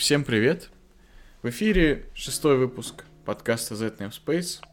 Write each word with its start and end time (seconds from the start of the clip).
Всем 0.00 0.24
привет! 0.24 0.70
В 1.42 1.50
эфире 1.50 2.06
шестой 2.14 2.56
выпуск 2.56 3.04
подкаста 3.26 3.76
Z 3.76 3.96
Namespace. 3.98 4.64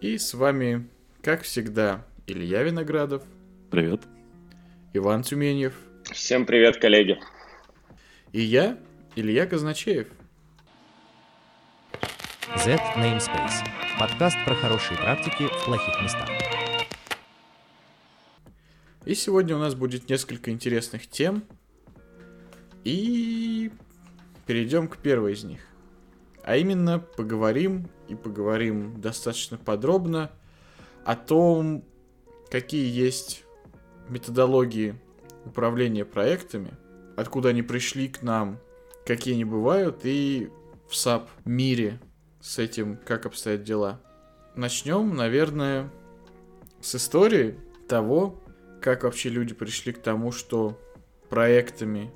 И 0.00 0.18
с 0.18 0.34
вами, 0.34 0.88
как 1.22 1.42
всегда, 1.42 2.04
Илья 2.26 2.64
Виноградов. 2.64 3.22
Привет. 3.70 4.02
Иван 4.92 5.22
Тюменьев. 5.22 5.74
Всем 6.10 6.46
привет, 6.46 6.78
коллеги. 6.78 7.20
И 8.32 8.40
я, 8.40 8.76
Илья 9.14 9.46
Казначеев. 9.46 10.08
Z 12.56 12.76
Namespace. 12.96 13.64
Подкаст 14.00 14.36
про 14.44 14.56
хорошие 14.56 14.98
практики 14.98 15.46
в 15.46 15.64
плохих 15.64 16.02
местах. 16.02 16.28
И 19.06 19.14
сегодня 19.14 19.54
у 19.54 19.60
нас 19.60 19.76
будет 19.76 20.08
несколько 20.10 20.50
интересных 20.50 21.06
тем. 21.06 21.44
И 22.82 23.70
перейдем 24.46 24.88
к 24.88 24.98
первой 24.98 25.32
из 25.32 25.44
них. 25.44 25.60
А 26.42 26.56
именно 26.56 26.98
поговорим 26.98 27.88
и 28.08 28.14
поговорим 28.14 29.00
достаточно 29.00 29.56
подробно 29.56 30.30
о 31.04 31.16
том, 31.16 31.84
какие 32.50 32.90
есть 32.90 33.44
методологии 34.08 34.94
управления 35.44 36.04
проектами, 36.04 36.72
откуда 37.16 37.50
они 37.50 37.62
пришли 37.62 38.08
к 38.08 38.22
нам, 38.22 38.58
какие 39.06 39.34
они 39.34 39.44
бывают, 39.44 40.00
и 40.04 40.50
в 40.88 40.92
SAP 40.92 41.28
мире 41.44 42.00
с 42.40 42.58
этим 42.58 42.98
как 42.98 43.26
обстоят 43.26 43.62
дела. 43.62 44.00
Начнем, 44.54 45.14
наверное, 45.16 45.90
с 46.80 46.94
истории 46.94 47.58
того, 47.88 48.42
как 48.80 49.04
вообще 49.04 49.30
люди 49.30 49.54
пришли 49.54 49.92
к 49.92 49.98
тому, 49.98 50.30
что 50.30 50.78
проектами 51.30 52.12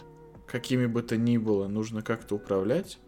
какими 0.51 0.87
бы 0.87 1.03
то 1.03 1.17
ни 1.17 1.37
было, 1.37 1.69
нужно 1.69 2.03
как-то 2.03 2.37
управлять, 2.37 2.99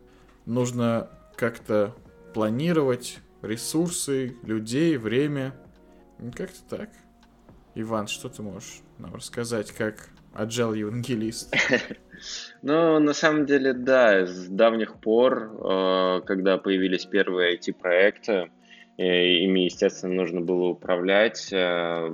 нужно 0.46 1.08
как-то 1.36 1.94
планировать 2.34 3.18
ресурсы, 3.42 4.36
людей, 4.42 4.96
время. 4.96 5.54
Как-то 6.34 6.76
так. 6.76 6.90
Иван, 7.74 8.08
что 8.08 8.28
ты 8.28 8.42
можешь 8.42 8.80
нам 8.98 9.14
рассказать, 9.14 9.72
как 9.72 10.10
agile 10.34 10.78
евангелист? 10.78 11.54
Ну, 12.60 12.98
на 12.98 13.14
самом 13.14 13.46
деле, 13.46 13.72
да, 13.72 14.26
с 14.26 14.46
давних 14.46 14.96
пор, 14.96 15.52
э, 15.58 16.20
когда 16.26 16.58
появились 16.58 17.06
первые 17.06 17.56
IT-проекты, 17.56 18.50
э, 18.98 19.26
ими, 19.38 19.60
естественно, 19.60 20.14
нужно 20.14 20.42
было 20.42 20.66
управлять. 20.66 21.48
Э, 21.50 22.10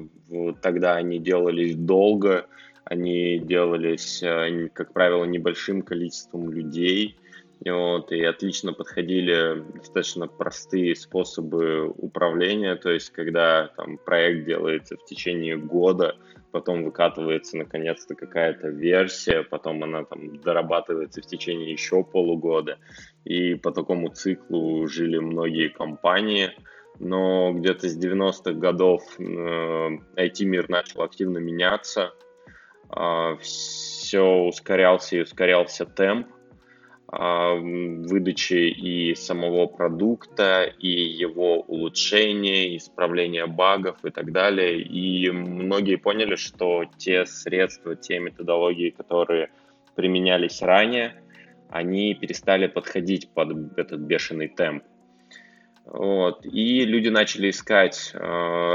тогда 0.62 0.94
они 0.94 1.18
делались 1.18 1.74
долго, 1.74 2.46
они 2.86 3.38
делались, 3.38 4.22
э, 4.22 4.68
как 4.72 4.92
правило, 4.92 5.24
небольшим 5.24 5.82
количеством 5.82 6.50
людей, 6.52 7.18
вот, 7.64 8.12
и 8.12 8.22
отлично 8.22 8.72
подходили 8.72 9.64
достаточно 9.74 10.28
простые 10.28 10.94
способы 10.94 11.88
управления, 11.88 12.76
то 12.76 12.90
есть 12.90 13.10
когда 13.10 13.68
там 13.76 13.98
проект 13.98 14.46
делается 14.46 14.96
в 14.96 15.04
течение 15.04 15.56
года, 15.56 16.16
потом 16.52 16.84
выкатывается 16.84 17.56
наконец-то 17.56 18.14
какая-то 18.14 18.68
версия, 18.68 19.42
потом 19.42 19.82
она 19.82 20.04
там 20.04 20.40
дорабатывается 20.40 21.22
в 21.22 21.26
течение 21.26 21.72
еще 21.72 22.04
полугода, 22.04 22.78
и 23.24 23.54
по 23.54 23.72
такому 23.72 24.10
циклу 24.10 24.86
жили 24.86 25.18
многие 25.18 25.68
компании, 25.68 26.52
но 27.00 27.52
где-то 27.52 27.88
с 27.88 27.98
90-х 27.98 28.52
годов 28.52 29.02
э, 29.18 29.22
IT-мир 30.16 30.68
начал 30.68 31.02
активно 31.02 31.38
меняться, 31.38 32.12
все 33.40 34.22
ускорялся 34.22 35.16
и 35.16 35.22
ускорялся 35.22 35.84
темп 35.84 36.28
а, 37.08 37.54
выдачи 37.54 38.68
и 38.68 39.14
самого 39.14 39.66
продукта, 39.66 40.64
и 40.64 40.88
его 40.88 41.60
улучшения, 41.60 42.76
исправления 42.76 43.46
багов 43.46 44.04
и 44.04 44.10
так 44.10 44.32
далее. 44.32 44.82
И 44.82 45.30
многие 45.30 45.96
поняли, 45.96 46.34
что 46.34 46.84
те 46.98 47.24
средства, 47.24 47.94
те 47.94 48.18
методологии, 48.18 48.90
которые 48.90 49.50
применялись 49.94 50.62
ранее, 50.62 51.14
они 51.70 52.14
перестали 52.14 52.66
подходить 52.66 53.30
под 53.30 53.78
этот 53.78 54.00
бешеный 54.00 54.48
темп. 54.48 54.82
Вот. 55.84 56.44
И 56.44 56.84
люди 56.84 57.08
начали 57.08 57.50
искать 57.50 58.10
э, 58.12 58.18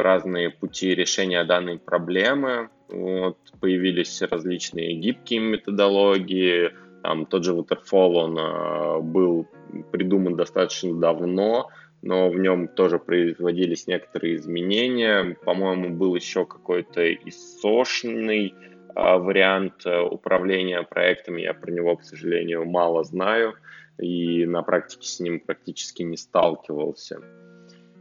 разные 0.01 0.50
пути 0.50 0.95
решения 0.95 1.44
данной 1.44 1.77
проблемы. 1.77 2.69
Вот. 2.91 3.38
Появились 3.59 4.22
различные 4.22 4.96
гибкие 4.96 5.40
методологии. 5.40 6.72
Там 7.03 7.25
тот 7.25 7.44
же 7.44 7.53
Waterfall, 7.53 8.13
он 8.13 8.38
э, 8.38 9.00
был 9.02 9.47
придуман 9.91 10.35
достаточно 10.35 10.94
давно, 10.94 11.69
но 12.01 12.30
в 12.30 12.38
нем 12.38 12.68
тоже 12.68 13.00
производились 13.00 13.88
некоторые 13.88 14.35
изменения. 14.35 15.35
По-моему, 15.44 15.90
был 15.90 16.16
еще 16.16 16.46
какой-то 16.46 17.12
исошный 17.13 18.53
э, 18.53 19.18
вариант 19.18 19.85
э, 19.85 20.00
управления 20.00 20.84
проектами. 20.84 21.41
Я 21.41 21.53
про 21.53 21.72
него, 21.72 21.96
к 21.96 22.03
сожалению, 22.03 22.66
мало 22.66 23.03
знаю 23.03 23.56
и 23.97 24.46
на 24.46 24.63
практике 24.63 25.07
с 25.07 25.19
ним 25.19 25.40
практически 25.40 26.03
не 26.03 26.18
сталкивался. 26.18 27.22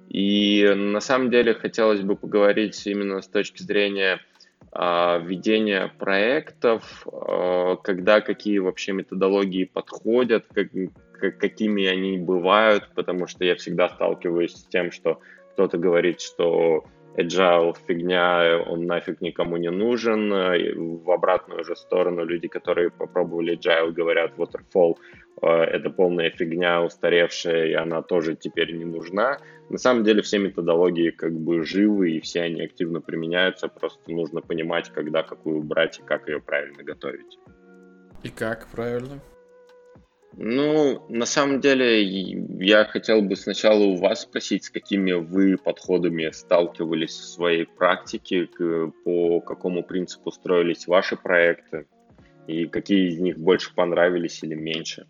И 0.08 0.68
на 0.74 1.00
самом 1.00 1.30
деле 1.30 1.54
хотелось 1.54 2.00
бы 2.00 2.16
поговорить 2.16 2.84
именно 2.86 3.20
с 3.20 3.28
точки 3.28 3.62
зрения 3.62 4.20
а, 4.72 5.18
ведения 5.18 5.92
проектов, 5.98 7.06
а, 7.06 7.76
когда 7.76 8.20
какие 8.20 8.58
вообще 8.58 8.92
методологии 8.92 9.64
подходят, 9.64 10.46
как, 10.52 10.70
какими 11.38 11.86
они 11.86 12.18
бывают, 12.18 12.88
потому 12.94 13.26
что 13.26 13.44
я 13.44 13.56
всегда 13.56 13.88
сталкиваюсь 13.88 14.54
с 14.54 14.64
тем, 14.64 14.92
что 14.92 15.20
кто-то 15.52 15.76
говорит, 15.76 16.20
что 16.20 16.84
agile 17.20 17.74
фигня, 17.86 18.58
он 18.66 18.86
нафиг 18.86 19.20
никому 19.20 19.56
не 19.56 19.70
нужен. 19.70 20.30
В 21.02 21.10
обратную 21.10 21.64
же 21.64 21.76
сторону 21.76 22.24
люди, 22.24 22.48
которые 22.48 22.90
попробовали 22.90 23.58
agile, 23.58 23.92
говорят, 23.92 24.32
waterfall 24.36 24.96
э, 25.42 25.46
это 25.46 25.90
полная 25.90 26.30
фигня, 26.30 26.82
устаревшая, 26.82 27.66
и 27.66 27.72
она 27.74 28.02
тоже 28.02 28.36
теперь 28.36 28.72
не 28.72 28.84
нужна. 28.84 29.38
На 29.68 29.78
самом 29.78 30.04
деле 30.04 30.22
все 30.22 30.38
методологии 30.38 31.10
как 31.10 31.32
бы 31.32 31.64
живы, 31.64 32.12
и 32.12 32.20
все 32.20 32.42
они 32.42 32.62
активно 32.62 33.00
применяются, 33.00 33.68
просто 33.68 34.10
нужно 34.10 34.40
понимать, 34.40 34.90
когда 34.90 35.22
какую 35.22 35.62
брать 35.62 35.98
и 35.98 36.02
как 36.02 36.28
ее 36.28 36.40
правильно 36.40 36.82
готовить. 36.82 37.38
И 38.22 38.28
как 38.28 38.66
правильно? 38.68 39.20
Ну, 40.36 41.04
на 41.08 41.26
самом 41.26 41.60
деле, 41.60 42.02
я 42.04 42.84
хотел 42.84 43.20
бы 43.20 43.34
сначала 43.34 43.82
у 43.82 43.96
вас 43.96 44.22
спросить, 44.22 44.64
с 44.64 44.70
какими 44.70 45.12
вы 45.12 45.56
подходами 45.56 46.30
сталкивались 46.30 47.18
в 47.18 47.24
своей 47.24 47.66
практике, 47.66 48.48
по 49.04 49.40
какому 49.40 49.82
принципу 49.82 50.30
строились 50.30 50.86
ваши 50.86 51.16
проекты, 51.16 51.86
и 52.46 52.66
какие 52.66 53.08
из 53.08 53.18
них 53.18 53.38
больше 53.38 53.74
понравились 53.74 54.42
или 54.42 54.54
меньше. 54.54 55.06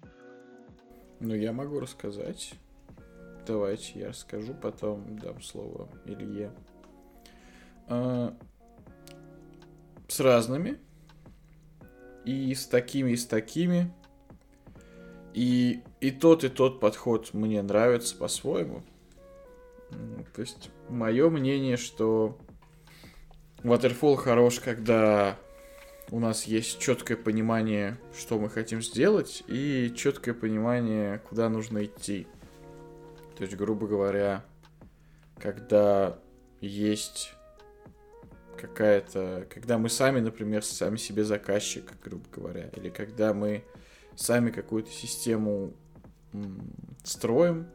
Ну, 1.21 1.35
я 1.35 1.53
могу 1.53 1.81
рассказать. 1.81 2.55
Давайте 3.47 3.99
я 4.01 4.09
расскажу, 4.09 4.55
потом 4.55 5.19
дам 5.19 5.41
слово 5.43 5.89
Илье. 6.07 6.51
А, 7.89 8.35
с 10.09 10.19
разными. 10.21 10.79
И 12.25 12.55
с 12.55 12.67
такими, 12.67 13.13
и 13.13 13.17
с 13.17 13.27
такими. 13.27 13.93
И, 15.33 15.83
и 16.01 16.11
тот, 16.11 16.45
и 16.45 16.49
тот 16.49 16.81
подход 16.81 17.33
мне 17.33 17.63
нравится 17.63 18.17
по-своему. 18.17 18.83
То 20.35 20.41
есть, 20.41 20.71
мое 20.89 21.31
мнение, 21.31 21.77
что 21.77 22.39
Waterfall 23.63 24.17
хорош, 24.17 24.61
когда 24.61 25.37
у 26.11 26.19
нас 26.19 26.45
есть 26.45 26.81
четкое 26.81 27.17
понимание, 27.17 27.99
что 28.17 28.39
мы 28.39 28.49
хотим 28.49 28.83
сделать, 28.83 29.45
и 29.47 29.93
четкое 29.97 30.35
понимание, 30.35 31.19
куда 31.29 31.49
нужно 31.49 31.85
идти. 31.85 32.27
То 33.37 33.45
есть, 33.45 33.57
грубо 33.57 33.87
говоря, 33.87 34.45
когда 35.39 36.19
есть 36.61 37.33
какая-то... 38.61 39.47
Когда 39.51 39.79
мы 39.79 39.89
сами, 39.89 40.21
например, 40.21 40.65
сами 40.65 40.97
себе 40.97 41.25
заказчик, 41.25 41.93
грубо 42.05 42.25
говоря, 42.31 42.69
или 42.77 42.91
когда 42.91 43.33
мы 43.33 43.65
сами 44.21 44.51
какую-то 44.51 44.91
систему 44.91 45.73
строим, 47.03 47.67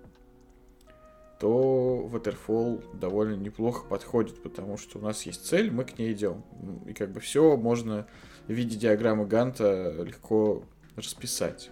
то 1.40 2.08
Waterfall 2.14 2.98
довольно 2.98 3.36
неплохо 3.36 3.86
подходит, 3.88 4.42
потому 4.42 4.78
что 4.78 5.00
у 5.00 5.02
нас 5.02 5.24
есть 5.24 5.46
цель, 5.46 5.72
мы 5.72 5.84
к 5.84 5.98
ней 5.98 6.14
идем. 6.14 6.44
И 6.86 6.94
как 6.94 7.12
бы 7.12 7.20
все 7.20 7.58
можно 7.58 8.08
в 8.48 8.52
виде 8.54 8.78
диаграммы 8.78 9.26
Ганта 9.26 10.04
легко 10.04 10.64
расписать. 10.96 11.72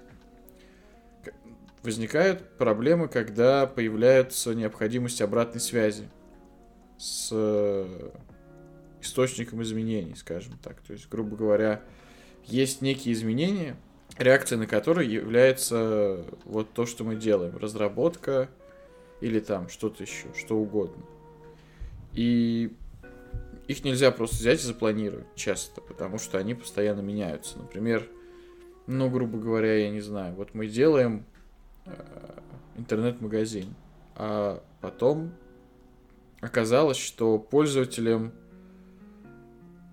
Возникают 1.84 2.58
проблемы, 2.58 3.08
когда 3.08 3.68
появляется 3.68 4.56
необходимость 4.56 5.22
обратной 5.22 5.62
связи 5.62 6.10
с 6.98 7.32
источником 9.02 9.62
изменений, 9.62 10.16
скажем 10.16 10.58
так. 10.64 10.82
То 10.82 10.94
есть, 10.94 11.08
грубо 11.10 11.36
говоря, 11.36 11.84
есть 12.44 12.82
некие 12.82 13.14
изменения, 13.14 13.78
реакцией 14.18 14.60
на 14.60 14.68
которые 14.68 15.12
является 15.12 16.26
вот 16.46 16.72
то, 16.74 16.86
что 16.86 17.04
мы 17.04 17.16
делаем. 17.16 17.58
Разработка 17.58 18.50
или 19.22 19.40
там 19.40 19.70
что-то 19.70 20.04
еще, 20.04 20.28
что 20.36 20.58
угодно. 20.58 21.04
И 22.14 22.76
их 23.68 23.84
нельзя 23.84 24.12
просто 24.12 24.36
взять 24.38 24.60
и 24.60 24.68
запланировать 24.68 25.26
часто, 25.36 25.82
потому 25.82 26.18
что 26.18 26.38
они 26.38 26.54
постоянно 26.54 27.02
меняются. 27.02 27.58
Например, 27.58 28.08
ну, 28.88 29.10
грубо 29.10 29.38
говоря, 29.38 29.76
я 29.78 29.90
не 29.90 30.02
знаю, 30.02 30.36
вот 30.36 30.54
мы 30.54 30.68
делаем 30.68 31.26
э, 31.86 31.92
интернет-магазин, 32.78 33.74
а 34.16 34.62
потом 34.82 35.32
оказалось, 36.42 36.98
что 36.98 37.40
пользователям, 37.40 38.34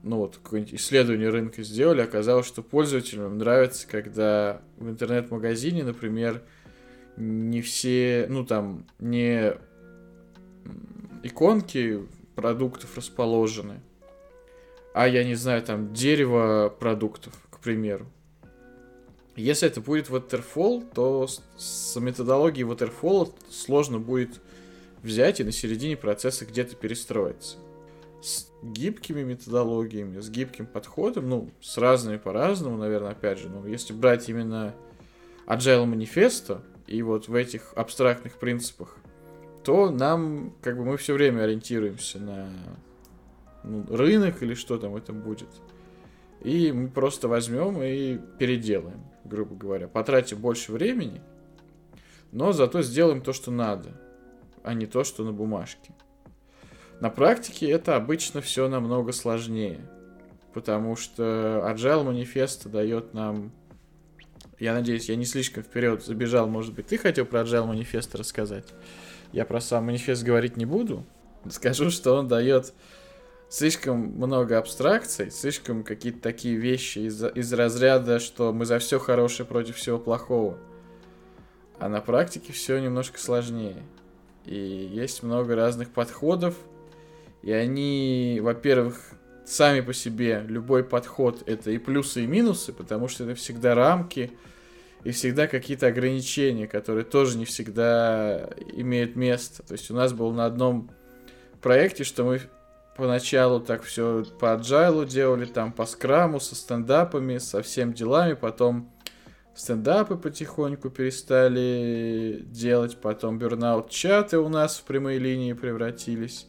ну 0.02 0.18
вот, 0.18 0.38
какое-нибудь 0.42 0.74
исследование 0.74 1.28
рынка 1.28 1.62
сделали, 1.62 2.00
оказалось, 2.00 2.46
что 2.46 2.62
пользователям 2.62 3.38
нравится, 3.38 3.86
когда 3.86 4.62
в 4.78 4.88
интернет-магазине, 4.88 5.84
например, 5.84 6.42
не 7.16 7.60
все, 7.60 8.26
ну 8.28 8.44
там, 8.44 8.86
не 8.98 9.54
иконки 11.22 12.00
продуктов 12.34 12.96
расположены, 12.96 13.80
а 14.94 15.06
я 15.06 15.22
не 15.24 15.34
знаю, 15.34 15.62
там 15.62 15.92
дерево 15.92 16.74
продуктов, 16.78 17.34
к 17.50 17.58
примеру. 17.60 18.06
Если 19.36 19.68
это 19.68 19.80
будет 19.80 20.08
waterfall, 20.08 20.84
то 20.94 21.26
с 21.56 21.98
методологией 22.00 22.66
waterfall 22.66 23.32
сложно 23.50 23.98
будет 23.98 24.40
взять 25.02 25.40
и 25.40 25.44
на 25.44 25.52
середине 25.52 25.96
процесса 25.96 26.44
где-то 26.44 26.76
перестроиться. 26.76 27.56
С 28.22 28.50
гибкими 28.62 29.22
методологиями, 29.22 30.20
с 30.20 30.28
гибким 30.28 30.66
подходом, 30.66 31.28
ну, 31.28 31.50
с 31.60 31.78
разными 31.78 32.18
по-разному, 32.18 32.76
наверное, 32.76 33.12
опять 33.12 33.38
же, 33.38 33.48
ну, 33.48 33.66
если 33.66 33.92
брать 33.92 34.28
именно 34.28 34.74
Agile 35.46 35.86
манифеста 35.86 36.62
и 36.86 37.02
вот 37.02 37.28
в 37.28 37.34
этих 37.34 37.72
абстрактных 37.74 38.38
принципах, 38.38 38.96
то 39.64 39.90
нам, 39.90 40.54
как 40.60 40.76
бы, 40.76 40.84
мы 40.84 40.96
все 40.96 41.14
время 41.14 41.42
ориентируемся 41.42 42.18
на 42.18 42.50
ну, 43.64 43.84
рынок 43.88 44.42
или 44.42 44.54
что 44.54 44.78
там 44.78 44.96
это 44.96 45.12
будет. 45.12 45.48
И 46.40 46.72
мы 46.72 46.88
просто 46.88 47.28
возьмем 47.28 47.82
и 47.82 48.18
переделаем, 48.38 49.04
грубо 49.24 49.54
говоря. 49.54 49.88
Потратим 49.88 50.38
больше 50.38 50.72
времени, 50.72 51.20
но 52.32 52.52
зато 52.52 52.82
сделаем 52.82 53.20
то, 53.20 53.32
что 53.32 53.50
надо, 53.50 53.90
а 54.62 54.72
не 54.74 54.86
то, 54.86 55.04
что 55.04 55.24
на 55.24 55.32
бумажке. 55.32 55.92
На 57.00 57.08
практике 57.08 57.70
это 57.70 57.96
обычно 57.96 58.42
все 58.42 58.68
намного 58.68 59.12
сложнее, 59.12 59.80
потому 60.52 60.96
что 60.96 61.64
Agile 61.66 62.04
манифест 62.04 62.68
дает 62.68 63.14
нам... 63.14 63.52
Я 64.58 64.74
надеюсь, 64.74 65.08
я 65.08 65.16
не 65.16 65.24
слишком 65.24 65.62
вперед 65.62 66.04
забежал, 66.04 66.46
может 66.46 66.74
быть, 66.74 66.88
ты 66.88 66.98
хотел 66.98 67.24
про 67.24 67.40
Agile 67.40 67.64
манифест 67.64 68.14
рассказать? 68.14 68.66
Я 69.32 69.46
про 69.46 69.60
сам 69.60 69.86
манифест 69.86 70.22
говорить 70.22 70.58
не 70.58 70.66
буду. 70.66 71.06
Скажу, 71.48 71.90
что 71.90 72.16
он 72.16 72.28
дает 72.28 72.74
слишком 73.48 73.98
много 73.98 74.58
абстракций, 74.58 75.30
слишком 75.30 75.84
какие-то 75.84 76.20
такие 76.20 76.56
вещи 76.56 76.98
из, 76.98 77.24
из 77.24 77.52
разряда, 77.52 78.20
что 78.20 78.52
мы 78.52 78.66
за 78.66 78.78
все 78.78 78.98
хорошее 78.98 79.48
против 79.48 79.76
всего 79.76 79.98
плохого. 79.98 80.58
А 81.78 81.88
на 81.88 82.02
практике 82.02 82.52
все 82.52 82.78
немножко 82.78 83.18
сложнее. 83.18 83.82
И 84.44 84.54
есть 84.54 85.22
много 85.22 85.54
разных 85.54 85.90
подходов, 85.90 86.54
и 87.42 87.52
они, 87.52 88.38
во-первых, 88.42 89.00
сами 89.44 89.80
по 89.80 89.92
себе, 89.92 90.44
любой 90.46 90.84
подход 90.84 91.42
это 91.46 91.70
и 91.70 91.78
плюсы, 91.78 92.24
и 92.24 92.26
минусы, 92.26 92.72
потому 92.72 93.08
что 93.08 93.24
это 93.24 93.34
всегда 93.34 93.74
рамки, 93.74 94.32
и 95.02 95.10
всегда 95.12 95.46
какие-то 95.46 95.86
ограничения, 95.86 96.68
которые 96.68 97.04
тоже 97.04 97.38
не 97.38 97.44
всегда 97.44 98.50
имеют 98.72 99.16
место. 99.16 99.62
То 99.62 99.72
есть 99.72 99.90
у 99.90 99.94
нас 99.94 100.12
было 100.12 100.32
на 100.32 100.44
одном 100.44 100.90
проекте, 101.60 102.04
что 102.04 102.24
мы 102.24 102.40
поначалу 102.96 103.60
так 103.60 103.82
все 103.82 104.24
по 104.38 104.54
agile 104.56 105.06
делали, 105.06 105.46
там 105.46 105.72
по 105.72 105.86
скраму, 105.86 106.38
со 106.38 106.54
стендапами, 106.54 107.38
со 107.38 107.62
всем 107.62 107.94
делами, 107.94 108.34
потом 108.34 108.90
стендапы 109.54 110.16
потихоньку 110.16 110.90
перестали 110.90 112.44
делать, 112.44 112.98
потом 112.98 113.38
бернаут 113.38 113.90
чаты 113.90 114.38
у 114.38 114.48
нас 114.48 114.78
в 114.78 114.84
прямые 114.84 115.18
линии 115.18 115.54
превратились, 115.54 116.46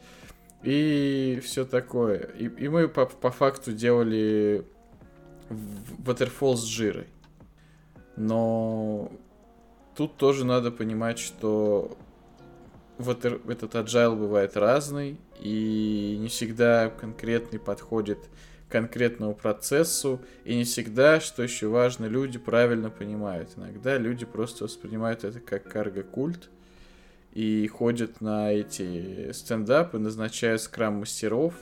и 0.64 1.42
все 1.44 1.66
такое. 1.66 2.30
И, 2.38 2.46
и 2.46 2.68
мы 2.68 2.88
по, 2.88 3.06
по 3.06 3.32
факту 3.32 3.72
делали 3.72 4.66
waterfall 6.06 6.56
с 6.56 6.64
жирой. 6.64 7.08
Но 8.16 9.12
тут 9.96 10.18
тоже 10.18 10.46
надо 10.46 10.72
понимать, 10.72 11.20
что 11.20 11.98
вот 12.98 13.26
этот 13.26 13.76
agile 13.76 14.16
бывает 14.16 14.56
разный, 14.56 15.18
и 15.40 16.18
не 16.20 16.28
всегда 16.28 16.90
конкретный 16.90 17.60
подходит 17.60 18.20
конкретному 18.70 19.36
процессу, 19.36 20.22
и 20.46 20.56
не 20.56 20.64
всегда, 20.64 21.20
что 21.20 21.44
еще 21.44 21.68
важно, 21.68 22.06
люди 22.06 22.40
правильно 22.40 22.90
понимают. 22.90 23.50
Иногда 23.58 23.98
люди 23.98 24.26
просто 24.26 24.64
воспринимают 24.64 25.24
это 25.24 25.40
как 25.40 25.64
карго-культ, 25.68 26.50
и 27.32 27.68
ходят 27.68 28.22
на 28.22 28.52
эти 28.52 29.32
стендапы, 29.32 30.00
назначают 30.00 30.62
скрам-мастеров, 30.62 31.54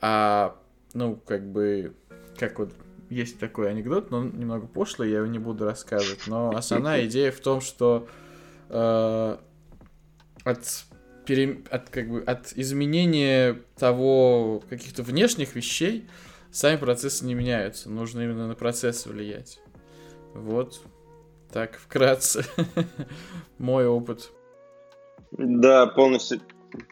а, 0.00 0.56
ну, 0.94 1.16
как 1.16 1.50
бы, 1.50 1.94
как 2.36 2.58
вот 2.58 2.72
есть 3.08 3.38
такой 3.38 3.70
анекдот, 3.70 4.10
но 4.10 4.18
он 4.18 4.38
немного 4.38 4.66
пошлый, 4.66 5.10
я 5.10 5.18
его 5.18 5.26
не 5.26 5.38
буду 5.38 5.64
рассказывать, 5.64 6.26
но 6.26 6.50
основная 6.50 7.06
идея 7.06 7.30
в 7.30 7.40
том, 7.40 7.60
что 7.60 8.08
э, 8.68 9.36
от, 10.44 10.84
пере, 11.26 11.62
от, 11.70 11.88
как 11.90 12.08
бы, 12.08 12.22
от 12.22 12.52
изменения 12.56 13.62
того, 13.76 14.62
каких-то 14.68 15.02
внешних 15.02 15.54
вещей, 15.54 16.08
сами 16.50 16.76
процессы 16.76 17.24
не 17.24 17.34
меняются. 17.34 17.90
Нужно 17.90 18.20
именно 18.20 18.48
на 18.48 18.54
процесс 18.54 19.06
влиять. 19.06 19.60
Вот. 20.34 20.80
Так, 21.50 21.76
вкратце. 21.76 22.44
Мой 23.58 23.86
опыт. 23.86 24.30
Да, 25.38 25.86
полностью 25.86 26.40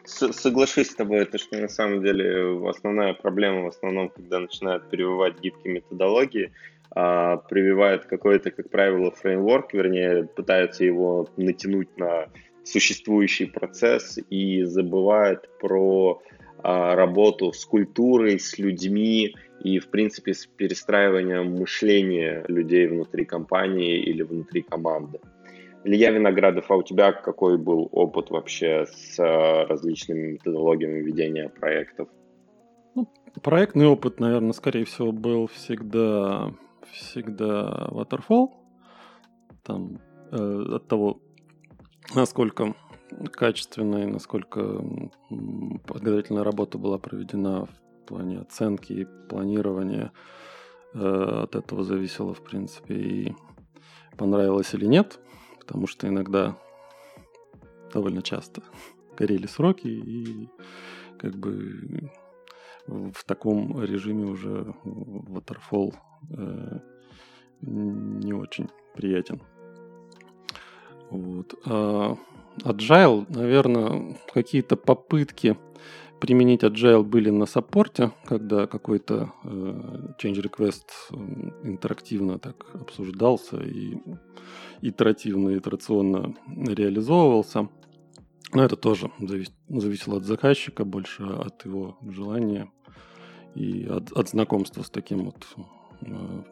соглашусь 0.05 0.89
с 0.89 0.95
тобой, 0.95 1.21
это 1.21 1.37
что 1.37 1.57
на 1.57 1.67
самом 1.67 2.03
деле 2.03 2.67
основная 2.67 3.13
проблема 3.13 3.63
в 3.63 3.67
основном, 3.67 4.09
когда 4.09 4.39
начинают 4.39 4.89
прививать 4.89 5.39
гибкие 5.39 5.75
методологии, 5.75 6.51
а, 6.93 7.37
прививают 7.37 8.05
какой-то, 8.05 8.51
как 8.51 8.69
правило, 8.69 9.11
фреймворк, 9.11 9.73
вернее, 9.73 10.25
пытаются 10.25 10.83
его 10.83 11.29
натянуть 11.37 11.95
на 11.97 12.27
существующий 12.63 13.45
процесс 13.45 14.19
и 14.29 14.63
забывают 14.63 15.49
про 15.59 16.21
а, 16.63 16.95
работу 16.95 17.53
с 17.53 17.65
культурой, 17.65 18.39
с 18.39 18.57
людьми 18.59 19.35
и, 19.63 19.79
в 19.79 19.89
принципе, 19.89 20.33
с 20.33 20.45
перестраиванием 20.45 21.53
мышления 21.53 22.43
людей 22.47 22.87
внутри 22.87 23.25
компании 23.25 23.99
или 23.99 24.21
внутри 24.21 24.61
команды. 24.61 25.19
Илья 25.83 26.11
Виноградов, 26.11 26.69
а 26.69 26.75
у 26.75 26.83
тебя 26.83 27.11
какой 27.11 27.57
был 27.57 27.89
опыт 27.91 28.29
вообще 28.29 28.85
с 28.85 29.19
а, 29.19 29.65
различными 29.65 30.33
методологиями 30.33 30.99
ведения 30.99 31.49
проектов? 31.49 32.07
Ну, 32.93 33.07
проектный 33.41 33.87
опыт, 33.87 34.19
наверное, 34.19 34.53
скорее 34.53 34.85
всего, 34.85 35.11
был 35.11 35.47
всегда, 35.47 36.51
всегда 36.91 37.87
waterfall. 37.89 38.49
Там 39.63 39.99
э, 40.31 40.75
от 40.75 40.87
того, 40.87 41.21
насколько 42.13 42.75
качественная 43.31 44.07
насколько 44.07 44.83
подготовительная 45.87 46.43
работа 46.43 46.77
была 46.77 46.97
проведена 46.97 47.65
в 47.65 48.05
плане 48.07 48.39
оценки 48.39 48.93
и 48.93 49.07
планирования. 49.29 50.11
Э, 50.93 51.43
от 51.43 51.55
этого 51.55 51.83
зависело, 51.83 52.33
в 52.33 52.43
принципе, 52.43 52.95
и 52.95 53.35
понравилось 54.17 54.73
или 54.73 54.85
нет, 54.85 55.19
потому 55.71 55.87
что 55.87 56.05
иногда 56.05 56.57
довольно 57.93 58.21
часто 58.21 58.61
горели 59.17 59.47
сроки, 59.47 59.87
и 59.87 60.49
как 61.17 61.37
бы 61.37 62.11
в 62.87 63.23
таком 63.25 63.81
режиме 63.81 64.25
уже 64.25 64.75
waterfall 64.83 65.93
э, 66.29 66.79
не 67.61 68.33
очень 68.33 68.67
приятен. 68.93 69.41
Вот. 71.09 71.55
А 71.65 72.17
Agile, 72.63 73.25
наверное, 73.29 74.17
какие-то 74.33 74.75
попытки 74.75 75.55
применить 76.19 76.63
Agile 76.63 77.03
были 77.03 77.29
на 77.29 77.45
саппорте, 77.45 78.11
когда 78.25 78.67
какой-то 78.67 79.31
э, 79.45 79.47
change 80.21 80.43
request 80.43 80.89
интерактивно 81.63 82.39
так 82.39 82.65
обсуждался 82.73 83.55
и 83.63 83.95
итеративно, 84.81 85.57
итерационно 85.57 86.35
реализовывался. 86.47 87.69
Но 88.53 88.63
это 88.63 88.75
тоже 88.75 89.11
завис, 89.19 89.53
зависело 89.69 90.17
от 90.17 90.25
заказчика, 90.25 90.83
больше 90.83 91.23
от 91.23 91.65
его 91.65 91.97
желания 92.01 92.69
и 93.55 93.85
от, 93.85 94.11
от 94.11 94.29
знакомства 94.29 94.83
с 94.83 94.89
таким 94.89 95.25
вот 95.25 95.47
э, 96.01 96.43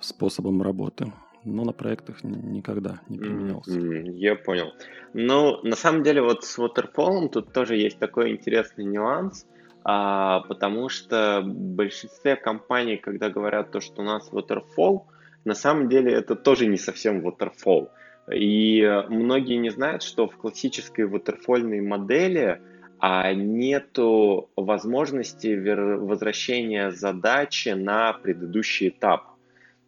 способом 0.00 0.62
работы. 0.62 1.12
Но 1.44 1.64
на 1.64 1.72
проектах 1.72 2.24
никогда 2.24 3.00
не 3.08 3.18
применялся. 3.18 3.78
Mm-hmm. 3.78 4.12
Я 4.12 4.34
понял. 4.34 4.72
Ну, 5.12 5.60
на 5.62 5.76
самом 5.76 6.02
деле, 6.02 6.22
вот 6.22 6.44
с 6.44 6.58
Waterfall 6.58 7.28
тут 7.28 7.52
тоже 7.52 7.76
есть 7.76 7.98
такой 7.98 8.30
интересный 8.30 8.86
нюанс, 8.86 9.46
а, 9.82 10.40
потому 10.48 10.88
что 10.88 11.42
в 11.44 11.74
большинстве 11.74 12.36
компаний, 12.36 12.96
когда 12.96 13.28
говорят 13.28 13.70
то, 13.70 13.80
что 13.80 14.00
у 14.00 14.04
нас 14.04 14.30
Waterfall, 14.32 15.02
на 15.44 15.54
самом 15.54 15.88
деле 15.88 16.12
это 16.12 16.34
тоже 16.34 16.66
не 16.66 16.78
совсем 16.78 17.26
Waterfall. 17.26 17.88
И 18.32 18.82
многие 19.08 19.56
не 19.56 19.70
знают, 19.70 20.02
что 20.02 20.28
в 20.28 20.36
классической 20.36 21.06
waterfall 21.06 21.82
модели 21.82 22.60
а 23.06 23.34
нету 23.34 24.48
возможности 24.56 25.54
возвращения 25.98 26.90
задачи 26.90 27.70
на 27.70 28.14
предыдущий 28.14 28.88
этап. 28.88 29.34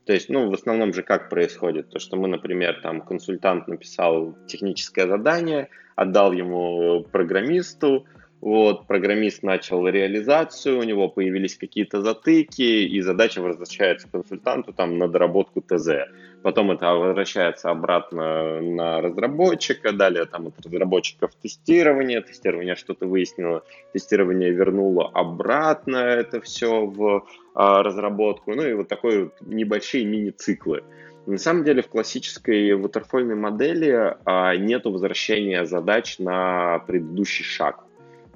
То 0.04 0.12
есть, 0.12 0.28
ну, 0.28 0.50
в 0.50 0.52
основном 0.52 0.92
же 0.92 1.02
как 1.02 1.30
происходит? 1.30 1.88
То, 1.88 1.98
что 1.98 2.16
мы, 2.16 2.28
например, 2.28 2.80
там, 2.82 3.00
консультант 3.00 3.68
написал 3.68 4.36
техническое 4.46 5.06
задание, 5.06 5.70
отдал 5.94 6.32
ему 6.32 7.06
программисту, 7.10 8.04
вот, 8.46 8.86
программист 8.86 9.42
начал 9.42 9.88
реализацию, 9.88 10.78
у 10.78 10.84
него 10.84 11.08
появились 11.08 11.56
какие-то 11.56 12.00
затыки, 12.00 12.62
и 12.62 13.00
задача 13.00 13.42
возвращается 13.42 14.06
консультанту 14.08 14.72
там 14.72 14.98
на 14.98 15.08
доработку 15.08 15.60
ТЗ. 15.60 16.06
Потом 16.44 16.70
это 16.70 16.94
возвращается 16.94 17.70
обратно 17.70 18.60
на 18.60 19.00
разработчика, 19.00 19.90
далее 19.90 20.26
там 20.26 20.46
от 20.46 20.64
разработчиков 20.64 21.32
тестирование, 21.42 22.20
тестирование 22.20 22.76
что-то 22.76 23.08
выяснило, 23.08 23.64
тестирование 23.92 24.52
вернуло 24.52 25.10
обратно 25.12 25.96
это 25.96 26.40
все 26.40 26.86
в 26.86 27.26
а, 27.56 27.82
разработку, 27.82 28.54
ну 28.54 28.64
и 28.64 28.74
вот 28.74 28.86
такой 28.86 29.24
вот 29.24 29.40
небольшие 29.40 30.04
мини-циклы. 30.04 30.84
На 31.26 31.38
самом 31.38 31.64
деле 31.64 31.82
в 31.82 31.88
классической 31.88 32.70
waterfall 32.80 33.34
модели 33.34 34.14
а, 34.24 34.54
нет 34.54 34.84
возвращения 34.84 35.66
задач 35.66 36.20
на 36.20 36.78
предыдущий 36.86 37.44
шаг. 37.44 37.82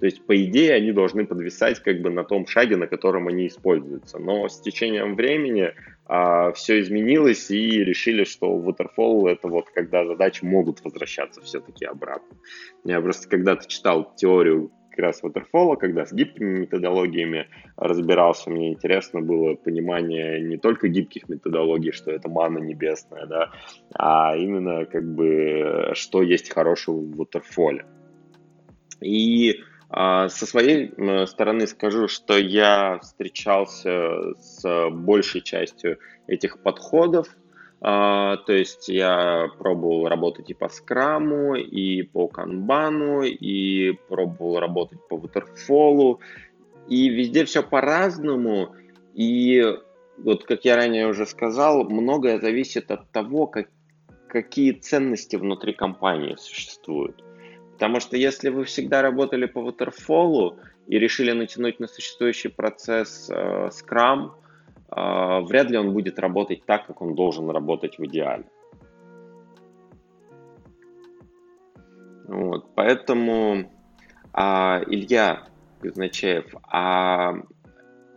То 0.00 0.07
есть, 0.07 0.25
по 0.25 0.45
идее, 0.45 0.73
они 0.75 0.92
должны 0.92 1.26
подвисать 1.26 1.80
как 1.80 2.00
бы 2.00 2.11
на 2.11 2.25
том 2.25 2.47
шаге, 2.47 2.76
на 2.76 2.87
котором 2.87 3.28
они 3.28 3.47
используются. 3.47 4.19
Но 4.19 4.49
с 4.49 4.61
течением 4.61 5.14
времени 5.14 5.75
а, 6.07 6.52
все 6.52 6.80
изменилось 6.80 7.50
и 7.50 7.85
решили, 7.85 8.25
что 8.25 8.59
Waterfall 8.59 9.28
это 9.28 9.49
вот 9.49 9.66
когда 9.71 10.07
задачи 10.07 10.42
могут 10.42 10.83
возвращаться 10.83 11.42
все-таки 11.42 11.85
обратно. 11.85 12.37
Я 12.85 13.00
просто 13.02 13.28
когда-то 13.28 13.69
читал 13.69 14.14
теорию 14.16 14.73
как 14.90 14.99
раз 14.99 15.23
Waterfall, 15.23 15.76
когда 15.76 16.07
с 16.07 16.12
гибкими 16.12 16.61
методологиями 16.61 17.47
разбирался, 17.76 18.50
мне 18.50 18.73
интересно 18.73 19.21
было 19.21 19.54
понимание 19.54 20.40
не 20.42 20.57
только 20.57 20.88
гибких 20.88 21.28
методологий, 21.28 21.92
что 21.92 22.11
это 22.11 22.28
мана 22.28 22.59
небесная, 22.59 23.26
да, 23.26 23.50
а 23.95 24.35
именно 24.35 24.87
как 24.87 25.04
бы 25.04 25.90
что 25.92 26.23
есть 26.23 26.52
хорошего 26.52 26.97
в 26.97 27.21
Waterfall. 27.21 27.83
И 29.00 29.61
со 29.93 30.47
своей 30.47 30.93
стороны 31.27 31.67
скажу, 31.67 32.07
что 32.07 32.39
я 32.39 33.01
встречался 33.03 34.35
с 34.39 34.91
большей 34.91 35.41
частью 35.41 35.99
этих 36.29 36.63
подходов. 36.63 37.29
А, 37.83 38.37
то 38.37 38.53
есть 38.53 38.89
я 38.89 39.49
пробовал 39.59 40.07
работать 40.07 40.51
и 40.51 40.55
по 40.55 40.69
скраму, 40.69 41.55
и 41.55 42.03
по 42.03 42.29
канбану, 42.29 43.23
и 43.23 43.93
пробовал 44.09 44.61
работать 44.61 45.01
по 45.09 45.17
ватерфолу. 45.17 46.21
И 46.89 47.09
везде 47.09 47.45
все 47.45 47.63
по-разному. 47.63 48.75
И 49.15 49.65
вот 50.19 50.45
как 50.45 50.65
я 50.65 50.77
ранее 50.77 51.09
уже 51.09 51.27
сказал, 51.27 51.85
многое 51.85 52.39
зависит 52.39 52.91
от 52.91 53.11
того, 53.11 53.47
как, 53.47 53.69
какие 54.29 54.73
ценности 54.73 55.37
внутри 55.37 55.73
компании 55.73 56.37
существуют. 56.39 57.25
Потому 57.81 57.99
что 58.01 58.19
если 58.19 58.51
вы 58.51 58.65
всегда 58.65 59.01
работали 59.01 59.47
по 59.47 59.61
waterfall 59.61 60.59
и 60.87 60.99
решили 60.99 61.33
натянуть 61.33 61.81
на 61.81 61.89
существующий 61.89 62.49
процесс 62.49 63.31
э, 63.31 63.71
Scrum, 63.71 64.33
э, 64.95 65.41
вряд 65.47 65.71
ли 65.71 65.79
он 65.79 65.95
будет 65.95 66.19
работать 66.19 66.67
так, 66.67 66.87
как 66.87 67.01
он 67.01 67.15
должен 67.15 67.49
работать 67.49 67.99
в 67.99 68.05
идеале. 68.05 68.45
Вот, 72.29 72.67
поэтому, 72.75 73.73
а, 74.35 74.83
Илья 74.87 75.49
Казначеев, 75.81 76.55
а 76.71 77.33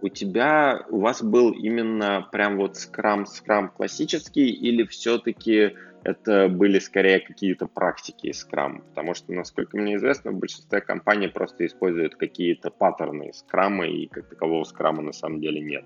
у 0.01 0.09
тебя, 0.09 0.85
у 0.89 0.99
вас 0.99 1.23
был 1.23 1.51
именно 1.51 2.27
прям 2.33 2.57
вот 2.57 2.75
скрам, 2.75 3.25
скрам 3.25 3.69
классический 3.69 4.49
или 4.49 4.83
все-таки 4.83 5.77
это 6.03 6.49
были 6.49 6.79
скорее 6.79 7.19
какие-то 7.19 7.65
практики 7.65 8.27
из 8.27 8.39
скрама, 8.39 8.81
потому 8.81 9.13
что, 9.13 9.31
насколько 9.31 9.77
мне 9.77 9.95
известно, 9.95 10.31
в 10.31 10.35
большинстве 10.35 10.81
компаний 10.81 11.29
просто 11.29 11.65
используют 11.65 12.15
какие-то 12.15 12.71
паттерны 12.71 13.29
из 13.29 13.39
скрама, 13.39 13.87
и 13.87 14.07
как 14.07 14.27
такового 14.27 14.63
скрама 14.65 15.01
на 15.01 15.13
самом 15.13 15.39
деле 15.39 15.61
нет. 15.61 15.85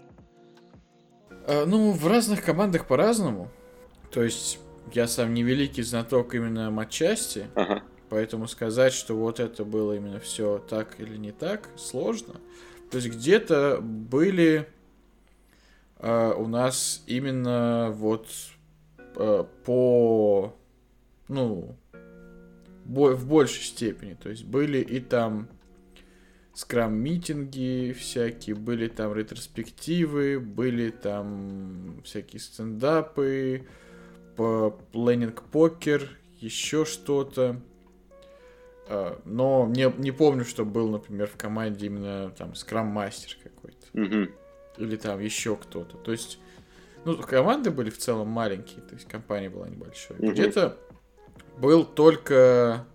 А, 1.47 1.65
ну, 1.65 1.91
в 1.91 2.07
разных 2.07 2.43
командах 2.43 2.87
по-разному. 2.87 3.49
То 4.11 4.23
есть, 4.23 4.59
я 4.93 5.07
сам 5.07 5.33
не 5.33 5.43
великий 5.43 5.83
знаток 5.83 6.33
именно 6.33 6.71
матчасти, 6.71 7.45
ага. 7.53 7.83
поэтому 8.09 8.47
сказать, 8.47 8.93
что 8.93 9.15
вот 9.15 9.39
это 9.39 9.65
было 9.65 9.93
именно 9.93 10.19
все 10.19 10.57
так 10.57 10.99
или 10.99 11.15
не 11.15 11.31
так, 11.31 11.69
сложно. 11.77 12.35
То 12.89 12.97
есть, 12.97 13.09
где-то 13.09 13.79
были 13.81 14.67
э, 15.99 16.33
у 16.35 16.47
нас 16.47 17.03
именно 17.05 17.91
вот 17.91 18.27
Э, 19.19 19.45
по, 19.65 20.55
ну, 21.27 21.75
в 22.85 23.27
большей 23.27 23.63
степени. 23.63 24.13
То 24.13 24.29
есть 24.29 24.45
были 24.45 24.77
и 24.77 24.99
там 24.99 25.49
скрам-митинги 26.53 27.93
всякие, 27.97 28.55
были 28.55 28.87
там 28.87 29.15
ретроспективы, 29.15 30.39
были 30.39 30.91
там 30.91 32.01
всякие 32.03 32.39
стендапы, 32.39 33.65
планинг-покер, 34.35 36.09
еще 36.39 36.85
что-то. 36.85 37.59
Э, 38.87 39.17
но 39.25 39.67
не, 39.67 39.91
не 39.97 40.11
помню, 40.11 40.45
что 40.45 40.63
был, 40.63 40.89
например, 40.89 41.25
в 41.27 41.37
команде 41.37 41.87
именно 41.87 42.29
там 42.37 42.53
скрам-мастер 42.53 43.35
какой-то. 43.43 43.87
Mm-hmm. 43.93 44.31
Или 44.77 44.95
там 44.95 45.19
еще 45.19 45.55
кто-то. 45.55 45.97
То 45.97 46.11
есть 46.11 46.39
ну, 47.07 47.23
команды 47.23 47.71
были 47.71 47.89
в 47.89 47.97
целом 47.97 48.27
маленькие, 48.27 48.81
то 48.81 48.95
есть 48.95 49.07
компания 49.07 49.49
была 49.49 49.69
небольшой. 49.69 50.17
Угу. 50.17 50.31
Где-то 50.31 50.77
был 51.57 51.85
только 51.85 52.85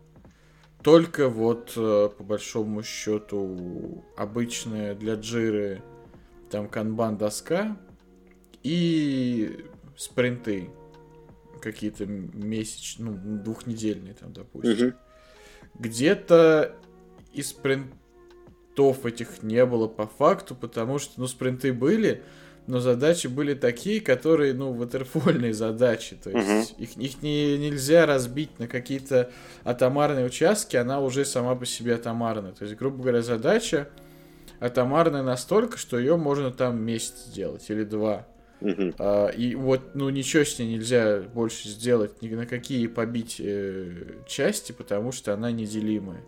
только 0.82 1.28
вот 1.28 1.72
э, 1.76 2.10
по 2.16 2.24
большому 2.24 2.82
счету 2.82 4.04
обычная 4.16 4.94
для 4.94 5.14
джиры 5.14 5.82
там 6.50 6.68
канбан 6.68 7.16
доска 7.16 7.76
и 8.62 9.64
спринты 9.96 10.70
какие-то 11.60 12.04
месячные, 12.06 13.12
ну, 13.12 13.42
двухнедельные 13.42 14.14
там, 14.14 14.32
допустим. 14.32 14.88
Угу. 14.88 14.96
Где-то 15.78 16.76
из 17.32 17.50
спринтов 17.50 19.06
этих 19.06 19.42
не 19.42 19.64
было 19.64 19.86
по 19.86 20.06
факту, 20.06 20.54
потому 20.54 20.98
что, 20.98 21.20
ну, 21.20 21.26
спринты 21.26 21.72
были, 21.72 22.22
но 22.66 22.78
задачи 22.78 23.26
были 23.26 23.54
такие, 23.54 24.00
которые, 24.00 24.54
ну, 24.54 24.72
ватерфольные 24.72 25.52
задачи, 25.52 26.16
то 26.22 26.30
есть 26.30 26.72
uh-huh. 26.72 26.76
их, 26.78 26.96
их 26.96 27.22
не, 27.22 27.58
нельзя 27.58 28.06
разбить 28.06 28.58
на 28.58 28.68
какие-то 28.68 29.30
атомарные 29.64 30.26
участки, 30.26 30.76
она 30.76 31.00
уже 31.00 31.24
сама 31.24 31.56
по 31.56 31.66
себе 31.66 31.94
атомарная. 31.94 32.52
То 32.52 32.64
есть, 32.64 32.76
грубо 32.76 33.02
говоря, 33.02 33.22
задача 33.22 33.88
атомарная 34.60 35.22
настолько, 35.22 35.76
что 35.76 35.98
ее 35.98 36.16
можно 36.16 36.52
там 36.52 36.80
месяц 36.80 37.24
сделать 37.26 37.68
или 37.68 37.82
два. 37.82 38.26
Uh-huh. 38.60 38.94
А, 38.96 39.26
и 39.28 39.56
вот, 39.56 39.96
ну, 39.96 40.08
ничего 40.08 40.44
с 40.44 40.56
ней 40.60 40.76
нельзя 40.76 41.20
больше 41.34 41.68
сделать, 41.68 42.22
ни 42.22 42.28
на 42.28 42.46
какие 42.46 42.86
побить 42.86 43.40
э, 43.40 44.20
части, 44.28 44.70
потому 44.70 45.10
что 45.10 45.34
она 45.34 45.50
неделимая. 45.50 46.22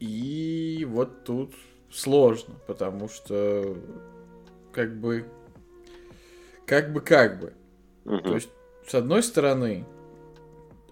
И 0.00 0.86
вот 0.86 1.24
тут 1.24 1.54
сложно, 1.90 2.56
потому 2.66 3.08
что 3.08 3.76
как 4.72 4.98
бы, 4.98 5.26
как 6.66 6.92
бы, 6.92 7.00
как 7.00 7.40
бы. 7.40 7.52
Угу. 8.04 8.20
То 8.20 8.34
есть, 8.34 8.50
с 8.86 8.94
одной 8.94 9.22
стороны, 9.22 9.86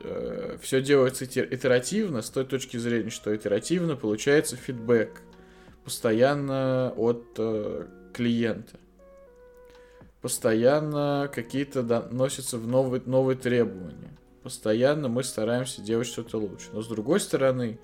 э, 0.03 0.57
все 0.61 0.81
делается 0.81 1.25
итеративно, 1.25 2.23
с 2.23 2.31
той 2.31 2.45
точки 2.45 2.77
зрения, 2.77 3.11
что 3.11 3.35
итеративно 3.35 3.97
получается 3.97 4.57
фидбэк 4.57 5.23
постоянно 5.85 6.93
от 6.97 7.25
э, 7.39 7.87
клиента. 8.13 8.79
Постоянно 10.21 11.31
какие-то 11.35 11.83
доносятся 11.83 12.59
в 12.59 12.67
новые, 12.67 13.03
новые 13.07 13.37
требования. 13.37 14.17
Постоянно 14.43 15.09
мы 15.09 15.25
стараемся 15.25 15.83
делать 15.83 16.07
что-то 16.07 16.39
лучше. 16.39 16.69
Но 16.73 16.83
с 16.83 16.89
другой 16.89 17.21
стороны, 17.21 17.79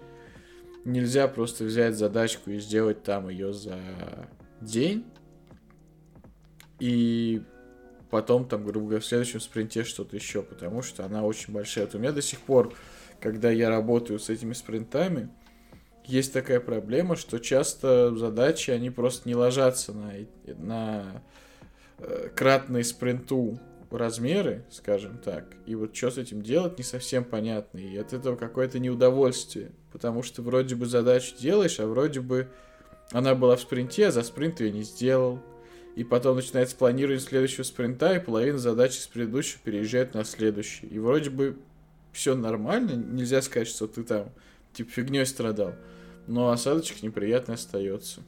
нельзя 0.85 1.29
просто 1.29 1.65
взять 1.65 1.97
задачку 1.97 2.51
и 2.51 2.59
сделать 2.59 3.03
там 3.03 3.29
ее 3.29 3.53
за 3.53 3.79
день 4.61 5.05
и 6.79 7.43
потом, 8.11 8.49
там, 8.49 8.65
грубо 8.65 8.87
говоря, 8.87 9.01
в 9.01 9.07
следующем 9.07 9.41
спринте 9.41 9.85
что-то 9.85 10.17
еще, 10.17 10.43
потому 10.43 10.83
что 10.83 11.05
она 11.05 11.25
очень 11.25 11.53
большая. 11.53 11.87
Вот 11.87 11.95
у 11.95 11.99
меня 11.99 12.13
до 12.13 12.23
сих 12.23 12.41
пор, 12.41 12.75
когда 13.21 13.51
я 13.51 13.69
работаю 13.69 14.19
с 14.19 14.29
этими 14.29 14.53
спринтами, 14.53 15.31
есть 16.05 16.33
такая 16.33 16.61
проблема, 16.61 17.17
что 17.17 17.39
часто 17.39 18.15
задачи, 18.15 18.71
они 18.71 18.91
просто 18.91 19.29
не 19.29 19.35
ложатся 19.35 19.93
на, 19.93 20.13
на 20.57 21.23
э, 21.99 22.29
кратные 22.35 22.85
спринту 22.85 23.59
размеры, 23.91 24.65
скажем 24.71 25.19
так. 25.19 25.47
И 25.67 25.75
вот 25.75 25.97
что 25.97 26.11
с 26.11 26.19
этим 26.19 26.43
делать, 26.43 26.79
не 26.79 26.85
совсем 26.85 27.25
понятно. 27.25 27.79
И 27.79 27.97
от 27.97 28.13
этого 28.13 28.37
какое-то 28.37 28.79
неудовольствие. 28.79 29.73
Потому 29.93 30.23
что 30.23 30.43
вроде 30.43 30.75
бы 30.75 30.87
задачу 30.87 31.35
делаешь, 31.39 31.81
а 31.81 31.87
вроде 31.87 32.21
бы 32.21 32.49
она 33.13 33.35
была 33.35 33.57
в 33.57 33.61
спринте, 33.61 34.09
а 34.09 34.13
за 34.13 34.23
спринт 34.23 34.61
ее 34.61 34.73
не 34.73 34.83
сделал. 34.83 35.41
И 35.97 36.05
потом 36.05 36.37
начинается 36.37 36.77
планирование 36.77 37.19
следующего 37.19 37.65
спринта, 37.65 38.15
и 38.15 38.21
половина 38.21 38.59
задачи 38.59 38.99
с 38.99 39.07
предыдущего 39.07 39.61
переезжает 39.65 40.13
на 40.15 40.25
следующий. 40.25 40.87
И 40.87 40.99
вроде 40.99 41.31
бы 41.31 41.57
все 42.13 42.35
нормально, 42.35 42.93
нельзя 42.93 43.41
сказать, 43.41 43.67
что 43.67 43.87
ты 43.87 44.05
там 44.05 44.31
типа 44.75 44.91
фигней 44.91 45.25
страдал. 45.25 45.75
Но 46.27 46.51
осадочек 46.51 47.03
неприятный 47.03 47.55
остается. 47.55 48.21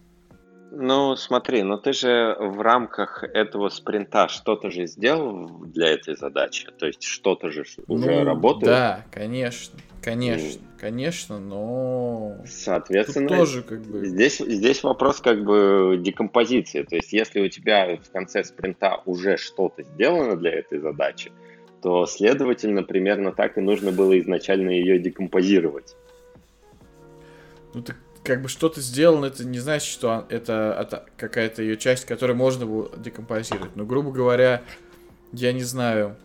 Ну, 0.71 1.17
смотри, 1.17 1.63
ну 1.63 1.79
ты 1.79 1.93
же 1.93 2.37
в 2.39 2.61
рамках 2.61 3.25
этого 3.25 3.69
спринта 3.71 4.29
что-то 4.29 4.71
же 4.71 4.87
сделал 4.87 5.49
для 5.65 5.89
этой 5.89 6.15
задачи. 6.15 6.69
То 6.79 6.87
есть 6.87 7.03
что-то 7.03 7.51
же 7.51 7.65
уже 7.87 8.11
ну, 8.11 8.25
работает. 8.25 8.67
Да, 8.67 9.05
конечно, 9.11 9.79
конечно, 10.03 10.61
mm. 10.61 10.81
конечно, 10.81 11.39
но. 11.39 12.37
Соответственно, 12.47 13.29
Тут 13.29 13.39
тоже 13.39 13.63
как 13.63 13.81
бы. 13.83 14.07
Здесь, 14.07 14.39
здесь 14.39 14.83
вопрос 14.83 15.21
как 15.21 15.43
бы 15.43 15.99
декомпозиции. 16.01 16.83
То 16.83 16.97
есть, 16.97 17.13
если 17.13 17.41
у 17.41 17.49
тебя 17.49 17.97
в 17.97 18.11
конце 18.11 18.45
спринта 18.45 19.01
уже 19.07 19.39
что-то 19.39 19.83
сделано 19.83 20.37
для 20.37 20.53
этой 20.53 20.81
задачи, 20.81 21.33
то, 21.81 22.07
следовательно, 22.07 22.83
примерно 22.83 23.33
так 23.33 23.57
и 23.57 23.61
нужно 23.61 23.91
было 23.93 24.19
изначально 24.19 24.71
ее 24.71 24.99
декомпозировать. 24.99 25.97
Ну 27.75 27.83
так 27.83 27.97
как 28.25 28.43
бы 28.43 28.49
что-то 28.49 28.81
сделано, 28.81 29.27
это 29.27 29.45
не 29.45 29.59
значит, 29.59 29.89
что 29.89 30.27
это 30.29 31.07
какая-то 31.17 31.63
ее 31.63 31.77
часть, 31.77 32.05
которую 32.05 32.37
можно 32.37 32.67
было 32.67 32.91
декомпозировать. 32.97 33.77
Но, 33.77 33.85
грубо 33.85 34.11
говоря, 34.11 34.63
я 35.33 35.53
не 35.53 35.63
знаю, 35.63 36.17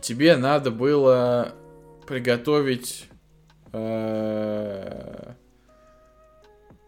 тебе 0.00 0.36
надо 0.36 0.70
было 0.70 1.54
приготовить 2.06 3.08
э, 3.72 5.32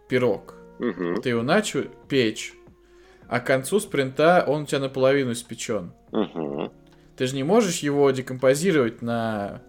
пирог. 0.09 0.55
Угу. 0.78 1.23
Ты 1.23 1.31
его 1.31 1.43
начал 1.43 1.83
печь, 2.09 2.55
а 3.28 3.40
к 3.40 3.47
концу 3.47 3.81
спринта 3.81 4.45
он 4.47 4.62
у 4.62 4.67
тебя 4.67 4.81
наполовину 4.81 5.33
испечен. 5.33 5.93
Угу. 6.12 6.73
Ты 7.17 7.26
же 7.26 7.35
не 7.35 7.43
можешь 7.43 7.81
его 7.81 8.11
декомпозировать 8.11 9.02
на 9.02 9.61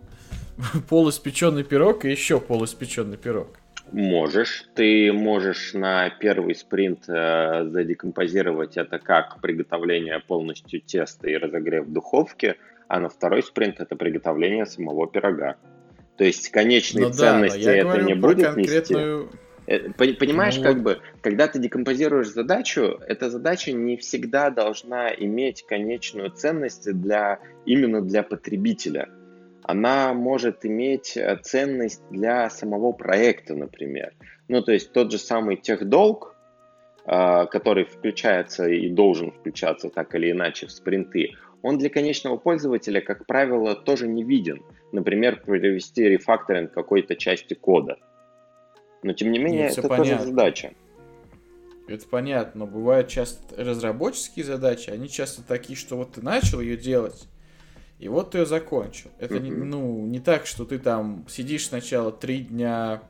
полуиспеченный 0.90 1.64
пирог 1.64 2.06
и 2.06 2.12
еще 2.12 2.40
полуиспеченный 2.40 3.18
пирог. 3.18 3.59
Можешь. 3.92 4.70
Ты 4.76 5.12
можешь 5.12 5.74
на 5.74 6.10
первый 6.10 6.56
спринт 6.56 7.08
э, 7.08 7.66
задекомпозировать 7.70 8.78
это 8.78 9.00
как 9.00 9.42
приготовление 9.42 10.20
полностью 10.20 10.82
теста 10.82 11.28
и 11.30 11.36
разогрев 11.36 11.86
в 11.86 11.92
духовке, 11.92 12.58
а 12.88 13.00
на 13.00 13.10
второй 13.10 13.42
спринт 13.42 13.80
это 13.80 13.96
приготовление 13.96 14.66
самого 14.66 15.08
пирога. 15.08 15.58
То 16.18 16.24
есть 16.24 16.50
конечной 16.50 17.04
ну, 17.04 17.14
ценности 17.14 17.64
да, 17.64 17.74
это 17.74 18.02
не 18.02 18.14
будет 18.14 18.54
конкретную... 18.54 19.24
нести. 19.24 19.38
Э, 19.68 19.90
понимаешь, 19.94 20.58
ну... 20.58 20.64
как 20.64 20.82
бы, 20.82 21.00
когда 21.22 21.48
ты 21.48 21.60
декомпозируешь 21.60 22.30
задачу, 22.30 23.00
эта 23.08 23.30
задача 23.30 23.72
не 23.72 23.98
всегда 23.98 24.50
должна 24.50 25.10
иметь 25.14 25.66
конечную 25.66 26.32
ценность 26.32 26.92
для, 26.92 27.40
именно 27.66 28.02
для 28.02 28.24
потребителя 28.24 29.10
она 29.70 30.16
может 30.16 30.66
иметь 30.66 31.16
э, 31.16 31.38
ценность 31.44 32.02
для 32.10 32.50
самого 32.50 32.92
проекта, 32.92 33.54
например. 33.54 34.14
Ну, 34.48 34.64
то 34.64 34.72
есть 34.72 34.94
тот 34.94 35.12
же 35.12 35.20
самый 35.20 35.58
техдолг, 35.58 36.36
э, 37.06 37.46
который 37.46 37.86
включается 37.86 38.68
и 38.68 38.90
должен 38.90 39.32
включаться 39.32 39.92
так 39.92 40.16
или 40.16 40.32
иначе 40.32 40.66
в 40.66 40.72
спринты, 40.72 41.36
он 41.62 41.78
для 41.78 41.92
конечного 41.92 42.38
пользователя, 42.38 43.00
как 43.00 43.28
правило, 43.28 43.76
тоже 43.76 44.08
не 44.08 44.24
виден. 44.24 44.64
Например, 44.92 45.40
провести 45.40 46.02
рефакторинг 46.02 46.72
какой-то 46.72 47.16
части 47.16 47.54
кода. 47.54 48.00
Но 49.04 49.14
тем 49.14 49.32
не 49.32 49.38
менее, 49.38 49.66
Нет, 49.66 49.78
это 49.78 49.88
понятно. 49.88 50.16
тоже 50.16 50.30
задача. 50.32 50.74
Это 51.88 52.08
понятно, 52.08 52.66
но 52.66 52.66
бывают 52.66 53.08
часто 53.08 53.64
разработческие 53.64 54.46
задачи, 54.46 54.90
они 54.90 55.08
часто 55.10 55.44
такие, 55.44 55.78
что 55.78 55.96
вот 55.96 56.14
ты 56.14 56.24
начал 56.24 56.60
ее 56.60 56.76
делать, 56.76 57.28
и 58.00 58.08
вот 58.08 58.32
ты 58.32 58.40
ее 58.40 58.46
закончил. 58.46 59.12
Это 59.20 59.36
mm-hmm. 59.36 59.40
не, 59.42 59.52
ну, 59.52 60.06
не 60.06 60.20
так, 60.20 60.46
что 60.46 60.64
ты 60.66 60.80
там 60.80 61.26
сидишь 61.30 61.68
сначала 61.68 62.14
три 62.14 62.40
дня 62.40 63.04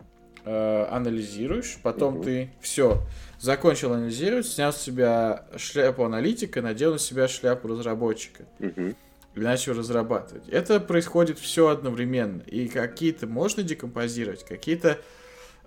э, 0.44 0.86
анализируешь, 0.90 1.78
потом 1.84 2.18
mm-hmm. 2.18 2.24
ты 2.24 2.52
все, 2.60 3.04
закончил 3.40 3.94
анализировать, 3.94 4.48
снял 4.48 4.74
с 4.74 4.82
себя 4.82 5.46
шляпу 5.58 6.04
аналитика, 6.04 6.64
надел 6.64 6.94
на 6.94 7.00
себя 7.00 7.28
шляпу 7.28 7.68
разработчика. 7.68 8.46
Mm-hmm. 8.58 8.96
И 9.36 9.40
начал 9.42 9.74
разрабатывать. 9.74 10.50
Это 10.50 10.80
происходит 10.80 11.38
все 11.38 11.68
одновременно. 11.68 12.42
И 12.42 12.68
какие-то 12.68 13.28
можно 13.28 13.62
декомпозировать, 13.62 14.44
какие-то 14.44 14.98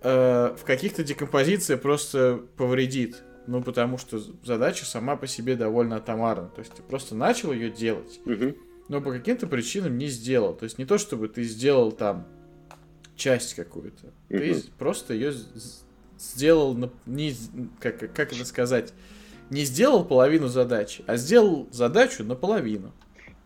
э, 0.02 0.56
в 0.58 0.64
каких-то 0.64 1.04
декомпозиция 1.04 1.76
просто 1.76 2.40
повредит. 2.56 3.22
Ну, 3.46 3.62
потому 3.62 3.98
что 3.98 4.18
задача 4.44 4.84
сама 4.84 5.14
по 5.14 5.28
себе 5.28 5.54
довольно 5.54 5.96
атомарна. 5.96 6.48
То 6.48 6.58
есть 6.58 6.74
ты 6.74 6.82
просто 6.82 7.14
начал 7.14 7.52
ее 7.52 7.70
делать. 7.70 8.20
Mm-hmm 8.24 8.56
но 8.92 9.00
по 9.00 9.10
каким-то 9.10 9.46
причинам 9.46 9.96
не 9.96 10.08
сделал. 10.08 10.54
То 10.54 10.64
есть 10.64 10.76
не 10.76 10.84
то, 10.84 10.98
чтобы 10.98 11.28
ты 11.28 11.44
сделал 11.44 11.92
там 11.92 12.26
часть 13.16 13.54
какую-то. 13.54 14.08
Mm-hmm. 14.28 14.54
Ты 14.54 14.70
просто 14.78 15.14
ее 15.14 15.32
сделал, 16.18 16.74
на, 16.74 16.90
не, 17.06 17.34
как, 17.80 17.98
как 18.12 18.34
это 18.34 18.44
сказать, 18.44 18.92
не 19.48 19.64
сделал 19.64 20.04
половину 20.04 20.48
задачи, 20.48 21.04
а 21.06 21.16
сделал 21.16 21.68
задачу 21.72 22.22
наполовину. 22.22 22.92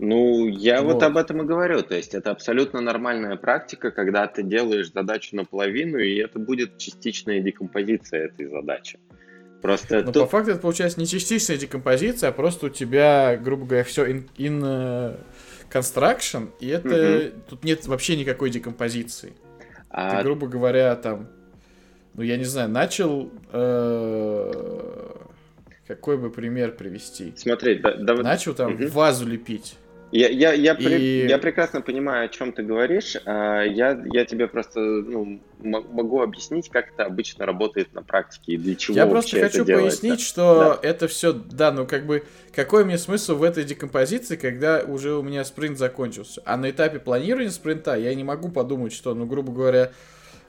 Ну, 0.00 0.48
я 0.48 0.82
вот. 0.82 0.94
вот 0.94 1.02
об 1.04 1.16
этом 1.16 1.42
и 1.42 1.44
говорю. 1.44 1.80
То 1.82 1.94
есть 1.94 2.14
это 2.14 2.32
абсолютно 2.32 2.80
нормальная 2.80 3.37
практика, 3.37 3.92
когда 3.92 4.26
ты 4.26 4.42
делаешь 4.42 4.90
задачу 4.92 5.37
наполовину, 5.37 5.98
и 5.98 6.16
это 6.16 6.40
будет 6.40 6.76
частичная 6.76 7.38
декомпозиция 7.38 8.26
этой 8.26 8.46
задачи. 8.46 8.98
Просто 9.62 10.02
Но 10.02 10.12
тут... 10.12 10.24
по 10.24 10.26
факту 10.26 10.50
это 10.50 10.61
получается 10.61 10.98
не 10.98 11.06
частичная 11.06 11.56
декомпозиция, 11.56 12.30
а 12.30 12.32
просто 12.32 12.66
у 12.66 12.68
тебя, 12.68 13.37
грубо 13.37 13.64
говоря, 13.64 13.85
все 13.85 14.06
in, 14.06 14.28
in 14.37 14.61
uh, 14.61 15.18
construction, 15.70 16.50
и 16.61 16.68
это 16.68 16.88
mm-hmm. 16.88 17.40
тут 17.48 17.64
нет 17.64 17.87
вообще 17.87 18.16
никакой 18.16 18.50
декомпозиции. 18.50 19.33
А... 19.90 20.18
Ты, 20.18 20.24
грубо 20.24 20.46
говоря, 20.46 20.94
там, 20.96 21.29
ну 22.14 22.22
я 22.22 22.37
не 22.37 22.44
знаю, 22.44 22.68
начал 22.68 23.31
э, 23.52 24.52
какой 25.87 26.18
бы 26.18 26.31
пример 26.31 26.72
привести? 26.72 27.33
Смотри, 27.37 27.79
да, 27.79 27.94
да, 27.94 28.14
начал 28.14 28.55
там 28.55 28.74
угу. 28.74 28.88
вазу 28.88 29.26
лепить. 29.26 29.76
Я, 30.12 30.29
я, 30.29 30.53
я, 30.53 30.73
и... 30.75 30.77
при, 30.85 31.29
я 31.29 31.38
прекрасно 31.38 31.81
понимаю, 31.81 32.27
о 32.27 32.29
чем 32.29 32.53
ты 32.53 32.62
говоришь. 32.62 33.16
А, 33.25 33.62
я, 33.62 34.01
я 34.12 34.25
тебе 34.25 34.47
просто 34.47 34.79
ну, 34.81 35.40
могу 35.59 36.23
объяснить, 36.23 36.69
как 36.69 36.92
это 36.92 37.05
обычно 37.05 37.45
работает 37.45 37.92
на 37.92 38.03
практике 38.03 38.53
и 38.53 38.57
для 38.57 38.77
чего 38.77 38.97
Я 38.97 39.07
просто 39.07 39.40
хочу 39.40 39.64
пояснить, 39.64 40.21
что 40.21 40.79
да. 40.83 40.88
это 40.88 41.09
все, 41.09 41.33
да, 41.33 41.73
ну 41.73 41.87
как 41.87 42.07
бы, 42.07 42.25
какой 42.55 42.85
мне 42.85 42.99
смысл 42.99 43.35
в 43.35 43.42
этой 43.42 43.64
декомпозиции, 43.64 44.37
когда 44.37 44.83
уже 44.87 45.14
у 45.14 45.23
меня 45.23 45.45
спринт 45.45 45.77
закончился. 45.77 46.40
А 46.45 46.57
на 46.57 46.71
этапе 46.71 47.01
планирования 47.01 47.51
спринта 47.51 47.97
я 47.97 48.14
не 48.14 48.25
могу 48.25 48.49
подумать, 48.49 48.92
что, 48.92 49.12
ну, 49.14 49.27
грубо 49.27 49.53
говоря, 49.53 49.90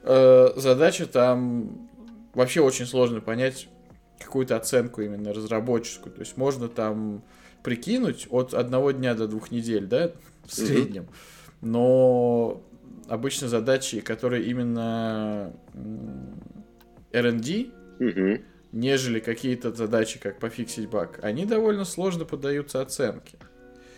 э, 0.04 0.48
задача 0.54 1.06
там 1.06 1.88
вообще 2.32 2.60
очень 2.60 2.86
сложно 2.86 3.20
понять 3.20 3.68
какую-то 4.20 4.56
оценку 4.56 5.02
именно 5.02 5.32
разработческую. 5.32 6.12
То 6.12 6.20
есть 6.20 6.36
можно 6.36 6.68
там 6.68 7.22
прикинуть 7.68 8.26
от 8.30 8.54
одного 8.54 8.92
дня 8.92 9.14
до 9.14 9.28
двух 9.28 9.50
недель, 9.50 9.84
да, 9.84 10.12
в 10.46 10.54
среднем. 10.54 11.02
Mm-hmm. 11.02 11.58
Но 11.60 12.62
обычно 13.08 13.46
задачи, 13.48 14.00
которые 14.00 14.46
именно 14.46 15.52
R&D, 17.12 17.66
mm-hmm. 17.98 18.44
нежели 18.72 19.20
какие-то 19.20 19.70
задачи, 19.74 20.18
как 20.18 20.38
пофиксить 20.38 20.88
баг, 20.88 21.18
они 21.22 21.44
довольно 21.44 21.84
сложно 21.84 22.24
поддаются 22.24 22.80
оценке. 22.80 23.36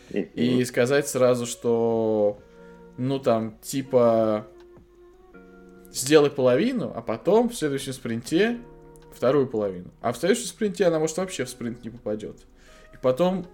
Mm-hmm. 0.09 0.35
И 0.35 0.65
сказать 0.65 1.07
сразу, 1.07 1.47
что, 1.47 2.41
ну 2.99 3.21
там, 3.21 3.57
типа, 3.63 4.49
сделай 5.93 6.31
половину, 6.31 6.93
а 6.93 7.03
потом 7.03 7.51
в 7.51 7.55
следующем 7.55 7.93
спринте 7.93 8.59
вторую 9.15 9.47
половину. 9.47 9.93
А 10.01 10.13
в 10.13 10.17
следующем 10.17 10.47
спринте 10.47 10.87
она 10.87 10.99
может 10.99 11.19
вообще 11.19 11.45
в 11.45 11.49
спринт 11.49 11.85
не 11.85 11.91
попадет. 11.91 12.49
И 12.93 12.97
потом 13.01 13.47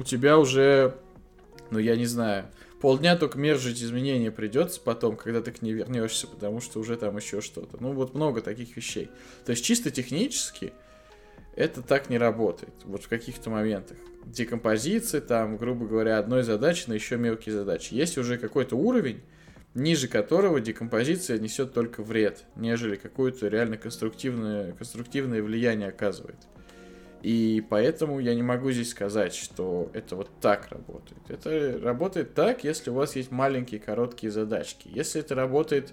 у 0.00 0.02
тебя 0.02 0.38
уже, 0.38 0.96
ну 1.70 1.78
я 1.78 1.94
не 1.94 2.06
знаю, 2.06 2.46
полдня 2.80 3.16
только 3.16 3.38
мержить 3.38 3.82
изменения 3.82 4.30
придется 4.30 4.80
потом, 4.80 5.16
когда 5.16 5.42
ты 5.42 5.52
к 5.52 5.60
ней 5.60 5.74
вернешься, 5.74 6.26
потому 6.26 6.62
что 6.62 6.80
уже 6.80 6.96
там 6.96 7.18
еще 7.18 7.42
что-то. 7.42 7.76
Ну 7.80 7.92
вот 7.92 8.14
много 8.14 8.40
таких 8.40 8.74
вещей. 8.76 9.10
То 9.44 9.50
есть 9.50 9.62
чисто 9.62 9.90
технически 9.90 10.72
это 11.54 11.82
так 11.82 12.08
не 12.08 12.16
работает. 12.16 12.72
Вот 12.84 13.04
в 13.04 13.08
каких-то 13.08 13.50
моментах. 13.50 13.98
Декомпозиции, 14.24 15.20
там, 15.20 15.58
грубо 15.58 15.86
говоря, 15.86 16.18
одной 16.18 16.44
задачи 16.44 16.84
на 16.88 16.94
еще 16.94 17.18
мелкие 17.18 17.54
задачи. 17.54 17.92
Есть 17.92 18.16
уже 18.16 18.38
какой-то 18.38 18.76
уровень, 18.76 19.20
ниже 19.74 20.08
которого 20.08 20.60
декомпозиция 20.60 21.38
несет 21.38 21.74
только 21.74 22.02
вред, 22.02 22.44
нежели 22.56 22.96
какое-то 22.96 23.48
реально 23.48 23.76
конструктивное, 23.76 24.72
конструктивное 24.72 25.42
влияние 25.42 25.88
оказывает. 25.88 26.38
И 27.22 27.64
поэтому 27.68 28.18
я 28.18 28.34
не 28.34 28.42
могу 28.42 28.70
здесь 28.70 28.90
сказать, 28.90 29.34
что 29.34 29.90
это 29.92 30.16
вот 30.16 30.30
так 30.40 30.68
работает. 30.70 31.20
Это 31.28 31.78
работает 31.82 32.34
так, 32.34 32.64
если 32.64 32.90
у 32.90 32.94
вас 32.94 33.14
есть 33.16 33.30
маленькие 33.30 33.78
короткие 33.80 34.30
задачки. 34.30 34.88
Если 34.92 35.20
это 35.20 35.34
работает 35.34 35.92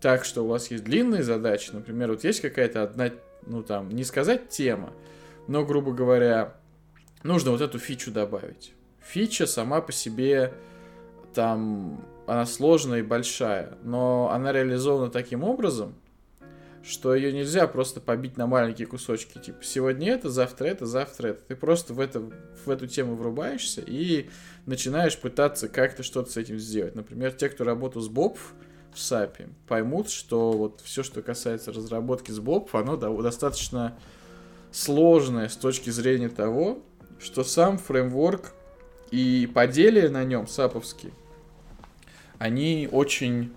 так, 0.00 0.24
что 0.24 0.44
у 0.44 0.48
вас 0.48 0.70
есть 0.70 0.84
длинные 0.84 1.22
задачи, 1.22 1.70
например, 1.72 2.10
вот 2.10 2.24
есть 2.24 2.40
какая-то 2.40 2.82
одна, 2.82 3.10
ну 3.46 3.62
там, 3.62 3.88
не 3.88 4.04
сказать 4.04 4.50
тема, 4.50 4.92
но, 5.48 5.64
грубо 5.64 5.92
говоря, 5.92 6.54
нужно 7.22 7.52
вот 7.52 7.62
эту 7.62 7.78
фичу 7.78 8.10
добавить. 8.10 8.74
Фича 9.00 9.46
сама 9.46 9.80
по 9.80 9.92
себе 9.92 10.52
там, 11.34 12.04
она 12.26 12.44
сложная 12.44 12.98
и 12.98 13.02
большая, 13.02 13.78
но 13.82 14.30
она 14.30 14.52
реализована 14.52 15.10
таким 15.10 15.44
образом, 15.44 15.94
что 16.82 17.14
ее 17.14 17.32
нельзя 17.32 17.66
просто 17.66 18.00
побить 18.00 18.36
на 18.36 18.46
маленькие 18.46 18.86
кусочки. 18.86 19.38
Типа, 19.38 19.62
сегодня 19.62 20.12
это, 20.12 20.28
завтра 20.28 20.66
это, 20.66 20.86
завтра 20.86 21.28
это. 21.28 21.42
Ты 21.42 21.56
просто 21.56 21.94
в, 21.94 22.00
это, 22.00 22.20
в 22.20 22.68
эту 22.68 22.86
тему 22.86 23.14
врубаешься 23.14 23.82
и 23.86 24.28
начинаешь 24.66 25.18
пытаться 25.18 25.68
как-то 25.68 26.02
что-то 26.02 26.30
с 26.30 26.36
этим 26.36 26.58
сделать. 26.58 26.94
Например, 26.94 27.32
те, 27.32 27.48
кто 27.48 27.64
работал 27.64 28.02
с 28.02 28.08
Боб 28.08 28.36
в 28.92 28.96
SAP, 28.96 29.48
поймут, 29.68 30.10
что 30.10 30.52
вот 30.52 30.80
все, 30.84 31.02
что 31.02 31.22
касается 31.22 31.72
разработки 31.72 32.32
с 32.32 32.40
Боб, 32.40 32.74
оно 32.74 32.96
достаточно 32.96 33.96
сложное 34.72 35.48
с 35.48 35.56
точки 35.56 35.90
зрения 35.90 36.28
того, 36.28 36.82
что 37.20 37.44
сам 37.44 37.78
фреймворк 37.78 38.52
и 39.12 39.48
поделия 39.52 40.08
на 40.08 40.24
нем 40.24 40.48
саповские, 40.48 41.12
они 42.38 42.88
очень, 42.90 43.52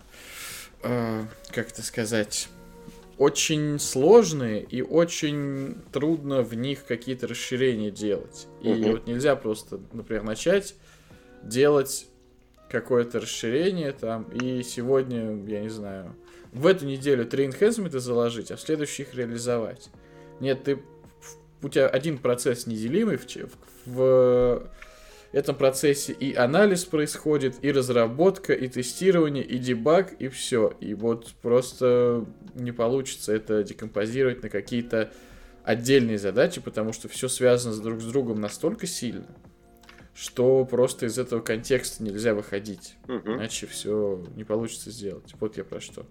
э, 0.84 1.24
как 1.50 1.72
это 1.72 1.82
сказать, 1.82 2.50
очень 3.18 3.80
сложные 3.80 4.62
и 4.62 4.82
очень 4.82 5.78
трудно 5.92 6.42
в 6.42 6.54
них 6.54 6.86
какие-то 6.86 7.28
расширения 7.28 7.92
делать. 7.92 8.48
И 8.62 8.70
угу. 8.70 8.92
вот 8.92 9.08
нельзя 9.08 9.36
просто, 9.36 9.80
например, 9.94 10.24
начать 10.24 10.76
делать 11.44 12.08
какое-то 12.70 13.20
расширение 13.20 13.92
там, 13.92 14.24
и 14.34 14.64
сегодня, 14.64 15.36
я 15.48 15.62
не 15.62 15.70
знаю, 15.70 16.16
в 16.52 16.68
эту 16.68 16.86
неделю 16.86 17.26
три 17.26 17.48
enhancement 17.48 17.98
заложить, 18.00 18.52
а 18.52 18.56
в 18.56 18.62
следующий 18.62 19.04
их 19.04 19.14
реализовать. 19.14 19.90
Нет, 20.40 20.64
ты 20.64 20.82
у 21.62 21.70
тебя 21.70 21.88
один 21.88 22.18
процесс 22.18 22.68
неделимый 22.68 23.18
в, 23.18 23.26
в, 23.26 23.48
в 23.86 24.72
этом 25.36 25.56
процессе 25.58 26.14
и 26.14 26.34
анализ 26.34 26.86
происходит, 26.86 27.58
и 27.62 27.72
разработка, 27.72 28.54
и 28.54 28.70
тестирование, 28.70 29.44
и 29.44 29.58
дебаг, 29.58 30.14
и 30.14 30.30
все. 30.30 30.74
И 30.80 30.94
вот 30.94 31.34
просто 31.42 32.26
не 32.54 32.72
получится 32.72 33.34
это 33.34 33.62
декомпозировать 33.62 34.44
на 34.44 34.50
какие-то 34.50 35.12
отдельные 35.66 36.18
задачи, 36.18 36.62
потому 36.62 36.94
что 36.94 37.10
все 37.10 37.28
связано 37.28 37.76
друг 37.82 38.00
с 38.00 38.06
другом 38.06 38.40
настолько 38.40 38.88
сильно, 38.88 39.28
что 40.14 40.64
просто 40.64 41.08
из 41.08 41.20
этого 41.20 41.42
контекста 41.42 42.02
нельзя 42.02 42.34
выходить. 42.34 42.96
Угу. 43.10 43.34
Иначе 43.34 43.68
все 43.68 44.24
не 44.38 44.46
получится 44.46 44.90
сделать. 44.90 45.34
Вот 45.42 45.58
я 45.58 45.66
про 45.66 45.82
что. 45.82 46.06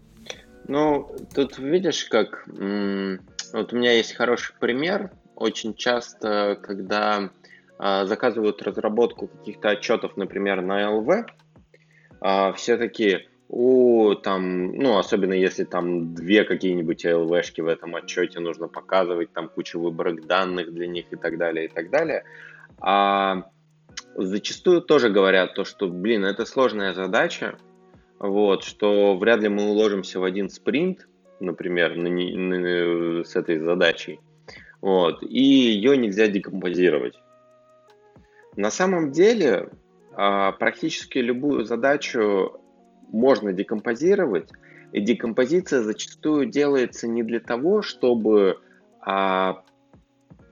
Ну, 0.69 1.17
тут 1.35 1.59
видишь, 1.59 2.05
как... 2.07 2.47
Вот 2.47 3.73
у 3.73 3.77
меня 3.77 3.93
есть 3.93 4.15
хороший 4.15 4.55
пример. 4.61 5.13
Очень 5.35 5.75
часто, 5.75 6.59
когда 6.63 7.31
заказывают 7.79 8.63
разработку 8.63 9.29
каких-то 9.29 9.71
отчетов, 9.71 10.17
например, 10.17 10.63
на 10.63 10.91
ЛВ, 10.91 11.27
а, 12.21 12.53
все 12.53 12.77
такие, 12.77 13.27
у 13.49 14.15
там, 14.15 14.73
ну, 14.73 14.99
особенно 14.99 15.35
если 15.35 15.65
там 15.65 16.15
две 16.15 16.45
какие-нибудь 16.45 17.05
ЛВшки 17.05 17.61
в 17.61 17.67
этом 17.67 17.95
отчете 17.95 18.41
нужно 18.41 18.69
показывать, 18.69 19.33
там 19.33 19.49
куча 19.49 19.79
выборок 19.79 20.27
данных 20.27 20.73
для 20.73 20.87
них 20.87 21.07
и 21.11 21.17
так 21.17 21.37
далее, 21.37 21.67
и 21.67 21.69
так 21.69 21.91
далее. 21.91 22.25
А 22.81 23.45
зачастую 24.17 24.81
тоже 24.81 25.11
говорят 25.11 25.55
то, 25.55 25.65
что, 25.65 25.89
блин, 25.89 26.25
это 26.25 26.47
сложная 26.47 26.95
задача, 26.95 27.59
вот, 28.19 28.65
что 28.65 29.17
вряд 29.17 29.41
ли 29.41 29.49
мы 29.49 29.65
уложимся 29.71 30.21
в 30.21 30.25
один 30.25 30.49
спринт, 30.49 31.07
например, 31.41 31.97
на, 31.97 32.09
на, 32.09 33.25
с 33.25 33.37
этой 33.37 33.59
задачей, 33.59 34.21
вот, 34.81 35.23
и 35.23 35.43
ее 35.43 35.97
нельзя 35.97 36.27
декомпозировать. 36.29 37.15
На 38.57 38.71
самом 38.71 39.11
деле 39.11 39.71
а, 40.13 40.53
практически 40.53 41.19
любую 41.19 41.65
задачу 41.65 42.61
можно 43.09 43.53
декомпозировать, 43.53 44.51
и 44.93 45.01
декомпозиция 45.01 45.83
зачастую 45.83 46.47
делается 46.47 47.09
не 47.09 47.23
для 47.25 47.41
того, 47.41 47.83
чтобы 47.83 48.61
а, 49.01 49.65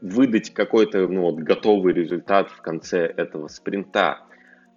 выдать 0.00 0.52
какой-то 0.52 1.06
ну, 1.06 1.22
вот, 1.22 1.36
готовый 1.36 1.94
результат 1.94 2.50
в 2.50 2.60
конце 2.60 3.06
этого 3.06 3.46
спринта. 3.48 4.18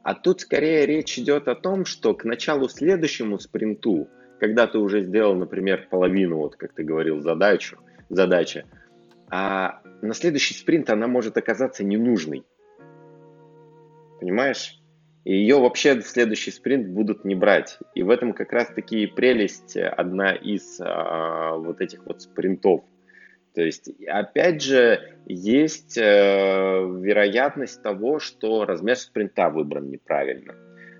А 0.03 0.13
тут 0.13 0.41
скорее 0.41 0.85
речь 0.85 1.17
идет 1.17 1.47
о 1.47 1.55
том, 1.55 1.85
что 1.85 2.13
к 2.13 2.25
началу 2.25 2.69
следующему 2.69 3.39
спринту, 3.39 4.07
когда 4.39 4.67
ты 4.67 4.77
уже 4.77 5.01
сделал, 5.01 5.33
например, 5.33 5.87
половину, 5.89 6.37
вот 6.37 6.57
как 6.57 6.73
ты 6.73 6.83
говорил, 6.83 7.21
задачу, 7.21 7.79
задача, 8.09 8.65
а 9.31 9.81
на 10.03 10.13
следующий 10.13 10.53
спринт 10.53 10.91
она 10.91 11.07
может 11.07 11.37
оказаться 11.37 11.83
ненужной 11.83 12.45
понимаешь? 14.19 14.79
И 15.25 15.33
ее 15.33 15.59
вообще 15.59 15.95
в 15.95 16.07
следующий 16.07 16.51
спринт 16.51 16.87
будут 16.87 17.25
не 17.25 17.33
брать. 17.33 17.79
И 17.95 18.03
в 18.03 18.11
этом 18.11 18.33
как 18.33 18.53
раз-таки 18.53 19.07
прелесть 19.07 19.75
э, 19.75 19.87
одна 19.87 20.33
из 20.33 20.79
а, 20.79 21.55
вот 21.55 21.81
этих 21.81 22.05
вот 22.05 22.21
спринтов. 22.21 22.83
То 23.55 23.63
есть, 23.63 23.89
опять 24.07 24.61
же, 24.61 25.15
есть 25.25 25.97
э, 25.97 26.01
вероятность 26.01 27.81
того, 27.81 28.19
что 28.19 28.65
размер 28.65 28.97
спринта 28.97 29.49
выбран 29.49 29.89
неправильно. 29.89 30.53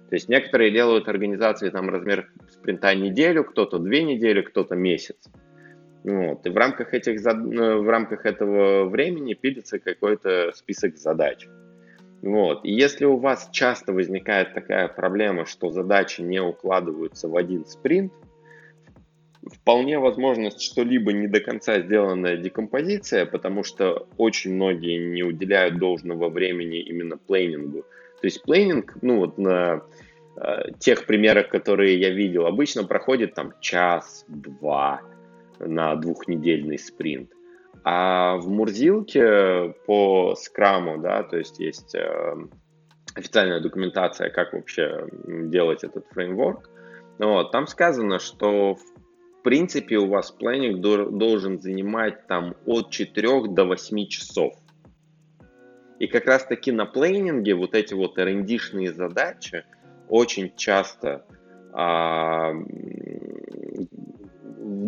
То 0.10 0.16
есть 0.16 0.30
некоторые 0.30 0.72
делают 0.72 1.08
организации 1.08 1.70
там 1.70 1.90
размер 1.90 2.32
спринта 2.50 2.96
неделю, 2.96 3.44
кто-то 3.44 3.78
две 3.78 4.04
недели, 4.04 4.42
кто-то 4.42 4.76
месяц. 4.76 5.18
Вот. 6.04 6.46
И 6.46 6.50
в 6.50 6.58
рамках, 6.58 6.94
этих, 6.94 7.24
э, 7.24 7.76
в 7.76 7.90
рамках 7.90 8.26
этого 8.26 8.86
времени 8.86 9.34
пилится 9.34 9.78
какой-то 9.78 10.52
список 10.54 10.98
задач. 10.98 11.48
Вот. 12.26 12.66
И 12.66 12.72
если 12.72 13.06
у 13.06 13.18
вас 13.18 13.50
часто 13.52 13.94
возникает 13.94 14.56
такая 14.56 14.88
проблема, 14.88 15.46
что 15.46 15.70
задачи 15.70 16.22
не 16.22 16.42
укладываются 16.42 17.30
в 17.30 17.38
один 17.38 17.68
спринт, 17.68 18.12
вполне 19.46 20.00
возможно, 20.00 20.50
что 20.50 20.82
либо 20.82 21.14
не 21.14 21.28
до 21.28 21.40
конца 21.40 21.80
сделанная 21.80 22.38
декомпозиция, 22.38 23.28
потому 23.28 23.64
что 23.64 24.08
очень 24.18 24.56
многие 24.56 24.98
не 24.98 25.22
уделяют 25.22 25.78
должного 25.78 26.30
времени 26.30 26.80
именно 26.80 27.16
плейнингу. 27.16 27.84
То 28.22 28.26
есть 28.26 28.42
плейнинг, 28.42 28.98
ну 29.04 29.20
вот 29.20 29.38
на 29.38 29.84
э, 30.36 30.72
тех 30.80 31.06
примерах, 31.06 31.50
которые 31.50 32.00
я 32.00 32.10
видел, 32.10 32.48
обычно 32.48 32.86
проходит 32.86 33.36
там 33.36 33.54
час-два 33.62 35.02
на 35.60 35.96
двухнедельный 35.96 36.80
спринт. 36.80 37.35
А 37.88 38.38
в 38.38 38.50
Мурзилке 38.50 39.76
по 39.86 40.34
скраму, 40.36 40.98
да, 40.98 41.22
то 41.22 41.38
есть 41.38 41.60
есть 41.60 41.94
э, 41.94 42.36
официальная 43.14 43.60
документация, 43.60 44.32
как 44.32 44.54
вообще 44.54 45.06
делать 45.28 45.84
этот 45.84 46.08
фреймворк. 46.08 46.68
Вот, 47.20 47.52
там 47.52 47.68
сказано, 47.68 48.18
что 48.18 48.74
в 48.74 49.44
принципе 49.44 49.98
у 49.98 50.08
вас 50.08 50.32
планинг 50.32 50.82
должен 50.82 51.62
занимать 51.62 52.26
там 52.26 52.56
от 52.66 52.90
4 52.90 53.50
до 53.50 53.66
8 53.66 54.08
часов. 54.08 54.56
И 56.00 56.08
как 56.08 56.26
раз 56.26 56.44
таки 56.44 56.72
на 56.72 56.88
плейнинге 56.88 57.54
вот 57.54 57.76
эти 57.76 57.94
вот 57.94 58.18
rnd 58.18 58.94
задачи 58.94 59.64
очень 60.10 60.56
часто 60.56 61.24
а, 61.72 62.52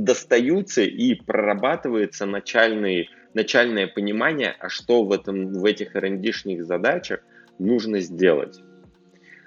достаются 0.03 0.81
и 0.81 1.15
прорабатывается 1.15 2.25
начальный, 2.25 3.09
начальное 3.33 3.87
понимание, 3.87 4.55
а 4.59 4.69
что 4.69 5.03
в, 5.03 5.11
этом, 5.11 5.53
в 5.53 5.65
этих 5.65 5.95
rd 5.95 6.63
задачах 6.63 7.21
нужно 7.59 7.99
сделать. 7.99 8.61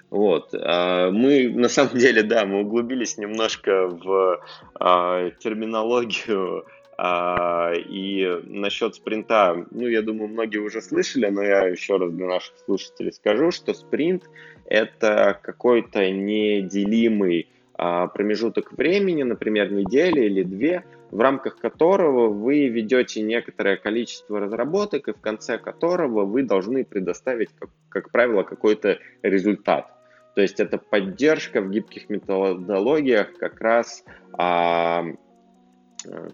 Вот. 0.09 0.53
А, 0.53 1.09
мы, 1.11 1.49
на 1.49 1.69
самом 1.69 1.97
деле, 1.97 2.23
да, 2.23 2.45
мы 2.45 2.61
углубились 2.61 3.17
немножко 3.17 3.87
в 3.87 4.43
а, 4.75 5.29
терминологию 5.39 6.65
а, 6.97 7.71
и 7.73 8.41
насчет 8.43 8.95
спринта, 8.95 9.65
ну, 9.71 9.87
я 9.87 10.01
думаю, 10.01 10.27
многие 10.27 10.57
уже 10.57 10.81
слышали, 10.81 11.27
но 11.27 11.41
я 11.41 11.65
еще 11.67 11.95
раз 11.95 12.11
для 12.11 12.27
наших 12.27 12.57
слушателей 12.65 13.13
скажу, 13.13 13.51
что 13.51 13.73
спринт 13.73 14.23
это 14.65 15.39
какой-то 15.41 16.11
неделимый 16.11 17.47
промежуток 17.81 18.73
времени, 18.73 19.23
например, 19.23 19.71
недели 19.71 20.21
или 20.21 20.43
две, 20.43 20.83
в 21.09 21.19
рамках 21.19 21.57
которого 21.57 22.29
вы 22.29 22.67
ведете 22.67 23.21
некоторое 23.21 23.75
количество 23.75 24.39
разработок 24.39 25.07
и 25.07 25.13
в 25.13 25.19
конце 25.19 25.57
которого 25.57 26.25
вы 26.25 26.43
должны 26.43 26.85
предоставить, 26.85 27.49
как, 27.59 27.69
как 27.89 28.11
правило, 28.11 28.43
какой-то 28.43 28.99
результат. 29.23 29.91
То 30.35 30.41
есть 30.41 30.59
это 30.59 30.77
поддержка 30.77 31.61
в 31.61 31.71
гибких 31.71 32.09
методологиях 32.09 33.33
как 33.37 33.59
раз 33.59 34.03
а, 34.33 35.03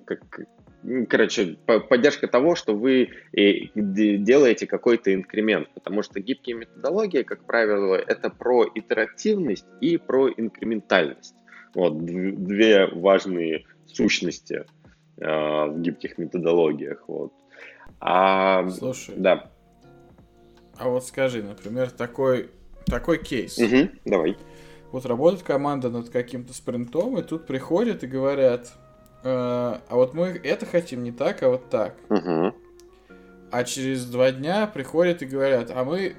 как, 0.06 0.20
короче, 1.10 1.58
поддержка 1.66 2.28
того, 2.28 2.56
что 2.56 2.76
вы 2.76 3.10
делаете 3.34 4.68
какой-то 4.68 5.14
инкремент, 5.14 5.70
потому 5.74 6.04
что 6.04 6.20
гибкие 6.20 6.58
методологии, 6.58 7.24
как 7.24 7.46
правило, 7.46 7.96
это 7.96 8.30
про 8.30 8.66
итеративность 8.76 9.66
и 9.82 9.98
про 9.98 10.30
инкрементальность. 10.30 11.37
Вот 11.78 12.04
две 12.04 12.88
важные 12.88 13.66
сущности 13.86 14.66
э, 15.18 15.26
в 15.28 15.80
гибких 15.80 16.18
методологиях. 16.18 17.04
Вот. 17.08 17.34
А, 18.00 18.68
Слушай, 18.68 19.14
да. 19.16 19.52
А 20.76 20.90
вот 20.90 21.06
скажи, 21.06 21.44
например, 21.44 21.92
такой, 21.92 22.50
такой 22.88 23.24
кейс. 23.24 23.60
Угу, 23.60 23.92
давай. 24.06 24.38
Вот 24.92 25.06
работает 25.06 25.44
команда 25.44 25.92
над 25.92 26.10
каким-то 26.10 26.52
спринтом, 26.52 27.20
и 27.20 27.22
тут 27.22 27.46
приходят 27.46 28.04
и 28.04 28.08
говорят, 28.08 28.74
а, 29.24 29.80
а 29.88 29.96
вот 29.98 30.16
мы 30.16 30.30
это 30.30 30.66
хотим 30.66 31.04
не 31.04 31.12
так, 31.12 31.44
а 31.44 31.50
вот 31.50 31.70
так. 31.70 31.96
Угу. 32.10 32.56
А 33.52 33.64
через 33.66 34.06
два 34.08 34.32
дня 34.32 34.66
приходят 34.66 35.22
и 35.22 35.28
говорят, 35.28 35.70
а 35.70 35.84
мы 35.84 36.16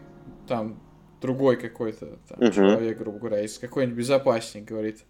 там 0.46 0.80
другой 1.20 1.56
какой-то 1.56 2.20
там, 2.28 2.38
угу. 2.38 2.52
человек, 2.52 2.96
грубо 2.98 3.18
говоря, 3.18 3.42
из 3.42 3.58
какой-нибудь 3.58 3.98
безопасник 3.98 4.64
говорит, 4.64 5.04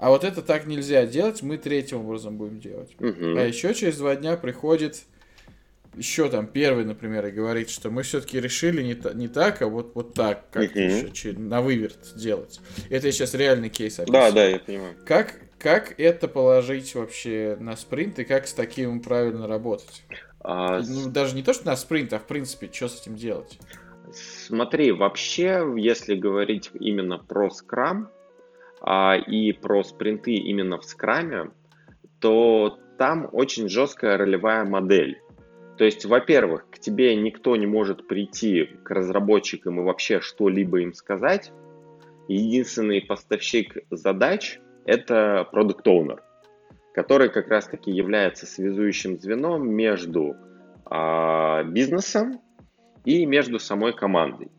а 0.00 0.08
вот 0.08 0.24
это 0.24 0.40
так 0.40 0.66
нельзя 0.66 1.04
делать, 1.04 1.42
мы 1.42 1.58
третьим 1.58 1.98
образом 1.98 2.38
будем 2.38 2.58
делать. 2.58 2.90
Угу. 2.98 3.36
А 3.36 3.42
еще 3.42 3.74
через 3.74 3.98
два 3.98 4.16
дня 4.16 4.38
приходит 4.38 5.02
еще 5.94 6.30
там 6.30 6.46
первый, 6.46 6.86
например, 6.86 7.26
и 7.26 7.30
говорит, 7.30 7.68
что 7.68 7.90
мы 7.90 8.02
все-таки 8.02 8.40
решили 8.40 8.82
не, 8.82 8.94
та, 8.94 9.12
не 9.12 9.28
так, 9.28 9.60
а 9.60 9.66
вот, 9.66 9.94
вот 9.94 10.14
так, 10.14 10.48
как 10.50 10.74
uh 10.74 11.10
еще 11.10 11.32
на 11.34 11.60
выверт 11.60 12.14
делать. 12.16 12.60
Это 12.88 13.12
сейчас 13.12 13.34
реальный 13.34 13.68
кейс 13.68 13.98
описываю. 13.98 14.22
Да, 14.22 14.32
да, 14.32 14.46
я 14.46 14.58
понимаю. 14.58 14.94
Как, 15.04 15.34
как 15.58 16.00
это 16.00 16.28
положить 16.28 16.94
вообще 16.94 17.58
на 17.60 17.76
спринт 17.76 18.18
и 18.20 18.24
как 18.24 18.46
с 18.46 18.54
таким 18.54 19.02
правильно 19.02 19.46
работать? 19.46 20.02
А... 20.42 20.80
Ну, 20.80 21.10
даже 21.10 21.34
не 21.34 21.42
то, 21.42 21.52
что 21.52 21.66
на 21.66 21.76
спринт, 21.76 22.14
а 22.14 22.18
в 22.18 22.26
принципе, 22.26 22.70
что 22.72 22.88
с 22.88 23.02
этим 23.02 23.16
делать? 23.16 23.58
Смотри, 24.46 24.92
вообще, 24.92 25.62
если 25.76 26.14
говорить 26.14 26.70
именно 26.72 27.18
про 27.18 27.50
скрам 27.50 28.10
а, 28.80 29.16
и 29.16 29.52
про 29.52 29.82
спринты 29.82 30.34
именно 30.34 30.78
в 30.78 30.84
скраме, 30.84 31.50
то 32.20 32.78
там 32.98 33.28
очень 33.32 33.68
жесткая 33.68 34.16
ролевая 34.16 34.64
модель. 34.64 35.20
То 35.78 35.84
есть, 35.84 36.04
во-первых, 36.04 36.68
к 36.70 36.78
тебе 36.78 37.16
никто 37.16 37.56
не 37.56 37.66
может 37.66 38.06
прийти 38.06 38.64
к 38.84 38.90
разработчикам 38.90 39.80
и 39.80 39.84
вообще 39.84 40.20
что-либо 40.20 40.80
им 40.82 40.92
сказать. 40.92 41.52
Единственный 42.28 43.00
поставщик 43.00 43.78
задач– 43.90 44.60
это 44.84 45.48
продукт 45.50 45.86
оунер 45.86 46.22
который 46.92 47.28
как 47.28 47.48
раз-таки 47.48 47.90
является 47.90 48.46
связующим 48.46 49.18
звеном 49.18 49.68
между 49.70 50.36
а, 50.84 51.62
бизнесом 51.62 52.40
и 53.04 53.24
между 53.26 53.58
самой 53.58 53.92
командой. 53.92 54.50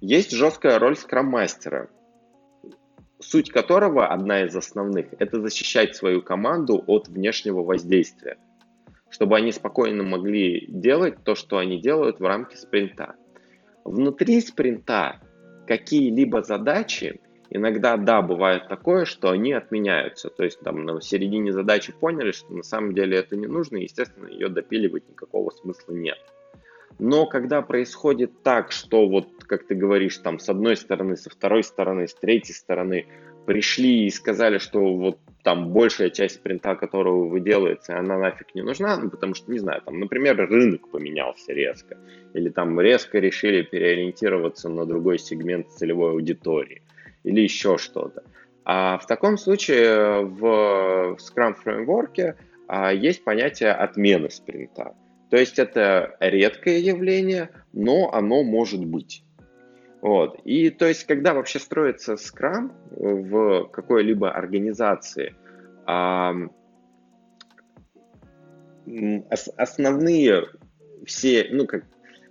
Есть 0.00 0.32
жесткая 0.32 0.78
роль 0.78 0.96
скрам-мастера, 0.96 1.90
суть 3.20 3.50
которого, 3.50 4.06
одна 4.08 4.44
из 4.44 4.56
основных, 4.56 5.06
это 5.18 5.40
защищать 5.40 5.96
свою 5.96 6.22
команду 6.22 6.82
от 6.86 7.08
внешнего 7.08 7.62
воздействия– 7.62 8.36
чтобы 9.10 9.36
они 9.36 9.52
спокойно 9.52 10.02
могли 10.04 10.66
делать 10.68 11.22
то, 11.24 11.34
что 11.34 11.58
они 11.58 11.80
делают 11.80 12.20
в 12.20 12.24
рамке 12.24 12.56
спринта. 12.56 13.16
Внутри 13.84 14.40
спринта 14.40 15.20
какие-либо 15.66 16.42
задачи, 16.42 17.20
иногда, 17.50 17.96
да, 17.96 18.22
бывает 18.22 18.68
такое, 18.68 19.04
что 19.04 19.30
они 19.30 19.52
отменяются. 19.52 20.30
То 20.30 20.44
есть 20.44 20.60
там 20.60 20.84
на 20.84 21.00
середине 21.00 21.52
задачи 21.52 21.92
поняли, 21.92 22.30
что 22.30 22.52
на 22.54 22.62
самом 22.62 22.94
деле 22.94 23.18
это 23.18 23.36
не 23.36 23.46
нужно, 23.46 23.78
и, 23.78 23.82
естественно, 23.82 24.28
ее 24.28 24.48
допиливать 24.48 25.08
никакого 25.08 25.50
смысла 25.50 25.92
нет. 25.92 26.18
Но 26.98 27.26
когда 27.26 27.62
происходит 27.62 28.42
так, 28.42 28.72
что 28.72 29.08
вот, 29.08 29.44
как 29.44 29.66
ты 29.66 29.74
говоришь, 29.74 30.18
там 30.18 30.38
с 30.38 30.48
одной 30.48 30.76
стороны, 30.76 31.16
со 31.16 31.30
второй 31.30 31.62
стороны, 31.62 32.06
с 32.06 32.14
третьей 32.14 32.54
стороны 32.54 33.06
пришли 33.46 34.06
и 34.06 34.10
сказали, 34.10 34.58
что 34.58 34.80
вот 34.94 35.18
там 35.42 35.72
большая 35.72 36.10
часть 36.10 36.36
спринта, 36.36 36.74
которую 36.74 37.28
вы 37.28 37.40
делаете, 37.40 37.94
она 37.94 38.18
нафиг 38.18 38.54
не 38.54 38.62
нужна, 38.62 38.96
ну, 38.98 39.10
потому 39.10 39.34
что, 39.34 39.50
не 39.50 39.58
знаю, 39.58 39.80
там, 39.82 39.98
например, 39.98 40.36
рынок 40.36 40.90
поменялся 40.90 41.52
резко, 41.52 41.96
или 42.34 42.50
там 42.50 42.78
резко 42.80 43.18
решили 43.18 43.62
переориентироваться 43.62 44.68
на 44.68 44.84
другой 44.84 45.18
сегмент 45.18 45.70
целевой 45.70 46.12
аудитории, 46.12 46.82
или 47.24 47.40
еще 47.40 47.78
что-то. 47.78 48.22
А 48.64 48.98
в 48.98 49.06
таком 49.06 49.38
случае 49.38 50.26
в 50.26 51.16
Scrum 51.16 51.56
Framework 51.64 52.36
а, 52.68 52.92
есть 52.92 53.24
понятие 53.24 53.72
отмены 53.72 54.30
спринта. 54.30 54.94
То 55.30 55.36
есть 55.36 55.58
это 55.58 56.16
редкое 56.20 56.78
явление, 56.78 57.50
но 57.72 58.12
оно 58.12 58.42
может 58.42 58.84
быть. 58.84 59.24
Вот. 60.02 60.40
И 60.44 60.70
то 60.70 60.86
есть, 60.86 61.04
когда 61.04 61.34
вообще 61.34 61.58
строится 61.58 62.16
скрам 62.16 62.72
в 62.90 63.68
какой-либо 63.68 64.32
организации, 64.32 65.34
а, 65.86 66.34
основные 69.56 70.46
все, 71.04 71.46
ну 71.50 71.66
как, 71.66 71.84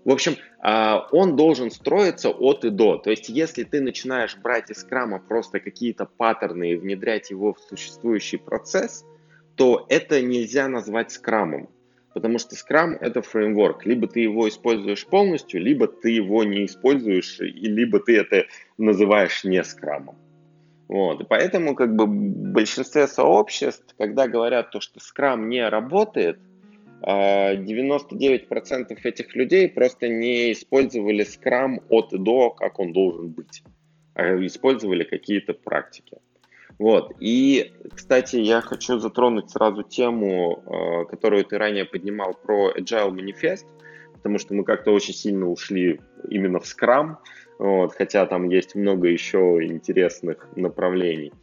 в 0.04 0.12
общем, 0.12 0.36
а, 0.60 1.08
он 1.12 1.36
должен 1.36 1.72
строиться 1.72 2.30
от 2.30 2.66
и 2.66 2.70
до. 2.70 2.98
То 2.98 3.12
есть, 3.12 3.30
если 3.30 3.64
ты 3.64 3.82
начинаешь 3.82 4.36
брать 4.36 4.72
из 4.72 4.80
скрама 4.80 5.20
просто 5.20 5.60
какие-то 5.60 6.06
паттерны 6.06 6.72
и 6.72 6.76
внедрять 6.76 7.30
его 7.30 7.54
в 7.54 7.60
существующий 7.60 8.38
процесс, 8.38 9.06
то 9.56 9.86
это 9.90 10.22
нельзя 10.22 10.68
назвать 10.68 11.12
скрамом. 11.12 11.70
Потому 12.14 12.40
что 12.40 12.56
Scrum— 12.56 12.98
это 13.02 13.22
фреймворк. 13.22 13.86
Либо 13.86 14.08
ты 14.08 14.22
его 14.22 14.48
используешь 14.48 15.06
полностью, 15.06 15.62
либо 15.62 15.88
ты 15.88 16.10
его 16.10 16.44
не 16.44 16.66
используешь, 16.66 17.40
и 17.40 17.68
либо 17.68 18.00
ты 18.00 18.18
это 18.18 18.46
называешь 18.78 19.44
не 19.44 19.62
Scrum. 19.62 20.16
Вот. 20.88 21.22
И 21.22 21.24
поэтому 21.24 21.76
как 21.76 21.96
бы 21.96 22.06
в 22.06 22.52
большинстве 22.52 23.08
сообществ, 23.08 23.96
когда 23.98 24.28
говорят 24.28 24.72
то, 24.72 24.82
что 24.82 25.00
Scrum 25.00 25.46
не 25.46 25.68
работает, 25.68 26.40
99% 27.02 28.48
а, 28.90 29.08
этих 29.08 29.36
людей 29.36 29.70
просто 29.70 30.10
не 30.10 30.52
использовали 30.52 31.26
Scrum 31.26 31.82
от 31.90 32.14
и 32.14 32.18
до, 32.18 32.50
как 32.50 32.80
он 32.80 32.92
должен 32.92 33.30
быть, 33.30 33.64
а 34.16 34.36
использовали 34.46 35.04
какие-то 35.04 35.54
практики. 35.54 36.18
Вот. 36.80 37.12
И, 37.20 37.74
кстати, 37.94 38.38
я 38.38 38.62
хочу 38.62 39.00
затронуть 39.00 39.52
сразу 39.52 39.84
тему, 39.84 40.64
э, 40.66 41.06
которую 41.12 41.44
ты 41.44 41.58
ранее 41.58 41.84
поднимал 41.84 42.34
про 42.34 42.72
Agile 42.72 43.12
Manifest, 43.12 43.66
потому 44.14 44.40
что 44.40 44.54
мы 44.54 44.64
как-то 44.64 44.92
очень 44.92 45.14
сильно 45.14 45.50
ушли 45.50 46.00
именно 46.30 46.60
в 46.60 46.64
Scrum, 46.64 47.18
вот, 47.60 47.94
хотя 47.94 48.26
там 48.26 48.48
есть 48.48 48.76
много 48.76 49.10
еще 49.10 49.60
интересных 49.62 50.48
направлений. 50.56 51.34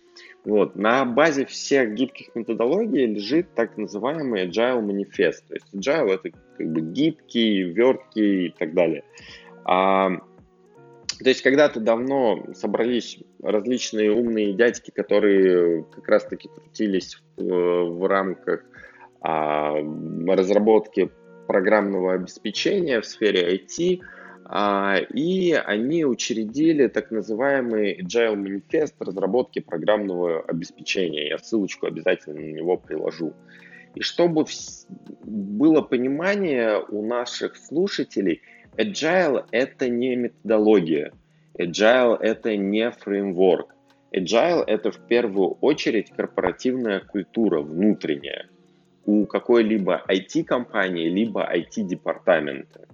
Вот. 0.46 0.74
На 0.76 1.04
базе 1.04 1.44
всех 1.44 1.92
гибких 1.94 2.34
методологий 2.34 3.04
лежит 3.06 3.54
так 3.54 3.76
называемый 3.76 4.46
Agile 4.46 4.80
Manifest. 4.80 5.42
То 5.48 5.54
есть 5.54 5.66
Agile 5.74 6.14
это 6.14 6.30
как 6.56 6.72
бы 6.72 6.80
гибкий, 6.80 7.62
верткий 7.62 8.46
и 8.46 8.50
так 8.50 8.72
далее. 8.72 9.04
А 9.64 10.20
то 11.22 11.30
есть 11.30 11.42
когда-то 11.42 11.80
давно 11.80 12.46
собрались 12.54 13.18
различные 13.42 14.12
умные 14.12 14.52
дядьки, 14.52 14.90
которые 14.90 15.84
как 15.84 16.06
раз-таки 16.08 16.48
крутились 16.48 17.22
в, 17.36 17.42
в 17.42 18.06
рамках 18.06 18.64
а, 19.20 19.76
разработки 20.26 21.10
программного 21.46 22.14
обеспечения 22.14 23.00
в 23.00 23.06
сфере 23.06 23.56
IT, 23.56 24.00
а, 24.44 24.98
и 24.98 25.52
они 25.52 26.04
учредили 26.04 26.88
так 26.88 27.10
называемый 27.10 27.98
Agile 28.02 28.36
Manifest 28.36 28.94
разработки 29.00 29.60
программного 29.60 30.42
обеспечения. 30.42 31.30
Я 31.30 31.38
ссылочку 31.38 31.86
обязательно 31.86 32.40
на 32.40 32.52
него 32.52 32.76
приложу. 32.76 33.32
И 33.94 34.02
чтобы 34.02 34.44
было 35.24 35.80
понимание 35.80 36.84
у 36.90 37.06
наших 37.06 37.56
слушателей– 37.56 38.42
Agile— 38.78 39.44
это 39.50 39.88
не 39.88 40.16
методология. 40.16 41.12
Agile— 41.58 42.18
это 42.20 42.56
не 42.56 42.90
фреймворк. 42.90 43.74
Agile— 44.12 44.64
это 44.66 44.90
в 44.90 44.98
первую 45.06 45.52
очередь 45.60 46.10
корпоративная 46.10 47.00
культура 47.00 47.60
внутренняя 47.60 48.48
у 49.06 49.24
какой-либо 49.24 50.02
IT-компании, 50.08 51.08
либо 51.08 51.48
IT-департамента. 51.54 52.86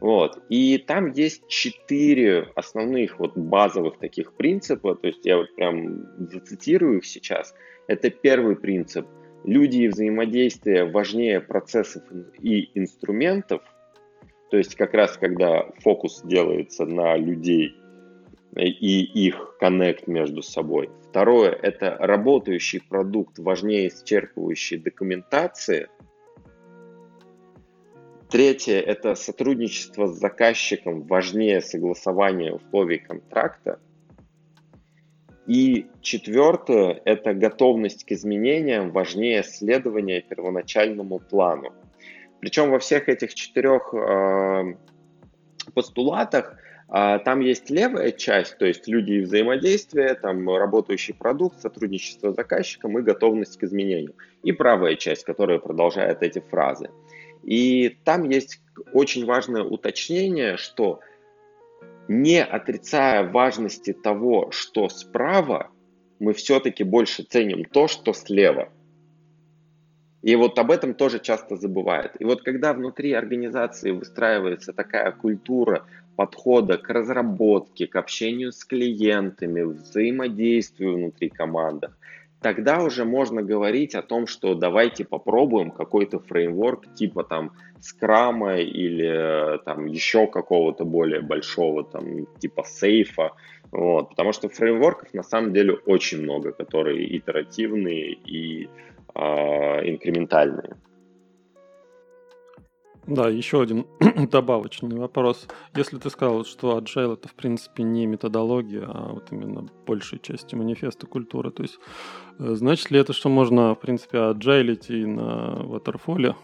Вот. 0.00 0.42
И 0.50 0.78
там 0.78 1.12
есть 1.12 1.48
четыре 1.48 2.48
основных 2.54 3.18
вот 3.18 3.36
базовых 3.36 3.98
таких 3.98 4.34
принципа, 4.34 4.94
то 4.94 5.06
есть 5.06 5.24
я 5.24 5.38
вот 5.38 5.54
прям 5.56 6.06
зацитирую 6.30 6.98
их 6.98 7.06
сейчас. 7.06 7.54
Это 7.88 8.10
первый 8.10 8.56
принцип. 8.56 9.06
Люди 9.44 9.78
и 9.78 9.88
взаимодействие 9.88 10.84
важнее 10.84 11.40
процессов 11.40 12.02
и 12.40 12.70
инструментов, 12.78 13.62
то 14.50 14.56
есть 14.56 14.74
как 14.74 14.94
раз 14.94 15.16
когда 15.16 15.66
фокус 15.80 16.22
делается 16.22 16.86
на 16.86 17.16
людей 17.16 17.74
и 18.56 19.26
их 19.26 19.56
коннект 19.58 20.06
между 20.06 20.42
собой. 20.42 20.90
Второе– 21.10 21.50
это 21.62 21.96
работающий 21.98 22.80
продукт 22.80 23.38
важнее 23.38 23.88
исчерпывающей 23.88 24.78
документации– 24.78 25.88
Третье– 28.28 28.80
это 28.86 29.14
сотрудничество 29.14 30.08
с 30.08 30.18
заказчиком 30.18 31.02
важнее 31.02 31.60
согласования 31.60 32.52
условий 32.52 32.98
контракта. 32.98 33.78
И 35.46 35.86
четвертое– 36.00 37.00
это 37.04 37.34
готовность 37.34 38.04
к 38.04 38.10
изменениям 38.10 38.90
важнее 38.90 39.44
следования 39.44 40.20
первоначальному 40.22 41.20
плану. 41.20 41.72
Причем 42.40 42.70
во 42.70 42.78
всех 42.78 43.08
этих 43.08 43.34
четырех 43.34 43.92
э, 43.94 44.74
постулатах 45.74 46.56
э, 46.88 47.18
там 47.24 47.40
есть 47.40 47.70
левая 47.70 48.12
часть, 48.12 48.58
то 48.58 48.66
есть 48.66 48.86
люди 48.88 49.12
и 49.12 49.20
взаимодействие, 49.20 50.14
там 50.14 50.48
работающий 50.48 51.14
продукт, 51.14 51.60
сотрудничество 51.60 52.32
с 52.32 52.36
заказчиком 52.36 52.98
и 52.98 53.02
готовность 53.02 53.58
к 53.58 53.64
изменению. 53.64 54.14
И 54.42 54.52
правая 54.52 54.96
часть, 54.96 55.24
которая 55.24 55.58
продолжает 55.58 56.22
эти 56.22 56.40
фразы. 56.40 56.90
И 57.42 57.96
там 58.04 58.28
есть 58.28 58.60
очень 58.92 59.24
важное 59.24 59.62
уточнение, 59.62 60.56
что 60.56 61.00
не 62.08 62.42
отрицая 62.42 63.28
важности 63.28 63.92
того, 63.92 64.50
что 64.50 64.88
справа, 64.88 65.70
мы 66.18 66.32
все-таки 66.32 66.84
больше 66.84 67.22
ценим 67.24 67.64
то, 67.64 67.88
что 67.88 68.12
слева. 68.12 68.68
И 70.22 70.34
вот 70.34 70.58
об 70.58 70.70
этом 70.70 70.94
тоже 70.94 71.20
часто 71.20 71.56
забывают. 71.56 72.12
И 72.18 72.24
вот 72.24 72.42
когда 72.42 72.72
внутри 72.72 73.12
организации 73.12 73.90
выстраивается 73.90 74.72
такая 74.72 75.12
культура 75.12 75.84
подхода 76.16 76.78
к 76.78 76.88
разработке, 76.88 77.86
к 77.86 77.96
общению 77.96 78.52
с 78.52 78.64
клиентами, 78.64 79.62
взаимодействию 79.62 80.94
внутри 80.94 81.28
команды, 81.28 81.90
тогда 82.40 82.82
уже 82.82 83.04
можно 83.04 83.42
говорить 83.42 83.94
о 83.94 84.02
том, 84.02 84.26
что 84.26 84.54
давайте 84.54 85.04
попробуем 85.04 85.70
какой-то 85.70 86.18
фреймворк 86.18 86.94
типа 86.94 87.22
там 87.22 87.52
скрама 87.80 88.56
или 88.56 89.56
э, 89.56 89.58
там 89.64 89.86
еще 89.86 90.26
какого-то 90.26 90.84
более 90.84 91.20
большого 91.20 91.84
там 91.84 92.26
типа 92.38 92.64
сейфа, 92.64 93.32
вот, 93.70 94.10
потому 94.10 94.32
что 94.32 94.48
фреймворков 94.48 95.12
на 95.12 95.22
самом 95.22 95.52
деле 95.52 95.74
очень 95.74 96.22
много, 96.22 96.52
которые 96.52 97.16
итеративные 97.16 98.12
и 98.12 98.68
инкрементальные. 99.16 100.76
Да, 103.06 103.28
еще 103.28 103.62
один 103.62 103.86
добавочный 104.30 104.98
вопрос. 104.98 105.46
Если 105.76 105.96
ты 105.96 106.10
сказал, 106.10 106.44
что 106.44 106.78
Agile 106.78 107.14
это 107.14 107.28
в 107.28 107.34
принципе 107.34 107.84
не 107.84 108.04
методология, 108.06 108.84
а 108.84 109.12
вот 109.12 109.30
именно 109.30 109.68
большей 109.86 110.18
части 110.18 110.56
манифеста 110.56 111.06
культуры, 111.06 111.52
то 111.52 111.62
есть 111.62 111.78
э, 112.40 112.54
значит 112.54 112.90
ли 112.90 112.98
это, 112.98 113.12
что 113.12 113.28
можно 113.28 113.74
в 113.74 113.80
принципе 113.80 114.18
аджайлить 114.18 114.90
и 114.90 115.06
на 115.06 115.62
Waterfall, 115.62 116.34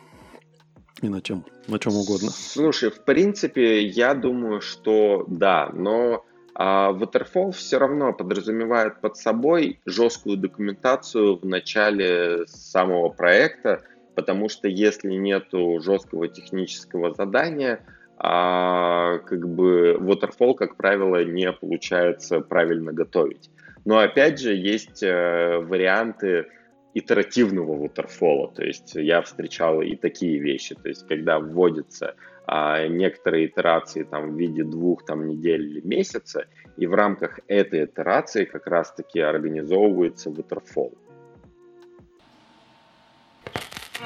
и 1.03 1.09
на 1.09 1.21
чем, 1.21 1.45
на 1.67 1.81
чем 1.81 1.95
угодно? 1.95 2.31
Слушай, 2.31 2.91
в 2.91 3.05
принципе, 3.05 3.85
я 3.85 4.15
думаю, 4.15 4.61
что 4.61 5.25
да, 5.27 5.69
но 5.73 6.25
а 6.55 6.93
Waterfall 6.93 7.53
все 7.53 7.79
равно 7.79 8.13
подразумевает 8.13 9.01
под 9.01 9.17
собой 9.17 9.81
жесткую 9.87 10.37
документацию 10.37 11.37
в 11.37 11.47
начале 11.47 12.47
самого 12.47 13.09
проекта, 13.09 13.83
потому 14.15 14.49
что 14.49 14.69
если 14.69 15.13
нету 15.13 15.81
жесткого 15.81 16.29
технического 16.29 17.15
задания, 17.15 17.81
а, 18.19 19.19
как 19.19 19.49
бы 19.49 19.97
waterfall, 19.99 20.55
как 20.55 20.77
правило, 20.77 21.25
не 21.25 21.51
получается 21.53 22.41
правильно 22.41 22.93
готовить. 22.93 23.51
Но 23.85 23.99
опять 23.99 24.39
же, 24.39 24.55
есть 24.55 25.03
э, 25.03 25.59
варианты 25.59 26.47
итеративного 26.95 27.85
waterfall, 27.85 28.55
то 28.55 28.63
есть 28.63 28.95
я 28.95 29.23
встречал 29.23 29.81
и 29.81 29.97
такие 29.97 30.39
вещи, 30.39 30.75
то 30.75 30.89
есть 30.89 31.09
когда 31.09 31.41
вводятся 31.41 32.15
а, 32.47 32.87
некоторые 32.89 33.47
итерации 33.47 34.03
там 34.03 34.33
в 34.33 34.39
виде 34.39 34.65
двух 34.65 35.05
там 35.05 35.27
недель 35.27 35.63
или 35.63 35.81
месяца, 35.81 36.47
и 36.77 36.87
в 36.87 36.95
рамках 36.95 37.41
этой 37.49 37.85
итерации 37.85 38.45
как 38.45 38.67
раз-таки 38.67 39.21
организовывается 39.21 40.31
waterfall. 40.31 40.97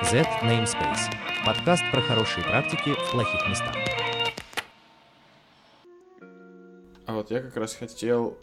Z 0.02 0.24
Namespace. 0.42 1.10
Подкаст 1.46 1.82
про 1.90 2.00
хорошие 2.02 2.44
практики 2.44 2.90
в 2.90 3.10
плохих 3.12 3.48
местах. 3.48 3.74
А 7.06 7.14
вот 7.14 7.30
я 7.30 7.40
как 7.40 7.56
раз 7.56 7.74
хотел 7.74 8.36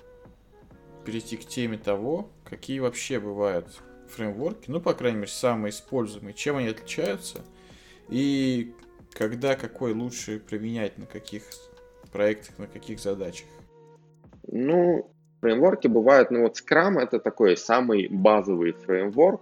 перейти 1.06 1.38
к 1.38 1.46
теме 1.46 1.78
того, 1.78 2.30
какие 2.44 2.80
вообще 2.80 3.20
бывают 3.20 3.68
фреймворки, 4.08 4.72
ну, 4.72 4.80
по 4.80 4.94
крайней 4.94 5.18
мере, 5.18 5.30
самые 5.30 5.72
используемые, 5.72 6.34
чем 6.34 6.58
они 6.58 6.70
отличаются, 6.70 7.44
и 8.10 8.74
когда 9.14 9.56
какой 9.56 9.94
лучше 9.94 10.40
применять 10.40 10.98
на 10.98 11.06
каких 11.06 11.44
проектах, 12.12 12.60
на 12.60 12.68
каких 12.68 13.00
задачах. 13.00 13.48
Ну, 14.48 15.12
фреймворки 15.42 15.88
бывают, 15.88 16.32
ну 16.32 16.42
вот 16.42 16.58
Scrum 16.58 17.00
это 17.00 17.20
такой 17.20 17.58
самый 17.58 18.08
базовый 18.08 18.74
фреймворк, 18.74 19.42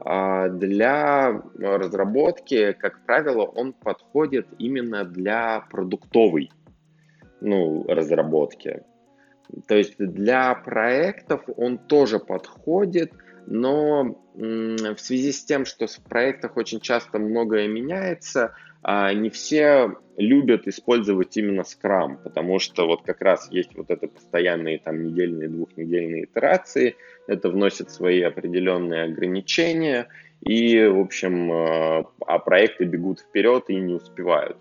а, 0.00 0.48
для 0.48 1.42
разработки, 1.58 2.72
как 2.72 3.04
правило, 3.06 3.44
он 3.44 3.72
подходит 3.72 4.46
именно 4.58 5.04
для 5.04 5.66
продуктовой 5.70 6.50
ну, 7.40 7.84
разработки. 7.88 8.82
То 9.66 9.74
есть 9.76 9.96
для 9.98 10.54
проектов 10.54 11.42
он 11.56 11.78
тоже 11.78 12.18
подходит, 12.18 13.12
но 13.46 14.18
в 14.34 14.96
связи 14.98 15.32
с 15.32 15.44
тем, 15.44 15.64
что 15.64 15.86
в 15.86 15.96
проектах 16.08 16.56
очень 16.56 16.80
часто 16.80 17.18
многое 17.18 17.68
меняется, 17.68 18.54
не 18.84 19.30
все 19.30 19.96
любят 20.16 20.68
использовать 20.68 21.36
именно 21.36 21.62
Scrum, 21.62 22.18
потому 22.22 22.58
что 22.58 22.86
вот 22.86 23.02
как 23.02 23.20
раз 23.20 23.50
есть 23.50 23.74
вот 23.74 23.90
это 23.90 24.06
постоянные 24.06 24.78
там 24.78 25.02
недельные, 25.04 25.48
двухнедельные 25.48 26.24
итерации, 26.24 26.96
это 27.26 27.48
вносит 27.48 27.90
свои 27.90 28.20
определенные 28.22 29.04
ограничения, 29.04 30.08
и, 30.40 30.84
в 30.84 30.98
общем, 31.00 31.50
а, 31.50 32.04
а 32.26 32.38
проекты 32.38 32.84
бегут 32.84 33.20
вперед 33.20 33.64
и 33.68 33.76
не 33.76 33.94
успевают. 33.94 34.58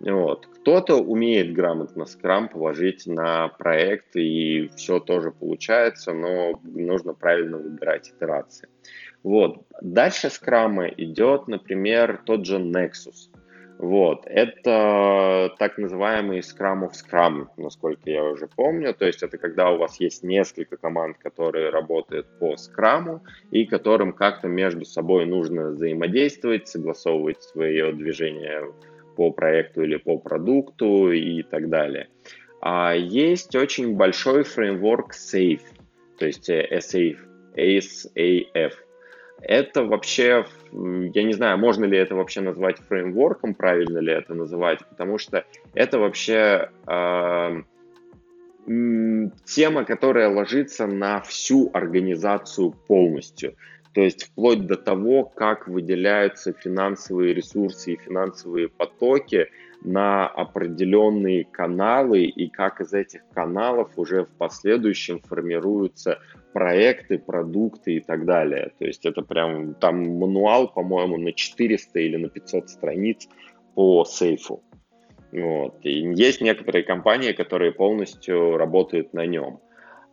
Вот. 0.00 0.46
Кто-то 0.46 0.96
умеет 0.96 1.52
грамотно 1.52 2.06
скрам 2.06 2.48
положить 2.48 3.06
на 3.06 3.48
проект, 3.48 4.16
и 4.16 4.68
все 4.76 4.98
тоже 4.98 5.30
получается, 5.30 6.12
но 6.12 6.60
нужно 6.64 7.14
правильно 7.14 7.56
выбирать 7.56 8.10
итерации. 8.10 8.68
Вот. 9.22 9.64
Дальше 9.80 10.28
скрама 10.28 10.88
идет, 10.88 11.46
например, 11.46 12.20
тот 12.26 12.46
же 12.46 12.58
Nexus. 12.58 13.30
Вот, 13.82 14.26
это 14.26 15.52
так 15.58 15.76
называемый 15.76 16.38
Scrum 16.38 16.88
of 16.88 16.92
Scrum, 16.92 17.48
насколько 17.56 18.08
я 18.08 18.22
уже 18.22 18.46
помню. 18.46 18.94
То 18.94 19.06
есть 19.06 19.24
это 19.24 19.38
когда 19.38 19.72
у 19.72 19.78
вас 19.78 19.98
есть 19.98 20.22
несколько 20.22 20.76
команд, 20.76 21.18
которые 21.18 21.70
работают 21.70 22.28
по 22.38 22.54
Scrum, 22.54 23.22
и 23.50 23.66
которым 23.66 24.12
как-то 24.12 24.46
между 24.46 24.84
собой 24.84 25.26
нужно 25.26 25.70
взаимодействовать, 25.70 26.68
согласовывать 26.68 27.42
свое 27.42 27.92
движение 27.92 28.72
по 29.16 29.32
проекту 29.32 29.82
или 29.82 29.96
по 29.96 30.16
продукту 30.16 31.10
и 31.10 31.42
так 31.42 31.68
далее. 31.68 32.08
А 32.60 32.94
есть 32.94 33.56
очень 33.56 33.96
большой 33.96 34.44
фреймворк 34.44 35.12
SAFE, 35.12 35.66
то 36.20 36.26
есть 36.26 36.48
SAFE, 36.48 37.18
ASAF 37.56 38.74
это 39.42 39.84
вообще, 39.84 40.46
я 40.72 41.22
не 41.22 41.32
знаю, 41.32 41.58
можно 41.58 41.84
ли 41.84 41.98
это 41.98 42.14
вообще 42.14 42.40
назвать 42.40 42.78
фреймворком, 42.78 43.54
правильно 43.54 43.98
ли 43.98 44.12
это 44.12 44.34
называть, 44.34 44.80
потому 44.88 45.18
что 45.18 45.44
это 45.74 45.98
вообще 45.98 46.70
э, 46.86 47.62
тема, 49.44 49.84
которая 49.84 50.28
ложится 50.28 50.86
на 50.86 51.20
всю 51.20 51.70
организацию 51.72 52.72
полностью. 52.86 53.56
То 53.94 54.00
есть 54.00 54.24
вплоть 54.24 54.66
до 54.66 54.76
того, 54.76 55.24
как 55.24 55.68
выделяются 55.68 56.52
финансовые 56.52 57.34
ресурсы 57.34 57.92
и 57.92 57.98
финансовые 57.98 58.68
потоки 58.68 59.48
на 59.82 60.26
определенные 60.28 61.44
каналы 61.44 62.22
и 62.22 62.48
как 62.48 62.80
из 62.80 62.92
этих 62.94 63.20
каналов 63.34 63.90
уже 63.96 64.24
в 64.24 64.30
последующем 64.38 65.20
формируются 65.20 66.20
проекты, 66.52 67.18
продукты 67.18 67.96
и 67.96 68.00
так 68.00 68.24
далее. 68.24 68.72
То 68.78 68.84
есть 68.84 69.06
это 69.06 69.22
прям 69.22 69.74
там 69.74 70.18
мануал, 70.18 70.68
по-моему, 70.68 71.16
на 71.16 71.32
400 71.32 71.98
или 71.98 72.16
на 72.16 72.28
500 72.28 72.68
страниц 72.68 73.28
по 73.74 74.04
сейфу. 74.04 74.62
Вот. 75.32 75.78
И 75.82 76.12
есть 76.14 76.40
некоторые 76.40 76.84
компании, 76.84 77.32
которые 77.32 77.72
полностью 77.72 78.56
работают 78.56 79.14
на 79.14 79.26
нем. 79.26 79.60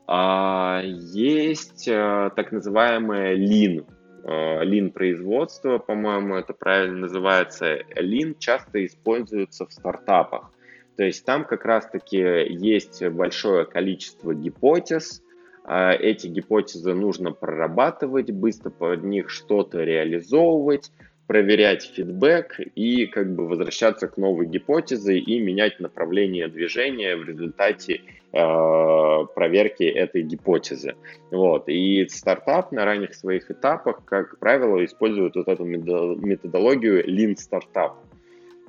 А 0.08 0.82
есть 0.84 1.88
а, 1.88 2.32
так 2.32 2.52
называемое 2.52 3.36
Lean. 3.36 3.86
А, 4.24 4.64
Lean 4.64 4.92
производство, 4.92 5.78
по-моему, 5.78 6.36
это 6.36 6.54
правильно 6.54 7.00
называется. 7.02 7.80
Lean 7.96 8.36
часто 8.40 8.84
используется 8.86 9.68
в 9.68 9.72
стартапах. 9.72 10.52
То 10.96 11.04
есть 11.04 11.26
там 11.26 11.46
как 11.46 11.64
раз-таки 11.64 12.18
есть 12.18 13.06
большое 13.10 13.66
количество 13.66 14.34
гипотез, 14.34 15.22
эти 15.68 16.28
гипотезы 16.28 16.94
нужно 16.94 17.32
прорабатывать, 17.32 18.32
быстро 18.32 18.70
под 18.70 19.04
них 19.04 19.30
что-то 19.30 19.84
реализовывать, 19.84 20.92
проверять 21.30 21.84
фидбэк 21.84 22.60
и 22.74 23.06
как 23.06 23.36
бы 23.36 23.48
возвращаться 23.48 24.08
к 24.08 24.18
новой 24.18 24.48
гипотезе 24.48 25.20
и 25.20 25.40
менять 25.40 25.80
направление 25.80 26.48
движения 26.48 27.16
в 27.16 27.24
результате 27.24 28.02
э, 28.34 29.26
проверки 29.36 29.84
этой 29.84 30.24
гипотезы. 30.24 30.96
Вот. 31.30 31.70
И 31.70 32.08
стартап 32.10 32.72
на 32.72 32.84
ранних 32.84 33.14
своих 33.14 33.52
этапах, 33.52 34.04
как 34.06 34.40
правило, 34.40 34.84
использует 34.84 35.36
вот 35.36 35.48
эту 35.48 35.66
методологию 35.66 37.08
Lean 37.08 37.36
Startup. 37.36 37.94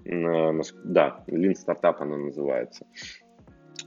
Да, 0.05 1.25
Lean 1.29 1.55
Startup 1.55 1.97
она 1.99 2.19
называется. 2.19 2.85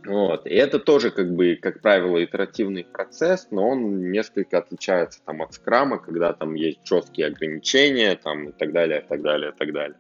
Вот. 0.06 0.46
И 0.46 0.54
это 0.54 0.80
тоже, 0.80 1.12
как 1.12 1.34
бы, 1.34 1.56
как 1.56 1.82
правило, 1.82 2.24
итеративный 2.24 2.84
процесс, 2.84 3.48
но 3.52 3.70
он 3.70 4.12
несколько 4.12 4.58
отличается 4.58 5.22
там, 5.26 5.42
от 5.42 5.54
скрама, 5.54 6.00
когда 6.00 6.34
там 6.34 6.56
есть 6.56 6.86
жесткие 6.86 7.28
ограничения 7.28 8.16
там, 8.16 8.50
и 8.50 8.52
так 8.52 8.72
далее, 8.72 9.02
и 9.02 9.08
так 9.08 9.22
далее, 9.22 9.52
и 9.52 9.58
так 9.58 9.74
далее. 9.74 9.98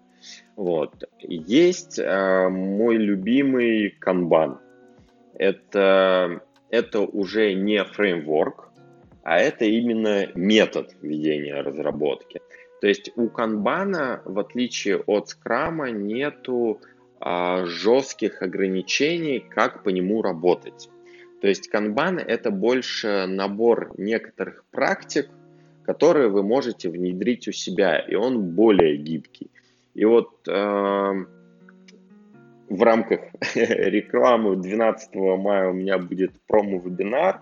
Вот. 0.55 0.93
Есть 1.19 1.99
э, 1.99 2.47
мой 2.49 2.97
любимый 2.97 3.89
канбан. 3.99 4.59
Это, 5.35 6.41
это 6.69 7.01
уже 7.01 7.53
не 7.53 7.83
фреймворк, 7.83 8.69
а 9.23 9.39
это 9.39 9.65
именно 9.65 10.27
метод 10.35 10.95
ведения 11.01 11.61
разработки. 11.61 12.41
То 12.81 12.87
есть 12.87 13.11
у 13.15 13.29
канбана, 13.29 14.21
в 14.25 14.37
отличие 14.39 14.97
от 14.97 15.29
скрама, 15.29 15.89
нету 15.91 16.81
жестких 17.65 18.41
ограничений, 18.41 19.39
как 19.39 19.83
по 19.83 19.89
нему 19.89 20.21
работать. 20.21 20.89
То 21.41 21.47
есть 21.47 21.67
канбан 21.67 22.19
это 22.19 22.51
больше 22.51 23.25
набор 23.27 23.93
некоторых 23.97 24.63
практик, 24.71 25.29
которые 25.85 26.29
вы 26.29 26.41
можете 26.41 26.89
внедрить 26.89 27.47
у 27.47 27.51
себя, 27.51 27.99
и 27.99 28.15
он 28.15 28.51
более 28.55 28.95
гибкий. 28.97 29.51
И 29.93 30.05
вот 30.05 30.47
э, 30.47 31.25
в 32.69 32.81
рамках 32.81 33.19
рекламы 33.55 34.55
12 34.55 35.15
мая 35.15 35.69
у 35.69 35.73
меня 35.73 35.97
будет 35.97 36.31
промо-вебинар 36.47 37.41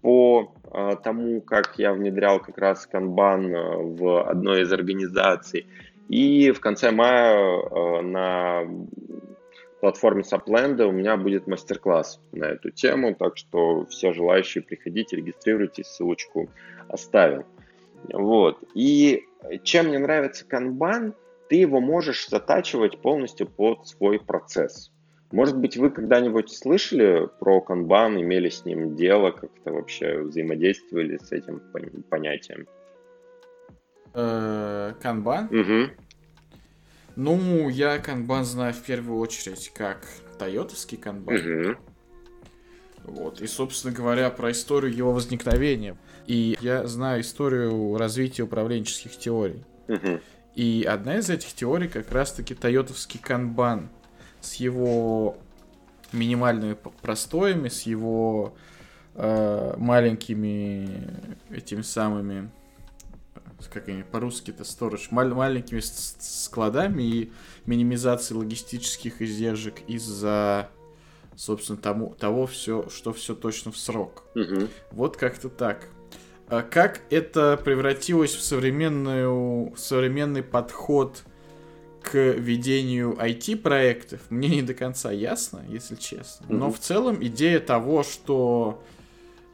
по 0.00 0.54
э, 0.72 0.96
тому, 1.02 1.40
как 1.40 1.74
я 1.76 1.92
внедрял 1.92 2.40
как 2.40 2.56
раз 2.56 2.86
канбан 2.86 3.54
э, 3.54 3.76
в 3.76 4.28
одной 4.28 4.62
из 4.62 4.72
организаций. 4.72 5.66
И 6.08 6.50
в 6.52 6.60
конце 6.60 6.90
мая 6.90 7.36
э, 7.36 8.00
на 8.02 8.62
платформе 9.80 10.24
Сапленда 10.24 10.86
у 10.86 10.92
меня 10.92 11.16
будет 11.16 11.46
мастер-класс 11.46 12.20
на 12.32 12.44
эту 12.44 12.70
тему, 12.70 13.14
так 13.14 13.36
что 13.36 13.86
все 13.86 14.12
желающие 14.12 14.62
приходите, 14.62 15.16
регистрируйтесь, 15.16 15.86
ссылочку 15.86 16.48
оставил. 16.88 17.44
Вот. 18.12 18.58
И 18.74 19.24
чем 19.64 19.88
мне 19.88 19.98
нравится 19.98 20.44
канбан, 20.46 21.14
ты 21.48 21.56
его 21.56 21.80
можешь 21.80 22.28
затачивать 22.28 22.98
полностью 22.98 23.46
под 23.46 23.86
свой 23.86 24.20
процесс. 24.20 24.92
Может 25.32 25.56
быть, 25.58 25.76
вы 25.76 25.90
когда-нибудь 25.90 26.50
слышали 26.50 27.28
про 27.38 27.60
канбан, 27.60 28.20
имели 28.20 28.48
с 28.48 28.64
ним 28.64 28.96
дело, 28.96 29.30
как-то 29.30 29.72
вообще 29.72 30.18
взаимодействовали 30.18 31.18
с 31.18 31.30
этим 31.30 31.62
понятием? 32.08 32.66
Э, 34.12 34.92
канбан? 35.00 35.46
Угу. 35.46 36.09
Ну, 37.16 37.68
я 37.68 37.98
канбан 37.98 38.44
знаю 38.44 38.72
в 38.72 38.82
первую 38.82 39.18
очередь 39.18 39.70
как 39.74 40.06
тойотовский 40.38 40.96
канбан. 40.98 41.36
Угу. 41.36 41.76
Вот. 43.04 43.40
И, 43.40 43.46
собственно 43.46 43.92
говоря, 43.92 44.30
про 44.30 44.50
историю 44.52 44.94
его 44.94 45.12
возникновения. 45.12 45.96
И 46.26 46.56
я 46.60 46.86
знаю 46.86 47.22
историю 47.22 47.96
развития 47.96 48.42
управленческих 48.44 49.16
теорий. 49.16 49.64
Угу. 49.88 50.20
И 50.54 50.86
одна 50.88 51.18
из 51.18 51.30
этих 51.30 51.52
теорий 51.52 51.88
как 51.88 52.10
раз-таки 52.12 52.54
тойотовский 52.54 53.20
канбан 53.20 53.88
с 54.40 54.54
его 54.54 55.38
минимальными 56.12 56.76
простоями, 57.02 57.68
с 57.68 57.82
его 57.82 58.54
э, 59.14 59.74
маленькими 59.76 60.88
этими 61.50 61.82
самыми 61.82 62.50
как 63.68 63.88
они 63.88 64.02
по-русски-то, 64.02 64.62
storage, 64.62 65.08
мал- 65.10 65.34
маленькими 65.34 65.80
складами 65.80 67.02
и 67.02 67.32
минимизацией 67.66 68.38
логистических 68.38 69.20
издержек 69.22 69.80
из-за, 69.86 70.70
собственно, 71.36 71.78
тому, 71.78 72.14
того, 72.14 72.46
все, 72.46 72.88
что 72.88 73.12
все 73.12 73.34
точно 73.34 73.72
в 73.72 73.76
срок. 73.76 74.24
Угу. 74.34 74.68
Вот 74.92 75.16
как-то 75.16 75.48
так. 75.48 75.88
А 76.48 76.62
как 76.62 77.02
это 77.10 77.56
превратилось 77.62 78.34
в, 78.34 78.42
современную, 78.42 79.72
современный 79.76 80.42
подход 80.42 81.22
к 82.02 82.14
ведению 82.16 83.12
IT-проектов, 83.20 84.20
мне 84.30 84.48
не 84.48 84.62
до 84.62 84.74
конца 84.74 85.12
ясно, 85.12 85.62
если 85.68 85.94
честно. 85.96 86.46
Но 86.48 86.68
mm 86.68 86.72
в 86.72 86.78
целом 86.78 87.24
идея 87.24 87.60
того, 87.60 88.02
что 88.02 88.82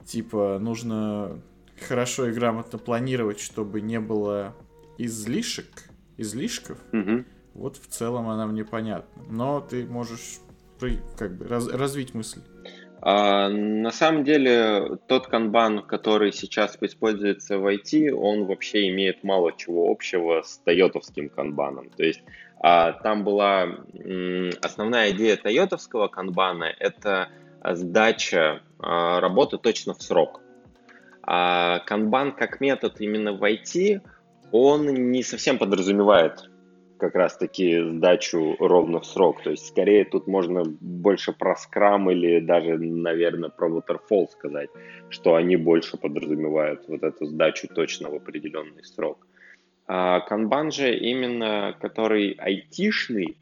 типа 0.07 0.59
нужно 0.61 1.41
хорошо 1.81 2.29
и 2.29 2.33
грамотно 2.33 2.79
планировать, 2.79 3.41
чтобы 3.41 3.81
не 3.81 4.01
было 4.01 4.55
излишек, 4.99 5.89
излишков, 6.17 6.79
угу. 6.93 7.25
вот 7.55 7.77
в 7.77 7.87
целом 7.89 8.29
она 8.29 8.47
мне 8.47 8.65
понятна. 8.65 9.23
Но 9.29 9.61
ты 9.61 9.87
можешь 9.87 10.39
как 11.17 11.37
бы 11.37 11.49
раз, 11.49 11.69
развить 11.69 12.15
мысль. 12.15 12.41
А, 13.01 13.49
на 13.49 13.91
самом 13.91 14.25
деле, 14.25 14.99
тот 15.07 15.27
канбан, 15.27 15.83
который 15.83 16.33
сейчас 16.33 16.77
используется 16.81 17.59
в 17.59 17.67
IT, 17.67 18.11
он 18.11 18.47
вообще 18.47 18.89
имеет 18.89 19.23
мало 19.23 19.53
чего 19.57 19.91
общего 19.91 20.43
с 20.43 20.59
тойотовским 20.59 21.29
канбаном. 21.29 21.91
То 21.91 22.05
есть 22.05 22.23
а, 22.61 22.93
там 22.93 23.23
была 23.23 23.65
м, 23.65 24.51
основная 24.63 25.11
идея 25.11 25.37
тойотовского 25.37 26.09
канбана– 26.09 26.65
это 26.79 27.29
сдача 27.63 28.63
а, 28.79 29.21
работы 29.21 29.59
точно 29.59 29.95
в 29.95 30.03
срок. 30.03 30.41
А 31.27 31.81
канбан 31.81 32.33
как 32.33 32.61
метод 32.61 33.01
именно 33.01 33.33
в 33.33 33.43
IT, 33.43 34.01
он 34.53 35.11
не 35.11 35.25
совсем 35.25 35.59
подразумевает 35.59 36.49
как 36.99 37.15
раз-таки 37.15 37.83
сдачу 37.83 38.57
ровно 38.59 39.01
в 39.01 39.07
срок. 39.07 39.43
То 39.43 39.51
есть, 39.51 39.67
скорее, 39.67 40.05
тут 40.05 40.29
можно 40.29 40.63
больше 40.65 41.33
про 41.33 41.57
скрам 41.57 42.11
или 42.11 42.41
даже, 42.41 42.79
наверное, 42.79 43.51
про 43.51 43.69
waterfall 43.69 44.29
сказать, 44.31 44.71
что 45.11 45.35
они 45.35 45.57
больше 45.57 45.99
подразумевают 45.99 46.85
вот 46.89 47.03
эту 47.03 47.27
сдачу 47.27 47.69
точно 47.69 48.09
в 48.09 48.15
определенный 48.15 48.85
срок. 48.85 49.27
А 49.89 50.21
канбан 50.21 50.71
же 50.71 50.97
именно, 50.97 51.77
который 51.81 52.33
айтишный, 52.39 53.37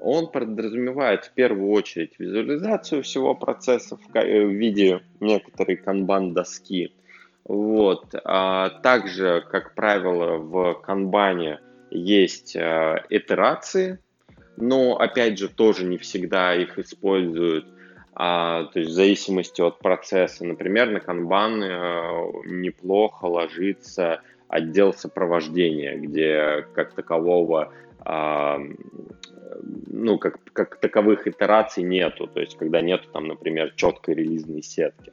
он 0.00 0.30
подразумевает 0.30 1.24
в 1.24 1.32
первую 1.32 1.70
очередь 1.70 2.14
визуализацию 2.18 3.02
всего 3.02 3.34
процесса 3.34 3.96
в 3.96 4.48
виде 4.48 5.00
некоторой 5.20 5.76
канбан-доски– 5.76 6.92
вот. 7.44 8.14
А 8.24 8.70
также, 8.82 9.44
как 9.50 9.74
правило, 9.74 10.38
в 10.38 10.74
канбане 10.82 11.60
есть 11.90 12.56
а, 12.56 13.02
итерации, 13.10 13.98
но, 14.56 14.96
опять 14.96 15.38
же, 15.38 15.48
тоже 15.48 15.84
не 15.84 15.98
всегда 15.98 16.54
их 16.54 16.78
используют. 16.78 17.66
А, 18.14 18.64
то 18.64 18.78
есть 18.78 18.92
в 18.92 18.94
зависимости 18.94 19.60
от 19.60 19.80
процесса. 19.80 20.44
Например, 20.44 20.88
на 20.88 21.00
канбан 21.00 21.62
а, 21.62 22.30
неплохо 22.46 23.26
ложится 23.26 24.20
отдел 24.48 24.94
сопровождения, 24.94 25.96
где 25.96 26.66
как 26.74 26.94
такового 26.94 27.72
а, 27.98 28.58
ну, 29.86 30.18
как, 30.18 30.38
как 30.52 30.76
таковых 30.80 31.26
итераций 31.26 31.82
нету, 31.82 32.26
то 32.26 32.40
есть 32.40 32.56
когда 32.56 32.80
нету 32.80 33.08
там, 33.12 33.28
например, 33.28 33.72
четкой 33.76 34.14
релизной 34.14 34.62
сетки. 34.62 35.12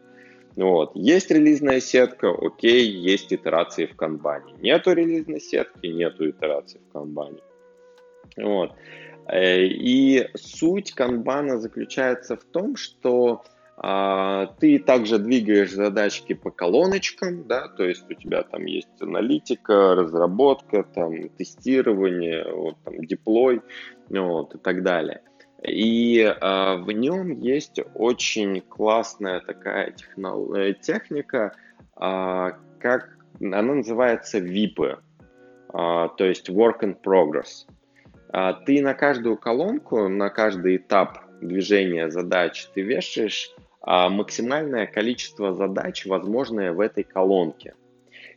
Вот. 0.56 0.92
Есть 0.96 1.32
релизная 1.32 1.80
сетка, 1.80 2.30
окей, 2.30 2.86
есть 2.90 3.32
итерации 3.32 3.86
в 3.86 3.96
канбане. 3.96 4.54
Нету 4.62 4.94
релизной 4.94 5.40
сетки, 5.40 5.88
нету 5.88 6.30
итераций 6.30 6.82
в 6.88 6.92
канбане. 6.92 7.40
Вот. 8.38 8.74
Э, 9.28 9.64
и 9.64 10.30
суть 10.36 10.94
канбана 10.94 11.60
заключается 11.60 12.36
в 12.36 12.44
том, 12.44 12.76
что 12.76 13.44
а, 13.84 14.46
ты 14.60 14.78
также 14.78 15.18
двигаешь 15.18 15.72
задачки 15.72 16.34
по 16.34 16.52
колоночкам, 16.52 17.48
да, 17.48 17.68
то 17.68 17.84
есть 17.84 18.06
у 18.12 18.14
тебя 18.14 18.44
там 18.44 18.66
есть 18.66 18.90
аналитика, 19.00 19.96
разработка, 19.96 20.84
там 20.84 21.30
тестирование, 21.30 22.46
вот, 22.54 22.76
там, 22.84 23.04
деплой, 23.04 23.62
вот, 24.10 24.54
и 24.54 24.60
так 24.60 24.84
далее. 24.84 25.24
И 25.64 26.22
э, 26.22 26.76
в 26.78 26.92
нем 26.92 27.40
есть 27.40 27.80
очень 27.94 28.62
классная 28.62 29.42
такая 29.42 29.92
техно- 29.92 30.56
э, 30.58 30.74
техника, 30.74 31.54
э, 32.00 32.52
как 32.80 33.10
она 33.40 33.62
называется 33.62 34.40
VIP, 34.40 34.80
э, 34.84 34.98
то 35.72 36.14
есть 36.20 36.50
Work 36.50 36.82
in 36.82 36.98
Progress. 37.00 37.68
Э, 38.34 38.54
ты 38.66 38.82
на 38.82 38.96
каждую 38.96 39.38
колонку, 39.38 40.08
на 40.08 40.30
каждый 40.30 40.78
этап 40.78 41.20
движения 41.42 42.10
задач 42.10 42.68
ты 42.74 42.82
вешаешь 42.82 43.52
э, 43.86 44.10
максимальное 44.10 44.88
количество 44.88 45.54
задач, 45.54 46.08
возможное 46.08 46.74
в 46.74 46.80
этой 46.80 47.04
колонке. 47.04 47.76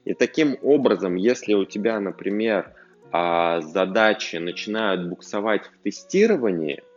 И 0.04 0.12
таким 0.12 0.58
образом, 0.62 1.14
если 1.14 1.54
у 1.54 1.64
тебя, 1.64 1.98
например, 1.98 2.74
задачи 3.10 4.36
начинают 4.36 5.08
буксовать 5.08 5.66
в 5.66 5.82
тестировании– 5.82 6.82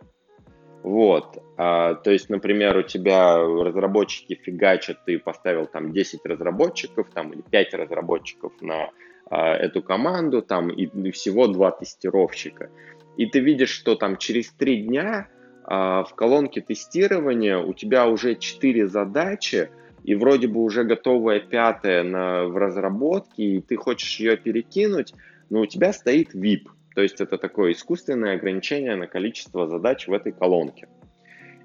вот, 0.88 1.44
а, 1.58 1.96
то 1.96 2.12
есть, 2.12 2.30
например, 2.30 2.78
у 2.78 2.82
тебя 2.82 3.38
разработчики 3.38 4.40
фигачат, 4.42 5.04
ты 5.04 5.20
поставил 5.20 5.66
там 5.66 5.92
10 5.92 6.26
разработчиков, 6.26 7.10
там, 7.14 7.34
или 7.34 7.42
5 7.42 7.74
разработчиков 7.74 8.54
на 8.62 8.92
а, 9.30 9.54
эту 9.54 9.84
команду, 9.84 10.42
там, 10.42 10.70
и, 10.70 10.86
и 10.86 11.12
всего 11.12 11.48
2 11.48 11.72
тестировщика. 11.72 12.70
И 13.18 13.26
ты 13.26 13.42
видишь, 13.42 13.72
что 13.72 13.96
там 13.96 14.16
через 14.16 14.50
3 14.52 14.84
дня 14.84 15.28
а, 15.66 16.06
в 16.06 16.16
колонке 16.16 16.62
тестирования 16.62 17.58
у 17.58 17.74
тебя 17.74 18.08
уже 18.08 18.36
4 18.36 18.88
задачи, 18.88 19.70
и 20.06 20.16
вроде 20.16 20.48
бы 20.48 20.62
уже 20.62 20.86
готовая 20.86 21.42
пятая 21.42 22.04
на, 22.04 22.46
в 22.46 22.56
разработке, 22.56 23.44
и 23.44 23.62
ты 23.62 23.76
хочешь 23.76 24.22
ее 24.22 24.38
перекинуть, 24.38 25.14
но 25.50 25.60
у 25.60 25.66
тебя 25.66 25.92
стоит 25.92 26.34
VIP. 26.34 26.68
То 26.98 27.04
есть 27.04 27.22
это 27.22 27.38
такое 27.38 27.74
искусственное 27.74 28.38
ограничение 28.38 28.96
на 28.96 29.06
количество 29.06 29.68
задач 29.68 30.08
в 30.08 30.14
этой 30.14 30.32
колонке. 30.32 30.88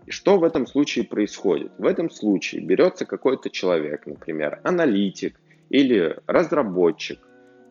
И 0.04 0.10
что 0.10 0.36
в 0.36 0.44
этом 0.44 0.66
случае 0.66 1.06
происходит? 1.06 1.72
В 1.78 1.86
этом 1.86 2.10
случае 2.10 2.60
берется 2.60 3.06
какой-то 3.06 3.48
человек, 3.48 4.04
например, 4.04 4.60
аналитик 4.62 5.40
или 5.70 6.18
разработчик, 6.26 7.18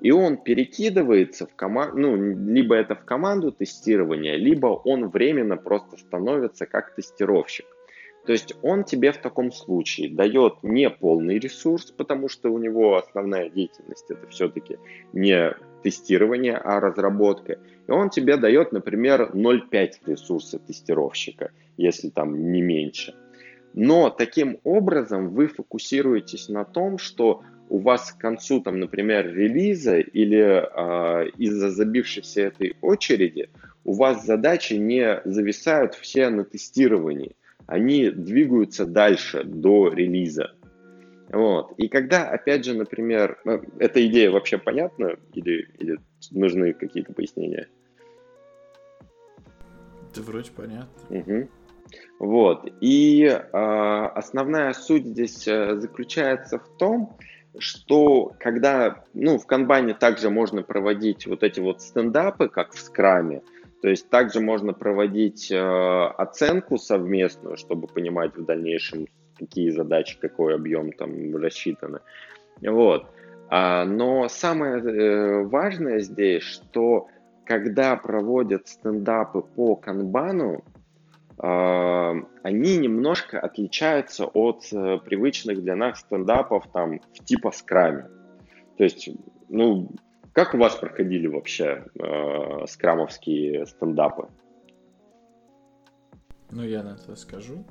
и 0.01 0.09
он 0.09 0.37
перекидывается 0.37 1.45
в 1.45 1.55
команду, 1.55 1.97
ну, 1.99 2.15
либо 2.51 2.73
это 2.73 2.95
в 2.95 3.05
команду 3.05 3.51
тестирования, 3.51 4.37
либо 4.37 4.65
он 4.65 5.09
временно 5.09 5.55
просто 5.55 5.97
становится 5.97 6.65
как 6.65 6.95
тестировщик. 6.95 7.67
То 8.25 8.31
есть 8.31 8.55
он 8.63 8.85
тебе 8.85 9.11
в 9.11 9.17
таком 9.17 9.51
случае 9.51 10.09
дает 10.09 10.63
не 10.63 10.89
полный 10.89 11.37
ресурс, 11.37 11.91
потому 11.91 12.27
что 12.27 12.49
у 12.49 12.57
него 12.57 12.97
основная 12.97 13.51
деятельность 13.51 14.09
это 14.09 14.25
все-таки 14.29 14.79
не 15.13 15.53
тестирование, 15.81 16.55
а 16.55 16.79
разработка. 16.79 17.59
И 17.87 17.91
он 17.91 18.09
тебе 18.09 18.37
дает, 18.37 18.71
например, 18.71 19.31
0,5 19.33 19.91
ресурса 20.05 20.59
тестировщика, 20.59 21.51
если 21.77 22.09
там 22.09 22.51
не 22.51 22.61
меньше. 22.61 23.15
Но 23.73 24.09
таким 24.09 24.59
образом 24.63 25.29
вы 25.29 25.47
фокусируетесь 25.47 26.49
на 26.49 26.65
том, 26.65 26.97
что 26.97 27.43
у 27.69 27.77
вас 27.77 28.11
к 28.11 28.17
концу, 28.17 28.59
там, 28.59 28.79
например, 28.79 29.33
релиза 29.33 29.99
или 29.99 30.39
э, 30.39 31.29
из-за 31.37 31.69
забившейся 31.69 32.41
этой 32.41 32.75
очереди 32.81 33.49
у 33.85 33.93
вас 33.93 34.25
задачи 34.25 34.73
не 34.73 35.21
зависают 35.25 35.95
все 35.95 36.29
на 36.29 36.43
тестировании 36.43 37.35
они 37.71 38.09
двигаются 38.09 38.85
дальше 38.85 39.45
до 39.45 39.87
релиза. 39.87 40.51
Вот. 41.31 41.71
И 41.77 41.87
когда, 41.87 42.29
опять 42.29 42.65
же, 42.65 42.73
например, 42.73 43.39
ну, 43.45 43.61
эта 43.79 44.05
идея 44.05 44.31
вообще 44.31 44.57
понятна 44.57 45.17
или, 45.33 45.69
или 45.79 45.97
нужны 46.31 46.73
какие-то 46.73 47.13
пояснения? 47.13 47.67
Да 50.13 50.21
вроде 50.23 50.51
понятно. 50.51 50.89
Угу. 51.09 51.49
Вот. 52.19 52.67
И 52.81 53.23
э, 53.23 53.39
основная 53.51 54.73
суть 54.73 55.05
здесь 55.05 55.47
э, 55.47 55.75
заключается 55.77 56.59
в 56.59 56.67
том, 56.77 57.17
что 57.57 58.33
когда, 58.39 59.05
ну, 59.13 59.37
в 59.37 59.45
канбане 59.45 59.93
также 59.93 60.29
можно 60.29 60.63
проводить 60.63 61.27
вот 61.27 61.43
эти 61.43 61.61
вот 61.61 61.81
стендапы, 61.81 62.49
как 62.49 62.73
в 62.73 62.79
скраме, 62.79 63.41
то 63.81 63.87
есть 63.87 64.09
также 64.09 64.41
можно 64.41 64.73
проводить 64.73 65.49
э, 65.49 65.57
оценку 65.57 66.77
совместную, 66.77 67.55
чтобы 67.55 67.87
понимать 67.87 68.35
в 68.35 68.45
дальнейшем, 68.45 69.07
какие 69.41 69.71
задачи, 69.71 70.17
какой 70.19 70.55
объем 70.55 70.91
там 70.91 71.35
рассчитаны. 71.35 71.99
Вот. 72.61 73.07
А, 73.49 73.85
но 73.85 74.29
самое 74.29 74.77
э, 74.77 75.43
важное 75.43 75.99
здесь, 75.99 76.43
что 76.43 77.07
когда 77.45 77.95
проводят 77.97 78.67
стендапы 78.67 79.41
по 79.41 79.75
канбану, 79.75 80.63
э, 81.41 82.13
они 82.43 82.77
немножко 82.77 83.39
отличаются 83.39 84.25
от 84.25 84.63
э, 84.71 84.99
привычных 85.03 85.61
для 85.63 85.75
нас 85.75 85.99
стендапов 85.99 86.71
там 86.71 86.99
в 86.99 87.25
типа 87.25 87.51
скраме. 87.51 88.03
То 88.77 88.83
есть, 88.83 89.09
ну, 89.49 89.89
как 90.33 90.53
у 90.53 90.57
вас 90.57 90.75
проходили 90.75 91.27
вообще 91.27 91.83
э, 91.99 92.65
скрамовские 92.67 93.65
стендапы? 93.65 94.27
Ну, 96.51 96.63
я 96.63 96.83
на 96.83 96.95
это 96.95 97.15
скажу. 97.15 97.65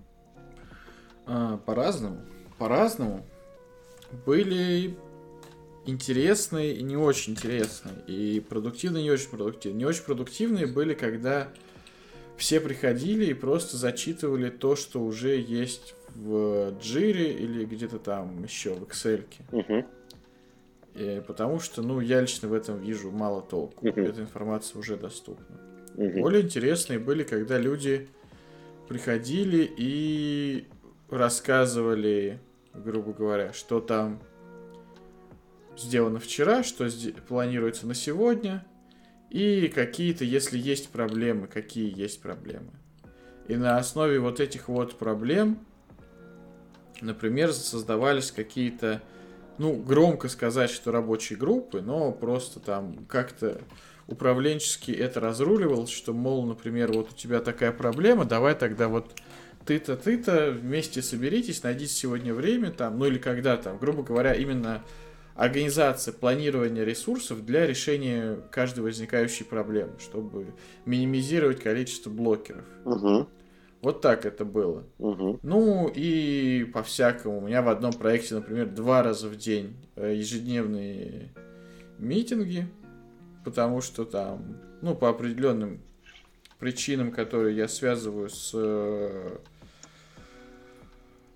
А, 1.32 1.58
по-разному. 1.58 2.22
По-разному. 2.58 3.24
Были 4.26 4.96
интересные 5.86 6.74
и 6.74 6.82
не 6.82 6.96
очень 6.96 7.34
интересные. 7.34 7.94
И 8.08 8.40
продуктивные, 8.40 9.02
и 9.02 9.04
не 9.04 9.10
очень 9.12 9.30
продуктивные. 9.30 9.78
Не 9.78 9.84
очень 9.84 10.02
продуктивные 10.02 10.66
были, 10.66 10.94
когда 10.94 11.48
все 12.36 12.58
приходили 12.58 13.26
и 13.26 13.34
просто 13.34 13.76
зачитывали 13.76 14.50
то, 14.50 14.74
что 14.74 15.00
уже 15.04 15.36
есть 15.40 15.94
в 16.16 16.74
Джире 16.80 17.32
или 17.32 17.64
где-то 17.64 18.00
там 18.00 18.42
еще 18.42 18.74
в 18.74 18.82
Excel. 18.82 19.24
Угу. 19.52 19.86
И, 20.96 21.22
потому 21.24 21.60
что, 21.60 21.82
ну, 21.82 22.00
я 22.00 22.20
лично 22.20 22.48
в 22.48 22.54
этом 22.54 22.80
вижу 22.80 23.12
мало 23.12 23.40
толку. 23.42 23.86
Uh-huh. 23.86 24.08
Эта 24.08 24.22
информация 24.22 24.80
уже 24.80 24.96
доступна. 24.96 25.60
Uh-huh. 25.94 26.20
Более 26.20 26.42
интересные 26.42 26.98
были, 26.98 27.22
когда 27.22 27.58
люди 27.58 28.08
приходили 28.88 29.70
и 29.76 30.66
рассказывали, 31.10 32.40
грубо 32.74 33.12
говоря, 33.12 33.52
что 33.52 33.80
там 33.80 34.20
сделано 35.76 36.18
вчера, 36.18 36.62
что 36.62 36.88
планируется 37.28 37.86
на 37.86 37.94
сегодня, 37.94 38.64
и 39.30 39.68
какие-то, 39.68 40.24
если 40.24 40.58
есть 40.58 40.90
проблемы, 40.90 41.46
какие 41.46 41.96
есть 41.96 42.20
проблемы. 42.20 42.72
И 43.48 43.56
на 43.56 43.76
основе 43.76 44.20
вот 44.20 44.40
этих 44.40 44.68
вот 44.68 44.98
проблем, 44.98 45.58
например, 47.00 47.52
создавались 47.52 48.30
какие-то 48.30 49.02
ну, 49.58 49.74
громко 49.74 50.28
сказать, 50.28 50.70
что 50.70 50.90
рабочие 50.90 51.38
группы, 51.38 51.82
но 51.82 52.12
просто 52.12 52.60
там 52.60 53.04
как-то 53.06 53.60
управленчески 54.06 54.90
это 54.90 55.20
разруливал, 55.20 55.86
что, 55.86 56.12
мол, 56.12 56.46
например, 56.46 56.92
вот 56.92 57.12
у 57.12 57.14
тебя 57.14 57.40
такая 57.40 57.70
проблема, 57.70 58.24
давай 58.24 58.54
тогда 58.54 58.88
вот 58.88 59.20
ты-то, 59.70 59.96
ты-то 59.96 60.50
вместе 60.50 61.00
соберитесь, 61.00 61.62
найдите 61.62 61.92
сегодня 61.92 62.34
время 62.34 62.72
там, 62.72 62.98
ну 62.98 63.04
или 63.04 63.18
когда 63.18 63.56
там, 63.56 63.78
грубо 63.78 64.02
говоря, 64.02 64.34
именно 64.34 64.82
организация 65.36 66.12
планирования 66.12 66.82
ресурсов 66.82 67.46
для 67.46 67.68
решения 67.68 68.40
каждой 68.50 68.80
возникающей 68.80 69.46
проблемы, 69.46 69.92
чтобы 70.00 70.54
минимизировать 70.86 71.62
количество 71.62 72.10
блокеров. 72.10 72.64
Угу. 72.84 73.28
Вот 73.82 74.00
так 74.00 74.26
это 74.26 74.44
было. 74.44 74.82
Угу. 74.98 75.38
Ну 75.44 75.88
и 75.94 76.68
по-всякому. 76.74 77.38
У 77.38 77.46
меня 77.46 77.62
в 77.62 77.68
одном 77.68 77.92
проекте, 77.92 78.34
например, 78.34 78.66
два 78.66 79.04
раза 79.04 79.28
в 79.28 79.36
день 79.36 79.76
э, 79.94 80.14
ежедневные 80.16 81.32
митинги, 81.96 82.66
потому 83.44 83.82
что 83.82 84.04
там, 84.04 84.56
ну, 84.82 84.96
по 84.96 85.10
определенным 85.10 85.80
причинам, 86.58 87.12
которые 87.12 87.56
я 87.56 87.68
связываю 87.68 88.28
с 88.28 88.52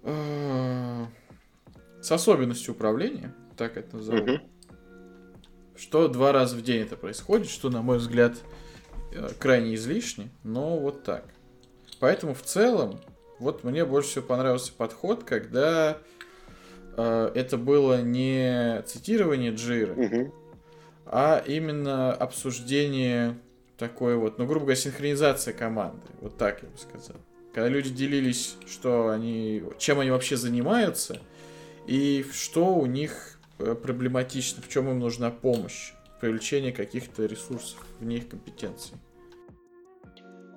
э, 0.05 1.07
э, 1.07 2.03
с 2.03 2.13
особенностью 2.13 2.75
управления, 2.75 3.35
так 3.57 3.77
это 3.77 3.97
назову. 3.97 4.19
Угу. 4.19 4.41
Что 5.77 6.09
два 6.09 6.33
раза 6.33 6.57
в 6.57 6.63
день 6.63 6.83
это 6.83 6.97
происходит, 6.97 7.49
что, 7.49 7.69
на 7.69 7.83
мой 7.83 7.99
взгляд, 7.99 8.37
крайне 9.39 9.75
излишне, 9.75 10.31
но 10.43 10.79
вот 10.79 11.03
так. 11.05 11.25
Поэтому 12.01 12.35
в 12.35 12.43
целом, 12.43 13.01
вот 13.39 13.65
мне 13.65 13.85
больше 13.85 14.11
всего 14.11 14.25
понравился 14.25 14.73
подход, 14.73 15.25
когда 15.25 15.99
э, 16.97 17.33
это 17.35 17.57
было 17.57 18.03
не 18.03 18.83
цитирование 18.83 19.53
Джира, 19.53 19.93
угу. 19.93 20.35
а 21.07 21.43
именно 21.47 22.13
обсуждение 22.13 23.39
такой 23.79 24.17
вот, 24.17 24.39
ну, 24.39 24.47
грубо 24.47 24.67
говоря, 24.67 24.81
синхронизация 24.81 25.55
команды. 25.55 26.07
Вот 26.21 26.37
так 26.37 26.63
я 26.63 26.69
бы 26.69 26.79
сказал. 26.79 27.17
Когда 27.55 27.69
люди 27.69 27.91
делились, 27.91 28.57
что 28.67 29.11
они, 29.11 29.63
чем 29.79 30.01
они 30.01 30.11
вообще 30.11 30.37
занимаются, 30.37 31.21
и 31.87 32.27
что 32.33 32.75
у 32.75 32.87
них 32.87 33.39
э, 33.59 33.77
проблематично, 33.81 34.61
в 34.61 34.69
чем 34.69 34.91
им 34.91 34.99
нужна 34.99 35.31
помощь, 35.31 35.93
привлечение 36.21 36.73
каких-то 36.73 37.27
ресурсов 37.27 37.79
вне 38.01 38.17
их 38.17 38.29
компетенций. 38.29 38.97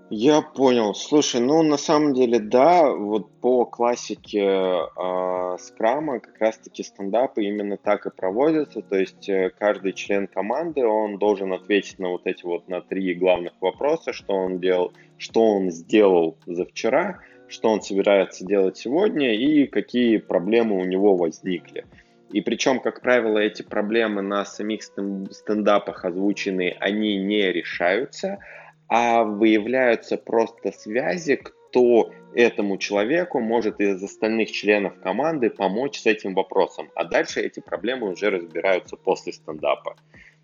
Я 0.10 0.42
понял. 0.42 0.96
Слушай, 0.96 1.42
ну 1.42 1.62
на 1.64 1.76
самом 1.76 2.14
деле 2.14 2.40
да, 2.40 2.90
вот 2.90 3.30
по 3.42 3.66
классике 3.66 4.40
э, 4.40 5.58
скрама 5.60 6.22
как 6.22 6.38
раз-таки 6.40 6.82
стендапы 6.84 7.44
именно 7.44 7.76
так 7.76 8.06
и 8.06 8.10
проводятся, 8.10 8.82
то 8.82 8.98
есть 8.98 9.28
э, 9.28 9.52
каждый 9.60 9.92
член 9.92 10.28
команды, 10.28 10.86
он 10.86 11.18
должен 11.18 11.52
ответить 11.52 12.00
на 12.00 12.08
вот 12.08 12.22
эти 12.24 12.46
вот 12.46 12.70
на 12.70 12.80
три 12.80 13.16
главных 13.16 13.52
вопроса, 13.60 14.14
что 14.14 14.34
он 14.34 14.60
делал, 14.60 14.94
что 15.18 15.42
он 15.42 15.72
сделал 15.72 16.38
за 16.46 16.64
вчера, 16.64 17.20
что 17.50 17.68
он 17.68 17.82
собирается 17.82 18.46
делать 18.46 18.78
сегодня 18.78 19.36
и 19.36 19.68
какие 19.68 20.18
проблемы 20.20 20.78
у 20.78 20.86
него 20.86 21.18
возникли. 21.18 21.86
И 22.32 22.40
причем, 22.40 22.80
как 22.80 23.02
правило, 23.02 23.40
эти 23.40 23.62
проблемы 23.62 24.22
на 24.22 24.46
самих 24.46 24.84
стендапах 24.84 26.06
озвученные, 26.06 26.78
они 26.80 27.18
не 27.18 27.52
решаются, 27.52 28.40
а 28.88 29.24
выявляются 29.24 30.18
просто 30.18 30.72
связи, 30.72 31.36
кто 31.36 32.12
этому 32.34 32.78
человеку 32.78 33.40
может 33.40 33.80
из 33.80 34.02
остальных 34.02 34.52
членов 34.52 35.00
команды 35.02 35.50
помочь 35.50 36.00
с 36.00 36.06
этим 36.06 36.34
вопросом. 36.34 36.90
А 36.96 37.04
дальше 37.04 37.42
эти 37.42 37.60
проблемы 37.60 38.12
уже 38.12 38.30
разбираются 38.30 38.96
после 38.96 39.34
стендапа. 39.34 39.96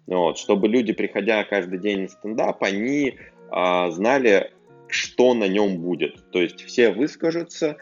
Вот, 0.07 0.37
чтобы 0.37 0.67
люди, 0.67 0.91
приходя 0.91 1.43
каждый 1.43 1.79
день 1.79 2.01
на 2.01 2.07
стендап, 2.09 2.61
они 2.63 3.17
а, 3.49 3.89
знали, 3.91 4.51
что 4.87 5.33
на 5.33 5.47
нем 5.47 5.77
будет. 5.77 6.31
То 6.31 6.41
есть 6.41 6.61
все 6.65 6.91
выскажутся, 6.91 7.77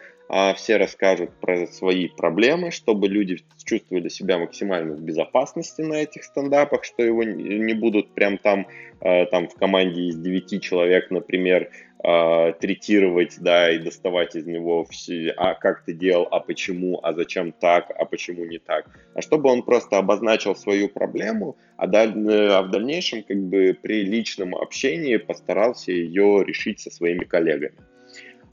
все 0.56 0.78
расскажут 0.78 1.30
про 1.40 1.66
свои 1.66 2.08
проблемы, 2.08 2.70
чтобы 2.70 3.06
люди 3.06 3.38
чувствовали 3.64 4.08
себя 4.08 4.38
максимально 4.38 4.94
в 4.94 5.00
безопасности 5.00 5.82
на 5.82 5.94
этих 5.94 6.24
стендапах, 6.24 6.84
что 6.84 7.02
его 7.02 7.22
не 7.22 7.74
будут 7.74 8.14
прям 8.14 8.38
там, 8.38 8.66
э, 9.00 9.26
там 9.26 9.48
в 9.48 9.54
команде 9.54 10.02
из 10.08 10.16
9 10.16 10.62
человек, 10.62 11.10
например, 11.10 11.70
э, 12.02 12.52
третировать, 12.60 13.36
да, 13.40 13.70
и 13.70 13.78
доставать 13.78 14.34
из 14.34 14.46
него 14.46 14.86
все, 14.86 15.34
а 15.36 15.54
как 15.54 15.84
ты 15.84 15.92
делал, 15.92 16.28
а 16.30 16.40
почему, 16.40 16.98
а 17.02 17.12
зачем 17.12 17.52
так, 17.52 17.92
а 17.96 18.06
почему 18.06 18.46
не 18.46 18.58
так. 18.58 18.86
А 19.14 19.20
чтобы 19.20 19.50
он 19.50 19.62
просто 19.62 19.98
обозначил 19.98 20.56
свою 20.56 20.88
проблему, 20.88 21.56
а, 21.76 21.86
даль, 21.86 22.12
э, 22.26 22.48
а 22.48 22.62
в 22.62 22.70
дальнейшем 22.70 23.22
как 23.22 23.38
бы 23.38 23.76
при 23.80 24.02
личном 24.02 24.54
общении 24.54 25.18
постарался 25.18 25.92
ее 25.92 26.42
решить 26.42 26.80
со 26.80 26.90
своими 26.90 27.24
коллегами. 27.24 27.74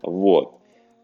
Вот. 0.01 0.58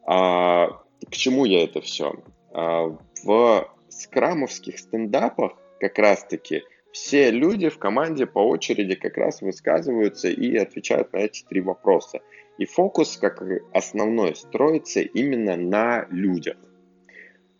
А, 0.05 0.67
к 1.09 1.11
чему 1.11 1.45
я 1.45 1.63
это 1.63 1.81
все? 1.81 2.13
А, 2.53 2.95
в 3.23 3.69
скрамовских 3.89 4.79
стендапах 4.79 5.53
как 5.79 5.97
раз-таки 5.97 6.63
все 6.91 7.31
люди 7.31 7.69
в 7.69 7.77
команде 7.77 8.25
по 8.25 8.39
очереди 8.39 8.95
как 8.95 9.17
раз 9.17 9.41
высказываются 9.41 10.29
и 10.29 10.55
отвечают 10.55 11.11
на 11.11 11.17
эти 11.17 11.43
три 11.43 11.59
вопроса. 11.59 12.21
И 12.57 12.65
фокус, 12.65 13.17
как 13.17 13.43
основной, 13.73 14.35
строится 14.35 15.01
именно 15.01 15.57
на 15.57 16.07
людях. 16.09 16.57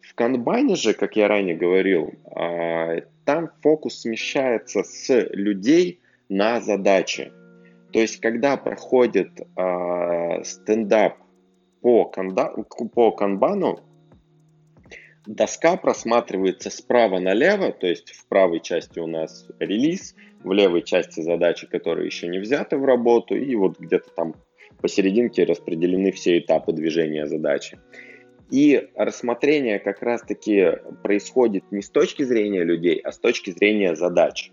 В 0.02 0.16
канбане 0.16 0.76
же, 0.76 0.94
как 0.94 1.18
я 1.18 1.28
ранее 1.28 1.58
говорил, 1.58 2.14
а, 2.26 3.02
там 3.26 3.50
фокус 3.62 4.02
смещается 4.02 4.84
с 4.84 5.28
людей 5.32 6.00
на 6.30 6.62
задачи. 6.62 7.34
То 7.92 8.00
есть, 8.00 8.22
когда 8.22 8.56
проходит 8.56 9.32
а, 9.58 10.44
стендап 10.44 11.18
по, 11.86 12.06
канда, 12.06 12.52
по 12.96 13.12
канбану 13.12 13.80
доска 15.28 15.78
просматривается 15.78 16.72
справа 16.72 17.20
налево, 17.20 17.72
то 17.72 17.86
есть 17.86 18.10
в 18.10 18.28
правой 18.28 18.60
части 18.60 18.98
у 18.98 19.06
нас 19.06 19.48
релиз, 19.60 20.16
в 20.44 20.52
левой 20.52 20.82
части 20.82 21.22
задачи, 21.22 21.68
которые 21.68 22.08
еще 22.08 22.28
не 22.28 22.40
взяты 22.40 22.78
в 22.78 22.86
работу, 22.86 23.36
и 23.36 23.54
вот 23.54 23.80
где-то 23.80 24.10
там 24.16 24.34
посерединке 24.82 25.44
распределены 25.44 26.12
все 26.12 26.40
этапы 26.40 26.74
движения 26.74 27.28
задачи. 27.28 27.78
И 28.50 28.90
рассмотрение 28.96 29.78
как 29.78 30.02
раз-таки 30.02 30.80
происходит 31.04 31.72
не 31.72 31.84
с 31.84 31.90
точки 31.92 32.24
зрения 32.24 32.64
людей, 32.64 32.98
а 32.98 33.12
с 33.12 33.20
точки 33.20 33.52
зрения 33.52 33.96
задач. 33.96 34.52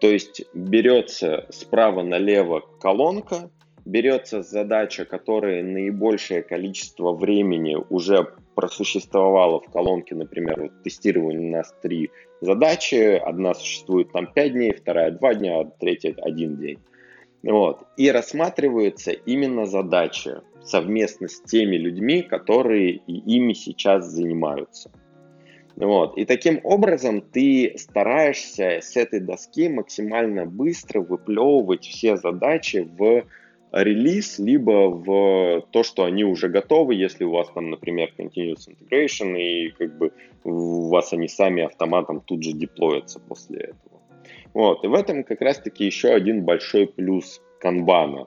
То 0.00 0.08
есть 0.10 0.42
берется 0.52 1.46
справа 1.50 2.02
налево 2.02 2.64
колонка, 2.80 3.52
берется 3.86 4.42
задача, 4.42 5.04
которая 5.04 5.62
наибольшее 5.62 6.42
количество 6.42 7.12
времени 7.12 7.76
уже 7.88 8.34
просуществовала 8.54 9.60
в 9.60 9.70
колонке, 9.70 10.14
например, 10.14 10.60
вот 10.60 10.82
тестирование 10.82 11.48
у 11.48 11.52
нас 11.52 11.74
три 11.82 12.10
задачи, 12.40 13.16
одна 13.16 13.54
существует 13.54 14.12
там 14.12 14.26
5 14.26 14.52
дней, 14.52 14.74
вторая 14.74 15.12
2 15.12 15.34
дня, 15.34 15.60
а 15.60 15.64
третья 15.64 16.14
1 16.20 16.56
день. 16.56 16.78
Вот. 17.44 17.86
И 17.96 18.10
рассматриваются 18.10 19.12
именно 19.12 19.66
задачи 19.66 20.32
совместно 20.64 21.28
с 21.28 21.40
теми 21.42 21.76
людьми, 21.76 22.22
которые 22.22 22.90
и 22.90 23.36
ими 23.36 23.52
сейчас 23.52 24.06
занимаются. 24.06 24.90
Вот. 25.76 26.18
И 26.18 26.24
таким 26.24 26.60
образом 26.64 27.20
ты 27.20 27.74
стараешься 27.76 28.80
с 28.82 28.96
этой 28.96 29.20
доски 29.20 29.68
максимально 29.68 30.44
быстро 30.44 31.02
выплевывать 31.02 31.84
все 31.84 32.16
задачи 32.16 32.78
в 32.78 33.24
релиз, 33.82 34.38
либо 34.38 34.88
в 34.88 35.66
то, 35.70 35.82
что 35.82 36.04
они 36.04 36.24
уже 36.24 36.48
готовы, 36.48 36.94
если 36.94 37.24
у 37.24 37.32
вас 37.32 37.48
там, 37.54 37.70
например, 37.70 38.12
continuous 38.16 38.68
integration, 38.68 39.38
и 39.38 39.70
как 39.70 39.98
бы 39.98 40.12
у 40.44 40.88
вас 40.88 41.12
они 41.12 41.28
сами 41.28 41.62
автоматом 41.62 42.20
тут 42.20 42.42
же 42.42 42.52
деплоятся 42.52 43.20
после 43.20 43.58
этого. 43.58 44.00
Вот, 44.54 44.84
и 44.84 44.88
в 44.88 44.94
этом 44.94 45.24
как 45.24 45.40
раз-таки 45.40 45.84
еще 45.84 46.08
один 46.08 46.44
большой 46.44 46.86
плюс 46.86 47.42
канбана. 47.60 48.26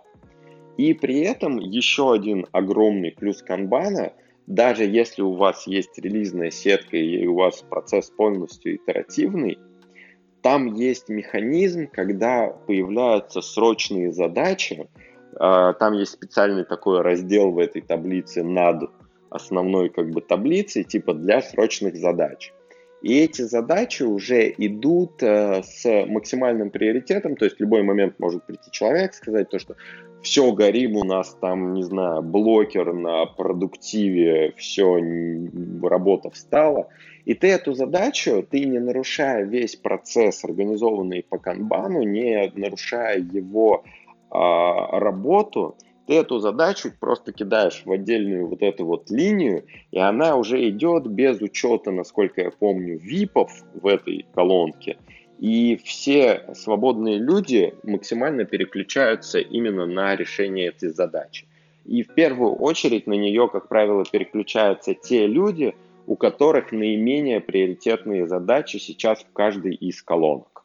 И 0.77 0.93
при 0.93 1.21
этом 1.21 1.57
еще 1.57 2.13
один 2.13 2.45
огромный 2.51 3.11
плюс 3.11 3.41
канбана, 3.41 4.13
даже 4.47 4.85
если 4.85 5.21
у 5.21 5.33
вас 5.33 5.67
есть 5.67 5.97
релизная 5.97 6.51
сетка 6.51 6.97
и 6.97 7.25
у 7.25 7.35
вас 7.35 7.63
процесс 7.69 8.09
полностью 8.11 8.75
итеративный, 8.75 9.57
там 10.41 10.73
есть 10.73 11.09
механизм, 11.09 11.87
когда 11.91 12.47
появляются 12.47 13.41
срочные 13.41 14.13
задачи, 14.13 14.87
там 15.37 15.93
есть 15.93 16.13
специальный 16.13 16.65
такой 16.65 17.01
раздел 17.01 17.51
в 17.51 17.59
этой 17.59 17.81
таблице 17.81 18.43
над 18.43 18.89
основной 19.29 19.89
как 19.89 20.09
бы 20.09 20.21
таблицей, 20.21 20.83
типа 20.83 21.13
для 21.13 21.41
срочных 21.41 21.95
задач. 21.95 22.51
И 23.01 23.17
эти 23.17 23.43
задачи 23.43 24.03
уже 24.03 24.53
идут 24.57 25.23
э, 25.23 25.63
с 25.63 26.05
максимальным 26.05 26.69
приоритетом, 26.69 27.37
то 27.37 27.45
есть 27.45 27.57
в 27.57 27.61
любой 27.61 27.81
момент 27.81 28.19
может 28.19 28.43
прийти 28.45 28.71
человек, 28.71 29.13
сказать 29.13 29.49
то, 29.49 29.57
что 29.57 29.77
все, 30.21 30.51
горим, 30.51 30.97
у 30.97 31.05
нас 31.05 31.37
там, 31.39 31.73
не 31.73 31.83
знаю, 31.83 32.21
блокер 32.21 32.91
на 32.91 33.25
продуктиве, 33.25 34.53
все, 34.57 34.99
работа 35.81 36.29
встала. 36.29 36.89
И 37.23 37.35
ты 37.35 37.47
эту 37.47 37.73
задачу, 37.73 38.45
ты 38.49 38.65
не 38.65 38.79
нарушая 38.79 39.45
весь 39.45 39.77
процесс, 39.77 40.43
организованный 40.43 41.23
по 41.23 41.37
канбану, 41.37 42.03
не 42.03 42.51
нарушая 42.55 43.19
его 43.19 43.85
а, 43.85 44.08
работу, 44.31 45.75
ты 46.09 46.15
эту 46.15 46.39
задачу 46.39 46.91
просто 46.99 47.31
кидаешь 47.31 47.83
в 47.85 47.91
отдельную 47.91 48.47
вот 48.47 48.63
эту 48.63 48.85
вот 48.85 49.11
линию, 49.11 49.65
и 49.91 49.99
она 49.99 50.35
уже 50.35 50.67
идет 50.67 51.05
без 51.05 51.39
учета, 51.39 51.91
насколько 51.91 52.41
я 52.41 52.49
помню, 52.49 52.97
випов 52.97 53.51
в 53.75 53.85
этой 53.85 54.25
колонке. 54.33 54.97
И 55.37 55.79
все 55.83 56.45
свободные 56.53 57.17
люди 57.17 57.75
максимально 57.83 58.45
переключаются 58.45 59.39
именно 59.39 59.85
на 59.85 60.15
решение 60.15 60.69
этой 60.69 60.89
задачи. 60.89 61.45
И 61.85 62.03
в 62.03 62.13
первую 62.13 62.55
очередь 62.55 63.07
на 63.07 63.13
нее, 63.13 63.47
как 63.47 63.67
правило, 63.67 64.03
переключаются 64.03 64.93
те 64.93 65.27
люди, 65.27 65.75
у 66.07 66.15
которых 66.15 66.71
наименее 66.71 67.39
приоритетные 67.39 68.27
задачи 68.27 68.77
сейчас 68.77 69.19
в 69.19 69.31
каждой 69.31 69.75
из 69.75 70.01
колонок. 70.01 70.58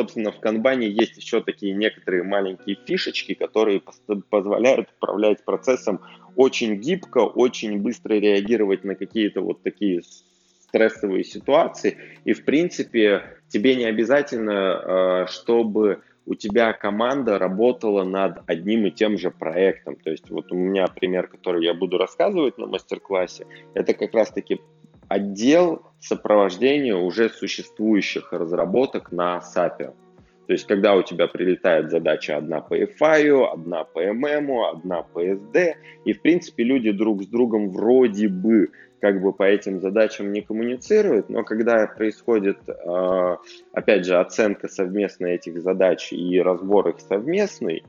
Собственно, 0.00 0.32
в 0.32 0.40
канбане 0.40 0.88
есть 0.88 1.18
еще 1.18 1.42
такие 1.42 1.74
некоторые 1.74 2.22
маленькие 2.22 2.74
фишечки, 2.86 3.34
которые 3.34 3.82
позволяют 4.30 4.88
управлять 4.96 5.44
процессом 5.44 6.00
очень 6.36 6.76
гибко, 6.76 7.18
очень 7.18 7.82
быстро 7.82 8.14
реагировать 8.14 8.82
на 8.82 8.94
какие-то 8.94 9.42
вот 9.42 9.62
такие 9.62 10.00
стрессовые 10.62 11.22
ситуации. 11.22 11.98
И, 12.24 12.32
в 12.32 12.46
принципе, 12.46 13.24
тебе 13.48 13.76
не 13.76 13.84
обязательно, 13.84 14.54
а, 14.54 15.26
чтобы 15.26 16.00
у 16.24 16.34
тебя 16.34 16.72
команда 16.72 17.38
работала 17.38 18.02
над 18.02 18.38
одним 18.46 18.86
и 18.86 18.90
тем 18.90 19.18
же 19.18 19.30
проектом. 19.30 19.96
То 19.96 20.12
есть 20.12 20.30
вот 20.30 20.50
у 20.50 20.54
меня 20.54 20.86
пример, 20.86 21.26
который 21.26 21.62
я 21.62 21.74
буду 21.74 21.98
рассказывать 21.98 22.56
на 22.56 22.66
мастер-классе, 22.66 23.46
это 23.74 23.92
как 23.92 24.14
раз-таки 24.14 24.62
отдел 25.10 25.82
сопровождения 25.98 26.94
уже 26.94 27.28
существующих 27.28 28.32
разработок 28.32 29.10
на 29.10 29.40
SAP. 29.40 29.78
То 30.46 30.52
есть, 30.52 30.66
когда 30.66 30.94
у 30.94 31.02
тебя 31.02 31.26
прилетает 31.26 31.90
задача 31.90 32.36
одна 32.36 32.60
по 32.60 32.80
EFI, 32.80 33.52
одна 33.52 33.84
по 33.84 34.02
MM, 34.02 34.70
одна 34.70 35.02
по 35.02 35.22
SD, 35.22 35.74
и, 36.04 36.12
в 36.12 36.22
принципе, 36.22 36.62
люди 36.62 36.92
друг 36.92 37.24
с 37.24 37.26
другом 37.26 37.70
вроде 37.70 38.28
бы 38.28 38.70
как 39.00 39.20
бы 39.20 39.32
по 39.32 39.42
этим 39.42 39.80
задачам 39.80 40.30
не 40.32 40.42
коммуницируют, 40.42 41.28
но 41.28 41.42
когда 41.42 41.86
происходит, 41.86 42.58
а, 42.68 43.38
опять 43.72 44.04
же, 44.04 44.16
оценка 44.16 44.68
совместно 44.68 45.26
этих 45.26 45.60
задач 45.60 46.12
и 46.12 46.40
разбор 46.40 46.90
их 46.90 47.00
совместный, 47.00 47.82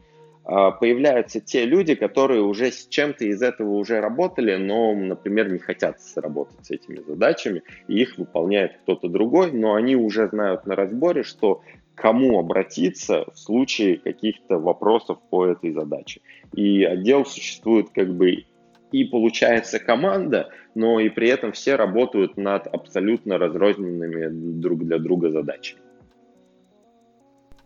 появляются 0.43 1.39
те 1.39 1.65
люди, 1.65 1.95
которые 1.95 2.41
уже 2.41 2.71
с 2.71 2.87
чем-то 2.87 3.25
из 3.25 3.41
этого 3.41 3.71
уже 3.71 4.01
работали, 4.01 4.55
но, 4.55 4.93
например, 4.93 5.51
не 5.51 5.59
хотят 5.59 5.97
работать 6.15 6.65
с 6.65 6.71
этими 6.71 6.99
задачами, 7.07 7.63
и 7.87 8.01
их 8.01 8.17
выполняет 8.17 8.77
кто-то 8.81 9.07
другой, 9.07 9.51
но 9.51 9.75
они 9.75 9.95
уже 9.95 10.27
знают 10.27 10.65
на 10.65 10.75
разборе, 10.75 11.23
что 11.23 11.61
кому 11.95 12.39
обратиться 12.39 13.25
в 13.31 13.37
случае 13.37 13.97
каких-то 13.97 14.57
вопросов 14.57 15.19
по 15.29 15.45
этой 15.45 15.71
задаче. 15.71 16.21
И 16.53 16.83
отдел 16.83 17.25
существует 17.25 17.89
как 17.93 18.15
бы 18.15 18.45
и 18.91 19.05
получается 19.05 19.79
команда, 19.79 20.49
но 20.75 20.99
и 20.99 21.09
при 21.09 21.29
этом 21.29 21.51
все 21.51 21.75
работают 21.75 22.37
над 22.37 22.67
абсолютно 22.67 23.37
разрозненными 23.37 24.59
друг 24.59 24.83
для 24.83 24.99
друга 24.99 25.29
задачами. 25.29 25.81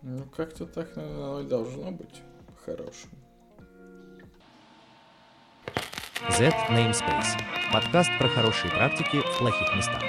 Ну, 0.02 0.20
как-то 0.36 0.66
так, 0.66 0.96
наверное, 0.96 1.44
должно 1.44 1.92
быть 1.92 2.22
хорошим. 2.66 3.10
Z 6.32 6.52
Namespace. 6.70 7.38
Подкаст 7.72 8.10
про 8.18 8.28
хорошие 8.28 8.72
практики 8.72 9.22
в 9.22 9.38
плохих 9.38 9.76
местах. 9.76 10.02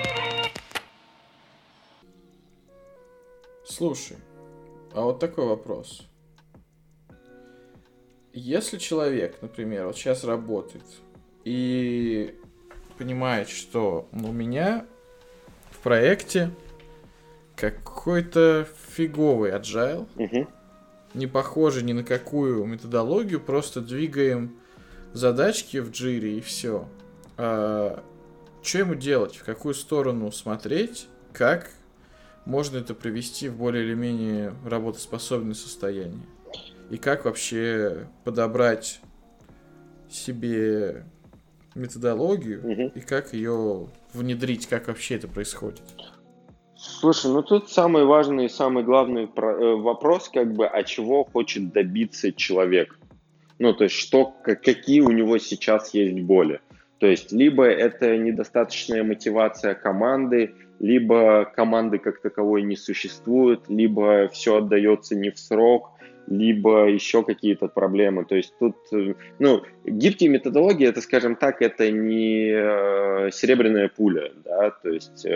Слушай, 3.65 4.17
а 4.95 5.03
вот 5.03 5.19
такой 5.19 5.47
вопрос. 5.47 6.07
Если 8.33 8.79
человек, 8.79 9.37
например, 9.43 9.87
вот 9.87 9.97
сейчас 9.97 10.25
работает 10.25 10.85
и 11.45 12.35
понимает, 12.99 13.49
что 13.49 14.09
у 14.13 14.33
меня 14.33 14.87
в 15.71 15.79
проекте 15.79 16.51
какой-то 17.57 18.67
фиговый 18.95 19.53
agile, 19.53 20.09
Мгм. 20.17 20.49
Не 21.17 21.27
похожий 21.27 21.83
ни 21.83 21.93
на 21.93 22.05
какую 22.05 22.65
методологию, 22.67 23.41
просто 23.41 23.81
двигаем 23.81 24.57
задачки 25.13 25.79
в 25.79 25.91
джире 25.91 26.39
и 26.39 26.41
все. 26.41 26.87
что 27.37 28.79
ему 28.79 28.95
делать? 28.95 29.37
В 29.37 29.45
какую 29.45 29.75
сторону 29.75 30.31
смотреть? 30.31 31.09
Как 31.33 31.71
можно 32.45 32.79
это 32.79 32.95
привести 32.95 33.49
в 33.49 33.57
более 33.57 33.85
или 33.85 33.95
менее 33.95 34.55
работоспособное 34.65 35.55
состояние? 35.55 36.27
И 36.91 36.99
как 36.99 37.25
вообще 37.25 38.07
подобрать 38.25 39.01
себе 40.11 41.05
методологию 41.75 42.61
Мгм. 42.63 42.87
и 42.95 43.01
как 43.01 43.33
ее 43.33 43.89
внедрить, 44.13 44.67
как 44.67 44.87
вообще 44.89 45.17
это 45.17 45.29
происходит? 45.29 45.83
Слушай, 46.87 47.31
ну 47.31 47.43
тут 47.43 47.69
самый 47.69 48.05
важный 48.05 48.47
и 48.47 48.49
самый 48.49 48.85
главный 48.85 49.25
э, 49.25 49.75
вопрос, 49.77 50.29
как 50.29 50.53
бы, 50.53 50.67
а 50.67 50.83
чего 50.83 51.25
хочет 51.25 51.73
добиться 51.73 52.33
человек? 52.33 52.99
Ну, 53.59 53.73
то 53.73 53.85
есть, 53.85 53.97
что, 53.97 54.35
какие 54.43 55.01
у 55.01 55.11
него 55.11 55.39
сейчас 55.39 55.95
есть 55.95 56.21
боли? 56.21 56.61
То 56.99 57.07
есть, 57.07 57.33
либо 57.33 57.65
это 57.65 58.17
недостаточная 58.17 59.03
мотивация 59.03 59.75
команды, 59.75 60.55
либо 60.79 61.45
команды 61.45 61.99
как 61.99 62.21
таковой 62.21 62.63
не 62.63 62.77
существует, 62.77 63.61
либо 63.69 64.29
все 64.29 64.59
отдается 64.59 65.17
не 65.17 65.31
в 65.31 65.39
срок, 65.39 65.91
либо 66.27 66.89
еще 66.89 67.23
какие-то 67.23 67.69
проблемы. 67.69 68.25
То 68.25 68.37
есть 68.37 68.55
тут, 68.59 68.77
э, 68.93 69.15
ну, 69.39 69.63
гибкие 69.85 70.31
методологии, 70.31 70.87
это, 70.87 71.01
скажем 71.01 71.37
так, 71.37 71.63
это 71.63 71.91
не 71.91 72.51
э, 72.53 73.31
серебряная 73.33 73.89
пуля, 73.89 74.33
да, 74.45 74.71
то 74.71 74.91
есть 74.91 75.27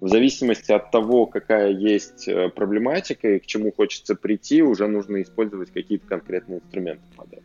в 0.00 0.08
зависимости 0.08 0.72
от 0.72 0.90
того, 0.90 1.26
какая 1.26 1.70
есть 1.70 2.26
э, 2.26 2.48
проблематика 2.48 3.28
и 3.28 3.38
к 3.38 3.46
чему 3.46 3.70
хочется 3.72 4.14
прийти, 4.14 4.62
уже 4.62 4.86
нужно 4.86 5.20
использовать 5.22 5.70
какие-то 5.70 6.06
конкретные 6.06 6.60
инструменты 6.60 7.02
под 7.16 7.32
это. 7.34 7.42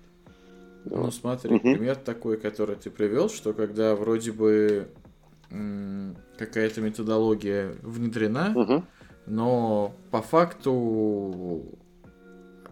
Ну, 0.85 0.97
Вот. 1.03 1.13
смотри, 1.13 1.51
Мгм. 1.51 1.73
пример 1.73 1.95
такой, 1.97 2.37
который 2.37 2.75
ты 2.77 2.89
привел, 2.89 3.29
что 3.29 3.53
когда 3.53 3.95
вроде 3.95 4.31
бы 4.31 4.87
какая-то 6.37 6.81
методология 6.81 7.73
внедрена, 7.81 8.49
Мгм. 8.55 8.85
но 9.27 9.93
по 10.11 10.21
факту 10.21 11.63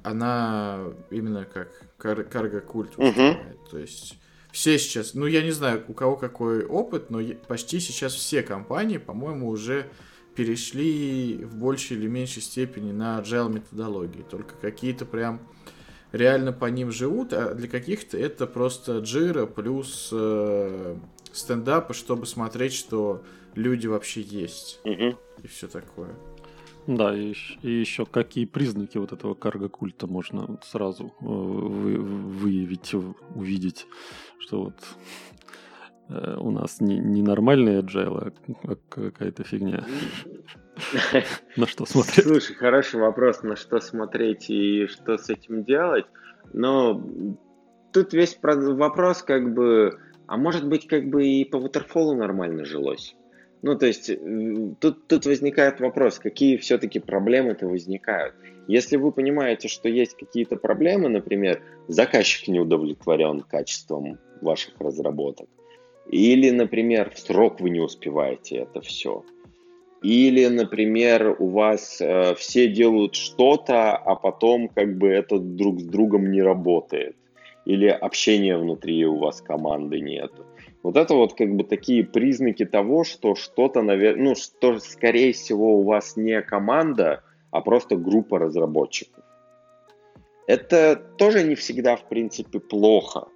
она 0.01 0.79
именно 1.11 1.45
как 1.45 1.69
кар- 1.97 2.23
карго-культ 2.23 2.97
выступает. 2.97 3.57
То 3.71 3.77
есть 3.77 4.19
все 4.53 4.77
сейчас, 4.77 5.15
ну 5.15 5.25
я 5.25 5.41
не 5.41 5.49
знаю, 5.49 5.83
у 5.87 5.93
кого 5.93 6.15
какой 6.15 6.63
опыт, 6.63 7.09
но 7.09 7.19
почти 7.47 7.79
сейчас 7.79 8.13
все 8.13 8.43
компании, 8.43 8.99
по-моему, 8.99 9.49
уже 9.49 9.89
перешли 10.35 11.43
в 11.43 11.55
большей 11.55 11.97
или 11.97 12.07
меньшей 12.07 12.43
степени 12.43 12.91
на 12.91 13.19
agile 13.19 13.51
методологии. 13.51 14.21
Только 14.21 14.53
какие-то 14.61 15.05
прям 15.05 15.41
реально 16.11 16.53
по 16.53 16.65
ним 16.65 16.91
живут, 16.91 17.33
а 17.33 17.55
для 17.55 17.67
каких-то 17.67 18.15
это 18.15 18.45
просто 18.45 18.99
джира 18.99 19.47
плюс 19.47 20.09
э, 20.11 20.97
стендапы, 21.31 21.95
чтобы 21.95 22.27
смотреть, 22.27 22.73
что 22.73 23.23
люди 23.55 23.87
вообще 23.87 24.21
есть 24.21 24.79
Мгм. 24.83 25.17
и 25.41 25.47
все 25.47 25.67
такое. 25.67 26.15
Да, 26.88 27.15
и, 27.15 27.34
и 27.61 27.71
еще 27.71 28.05
какие 28.05 28.45
признаки 28.45 28.97
вот 28.97 29.13
этого 29.13 29.36
карго-культа 29.36 30.05
можно 30.07 30.45
вот 30.45 30.65
сразу 30.65 31.05
э, 31.21 31.25
вы- 31.25 31.97
выявить, 31.97 32.93
увидеть, 33.36 33.88
что 34.39 34.63
вот 34.65 34.75
э, 36.09 36.36
у 36.38 36.51
нас 36.51 36.81
не, 36.81 36.99
не 36.99 37.21
нормальный 37.21 37.79
agile, 37.79 38.34
а, 38.65 38.71
а 38.71 38.75
какая-то 38.89 39.43
фигня. 39.43 39.86
На 41.55 41.67
что 41.67 41.86
смотреть? 41.86 42.25
Слушай, 42.25 42.55
хороший 42.55 42.99
вопрос, 42.99 43.43
на 43.43 43.55
что 43.55 43.79
смотреть 43.79 44.49
и 44.49 44.88
что 44.88 45.17
с 45.17 45.29
этим 45.29 45.63
делать. 45.63 46.05
Но 46.51 47.01
тут 47.93 48.13
весь 48.13 48.34
про- 48.34 48.55
вопрос 48.75 49.23
как 49.23 49.53
бы, 49.53 49.99
а 50.27 50.36
может 50.36 50.67
быть 50.67 50.88
как 50.88 51.05
бы 51.05 51.25
и 51.25 51.45
по 51.45 51.57
waterfall 51.57 52.15
нормально 52.15 52.65
жилось? 52.65 53.15
Ну, 53.64 53.78
то 53.78 53.86
есть 53.86 54.11
тут, 54.80 55.07
тут 55.07 55.26
возникает 55.26 55.80
вопрос, 55.80 56.20
какие 56.20 56.57
все-таки 56.57 56.99
проблемы-то 56.99 57.66
возникают. 57.68 58.36
Если 58.68 58.97
вы 58.97 59.14
понимаете, 59.14 59.70
что 59.70 59.88
есть 59.88 60.18
какие-то 60.18 60.57
проблемы, 60.57 61.07
например, 61.07 61.64
заказчик 61.88 62.49
не 62.49 62.59
удовлетворен 62.59 63.39
качеством 63.39 64.20
ваших 64.41 64.80
разработок, 64.80 65.47
или, 66.11 66.49
например, 66.49 67.11
в 67.11 67.20
срок 67.20 67.61
вы 67.61 67.70
не 67.70 67.80
успеваете 67.80 68.57
это 68.57 68.82
все, 68.82 69.24
или, 70.03 70.45
например, 70.47 71.34
у 71.39 71.47
вас 71.47 72.01
э, 72.01 72.36
все 72.36 72.68
делают 72.68 73.16
что-то, 73.16 73.95
а 73.95 74.16
потом 74.16 74.68
как 74.68 74.97
бы 74.97 75.07
это 75.07 75.39
друг 75.39 75.80
с 75.80 75.86
другом 75.86 76.30
не 76.30 76.41
работает. 76.41 77.16
Или 77.64 77.88
общения 77.88 78.57
внутри 78.57 79.05
у 79.05 79.18
вас 79.18 79.41
команды 79.41 80.01
нету. 80.01 80.45
Вот 80.84 80.97
это 80.97 81.15
вот 81.15 81.34
как 81.34 81.55
бы 81.55 81.63
такие 81.63 82.03
признаки 82.03 82.65
того, 82.65 83.05
что 83.05 83.36
что-то, 83.36 83.81
наверное, 83.81 84.23
ну, 84.23 84.36
что 84.36 84.79
скорее 84.79 85.31
всего 85.31 85.79
у 85.79 85.84
вас 85.84 86.17
не 86.17 86.41
команда, 86.41 87.23
а 87.51 87.61
просто 87.61 87.95
группа 87.95 88.38
разработчиков. 88.38 89.23
Это 90.45 91.01
тоже 91.17 91.43
не 91.43 91.55
всегда, 91.55 91.95
в 91.95 92.09
принципе, 92.09 92.59
плохо. 92.59 93.29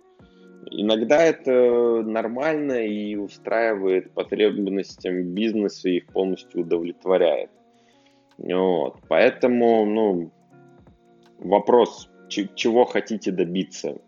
Иногда 0.70 1.24
это 1.24 2.04
нормально 2.04 2.86
и 2.86 3.16
устраивает 3.16 4.12
потребностям 4.12 5.34
бизнеса 5.34 5.88
и 5.88 5.98
их 5.98 6.08
полностью 6.08 6.62
удовлетворяет. 6.62 7.50
Вот. 8.38 8.98
Поэтому, 9.08 9.86
ну, 9.86 10.32
вопрос, 11.40 12.10
чего 12.28 12.84
хотите 12.84 13.32
добиться. 13.32 14.02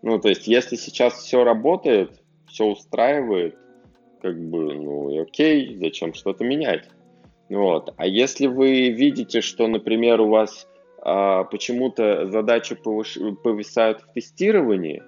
Ну, 0.00 0.18
то 0.18 0.30
есть, 0.30 0.46
если 0.46 0.76
сейчас 0.76 1.12
все 1.14 1.44
работает, 1.44 2.19
все 2.50 2.66
устраивает, 2.66 3.56
как 4.20 4.38
бы, 4.38 4.74
ну, 4.74 5.22
окей, 5.22 5.76
зачем 5.78 6.14
что-то 6.14 6.44
менять? 6.44 6.88
Вот. 7.48 7.94
А 7.96 8.06
если 8.06 8.46
вы 8.46 8.90
видите, 8.90 9.40
что, 9.40 9.66
например, 9.66 10.20
у 10.20 10.28
вас 10.28 10.68
а, 11.02 11.44
почему-то 11.44 12.26
задачи 12.26 12.74
повыш- 12.74 13.34
повисают 13.36 14.02
в 14.02 14.12
тестировании, 14.12 15.02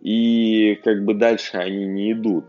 и 0.00 0.76
как 0.84 1.04
бы 1.04 1.14
дальше 1.14 1.56
они 1.56 1.84
не 1.86 2.12
идут, 2.12 2.44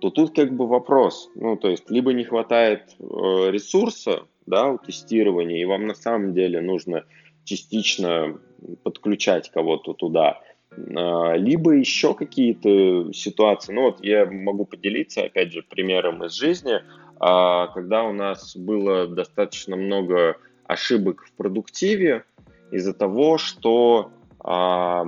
то 0.00 0.10
тут 0.10 0.34
как 0.34 0.56
бы 0.56 0.66
вопрос, 0.68 1.28
ну, 1.34 1.56
то 1.56 1.68
есть, 1.68 1.90
либо 1.90 2.12
не 2.12 2.22
хватает 2.22 2.94
э, 3.00 3.04
ресурса, 3.50 4.22
да, 4.46 4.70
у 4.70 4.78
тестирования, 4.78 5.60
и 5.60 5.64
вам 5.64 5.88
на 5.88 5.94
самом 5.94 6.34
деле 6.34 6.60
нужно 6.60 7.04
частично 7.44 8.38
подключать 8.84 9.50
кого-то 9.50 9.94
туда, 9.94 10.40
либо 10.76 11.72
еще 11.72 12.14
какие-то 12.14 13.12
ситуации. 13.12 13.72
Ну 13.72 13.82
вот 13.82 14.04
я 14.04 14.26
могу 14.26 14.64
поделиться, 14.64 15.22
опять 15.22 15.52
же, 15.52 15.62
примером 15.62 16.24
из 16.24 16.32
жизни, 16.32 16.80
а, 17.20 17.66
когда 17.68 18.04
у 18.04 18.12
нас 18.12 18.56
было 18.56 19.06
достаточно 19.06 19.76
много 19.76 20.36
ошибок 20.64 21.24
в 21.24 21.32
продуктиве 21.32 22.24
из-за 22.70 22.94
того, 22.94 23.38
что 23.38 24.12
а, 24.40 25.04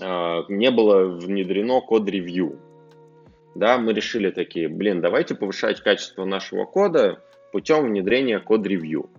а, 0.00 0.44
не 0.48 0.70
было 0.70 1.04
внедрено 1.04 1.80
код-ревью. 1.80 2.58
Да, 3.54 3.78
мы 3.78 3.92
решили 3.92 4.30
такие, 4.30 4.68
блин, 4.68 5.00
давайте 5.00 5.34
повышать 5.34 5.80
качество 5.82 6.24
нашего 6.24 6.64
кода 6.64 7.22
путем 7.52 7.86
внедрения 7.86 8.40
код-ревью. 8.40 9.10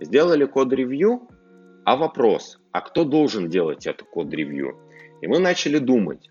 Сделали 0.00 0.44
код-ревью, 0.44 1.28
а 1.84 1.96
вопрос, 1.96 2.57
а 2.72 2.80
кто 2.80 3.04
должен 3.04 3.48
делать 3.48 3.86
это 3.86 4.04
код-ревью? 4.04 4.76
И 5.20 5.26
мы 5.26 5.38
начали 5.38 5.78
думать, 5.78 6.30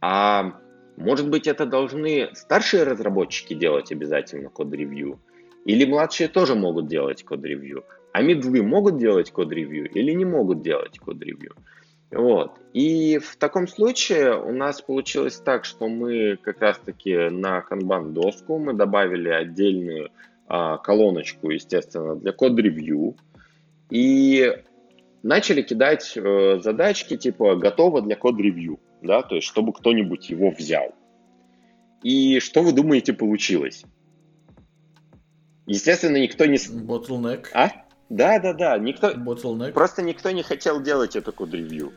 а 0.00 0.60
может 0.96 1.28
быть 1.28 1.46
это 1.46 1.66
должны 1.66 2.30
старшие 2.34 2.84
разработчики 2.84 3.54
делать 3.54 3.92
обязательно 3.92 4.48
код-ревью? 4.48 5.20
Или 5.64 5.84
младшие 5.84 6.28
тоже 6.28 6.54
могут 6.54 6.88
делать 6.88 7.24
код-ревью? 7.24 7.84
А 8.12 8.22
медлы 8.22 8.62
могут 8.62 8.98
делать 8.98 9.30
код-ревью 9.32 9.90
или 9.90 10.12
не 10.12 10.24
могут 10.24 10.62
делать 10.62 10.98
код-ревью? 10.98 11.54
Вот. 12.10 12.52
И 12.72 13.18
в 13.18 13.36
таком 13.36 13.66
случае 13.66 14.40
у 14.40 14.52
нас 14.52 14.80
получилось 14.80 15.36
так, 15.36 15.64
что 15.64 15.88
мы 15.88 16.38
как 16.40 16.60
раз-таки 16.60 17.28
на 17.30 17.60
канбан 17.60 18.12
доску 18.12 18.58
мы 18.58 18.72
добавили 18.72 19.28
отдельную 19.30 20.10
а, 20.46 20.76
колоночку, 20.78 21.50
естественно, 21.50 22.14
для 22.14 22.32
код-ревью. 22.32 23.16
И 23.90 24.62
начали 25.24 25.62
кидать 25.62 26.16
э, 26.16 26.60
задачки 26.62 27.16
типа 27.16 27.56
«готово 27.56 28.02
для 28.02 28.14
код-ревью», 28.14 28.78
да, 29.02 29.22
то 29.22 29.34
есть 29.34 29.48
чтобы 29.48 29.72
кто-нибудь 29.72 30.30
его 30.30 30.50
взял. 30.50 30.94
И 32.02 32.38
что 32.40 32.62
вы 32.62 32.72
думаете 32.72 33.14
получилось? 33.14 33.84
Естественно, 35.66 36.18
никто 36.18 36.44
не... 36.44 36.56
Bottleneck. 36.56 37.46
А? 37.54 37.70
Да, 38.10 38.38
да, 38.38 38.52
да. 38.52 38.78
Никто... 38.78 39.12
Bottleneck. 39.12 39.72
Просто 39.72 40.02
никто 40.02 40.30
не 40.30 40.42
хотел 40.42 40.82
делать 40.82 41.16
эту 41.16 41.32
код-ревью. 41.32 41.92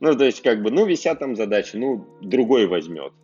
Ну, 0.00 0.14
то 0.14 0.24
есть, 0.24 0.42
как 0.42 0.62
бы, 0.62 0.70
ну, 0.70 0.84
висят 0.84 1.20
там 1.20 1.34
задачи, 1.34 1.76
ну, 1.76 2.06
другой 2.20 2.66
возьмет. 2.66 3.14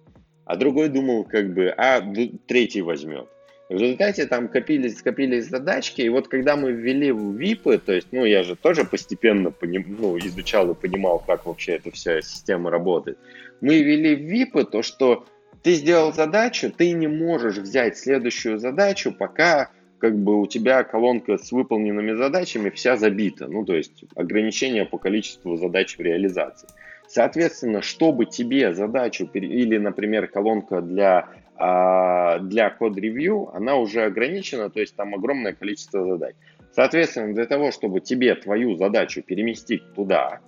А 0.47 0.57
другой 0.57 0.89
думал, 0.89 1.25
как 1.25 1.53
бы, 1.53 1.69
а 1.69 2.01
третий 2.47 2.81
возьмет. 2.81 3.29
В 3.71 3.77
результате 3.77 4.27
там 4.27 4.49
копились, 4.49 4.99
скопились 4.99 5.49
задачки, 5.49 6.03
и 6.03 6.09
вот 6.11 6.29
когда 6.29 6.55
мы 6.57 6.73
ввели 6.73 7.13
в 7.13 7.35
ВИПы, 7.35 7.79
то 7.79 7.93
есть, 7.93 8.09
ну, 8.13 8.25
я 8.25 8.43
же 8.43 8.57
тоже 8.57 8.85
постепенно 8.85 9.51
поним, 9.51 9.97
ну, 9.99 10.19
изучал 10.19 10.71
и 10.71 10.75
понимал, 10.75 11.19
как 11.27 11.47
вообще 11.47 11.73
эта 11.73 11.91
вся 11.91 12.21
система 12.21 12.71
работает. 12.71 13.19
Мы 13.63 13.83
ввели 13.83 14.17
в 14.17 14.21
ВИПы 14.21 14.65
то, 14.65 14.83
что 14.83 15.25
ты 15.63 15.73
сделал 15.73 16.13
задачу, 16.13 16.71
ты 16.71 16.93
не 16.93 17.07
можешь 17.07 17.57
взять 17.57 17.97
следующую 17.97 18.59
задачу, 18.59 19.13
пока 19.13 19.71
как 19.99 20.15
бы 20.19 20.39
у 20.39 20.47
тебя 20.47 20.85
колонка 20.85 21.39
с 21.39 21.51
выполненными 21.51 22.13
задачами 22.13 22.69
вся 22.69 22.99
забита. 22.99 23.47
Ну, 23.49 23.65
то 23.65 23.75
есть 23.75 24.05
ограничение 24.15 24.85
по 24.85 24.99
количеству 24.99 25.57
задач 25.57 25.97
в 25.97 26.01
реализации. 26.01 26.69
Соответственно, 27.09 27.81
чтобы 27.81 28.27
тебе 28.27 28.75
задачу 28.75 29.29
или, 29.33 29.79
например, 29.79 30.27
колонка 30.27 30.83
для 30.83 31.31
а 31.57 32.39
для 32.39 32.71
код-ревью 32.71 33.51
она 33.55 33.77
уже 33.77 34.05
ограничена, 34.05 34.71
то 34.71 34.81
есть 34.81 34.97
там 34.97 35.15
огромное 35.15 35.53
количество 35.53 36.05
задач. 36.05 36.35
Соответственно, 36.73 37.33
для 37.33 37.47
того, 37.47 37.71
чтобы 37.71 38.01
тебе 38.01 38.35
твою 38.35 38.77
задачу 38.77 39.23
переместить 39.23 39.93
туда, 39.95 40.41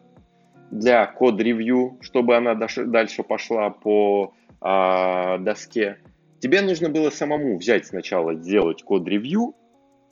для 0.70 1.06
код-ревью, 1.06 1.98
чтобы 2.00 2.36
она 2.36 2.54
дальше 2.54 3.22
пошла 3.22 3.70
по 3.70 4.34
а, 4.60 5.38
доске, 5.38 5.98
тебе 6.40 6.60
нужно 6.60 6.88
было 6.88 7.10
самому 7.10 7.56
взять 7.56 7.86
сначала, 7.86 8.34
сделать 8.34 8.82
код-ревью 8.82 9.54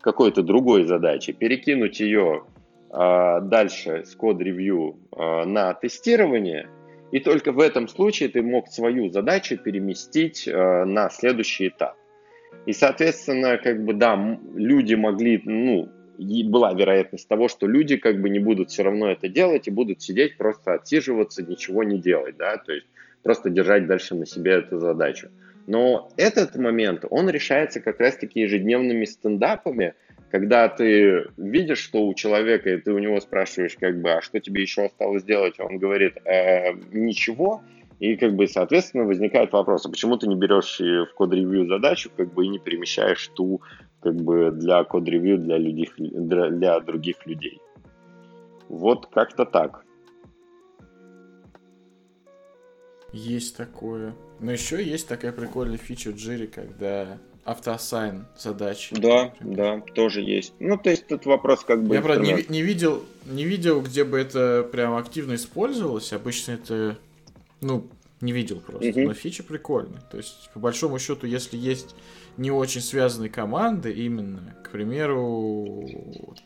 какой-то 0.01 0.43
другой 0.43 0.85
задачи, 0.85 1.33
перекинуть 1.33 1.99
ее 1.99 2.45
а, 2.91 3.41
дальше 3.41 4.05
с 4.05 4.15
код-ревью 4.15 4.97
а, 5.11 5.45
на 5.45 5.75
тестирование– 5.75 6.69
и 7.15 7.21
только 7.21 7.53
в 7.53 7.61
этом 7.61 7.87
случае 7.87 8.29
ты 8.29 8.43
мог 8.43 8.67
свою 8.67 9.09
задачу 9.09 9.57
переместить 9.57 10.49
э, 10.49 10.85
на 10.85 11.09
следующий 11.11 11.69
этап. 11.69 11.97
И, 12.67 12.73
соответственно, 12.73 13.57
как 13.57 13.85
бы, 13.85 13.95
да, 13.95 14.17
люди 14.57 14.95
могли, 14.95 15.41
ну, 15.45 15.89
и 16.19 16.43
была 16.43 16.75
вероятность 16.75 17.29
того, 17.29 17.47
что 17.47 17.69
люди 17.69 17.99
как 17.99 18.21
бы 18.21 18.29
не 18.31 18.41
будут 18.41 18.71
все 18.71 18.83
равно 18.83 19.13
это 19.13 19.29
делать 19.29 19.69
и 19.69 19.71
будут 19.71 20.03
сидеть, 20.03 20.37
просто 20.37 20.75
отсиживаться, 20.75 21.45
ничего 21.45 21.85
не 21.85 22.01
делать, 22.01 22.37
да, 22.37 22.57
то 22.57 22.73
есть 22.73 22.89
просто 23.23 23.49
держать 23.49 23.87
дальше 23.87 24.17
на 24.17 24.27
себе 24.27 24.55
эту 24.55 24.81
задачу. 24.81 25.29
Но 25.69 26.11
этот 26.17 26.57
момент, 26.57 27.05
он 27.09 27.31
решается 27.31 27.79
как 27.79 28.01
раз-таки 28.01 28.41
ежедневными 28.41 29.05
стендапами, 29.05 29.95
когда 30.35 30.69
ты 30.69 31.29
видишь, 31.37 31.79
что 31.79 32.09
у 32.09 32.13
человека, 32.13 32.69
и 32.69 32.79
ты 32.79 32.93
у 32.93 32.99
него 32.99 33.21
спрашиваешь, 33.21 33.77
как 33.79 34.01
бы, 34.01 34.15
а 34.15 34.21
что 34.21 34.41
тебе 34.41 34.63
еще 34.63 34.87
осталось 34.87 35.23
сделать, 35.23 35.61
он 35.61 35.79
говорит, 35.79 36.17
э, 36.25 36.73
ничего, 36.91 37.63
и, 38.01 38.17
как 38.17 38.35
бы, 38.35 38.49
соответственно, 38.49 39.05
возникает 39.05 39.53
вопрос, 39.53 39.87
а 39.87 39.91
почему 39.91 40.17
ты 40.17 40.27
не 40.27 40.35
берешь 40.35 40.81
в 40.81 41.15
код-ревью 41.15 41.69
задачу, 41.69 42.11
как 42.17 42.35
бы, 42.35 42.47
и 42.47 42.49
не 42.49 42.59
перемещаешь 42.59 43.29
ту, 43.29 43.63
как 44.01 44.17
бы, 44.17 44.51
для 44.51 44.83
код-ревью 44.83 45.39
для, 45.39 45.57
людей, 45.57 45.89
для 45.99 46.81
других 46.81 47.25
людей? 47.27 47.61
Вот 48.69 49.07
как-то 49.07 49.45
так. 49.45 49.85
Есть 53.13 53.57
такое. 53.57 54.17
Но 54.41 54.51
еще 54.51 54.83
есть 54.83 55.07
такая 55.07 55.31
прикольная 55.31 55.79
фича 55.79 56.11
в 56.11 56.17
Jira, 56.17 56.49
когда 56.49 57.21
автоассайн 57.45 58.27
задачи. 58.39 58.95
Да, 58.95 59.33
например. 59.41 59.57
да, 59.57 59.93
тоже 59.93 60.23
есть. 60.23 60.55
Ну, 60.61 60.79
то 60.79 60.91
есть 60.91 61.07
тут 61.07 61.27
вопрос 61.27 61.65
как 61.65 61.83
бы... 61.85 61.95
Я, 61.95 62.03
правда, 62.03 62.25
не, 62.25 62.45
не, 62.49 62.63
видел, 62.63 63.05
не 63.27 63.45
видел, 63.45 63.83
где 63.83 64.05
бы 64.05 64.19
это 64.19 64.67
прям 64.71 64.97
активно 64.97 65.35
использовалось. 65.35 66.13
Обычно 66.13 66.53
это, 66.53 66.99
ну, 67.61 67.87
не 68.25 68.33
видел 68.33 68.61
просто. 68.61 68.89
Угу. 68.89 69.01
Но 69.01 69.15
фича 69.15 69.43
прикольная. 69.43 70.01
То 70.11 70.17
есть, 70.17 70.51
по 70.53 70.61
большому 70.61 70.99
счету, 70.99 71.27
если 71.27 71.57
есть 71.57 71.95
не 72.37 72.51
очень 72.51 72.81
связанные 72.81 73.31
команды, 73.31 73.93
именно, 73.93 74.57
к 74.65 74.71
примеру, 74.71 75.87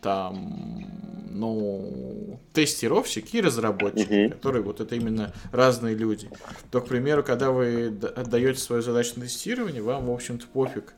там, 0.02 0.84
ну, 1.30 2.40
тестировщик 2.52 3.32
и 3.32 3.40
разработчик, 3.40 4.10
uh-huh. 4.10 4.30
которые 4.30 4.62
вот 4.62 4.80
это 4.80 4.96
именно 4.96 5.32
разные 5.52 5.94
люди, 5.94 6.28
то, 6.70 6.80
к 6.80 6.88
примеру, 6.88 7.22
когда 7.22 7.52
вы 7.52 7.86
отдаете 8.16 8.58
свою 8.58 8.82
задачу 8.82 9.12
на 9.16 9.22
тестирование, 9.22 9.80
вам, 9.80 10.06
в 10.06 10.10
общем-то, 10.10 10.46
пофиг, 10.48 10.94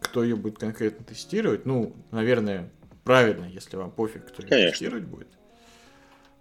кто 0.00 0.24
ее 0.24 0.36
будет 0.36 0.58
конкретно 0.58 1.04
тестировать. 1.04 1.66
Ну, 1.66 1.94
наверное, 2.10 2.70
правильно, 3.04 3.44
если 3.44 3.76
вам 3.76 3.90
пофиг, 3.90 4.26
кто 4.26 4.42
ее 4.42 4.70
тестировать 4.70 5.04
будет. 5.04 5.28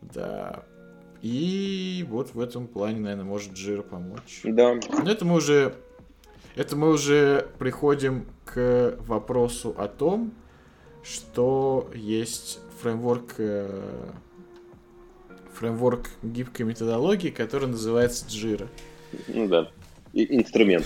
Да. 0.01 0.63
И 1.24 2.05
вот 2.09 2.36
в 2.36 2.39
этом 2.41 2.67
плане, 2.67 2.99
наверное, 2.99 3.24
может 3.24 3.53
Jira 3.53 3.82
помочь. 3.82 4.41
Да. 4.43 4.74
Но 4.76 5.09
это 5.09 5.24
мы 5.24 5.36
уже 5.36 5.74
это 6.57 6.76
мы 6.76 6.91
уже 6.91 7.47
приходим 7.57 8.26
к 8.45 8.97
вопросу 8.99 9.74
о 9.78 9.88
том, 9.88 10.34
что 11.01 11.89
есть 11.95 12.59
фреймворк, 12.82 13.36
э, 13.38 14.11
фреймворк 15.53 16.09
гибкой 16.21 16.65
методологии, 16.65 17.30
который 17.30 17.69
называется 17.69 18.26
Jira. 18.28 18.67
Ну 19.30 19.47
да, 19.47 19.71
инструмент. 20.14 20.86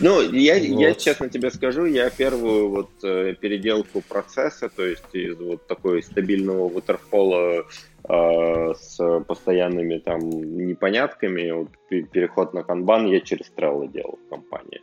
Ну, 0.00 0.20
я 0.32 0.94
честно 0.94 1.28
тебе 1.28 1.50
скажу, 1.50 1.84
я 1.86 2.10
первую 2.10 2.68
вот 2.68 2.90
э, 3.02 3.34
переделку 3.40 4.02
процесса, 4.02 4.68
то 4.68 4.84
есть 4.84 5.14
из 5.14 5.38
вот 5.38 5.66
такой 5.66 6.02
стабильного 6.02 6.68
waterfall 6.68 7.64
Э, 8.08 8.72
с 8.74 9.00
постоянными 9.26 9.98
там 9.98 10.20
непонятками. 10.30 11.66
Переход 11.88 12.54
на 12.54 12.62
канбан 12.62 13.06
я 13.06 13.20
через 13.20 13.52
Trello 13.56 13.90
делал 13.90 14.18
в 14.24 14.28
компании. 14.28 14.80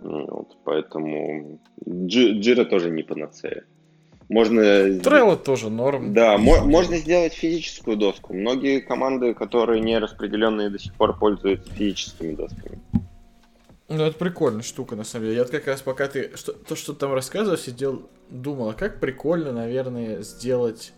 Вот, 0.00 0.56
поэтому 0.64 1.60
Jira 1.86 2.64
тоже 2.64 2.90
не 2.90 3.04
панацея. 3.04 3.64
Можно... 4.28 4.60
Trello 4.60 5.36
тоже 5.36 5.68
норм. 5.70 6.14
Да, 6.14 6.38
мо- 6.38 6.64
можно 6.64 6.96
сделать 6.96 7.34
физическую 7.34 7.96
доску. 7.96 8.34
Многие 8.34 8.80
команды, 8.80 9.34
которые 9.34 9.80
не 9.80 9.98
распределенные, 9.98 10.70
до 10.70 10.78
сих 10.78 10.94
пор 10.94 11.18
пользуются 11.18 11.70
физическими 11.72 12.34
досками. 12.34 12.80
Ну, 13.88 14.04
это 14.04 14.16
прикольная 14.16 14.62
штука, 14.62 14.96
на 14.96 15.04
самом 15.04 15.26
деле. 15.26 15.36
Я 15.36 15.42
вот 15.42 15.50
как 15.50 15.66
раз 15.66 15.82
пока 15.82 16.08
ты 16.08 16.30
что, 16.34 16.52
то, 16.52 16.74
что 16.74 16.94
там 16.94 17.12
рассказывал, 17.12 17.58
сидел, 17.58 18.08
думал, 18.30 18.70
а 18.70 18.74
как 18.74 19.00
прикольно, 19.00 19.52
наверное, 19.52 20.22
сделать 20.22 20.92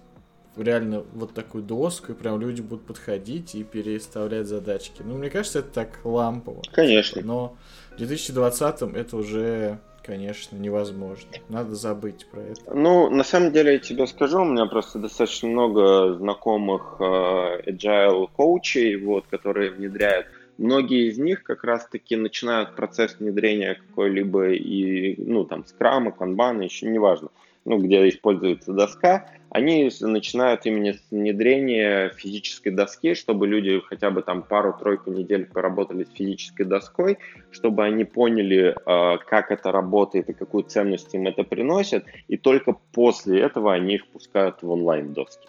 реально 0.56 1.04
вот 1.12 1.34
такую 1.34 1.64
доску, 1.64 2.12
и 2.12 2.14
прям 2.14 2.40
люди 2.40 2.60
будут 2.60 2.86
подходить 2.86 3.56
и 3.56 3.64
переставлять 3.64 4.46
задачки. 4.46 5.02
Ну, 5.04 5.16
мне 5.18 5.30
кажется, 5.30 5.60
это 5.60 5.68
так 5.70 5.98
лампово. 6.04 6.62
Конечно. 6.72 7.20
Но 7.22 7.56
в 7.96 8.00
2020-м 8.00 8.94
это 8.94 9.16
уже, 9.16 9.80
конечно, 10.04 10.56
невозможно. 10.56 11.30
Надо 11.48 11.74
забыть 11.74 12.26
про 12.30 12.42
это. 12.42 12.74
Ну, 12.74 13.10
на 13.10 13.24
самом 13.24 13.52
деле, 13.52 13.74
я 13.74 13.78
тебе 13.78 14.06
скажу, 14.06 14.42
у 14.42 14.44
меня 14.44 14.66
просто 14.66 14.98
достаточно 14.98 15.48
много 15.48 16.14
знакомых 16.14 16.96
э, 17.00 17.70
agile 17.70 18.28
коучей, 18.36 18.96
вот, 18.96 19.26
которые 19.26 19.70
внедряют 19.70 20.26
многие 20.58 21.08
из 21.08 21.18
них 21.18 21.42
как 21.42 21.64
раз-таки 21.64 22.16
начинают 22.16 22.76
процесс 22.76 23.16
внедрения 23.18 23.74
какой-либо 23.74 24.50
и, 24.50 25.20
ну, 25.20 25.44
там, 25.44 25.64
скрама, 25.66 26.12
канбана, 26.12 26.62
еще 26.62 26.86
неважно, 26.86 27.28
ну, 27.64 27.78
где 27.78 28.08
используется 28.08 28.72
доска, 28.72 29.26
они 29.50 29.88
начинают 30.00 30.66
именно 30.66 30.94
с 30.94 31.02
внедрения 31.10 32.10
физической 32.10 32.70
доски, 32.70 33.14
чтобы 33.14 33.46
люди 33.46 33.80
хотя 33.88 34.10
бы 34.10 34.22
там 34.22 34.42
пару-тройку 34.42 35.12
недель 35.12 35.46
поработали 35.46 36.04
с 36.04 36.10
физической 36.10 36.64
доской, 36.64 37.18
чтобы 37.52 37.84
они 37.84 38.04
поняли, 38.04 38.74
а, 38.84 39.18
как 39.18 39.50
это 39.52 39.70
работает 39.70 40.28
и 40.28 40.32
какую 40.32 40.64
ценность 40.64 41.14
им 41.14 41.28
это 41.28 41.44
приносит, 41.44 42.04
и 42.26 42.36
только 42.36 42.76
после 42.92 43.40
этого 43.40 43.72
они 43.72 43.94
их 43.94 44.08
пускают 44.08 44.62
в 44.62 44.70
онлайн-доски. 44.70 45.46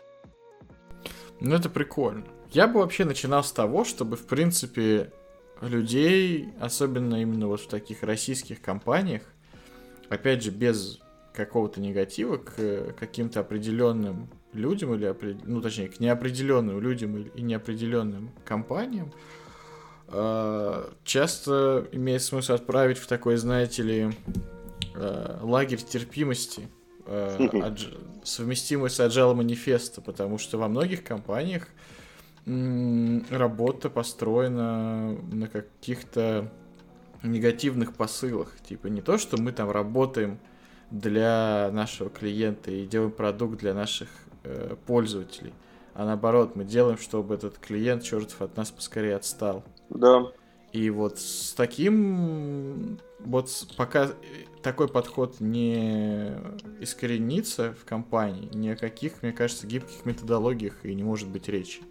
Ну, 1.41 1.55
это 1.55 1.69
прикольно. 1.69 2.25
Я 2.51 2.67
бы 2.67 2.79
вообще 2.79 3.05
начинал 3.05 3.43
с 3.43 3.51
того, 3.51 3.83
чтобы, 3.83 4.15
в 4.15 4.27
принципе, 4.27 5.11
людей, 5.61 6.49
особенно 6.59 7.21
именно 7.21 7.47
вот 7.47 7.61
в 7.61 7.67
таких 7.67 8.03
российских 8.03 8.61
компаниях, 8.61 9.23
опять 10.09 10.43
же, 10.43 10.51
без 10.51 10.99
какого-то 11.35 11.81
негатива 11.81 12.37
к 12.37 12.53
э, 12.57 12.93
каким-то 12.97 13.41
определенным 13.41 14.29
людям 14.53 14.93
или, 14.93 15.13
ну, 15.43 15.61
точнее, 15.61 15.89
к 15.89 15.99
неопределенным 15.99 16.79
людям 16.79 17.17
и 17.17 17.41
неопределенным 17.41 18.31
компаниям, 18.45 19.11
э, 20.07 20.89
часто 21.03 21.87
имеет 21.91 22.21
смысл 22.21 22.53
отправить 22.53 22.97
в 22.97 23.07
такой, 23.07 23.35
знаете 23.37 23.83
ли, 23.83 24.09
э, 24.95 25.39
лагерь 25.41 25.81
терпимости, 25.81 26.67
совместимый 28.23 28.89
с 28.89 28.99
Agile 28.99 29.35
манифеста, 29.35 30.01
потому 30.01 30.39
что 30.39 30.57
во 30.57 30.67
многих 30.67 31.03
компаниях 31.03 31.67
работа 33.29 33.91
построена 33.91 35.11
на 35.31 35.47
каких-то 35.47 36.51
негативных 37.21 37.93
посылах. 37.93 38.51
Типа 38.67 38.87
не 38.87 39.01
то, 39.01 39.17
что 39.17 39.37
мы 39.37 39.51
там 39.51 39.69
работаем 39.69 40.39
для 40.99 41.69
нашего 41.71 42.09
клиента 42.09 42.71
и 42.71 42.85
делаем 42.85 43.11
продукт 43.11 43.59
для 43.59 43.73
наших 43.73 44.07
э, 44.43 44.75
пользователей. 44.85 45.53
А 45.93 46.05
наоборот, 46.05 46.55
мы 46.55 46.63
делаем, 46.63 46.97
чтобы 46.97 47.35
этот 47.35 47.57
клиент 47.57 48.03
чертов 48.03 48.41
от 48.41 48.57
нас 48.57 48.71
поскорее 48.71 49.15
отстал. 49.15 49.63
Да. 49.89 50.31
И 50.73 50.89
вот 50.89 51.19
с 51.19 51.53
таким, 51.53 52.99
вот 53.19 53.49
пока 53.77 54.09
такой 54.61 54.89
подход 54.89 55.39
не 55.39 56.33
искоренится 56.81 57.73
в 57.79 57.85
компании, 57.85 58.49
ни 58.53 58.69
о 58.69 58.75
каких, 58.75 59.23
мне 59.23 59.31
кажется, 59.31 59.67
гибких 59.67 60.05
методологиях 60.05 60.83
и 60.83 60.93
не 60.93 61.03
может 61.03 61.29
быть 61.29 61.47
речи. 61.47 61.81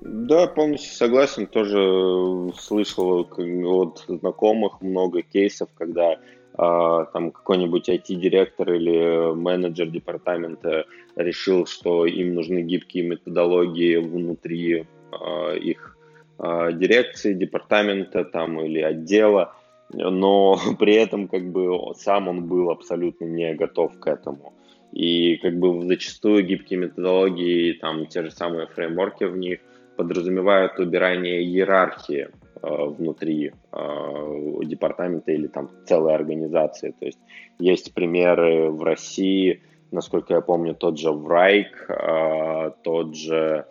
Да, 0.00 0.46
полностью 0.46 0.94
согласен. 0.94 1.46
Тоже 1.46 2.52
слышал 2.58 3.20
от 3.20 4.04
знакомых 4.08 4.80
много 4.80 5.22
кейсов, 5.22 5.68
когда 5.76 6.18
там 6.56 7.32
какой-нибудь 7.32 7.88
IT-директор 7.88 8.72
или 8.72 9.34
менеджер 9.34 9.88
департамента 9.88 10.86
решил, 11.16 11.66
что 11.66 12.06
им 12.06 12.34
нужны 12.34 12.62
гибкие 12.62 13.04
методологии 13.04 13.96
внутри 13.96 14.86
а, 15.10 15.52
их 15.54 15.96
а, 16.38 16.72
дирекции, 16.72 17.34
департамента 17.34 18.24
там 18.24 18.60
или 18.60 18.80
отдела, 18.80 19.54
но 19.92 20.58
при 20.78 20.94
этом 20.94 21.28
как 21.28 21.50
бы 21.50 21.94
сам 21.96 22.28
он 22.28 22.46
был 22.46 22.70
абсолютно 22.70 23.24
не 23.24 23.54
готов 23.54 23.98
к 23.98 24.06
этому. 24.06 24.52
И 24.92 25.36
как 25.38 25.58
бы 25.58 25.82
зачастую 25.86 26.44
гибкие 26.44 26.78
методологии, 26.78 27.72
там 27.72 28.06
те 28.06 28.22
же 28.22 28.30
самые 28.30 28.68
фреймворки 28.68 29.24
в 29.24 29.36
них 29.36 29.58
подразумевают 29.96 30.78
убирание 30.78 31.42
иерархии 31.42 32.28
внутри 32.64 33.52
э, 33.72 34.60
департамента 34.64 35.32
или 35.32 35.46
там 35.46 35.70
целой 35.86 36.14
организации. 36.14 36.94
То 36.98 37.06
есть 37.06 37.18
есть 37.58 37.94
примеры 37.94 38.70
в 38.70 38.82
России, 38.82 39.62
насколько 39.90 40.34
я 40.34 40.40
помню, 40.40 40.74
тот 40.74 40.98
же 40.98 41.12
Врайк, 41.12 41.86
э, 41.88 42.70
тот 42.82 43.14
же... 43.14 43.66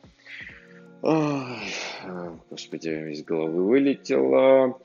Господи, 2.50 3.12
из 3.12 3.26
головы 3.26 3.62
вылетело. 3.62 4.80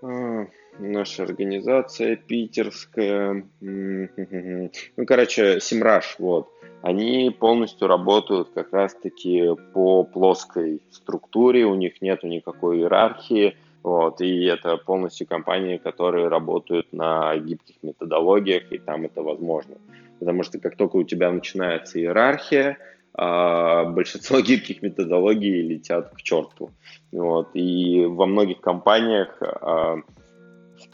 Наша 0.00 1.22
организация 1.24 2.16
питерская. 2.16 3.44
Ну, 3.60 5.06
короче, 5.06 5.60
Симраш, 5.60 6.16
вот 6.18 6.55
они 6.82 7.30
полностью 7.30 7.88
работают 7.88 8.50
как 8.54 8.72
раз-таки 8.72 9.50
по 9.72 10.04
плоской 10.04 10.82
структуре, 10.90 11.64
у 11.64 11.74
них 11.74 12.00
нет 12.00 12.22
никакой 12.22 12.78
иерархии, 12.78 13.56
вот, 13.82 14.20
и 14.20 14.44
это 14.44 14.76
полностью 14.76 15.26
компании, 15.26 15.76
которые 15.76 16.28
работают 16.28 16.92
на 16.92 17.36
гибких 17.36 17.76
методологиях, 17.82 18.72
и 18.72 18.78
там 18.78 19.04
это 19.04 19.22
возможно. 19.22 19.76
Потому 20.18 20.42
что 20.42 20.58
как 20.58 20.76
только 20.76 20.96
у 20.96 21.04
тебя 21.04 21.30
начинается 21.30 22.00
иерархия, 22.00 22.78
а, 23.14 23.84
большинство 23.84 24.40
гибких 24.40 24.82
методологий 24.82 25.62
летят 25.62 26.10
к 26.14 26.22
черту. 26.22 26.70
Вот, 27.12 27.50
и 27.54 28.04
во 28.04 28.26
многих 28.26 28.60
компаниях 28.60 29.38
а, 29.40 29.98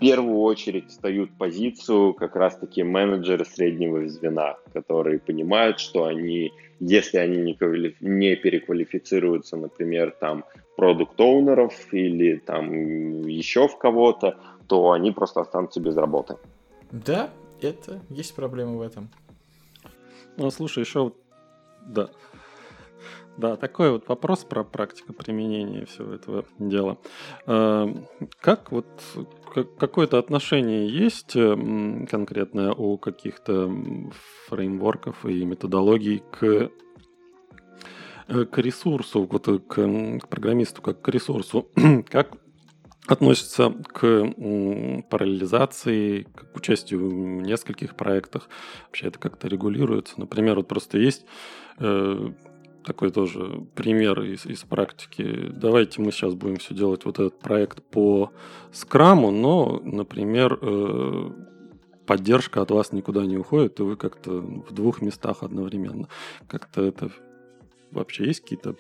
первую 0.03 0.39
очередь 0.41 0.89
встают 0.89 1.31
позицию 1.39 2.15
как 2.15 2.37
раз-таки 2.37 2.83
менеджеры 2.83 3.45
среднего 3.45 4.07
звена, 4.09 4.57
которые 4.73 5.19
понимают, 5.19 5.81
что 5.81 6.05
они, 6.05 6.53
если 6.81 7.19
они 7.19 7.39
не, 7.39 7.55
квалиф... 7.55 8.01
не 8.01 8.37
переквалифицируются, 8.37 9.57
например, 9.57 10.11
там, 10.21 10.45
продукт-оунеров 10.77 11.73
или 11.93 12.37
там 12.37 13.23
еще 13.27 13.69
в 13.69 13.79
кого-то, 13.79 14.39
то 14.67 14.93
они 14.93 15.11
просто 15.11 15.41
останутся 15.41 15.81
без 15.81 15.97
работы. 15.97 16.37
Да, 16.91 17.31
это 17.61 18.01
есть 18.11 18.35
проблема 18.35 18.77
в 18.77 18.83
этом. 18.83 19.11
Ну, 20.37 20.51
слушай, 20.51 20.81
еще 20.81 21.13
да, 21.87 22.11
да, 23.37 23.57
такой 23.57 23.91
вот 23.91 24.09
вопрос 24.09 24.45
про 24.45 24.63
практику 24.63 25.13
применения 25.15 25.87
всего 25.87 26.13
этого 26.13 26.45
дела. 26.59 26.99
Э, 27.47 27.87
как 28.41 28.71
вот 28.73 28.87
какое-то 29.79 30.19
отношение 30.19 30.89
есть 30.89 31.33
конкретное 31.33 32.73
у 32.73 32.99
каких-то 32.99 33.71
фреймворков 34.49 35.25
и 35.25 35.45
методологий 35.45 36.23
к 36.31 36.71
э, 38.29 38.45
к 38.45 38.59
ресурсу, 38.59 39.27
вот 39.31 39.49
э, 39.49 39.59
к, 39.59 40.21
к 40.21 40.29
программисту 40.29 40.83
как 40.83 41.01
к 41.01 41.09
ресурсу, 41.09 41.69
как 42.11 42.37
относится 43.07 43.71
к 43.71 44.33
параллелизации, 45.11 46.23
к 46.23 46.55
участию 46.55 47.09
в 47.09 47.43
нескольких 47.43 47.97
проектах. 47.97 48.49
Вообще 48.87 49.09
это 49.09 49.19
как-то 49.19 49.49
регулируется. 49.49 50.21
Например, 50.21 50.57
вот 50.57 50.69
просто 50.69 50.99
есть 50.99 51.27
такой 52.85 53.11
тоже 53.11 53.65
пример 53.75 54.21
из, 54.23 54.47
из 54.47 54.63
практики. 54.65 55.49
Давайте 55.51 56.01
мы 56.01 56.13
сейчас 56.13 56.35
будем 56.35 56.57
все 56.57 56.75
делать 56.75 57.05
вот 57.05 57.19
этот 57.19 57.39
проект 57.39 57.83
по 57.83 58.31
скраму, 58.73 59.31
но, 59.31 59.81
например, 59.83 60.59
э, 60.61 61.31
поддержка 62.07 62.63
от 62.63 62.71
вас 62.71 62.93
никуда 62.93 63.25
не 63.25 63.37
уходит, 63.37 63.81
и 63.81 63.83
вы 63.83 63.97
как-то 63.97 64.31
в 64.33 64.73
двух 64.73 65.01
местах 65.03 65.43
одновременно. 65.43 66.09
Как-то 66.49 66.83
это 66.83 67.11
вообще 67.91 68.27
есть 68.27 68.41
какие-то 68.41 68.75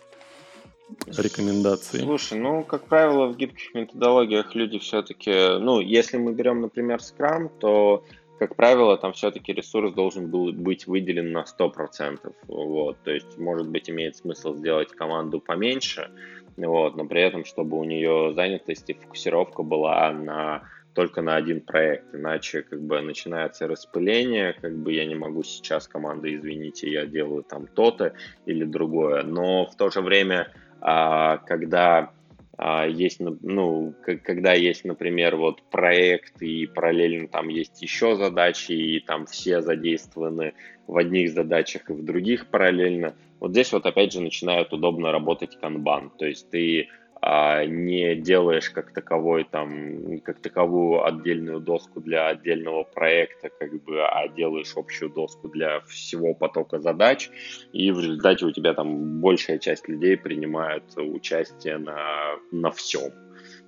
рекомендации? 1.06 1.98
Слушай, 1.98 2.38
ну, 2.38 2.64
как 2.64 2.84
правило, 2.84 3.26
в 3.28 3.36
гибких 3.36 3.74
методологиях 3.74 4.54
люди 4.54 4.78
все-таки, 4.78 5.58
ну, 5.58 5.80
если 5.80 6.18
мы 6.18 6.32
берем, 6.32 6.60
например, 6.60 6.98
Scrum, 6.98 7.50
то 7.60 8.04
как 8.42 8.56
правило, 8.56 8.98
там 8.98 9.12
все-таки 9.12 9.52
ресурс 9.52 9.94
должен 9.94 10.28
был 10.28 10.52
быть 10.52 10.88
выделен 10.88 11.30
на 11.30 11.44
100%. 11.44 12.34
Вот, 12.48 12.98
то 13.04 13.12
есть, 13.12 13.38
может 13.38 13.68
быть, 13.68 13.88
имеет 13.88 14.16
смысл 14.16 14.56
сделать 14.56 14.90
команду 14.90 15.38
поменьше, 15.38 16.10
вот, 16.56 16.96
но 16.96 17.04
при 17.06 17.22
этом, 17.22 17.44
чтобы 17.44 17.78
у 17.78 17.84
нее 17.84 18.32
занятость 18.34 18.90
и 18.90 18.94
фокусировка 18.94 19.62
была 19.62 20.12
на 20.12 20.62
только 20.92 21.22
на 21.22 21.36
один 21.36 21.60
проект, 21.60 22.12
иначе 22.14 22.62
как 22.62 22.82
бы 22.82 23.00
начинается 23.00 23.68
распыление, 23.68 24.54
как 24.60 24.76
бы 24.76 24.92
я 24.92 25.06
не 25.06 25.14
могу 25.14 25.44
сейчас 25.44 25.86
команда, 25.86 26.34
извините, 26.34 26.90
я 26.90 27.06
делаю 27.06 27.44
там 27.44 27.68
то-то 27.68 28.12
или 28.44 28.64
другое, 28.64 29.22
но 29.22 29.66
в 29.66 29.76
то 29.76 29.88
же 29.88 30.00
время, 30.00 30.52
а, 30.80 31.38
когда 31.38 32.10
есть, 32.58 33.18
ну, 33.20 33.94
когда 34.04 34.52
есть, 34.52 34.84
например, 34.84 35.36
вот 35.36 35.62
проект 35.70 36.42
и 36.42 36.66
параллельно 36.66 37.28
там 37.28 37.48
есть 37.48 37.82
еще 37.82 38.14
задачи, 38.16 38.72
и 38.72 39.00
там 39.00 39.26
все 39.26 39.62
задействованы 39.62 40.54
в 40.86 40.96
одних 40.96 41.32
задачах 41.32 41.88
и 41.88 41.94
в 41.94 42.04
других 42.04 42.48
параллельно, 42.48 43.14
вот 43.40 43.52
здесь 43.52 43.72
вот 43.72 43.86
опять 43.86 44.12
же 44.12 44.20
начинает 44.20 44.72
удобно 44.72 45.12
работать 45.12 45.58
канбан, 45.58 46.10
то 46.10 46.26
есть 46.26 46.50
ты 46.50 46.88
а 46.88 47.01
не 47.22 48.16
делаешь 48.16 48.70
как 48.70 48.92
таковой 48.92 49.44
там, 49.44 50.20
как 50.20 50.40
таковую 50.40 51.04
отдельную 51.04 51.60
доску 51.60 52.00
для 52.00 52.28
отдельного 52.28 52.82
проекта, 52.82 53.48
как 53.48 53.72
бы, 53.84 54.04
а 54.04 54.26
делаешь 54.28 54.72
общую 54.74 55.10
доску 55.10 55.48
для 55.48 55.80
всего 55.82 56.34
потока 56.34 56.80
задач, 56.80 57.30
и 57.72 57.92
в 57.92 58.00
результате 58.00 58.46
у 58.46 58.50
тебя 58.50 58.74
там 58.74 59.20
большая 59.20 59.58
часть 59.58 59.88
людей 59.88 60.16
принимает 60.16 60.82
участие 60.96 61.78
на, 61.78 62.34
на 62.50 62.72
всем, 62.72 63.12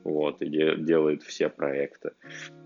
вот, 0.02 0.42
и 0.42 0.48
де, 0.48 0.76
делает 0.76 1.22
все 1.22 1.48
проекты. 1.48 2.10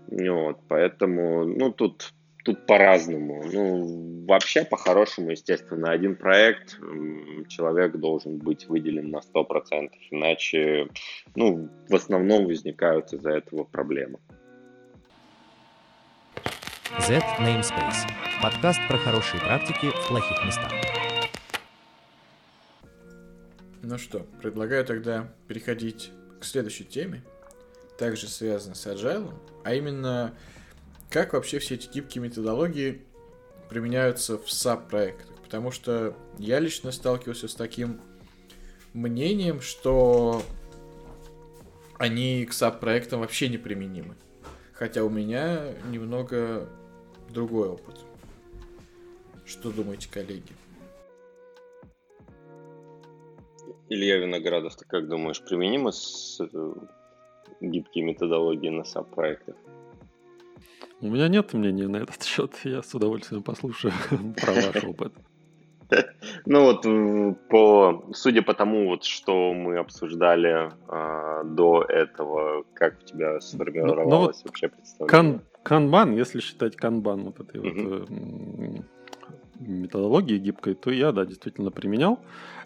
Вот, 0.07 0.57
поэтому, 0.67 1.45
ну, 1.45 1.71
тут 1.71 2.13
тут 2.43 2.65
по-разному. 2.65 3.43
Ну, 3.51 4.25
вообще, 4.25 4.63
по-хорошему, 4.63 5.31
естественно, 5.31 5.91
один 5.91 6.15
проект 6.15 6.79
человек 7.47 7.95
должен 7.97 8.37
быть 8.37 8.67
выделен 8.67 9.09
на 9.09 9.17
100%, 9.17 9.89
иначе, 10.11 10.87
ну, 11.35 11.69
в 11.87 11.95
основном 11.95 12.45
возникают 12.45 13.13
из-за 13.13 13.31
этого 13.31 13.63
проблемы. 13.63 14.19
Z 16.99 17.21
Namespace. 17.39 18.07
Подкаст 18.41 18.79
про 18.87 18.97
хорошие 18.97 19.39
практики 19.41 19.89
в 19.89 20.07
плохих 20.07 20.45
местах. 20.45 20.71
Ну 23.81 23.97
что, 23.97 24.19
предлагаю 24.41 24.85
тогда 24.85 25.31
переходить 25.47 26.11
к 26.39 26.43
следующей 26.43 26.83
теме, 26.83 27.23
также 27.97 28.27
связанной 28.27 28.75
с 28.75 28.85
Agile, 28.85 29.33
а 29.63 29.73
именно 29.73 30.33
как 31.09 31.33
вообще 31.33 31.59
все 31.59 31.75
эти 31.75 31.89
гибкие 31.89 32.23
методологии 32.23 33.01
применяются 33.69 34.37
в 34.37 34.45
SAP-проектах. 34.45 35.27
Потому 35.43 35.71
что 35.71 36.15
я 36.37 36.59
лично 36.59 36.91
сталкивался 36.91 37.47
с 37.47 37.55
таким 37.55 37.99
мнением, 38.93 39.61
что 39.61 40.43
они 41.97 42.45
к 42.45 42.51
SAP-проектам 42.51 43.21
вообще 43.21 43.49
не 43.49 43.57
применимы. 43.57 44.15
Хотя 44.73 45.03
у 45.03 45.09
меня 45.09 45.73
немного 45.89 46.69
другой 47.29 47.69
опыт. 47.69 47.99
Что 49.45 49.71
думаете, 49.71 50.07
коллеги? 50.11 50.53
Илья 53.89 54.17
Виноградов, 54.17 54.75
ты 54.75 54.85
как 54.85 55.07
думаешь, 55.07 55.41
применимы 55.41 55.91
с 55.91 56.39
э, 56.39 56.73
гибкие 57.59 58.05
методологии 58.05 58.69
на 58.69 58.83
SAP-проектах? 58.83 59.55
У 61.01 61.07
меня 61.07 61.27
нет 61.27 61.53
мнения 61.53 61.87
на 61.87 61.97
этот 61.97 62.23
счет. 62.23 62.51
Я 62.63 62.81
с 62.83 62.93
удовольствием 62.93 63.43
послушаю 63.43 63.93
про 64.41 64.53
ваш 64.53 64.83
опыт. 64.83 65.13
Ну 66.45 66.63
вот, 66.65 66.83
по, 67.49 68.05
судя 68.13 68.43
по 68.43 68.53
тому, 68.53 68.89
вот, 68.89 69.03
что 69.03 69.53
мы 69.53 69.77
обсуждали 69.77 70.71
э, 70.87 71.43
до 71.45 71.83
этого, 71.83 72.63
как 72.75 72.99
у 73.01 73.05
тебя 73.05 73.39
сформировалось 73.39 74.05
ну, 74.05 74.09
ну 74.09 74.19
вот 74.19 74.35
вообще 74.45 74.67
представление? 74.67 75.09
Кан, 75.09 75.41
канбан, 75.63 76.15
если 76.15 76.41
считать 76.41 76.75
канбан 76.75 77.23
вот 77.23 77.39
этой 77.39 77.61
mm-hmm. 77.61 77.99
вот 77.99 78.09
э, 78.09 78.83
методологии 79.59 80.37
гибкой, 80.37 80.75
то 80.75 80.91
я, 80.91 81.11
да, 81.11 81.25
действительно 81.25 81.71
применял. 81.71 82.19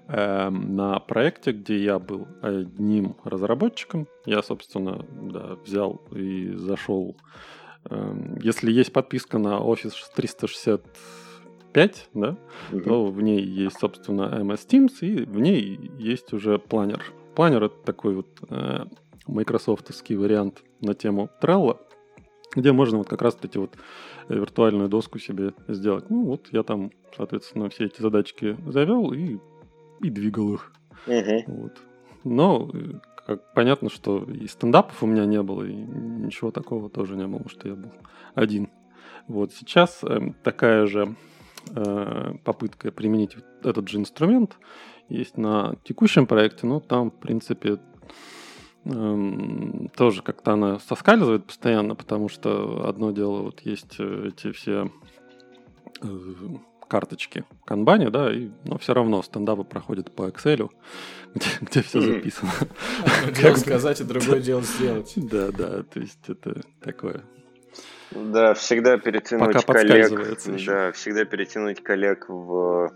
Э, 0.08 0.50
на 0.50 1.00
проекте, 1.00 1.54
где 1.54 1.78
я 1.78 2.00
был 2.00 2.28
одним 2.42 3.16
разработчиком, 3.24 4.08
я, 4.26 4.44
собственно, 4.44 5.06
да, 5.22 5.56
взял 5.64 6.02
и 6.12 6.52
зашел 6.56 7.16
если 8.42 8.72
есть 8.72 8.94
подписка 8.94 9.38
на 9.38 9.60
Office 9.60 9.94
365, 10.16 12.10
да, 12.14 12.38
угу. 12.72 12.82
то 12.82 13.06
в 13.08 13.22
ней 13.22 13.44
есть, 13.44 13.80
собственно, 13.80 14.24
MS 14.42 14.68
Teams, 14.68 15.00
и 15.02 15.26
в 15.26 15.40
ней 15.40 15.92
есть 15.98 16.34
уже 16.34 16.60
планер. 16.60 17.04
Планер— 17.36 17.64
это 17.66 17.76
такой 17.84 18.16
вот 18.16 18.28
э, 18.50 18.86
майкрософтовский 19.28 20.16
вариант 20.16 20.64
на 20.82 20.94
тему 20.94 21.30
Trello, 21.42 21.80
где 22.56 22.72
можно 22.72 23.00
вот 23.00 23.10
как 23.10 23.22
раз 23.22 23.38
эти 23.42 23.58
вот 23.58 23.76
виртуальную 24.30 24.90
доску 24.90 25.20
себе 25.20 25.54
сделать. 25.68 26.10
Ну 26.10 26.26
вот 26.26 26.48
я 26.52 26.64
там, 26.64 26.92
соответственно, 27.16 27.70
все 27.70 27.86
эти 27.86 28.02
задачки 28.02 28.58
завел 28.68 29.12
и, 29.12 29.40
и 30.02 30.10
двигал 30.10 30.54
их. 30.54 30.72
Угу. 31.08 31.44
Вот. 31.48 31.82
Но 32.24 32.70
э, 32.74 33.00
как 33.26 33.54
понятно, 33.54 33.90
что 33.90 34.24
и 34.24 34.48
стендапов 34.48 35.02
у 35.02 35.08
меня 35.08 35.26
не 35.26 35.42
было, 35.42 35.64
и 35.64 35.74
ничего 35.74 36.52
такого 36.52 36.90
тоже 36.90 37.16
не 37.16 37.28
было, 37.28 37.48
что 37.48 37.68
я 37.68 37.76
был 37.76 37.92
один. 38.36 38.70
Вот 39.28 39.54
сейчас 39.54 40.04
э, 40.04 40.34
такая 40.44 40.86
же 40.86 41.16
э, 41.70 42.34
попытка 42.44 42.92
применить 42.92 43.38
этот 43.64 43.88
же 43.88 43.98
инструмент 43.98 44.58
есть 45.10 45.38
на 45.38 45.76
текущем 45.84 46.28
проекте, 46.28 46.68
но 46.68 46.80
там, 46.80 47.12
в 47.12 47.20
принципе, 47.20 47.80
э, 48.86 49.88
тоже 49.96 50.22
как-то 50.22 50.54
она 50.54 50.80
соскальзывает 50.80 51.46
постоянно, 51.46 51.96
потому 51.96 52.30
что 52.30 52.88
одно 52.88 53.12
дело, 53.12 53.44
вот 53.44 53.62
есть 53.62 53.96
э, 54.00 54.30
эти 54.30 54.52
все 54.52 54.92
э, 56.02 56.08
карточки 56.94 57.44
в 57.64 57.66
канбане, 57.66 58.12
да, 58.12 58.32
и, 58.32 58.52
но 58.66 58.78
все 58.78 58.94
равно 58.94 59.24
стендапы 59.24 59.64
проходят 59.64 60.12
по 60.12 60.30
Excel, 60.30 60.70
где, 61.34 61.48
где 61.62 61.82
все 61.82 62.02
записано. 62.02 62.52
Дело 63.42 63.56
сказать, 63.56 64.00
и 64.02 64.04
другое 64.04 64.40
дело 64.40 64.62
сделать. 64.62 65.14
Да, 65.32 65.48
да, 65.52 65.82
то 65.82 66.00
есть 66.00 66.20
это 66.28 66.62
такое. 66.80 67.24
Да, 68.12 68.54
всегда 68.54 69.00
перетянуть 69.00 69.56
Пока 69.56 69.74
коллег. 69.74 70.12
Да, 70.68 70.92
всегда 70.92 71.26
перетянуть 71.26 71.82
коллег 71.82 72.30
в 72.30 72.94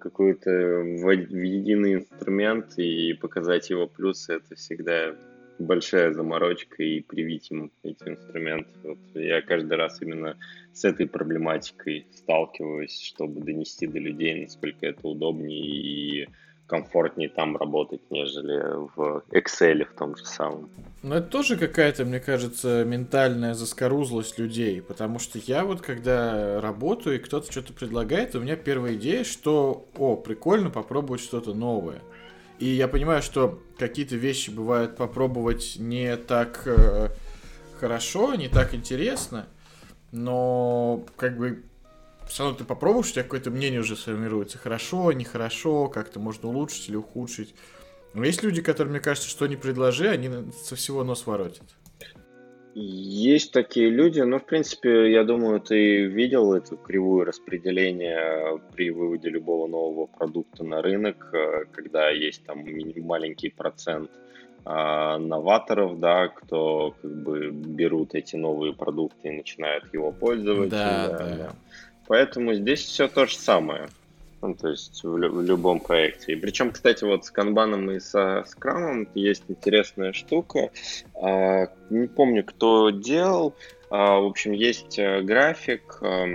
какой-то 0.00 0.50
в 0.50 1.10
единый 1.10 1.94
инструмент 1.94 2.76
и 2.76 3.12
показать 3.12 3.70
его 3.70 3.86
плюсы, 3.86 4.32
это 4.32 4.56
всегда 4.56 5.14
большая 5.58 6.12
заморочка 6.12 6.82
и 6.82 7.00
привить 7.00 7.50
им 7.50 7.70
эти 7.82 8.08
инструменты. 8.08 8.70
Вот 8.82 8.98
я 9.14 9.42
каждый 9.42 9.76
раз 9.76 10.00
именно 10.00 10.36
с 10.72 10.84
этой 10.84 11.06
проблематикой 11.06 12.06
сталкиваюсь, 12.14 13.00
чтобы 13.00 13.40
донести 13.40 13.86
до 13.86 13.98
людей, 13.98 14.42
насколько 14.42 14.86
это 14.86 15.06
удобнее 15.06 15.66
и 15.66 16.28
комфортнее 16.68 17.30
там 17.30 17.56
работать, 17.56 18.02
нежели 18.10 18.86
в 18.94 19.24
Excel 19.30 19.84
в 19.84 19.98
том 19.98 20.16
же 20.16 20.24
самом. 20.24 20.68
Но 21.02 21.16
это 21.16 21.28
тоже 21.28 21.56
какая-то, 21.56 22.04
мне 22.04 22.20
кажется, 22.20 22.84
ментальная 22.84 23.54
заскорузлость 23.54 24.38
людей, 24.38 24.82
потому 24.82 25.18
что 25.18 25.38
я 25.38 25.64
вот 25.64 25.80
когда 25.80 26.60
работаю 26.60 27.16
и 27.16 27.18
кто-то 27.18 27.50
что-то 27.50 27.72
предлагает, 27.72 28.34
у 28.34 28.40
меня 28.40 28.56
первая 28.56 28.94
идея, 28.94 29.24
что, 29.24 29.86
о, 29.96 30.16
прикольно 30.16 30.70
попробовать 30.70 31.22
что-то 31.22 31.54
новое. 31.54 32.02
И 32.58 32.66
я 32.66 32.88
понимаю, 32.88 33.22
что 33.22 33.62
какие-то 33.78 34.16
вещи 34.16 34.50
бывают 34.50 34.96
попробовать 34.96 35.76
не 35.78 36.16
так 36.16 36.62
э, 36.66 37.10
хорошо, 37.78 38.34
не 38.34 38.48
так 38.48 38.74
интересно, 38.74 39.46
но 40.10 41.04
как 41.16 41.38
бы 41.38 41.62
все 42.28 42.42
равно 42.42 42.58
ты 42.58 42.64
попробуешь, 42.64 43.08
у 43.08 43.12
тебя 43.12 43.22
какое-то 43.22 43.50
мнение 43.50 43.80
уже 43.80 43.96
сформируется. 43.96 44.58
Хорошо, 44.58 45.12
нехорошо, 45.12 45.88
как-то 45.88 46.18
можно 46.18 46.48
улучшить 46.48 46.88
или 46.88 46.96
ухудшить. 46.96 47.54
Но 48.12 48.24
есть 48.24 48.42
люди, 48.42 48.60
которые, 48.60 48.90
мне 48.90 49.00
кажется, 49.00 49.28
что 49.28 49.46
не 49.46 49.56
предложи, 49.56 50.08
они 50.08 50.30
со 50.52 50.76
всего 50.76 51.04
нос 51.04 51.26
воротят. 51.26 51.74
Есть 52.80 53.50
такие 53.52 53.90
люди, 53.90 54.20
но, 54.20 54.38
в 54.38 54.44
принципе, 54.44 55.10
я 55.10 55.24
думаю, 55.24 55.58
ты 55.58 56.04
видел 56.04 56.52
эту 56.52 56.76
кривую 56.76 57.24
распределения 57.24 58.60
при 58.72 58.90
выводе 58.90 59.30
любого 59.30 59.66
нового 59.66 60.06
продукта 60.06 60.62
на 60.62 60.80
рынок, 60.80 61.28
э, 61.32 61.64
когда 61.72 62.10
есть 62.10 62.44
там 62.44 62.64
маленький 62.98 63.48
процент 63.48 64.12
а, 64.64 65.18
новаторов, 65.18 65.98
да, 65.98 66.28
кто 66.28 66.94
как 67.02 67.22
бы 67.24 67.50
берут 67.50 68.14
эти 68.14 68.36
новые 68.36 68.72
продукты 68.74 69.28
и 69.28 69.32
начинают 69.32 69.92
его 69.92 70.12
пользоваться. 70.12 70.76
Да, 70.76 71.08
да. 71.08 71.36
да. 71.36 71.52
Поэтому 72.06 72.54
здесь 72.54 72.84
все 72.84 73.08
то 73.08 73.26
же 73.26 73.36
самое. 73.36 73.88
Ну, 74.40 74.54
то 74.54 74.68
есть 74.68 75.02
в, 75.02 75.16
в 75.16 75.42
любом 75.42 75.80
проекте. 75.80 76.32
И 76.32 76.36
причем, 76.36 76.70
кстати, 76.70 77.04
вот 77.04 77.24
с 77.24 77.30
канбаном 77.30 77.90
и 77.90 77.98
со 77.98 78.44
скрамом 78.46 79.08
есть 79.14 79.44
интересная 79.48 80.12
штука. 80.12 80.70
А, 81.14 81.66
не 81.90 82.06
помню, 82.06 82.44
кто 82.44 82.90
делал. 82.90 83.54
А, 83.90 84.20
в 84.20 84.26
общем, 84.26 84.52
есть 84.52 84.98
э, 84.98 85.22
график 85.22 85.98
а, 86.02 86.26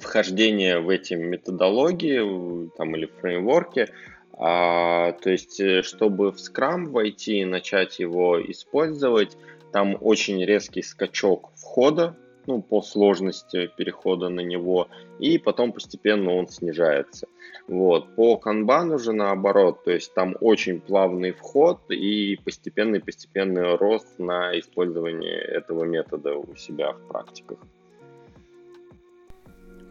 вхождения 0.00 0.80
в 0.80 0.88
эти 0.88 1.14
методологии 1.14 2.70
там, 2.76 2.96
или 2.96 3.06
фреймворки. 3.06 3.88
А, 4.32 5.12
то 5.12 5.30
есть, 5.30 5.60
э, 5.60 5.82
чтобы 5.82 6.32
в 6.32 6.36
Scrum 6.36 6.86
войти 6.86 7.40
и 7.40 7.44
начать 7.44 8.00
его 8.00 8.40
использовать, 8.50 9.36
там 9.72 9.96
очень 10.00 10.44
резкий 10.44 10.82
скачок 10.82 11.50
входа 11.54 12.16
ну, 12.46 12.62
по 12.62 12.82
сложности 12.82 13.70
перехода 13.76 14.28
на 14.28 14.40
него, 14.40 14.88
и 15.18 15.38
потом 15.38 15.72
постепенно 15.72 16.34
он 16.34 16.48
снижается. 16.48 17.28
Вот. 17.68 18.14
По 18.16 18.36
канбану 18.36 18.98
же 18.98 19.12
наоборот, 19.12 19.84
то 19.84 19.90
есть 19.90 20.14
там 20.14 20.36
очень 20.40 20.80
плавный 20.80 21.32
вход 21.32 21.90
и 21.90 22.36
постепенный-постепенный 22.44 23.76
рост 23.76 24.18
на 24.18 24.58
использование 24.58 25.38
этого 25.38 25.84
метода 25.84 26.34
у 26.34 26.56
себя 26.56 26.92
в 26.92 27.08
практиках. 27.08 27.58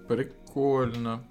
Прикольно. 0.07 1.23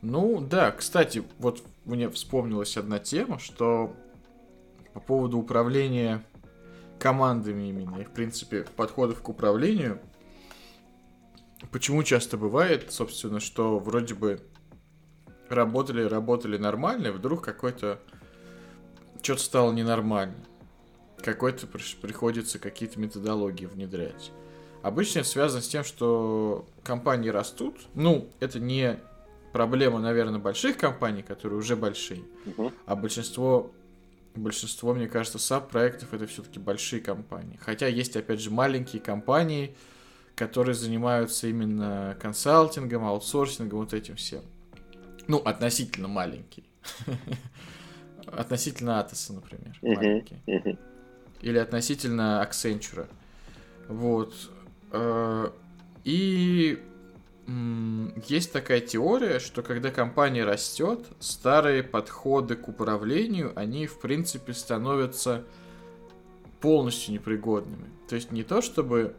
Ну 0.00 0.40
да, 0.40 0.70
кстати, 0.70 1.22
вот 1.38 1.62
мне 1.84 2.08
вспомнилась 2.08 2.76
одна 2.76 2.98
тема, 2.98 3.38
что 3.38 3.92
по 4.92 5.00
поводу 5.00 5.38
управления 5.38 6.24
командами 7.00 7.68
именно, 7.68 7.96
и 7.96 8.04
в 8.04 8.12
принципе 8.12 8.64
подходов 8.76 9.20
к 9.20 9.28
управлению– 9.28 10.00
Почему 11.70 12.02
часто 12.02 12.36
бывает, 12.36 12.92
собственно, 12.92 13.40
что 13.40 13.78
вроде 13.78 14.14
бы 14.14 14.40
работали, 15.48 16.02
работали 16.02 16.56
нормально, 16.56 17.08
и 17.08 17.10
вдруг 17.10 17.42
какой-то 17.42 18.00
что-то 19.22 19.40
стало 19.40 19.72
ненормально. 19.72 20.36
Какой-то 21.22 21.66
приходится 21.66 22.58
какие-то 22.58 23.00
методологии 23.00 23.66
внедрять. 23.66 24.30
Обычно 24.82 25.20
это 25.20 25.28
связано 25.28 25.62
с 25.62 25.68
тем, 25.68 25.82
что 25.82 26.66
компании 26.82 27.30
растут. 27.30 27.76
Ну, 27.94 28.28
это 28.40 28.60
не 28.60 28.98
проблема, 29.54 29.98
наверное, 30.00 30.38
больших 30.40 30.76
компаний, 30.76 31.22
которые 31.22 31.58
уже 31.58 31.74
большие, 31.76 32.24
Мгм. 32.44 32.70
а 32.84 32.94
большинство, 32.94 33.70
большинство, 34.34 34.92
мне 34.92 35.08
кажется, 35.08 35.38
саб-проектов 35.38 36.12
это 36.12 36.26
все-таки 36.26 36.58
большие 36.58 37.00
компании. 37.00 37.58
Хотя 37.62 37.86
есть, 37.86 38.14
опять 38.16 38.40
же, 38.40 38.50
маленькие 38.50 39.00
компании, 39.00 39.74
которые 40.34 40.74
занимаются 40.74 41.46
именно 41.48 42.16
консалтингом, 42.20 43.04
аутсорсингом, 43.04 43.80
вот 43.80 43.94
этим 43.94 44.16
всем. 44.16 44.42
Ну, 45.26 45.38
относительно 45.38 46.08
маленькие. 46.08 46.66
Относительно 48.26 48.98
Атоса, 49.00 49.32
например. 49.32 49.78
Мгм. 49.82 50.78
Или 51.40 51.58
относительно 51.58 52.46
Accenture. 52.46 53.06
Вот. 53.88 54.34
Э, 54.92 55.50
И 56.04 56.82
есть 58.26 58.52
такая 58.52 58.80
теория, 58.80 59.38
что 59.38 59.62
когда 59.62 59.90
компания 59.90 60.44
растет, 60.44 61.00
старые 61.20 61.82
подходы 61.82 62.56
к 62.56 62.68
управлению, 62.68 63.52
они, 63.54 63.86
в 63.86 64.00
принципе, 64.00 64.54
становятся 64.54 65.44
полностью 66.60 67.12
непригодными. 67.12 67.90
То 68.08 68.16
есть 68.16 68.32
не 68.32 68.42
то, 68.42 68.62
чтобы 68.62 69.14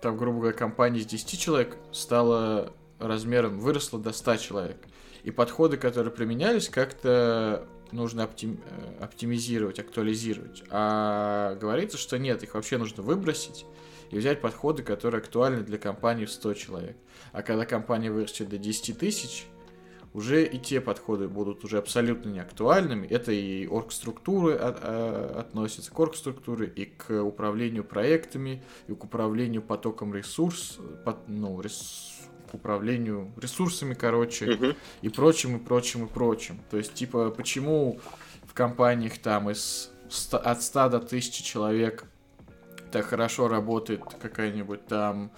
там, 0.00 0.16
грубо 0.16 0.40
говоря, 0.40 0.56
компания 0.56 1.00
из 1.00 1.06
10 1.06 1.40
человек 1.40 1.76
стала 1.92 2.72
размером, 2.98 3.58
выросла 3.58 3.98
до 3.98 4.12
100 4.12 4.36
человек. 4.36 4.78
И 5.22 5.30
подходы, 5.30 5.76
которые 5.76 6.12
применялись, 6.12 6.68
как-то 6.68 7.66
нужно 7.92 8.22
оптим- 8.22 8.60
э, 8.64 9.04
оптимизировать, 9.04 9.78
актуализировать. 9.78 10.62
А 10.70 11.54
говорится, 11.56 11.98
что 11.98 12.18
нет, 12.18 12.42
их 12.42 12.54
вообще 12.54 12.78
нужно 12.78 13.02
выбросить 13.02 13.66
и 14.10 14.18
взять 14.18 14.40
подходы, 14.40 14.82
которые 14.82 15.20
актуальны 15.20 15.62
для 15.62 15.78
компании 15.78 16.24
в 16.26 16.30
100 16.30 16.54
человек. 16.54 16.96
А 17.32 17.42
когда 17.42 17.64
компания 17.64 18.10
вырастет 18.10 18.48
до 18.48 18.58
10 18.58 18.98
тысяч, 18.98 19.46
уже 20.16 20.46
и 20.46 20.58
те 20.58 20.80
подходы 20.80 21.28
будут 21.28 21.62
уже 21.62 21.76
абсолютно 21.76 22.30
неактуальными. 22.30 23.06
Это 23.06 23.32
и 23.32 23.66
оргструктуры 23.66 24.54
от- 24.54 24.78
а, 24.80 25.40
относятся 25.40 25.90
к 25.92 26.00
оргструктуре, 26.00 26.66
и 26.74 26.86
к 26.86 27.22
управлению 27.22 27.84
проектами, 27.84 28.62
и 28.88 28.94
к 28.94 29.04
управлению 29.04 29.60
потоком 29.60 30.14
ресурс, 30.14 30.78
пот- 31.04 31.28
ну, 31.28 31.60
рес- 31.60 32.14
к 32.50 32.54
управлению 32.54 33.30
ресурсами, 33.36 33.92
короче, 33.92 34.46
Мгм. 34.46 34.74
и 35.02 35.08
прочим, 35.10 35.56
и 35.56 35.58
прочим, 35.60 36.06
и 36.06 36.08
прочим. 36.08 36.60
То 36.70 36.78
есть, 36.78 36.94
типа, 36.94 37.30
почему 37.30 38.00
в 38.46 38.54
компаниях 38.54 39.18
там 39.18 39.50
из 39.50 39.90
100 40.08 40.38
от 40.38 40.62
100 40.62 40.88
до 40.88 40.98
1000 41.00 41.42
человек 41.44 42.04
так 42.90 43.04
хорошо 43.04 43.48
работает 43.48 44.00
какая-нибудь 44.18 44.86
там 44.86 45.30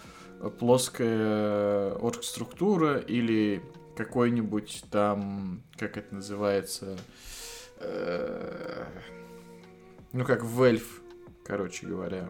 плоская 0.61 1.95
оргструктура 1.95 2.99
или 2.99 3.61
какой-нибудь 3.99 4.85
там, 4.93 5.63
как 5.77 5.97
это 5.97 6.15
называется, 6.15 6.97
э, 7.81 8.85
ну, 10.13 10.25
как 10.25 10.45
Valve, 10.45 10.87
короче 11.45 11.85
говоря, 11.85 12.29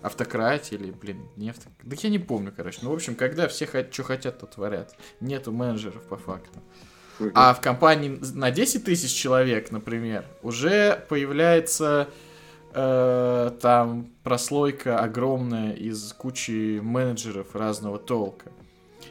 автократия 0.00 0.78
или, 0.78 0.90
блин, 0.90 1.28
не 1.36 1.50
авто... 1.50 1.68
Да 1.82 1.96
я 2.00 2.08
не 2.08 2.18
помню, 2.18 2.52
короче. 2.56 2.78
Ну, 2.82 2.90
в 2.90 2.94
общем, 2.94 3.14
когда 3.14 3.46
все 3.46 3.66
что 3.66 4.02
хотят, 4.02 4.38
то 4.38 4.46
творят. 4.46 4.96
Нету 5.20 5.52
менеджеров 5.52 6.02
по 6.04 6.16
факту. 6.16 6.60
А 7.34 7.52
в 7.52 7.60
компании 7.60 8.18
на 8.34 8.50
10 8.50 8.84
тысяч 8.84 9.12
человек, 9.12 9.70
например, 9.70 10.24
уже 10.42 11.04
появляется 11.08 12.08
э, 12.72 13.50
там 13.60 14.10
прослойка 14.22 14.98
огромная 14.98 15.74
из 15.74 16.12
кучи 16.14 16.80
менеджеров 16.80 17.54
разного 17.54 17.98
толка. 17.98 18.50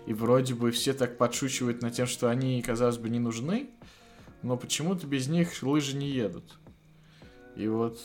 И 0.05 0.13
вроде 0.13 0.53
бы 0.53 0.71
все 0.71 0.93
так 0.93 1.17
подшучивают 1.17 1.81
над 1.81 1.93
тем, 1.93 2.07
что 2.07 2.30
они, 2.30 2.61
казалось 2.61 2.97
бы, 2.97 3.09
не 3.09 3.19
нужны, 3.19 3.69
но 4.41 4.57
почему-то 4.57 5.07
без 5.07 5.27
них 5.27 5.51
лыжи 5.61 5.95
не 5.95 6.09
едут. 6.09 6.57
И 7.55 7.67
вот 7.67 7.99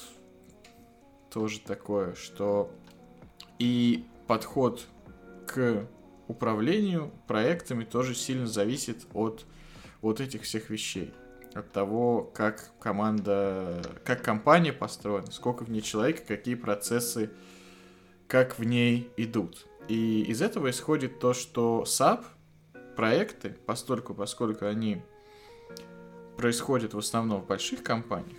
тоже 1.31 1.61
такое, 1.61 2.15
что 2.15 2.71
и 3.59 4.05
подход 4.27 4.87
к 5.47 5.89
управлению 6.29 7.11
проектами 7.27 7.85
тоже 7.85 8.15
сильно 8.15 8.47
зависит 8.47 9.07
от 9.15 9.45
вот 10.01 10.21
этих 10.21 10.43
всех 10.43 10.71
вещей. 10.71 11.13
От 11.55 11.73
того, 11.73 12.31
как 12.35 12.71
команда, 12.79 13.83
как 14.05 14.23
компания 14.23 14.73
построена, 14.73 15.31
сколько 15.33 15.65
в 15.65 15.71
ней 15.71 15.81
человек, 15.81 16.25
какие 16.27 16.55
процессы, 16.55 17.31
как 18.29 18.59
в 18.59 18.65
ней 18.65 19.11
идут. 19.17 19.67
И 19.89 20.23
из 20.23 20.43
этого 20.43 20.71
исходит 20.71 21.19
то, 21.19 21.33
что 21.33 21.85
SAP 21.87 22.25
проекты, 22.95 23.57
постольку, 23.67 24.15
поскольку 24.15 24.67
они 24.67 25.03
происходят 26.37 26.95
в 26.95 26.99
основном 26.99 27.43
в 27.43 27.47
больших 27.47 27.83
компаниях, 27.83 28.39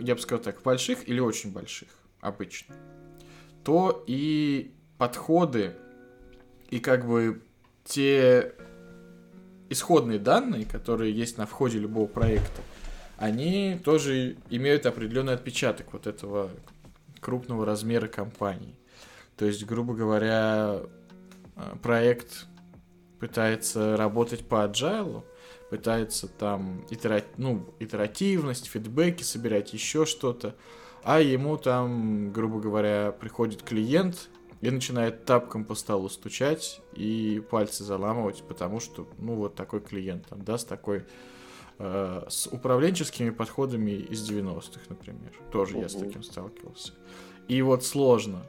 я 0.00 0.14
бы 0.14 0.20
сказал 0.20 0.42
так, 0.42 0.60
в 0.60 0.62
больших 0.62 1.08
или 1.08 1.20
очень 1.20 1.52
больших 1.52 1.88
обычно, 2.20 2.74
то 3.64 4.04
и 4.06 4.74
подходы 4.98 5.76
и 6.70 6.80
как 6.80 7.06
бы 7.06 7.42
те 7.84 8.54
исходные 9.70 10.18
данные, 10.18 10.64
которые 10.64 11.12
есть 11.12 11.38
на 11.38 11.46
входе 11.46 11.78
любого 11.78 12.06
проекта, 12.06 12.62
они 13.18 13.80
тоже 13.84 14.36
имеют 14.50 14.86
определенный 14.86 15.34
отпечаток 15.34 15.92
вот 15.92 16.06
этого 16.06 16.50
крупного 17.20 17.64
размера 17.64 18.08
компании. 18.08 18.77
То 19.38 19.46
есть, 19.46 19.64
грубо 19.64 19.94
говоря, 19.94 20.80
э, 21.56 21.76
проект 21.82 22.46
пытается 23.20 23.96
работать 23.96 24.46
по 24.46 24.66
agile, 24.66 25.24
пытается 25.70 26.28
там 26.28 26.84
itera- 26.90 27.24
ну, 27.36 27.64
итеративность, 27.78 28.66
фидбэки 28.66 29.22
собирать, 29.22 29.72
еще 29.72 30.06
что-то, 30.06 30.56
а 31.04 31.20
ему 31.20 31.56
там, 31.56 32.32
грубо 32.32 32.60
говоря, 32.60 33.12
приходит 33.12 33.62
клиент 33.62 34.28
и 34.60 34.70
начинает 34.70 35.24
тапком 35.24 35.64
по 35.64 35.76
столу 35.76 36.08
стучать 36.08 36.80
и 36.94 37.40
пальцы 37.48 37.84
заламывать, 37.84 38.42
потому 38.48 38.80
что, 38.80 39.06
ну, 39.18 39.36
вот 39.36 39.54
такой 39.54 39.80
клиент 39.80 40.26
там, 40.26 40.42
да, 40.42 40.58
с 40.58 40.64
такой 40.64 41.04
э, 41.78 42.24
с 42.28 42.48
управленческими 42.48 43.30
подходами 43.30 43.92
из 43.92 44.28
90-х, 44.28 44.80
например. 44.88 45.32
Тоже 45.52 45.78
я 45.78 45.88
с 45.88 45.94
таким 45.94 46.24
сталкивался. 46.24 46.92
И 47.46 47.62
вот 47.62 47.84
сложно. 47.84 48.44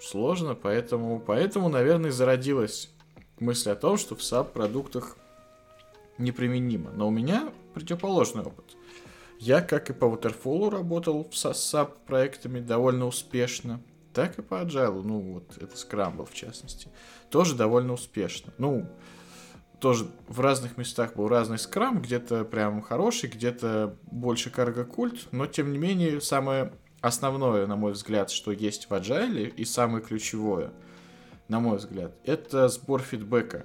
Сложно, 0.00 0.54
поэтому, 0.54 1.20
поэтому, 1.20 1.68
наверное, 1.68 2.10
зародилась 2.10 2.90
мысль 3.40 3.70
о 3.70 3.76
том, 3.76 3.96
что 3.96 4.14
в 4.14 4.20
SAP-продуктах 4.20 5.16
неприменимо. 6.18 6.90
Но 6.92 7.08
у 7.08 7.10
меня 7.10 7.52
противоположный 7.74 8.42
опыт. 8.42 8.76
Я, 9.38 9.60
как 9.60 9.90
и 9.90 9.92
по 9.92 10.06
Waterfall, 10.06 10.70
работал 10.70 11.28
с 11.30 11.44
SAP-проектами 11.46 12.60
довольно 12.60 13.06
успешно, 13.06 13.80
так 14.14 14.38
и 14.38 14.42
по 14.42 14.54
Agile, 14.62 15.02
ну 15.02 15.20
вот, 15.20 15.58
это 15.58 15.74
Scramble 15.74 16.26
в 16.26 16.32
частности, 16.32 16.88
тоже 17.30 17.54
довольно 17.54 17.92
успешно. 17.92 18.52
Ну, 18.56 18.88
тоже 19.78 20.06
в 20.26 20.40
разных 20.40 20.78
местах 20.78 21.16
был 21.16 21.28
разный 21.28 21.58
скрам, 21.58 22.00
где-то 22.00 22.46
прям 22.46 22.80
хороший, 22.80 23.28
где-то 23.28 23.94
больше 24.10 24.48
карго-культ, 24.50 25.28
но 25.32 25.46
тем 25.46 25.70
не 25.70 25.76
менее 25.76 26.22
самое 26.22 26.72
основное, 27.06 27.66
на 27.66 27.76
мой 27.76 27.92
взгляд, 27.92 28.30
что 28.30 28.52
есть 28.52 28.90
в 28.90 28.92
Agile 28.92 29.48
и 29.48 29.64
самое 29.64 30.04
ключевое, 30.04 30.72
на 31.48 31.60
мой 31.60 31.78
взгляд, 31.78 32.12
это 32.24 32.68
сбор 32.68 33.00
фидбэка 33.00 33.64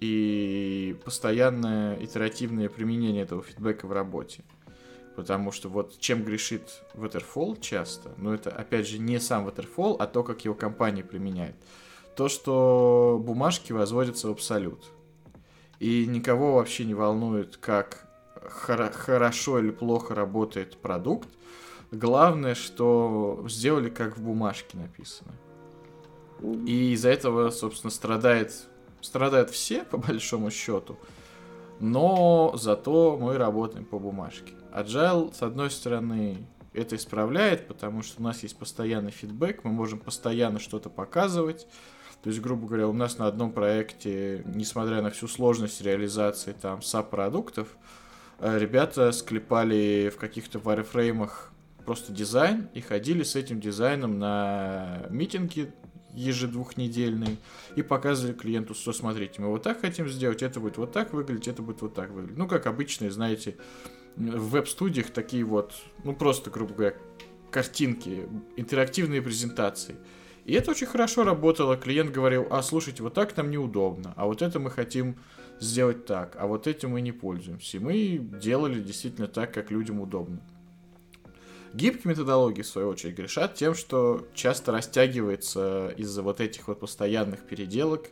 и 0.00 0.96
постоянное 1.04 2.02
итеративное 2.02 2.68
применение 2.68 3.22
этого 3.22 3.42
фидбэка 3.42 3.86
в 3.86 3.92
работе. 3.92 4.44
Потому 5.16 5.50
что 5.50 5.68
вот 5.68 5.98
чем 5.98 6.22
грешит 6.22 6.82
Waterfall 6.94 7.60
часто, 7.60 8.10
но 8.18 8.32
это 8.32 8.50
опять 8.50 8.86
же 8.86 8.98
не 8.98 9.18
сам 9.18 9.48
Waterfall, 9.48 9.96
а 9.98 10.06
то, 10.06 10.22
как 10.22 10.44
его 10.44 10.54
компания 10.54 11.02
применяет. 11.02 11.56
То, 12.14 12.28
что 12.28 13.20
бумажки 13.24 13.72
возводятся 13.72 14.28
в 14.28 14.32
абсолют. 14.32 14.84
И 15.80 16.06
никого 16.06 16.54
вообще 16.54 16.84
не 16.84 16.94
волнует, 16.94 17.56
как 17.56 18.08
хоро- 18.36 18.92
хорошо 18.92 19.58
или 19.58 19.70
плохо 19.70 20.14
работает 20.14 20.76
продукт. 20.76 21.28
Главное, 21.90 22.54
что 22.54 23.44
сделали, 23.48 23.88
как 23.88 24.18
в 24.18 24.22
бумажке 24.22 24.76
написано. 24.76 25.32
И 26.66 26.92
из-за 26.92 27.08
этого, 27.08 27.50
собственно, 27.50 27.90
страдает, 27.90 28.52
страдают 29.00 29.50
все, 29.50 29.84
по 29.84 29.96
большому 29.96 30.50
счету. 30.50 30.98
Но 31.80 32.52
зато 32.56 33.16
мы 33.18 33.38
работаем 33.38 33.84
по 33.84 33.98
бумажке. 33.98 34.52
Agile, 34.72 35.34
с 35.34 35.42
одной 35.42 35.70
стороны, 35.70 36.46
это 36.74 36.96
исправляет, 36.96 37.66
потому 37.66 38.02
что 38.02 38.20
у 38.20 38.24
нас 38.24 38.42
есть 38.42 38.58
постоянный 38.58 39.10
фидбэк, 39.10 39.64
мы 39.64 39.72
можем 39.72 39.98
постоянно 39.98 40.58
что-то 40.58 40.90
показывать. 40.90 41.66
То 42.22 42.30
есть, 42.30 42.42
грубо 42.42 42.66
говоря, 42.66 42.88
у 42.88 42.92
нас 42.92 43.18
на 43.18 43.26
одном 43.26 43.52
проекте, 43.52 44.42
несмотря 44.44 45.02
на 45.02 45.10
всю 45.10 45.28
сложность 45.28 45.80
реализации 45.80 46.52
там 46.52 46.80
SAP-продуктов, 46.80 47.68
э, 48.40 48.58
ребята 48.58 49.12
склепали 49.12 50.10
в 50.12 50.18
каких-то 50.18 50.58
варфреймах 50.58 51.52
просто 51.88 52.12
дизайн 52.12 52.68
и 52.74 52.82
ходили 52.82 53.22
с 53.22 53.34
этим 53.34 53.62
дизайном 53.62 54.18
на 54.18 55.06
митинги 55.08 55.72
ежедвухнедельные 56.12 57.38
и 57.76 57.80
показывали 57.80 58.34
клиенту, 58.34 58.74
что 58.74 58.92
смотрите, 58.92 59.40
мы 59.40 59.48
вот 59.48 59.62
так 59.62 59.80
хотим 59.80 60.06
сделать, 60.06 60.42
это 60.42 60.60
будет 60.60 60.76
вот 60.76 60.92
так 60.92 61.14
выглядеть, 61.14 61.48
это 61.48 61.62
будет 61.62 61.80
вот 61.80 61.94
так 61.94 62.10
выглядеть. 62.10 62.36
Ну, 62.36 62.46
как 62.46 62.66
обычные, 62.66 63.10
знаете, 63.10 63.56
в 64.16 64.50
веб-студиях 64.50 65.08
такие 65.08 65.44
вот, 65.44 65.76
ну, 66.04 66.14
просто, 66.14 66.50
грубо 66.50 66.74
говоря, 66.74 66.94
картинки, 67.50 68.28
интерактивные 68.58 69.22
презентации. 69.22 69.96
И 70.44 70.52
это 70.52 70.72
очень 70.72 70.88
хорошо 70.88 71.24
работало. 71.24 71.78
Клиент 71.78 72.10
говорил, 72.10 72.48
а 72.50 72.60
слушайте, 72.60 73.02
вот 73.02 73.14
так 73.14 73.34
нам 73.38 73.50
неудобно, 73.50 74.12
а 74.14 74.26
вот 74.26 74.42
это 74.42 74.60
мы 74.60 74.70
хотим 74.70 75.16
сделать 75.58 76.04
так, 76.04 76.36
а 76.38 76.48
вот 76.48 76.66
этим 76.66 76.90
мы 76.90 77.00
не 77.00 77.12
пользуемся. 77.12 77.78
И 77.78 77.80
мы 77.80 78.18
делали 78.18 78.78
действительно 78.78 79.26
так, 79.26 79.54
как 79.54 79.70
людям 79.70 80.02
удобно. 80.02 80.42
Гибкие 81.78 82.10
методологии, 82.10 82.62
в 82.62 82.66
свою 82.66 82.88
очередь, 82.88 83.14
грешат 83.14 83.54
тем, 83.54 83.76
что 83.76 84.26
часто 84.34 84.72
растягивается 84.72 85.90
из-за 85.96 86.24
вот 86.24 86.40
этих 86.40 86.66
вот 86.66 86.80
постоянных 86.80 87.46
переделок 87.46 88.08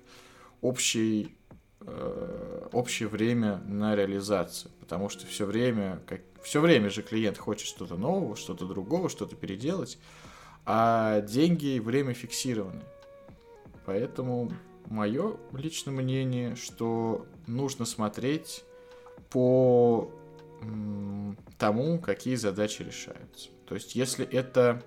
общий, 0.61 1.37
э, 1.81 2.69
общее 2.73 3.09
время 3.09 3.61
на 3.67 3.97
реализацию. 3.97 4.71
Потому 4.79 5.09
что 5.09 5.27
все 5.27 5.47
время, 5.47 6.01
как, 6.07 6.21
все 6.45 6.61
время 6.61 6.91
же 6.91 7.03
клиент 7.03 7.39
хочет 7.39 7.67
что-то 7.67 7.97
нового, 7.97 8.37
что-то 8.37 8.67
другого, 8.67 9.09
что-то 9.09 9.35
переделать, 9.35 9.99
а 10.65 11.21
деньги 11.23 11.75
и 11.75 11.81
время 11.81 12.15
фиксированы. 12.15 12.85
Поэтому 13.85 14.53
мое 14.89 15.39
личное 15.53 15.91
мнение, 15.91 16.55
что 16.55 17.27
нужно 17.49 17.85
смотреть 17.85 18.63
по 19.29 20.09
тому, 21.59 21.99
какие 21.99 22.37
задачи 22.37 22.83
решаются. 22.83 23.56
То 23.67 23.75
есть, 23.75 23.95
если 23.95 24.25
это 24.27 24.83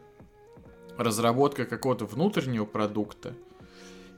разработка 0.97 1.65
какого-то 1.65 2.05
внутреннего 2.05 2.65
продукта 2.65 3.33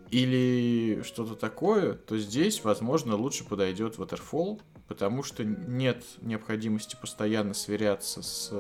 или 0.10 1.02
что-то 1.04 1.36
такое, 1.36 1.94
то 1.94 2.18
здесь, 2.18 2.64
возможно, 2.64 3.16
лучше 3.16 3.44
подойдет 3.44 3.98
Waterfall, 3.98 4.62
потому 4.88 5.24
что 5.24 5.44
нет 5.44 6.04
необходимости 6.22 6.98
постоянно 7.00 7.54
сверяться 7.54 8.22
с 8.22 8.52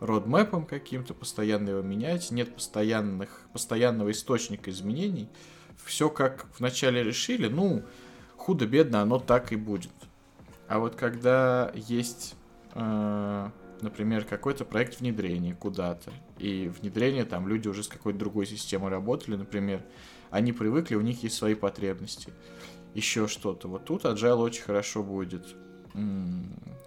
родмэпом 0.00 0.66
каким-то, 0.66 1.14
постоянно 1.14 1.70
его 1.70 1.82
менять, 1.82 2.30
нет 2.30 2.54
постоянных, 2.54 3.40
постоянного 3.52 4.10
источника 4.10 4.70
изменений. 4.70 5.28
Все 5.84 6.08
как 6.08 6.46
вначале 6.58 7.02
решили, 7.02 7.48
ну, 7.48 7.82
худо-бедно 8.36 9.02
оно 9.02 9.18
так 9.18 9.52
и 9.52 9.56
будет. 9.56 9.92
А 10.68 10.78
вот 10.78 10.96
когда 10.96 11.70
есть, 11.74 12.34
э, 12.74 13.50
например, 13.82 14.24
какой-то 14.24 14.64
проект 14.64 15.00
внедрения 15.00 15.54
куда-то, 15.54 16.12
и 16.38 16.68
внедрение 16.80 17.24
там 17.24 17.48
люди 17.48 17.68
уже 17.68 17.82
с 17.82 17.88
какой-то 17.88 18.18
другой 18.18 18.46
системой 18.46 18.90
работали, 18.90 19.36
например, 19.36 19.82
они 20.30 20.52
привыкли, 20.52 20.94
у 20.94 21.00
них 21.00 21.22
есть 21.22 21.36
свои 21.36 21.54
потребности, 21.54 22.32
еще 22.94 23.28
что-то. 23.28 23.68
Вот 23.68 23.84
тут 23.84 24.04
Agile 24.04 24.42
очень 24.42 24.62
хорошо 24.62 25.02
будет 25.02 25.46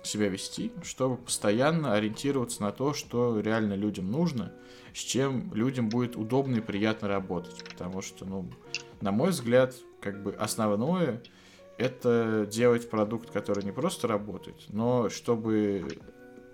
себя 0.03 0.29
вести, 0.29 0.71
чтобы 0.83 1.17
постоянно 1.17 1.93
ориентироваться 1.93 2.61
на 2.61 2.71
то, 2.71 2.93
что 2.93 3.39
реально 3.39 3.73
людям 3.73 4.11
нужно, 4.11 4.53
с 4.93 4.99
чем 4.99 5.53
людям 5.53 5.89
будет 5.89 6.15
удобно 6.15 6.57
и 6.57 6.61
приятно 6.61 7.07
работать. 7.07 7.63
Потому 7.63 8.01
что, 8.01 8.25
ну, 8.25 8.49
на 9.01 9.11
мой 9.11 9.31
взгляд, 9.31 9.75
как 9.99 10.21
бы 10.21 10.33
основное 10.33 11.23
это 11.77 12.47
делать 12.49 12.89
продукт, 12.89 13.31
который 13.31 13.63
не 13.63 13.71
просто 13.71 14.07
работает, 14.07 14.57
но 14.67 15.09
чтобы 15.09 15.87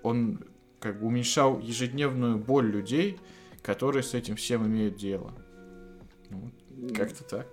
он 0.06 0.40
как 0.78 1.00
бы 1.00 1.06
уменьшал 1.08 1.58
ежедневную 1.58 2.38
боль 2.38 2.70
людей, 2.70 3.18
которые 3.62 4.02
с 4.02 4.14
этим 4.14 4.36
всем 4.36 4.66
имеют 4.66 4.96
дело. 4.96 5.32
Ну, 6.30 6.50
как-то 6.94 7.24
так. 7.24 7.46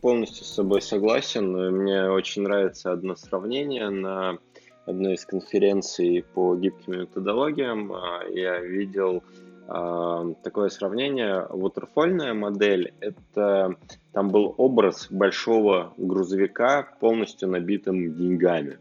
Полностью 0.00 0.44
с 0.44 0.48
собой 0.48 0.82
согласен. 0.82 1.52
Мне 1.76 2.08
очень 2.10 2.42
нравится 2.42 2.92
одно 2.92 3.16
сравнение 3.16 3.88
на 3.88 4.38
одной 4.86 5.14
из 5.14 5.24
конференций 5.24 6.24
по 6.34 6.54
гибким 6.54 7.00
методологиям. 7.00 7.92
А, 7.92 8.22
я 8.28 8.60
видел 8.60 9.22
а, 9.66 10.26
такое 10.42 10.68
сравнение. 10.68 11.46
Waterfallная 11.48 12.34
модель— 12.34 12.92
это 13.00 13.76
там 14.12 14.28
был 14.28 14.54
образ 14.58 15.08
большого 15.10 15.94
грузовика, 15.96 16.82
полностью 17.00 17.48
набитым 17.48 18.14
деньгами, 18.14 18.78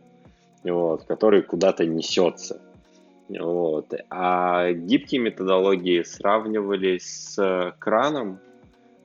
вот, 0.64 1.04
который 1.06 1.42
куда-то 1.42 1.86
несется. 1.86 2.62
Вот. 3.30 3.94
А 4.10 4.72
гибкие 4.74 5.22
методологии 5.22 6.04
сравнивались 6.04 7.04
с 7.06 7.76
краном, 7.80 8.40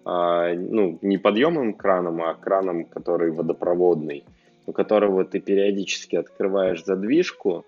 а, 0.05 0.53
ну, 0.55 0.99
не 1.03 1.19
подъемным 1.19 1.75
краном, 1.75 2.23
а 2.23 2.35
краном, 2.35 2.85
который 2.85 3.31
водопроводный, 3.31 4.25
у 4.67 4.73
которого 4.73 5.25
ты 5.25 5.41
периодически 5.41 6.17
открываешь 6.17 6.85
задвижку, 6.85 7.65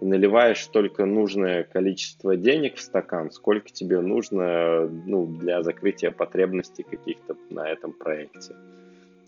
и 0.00 0.04
наливаешь 0.06 0.66
только 0.66 1.04
нужное 1.04 1.64
количество 1.64 2.36
денег 2.36 2.76
в 2.76 2.80
стакан, 2.80 3.30
сколько 3.30 3.70
тебе 3.70 4.00
нужно 4.00 4.88
ну, 4.88 5.26
для 5.26 5.62
закрытия 5.62 6.10
потребностей 6.10 6.82
каких-то 6.82 7.36
на 7.50 7.68
этом 7.68 7.92
проекте. 7.92 8.54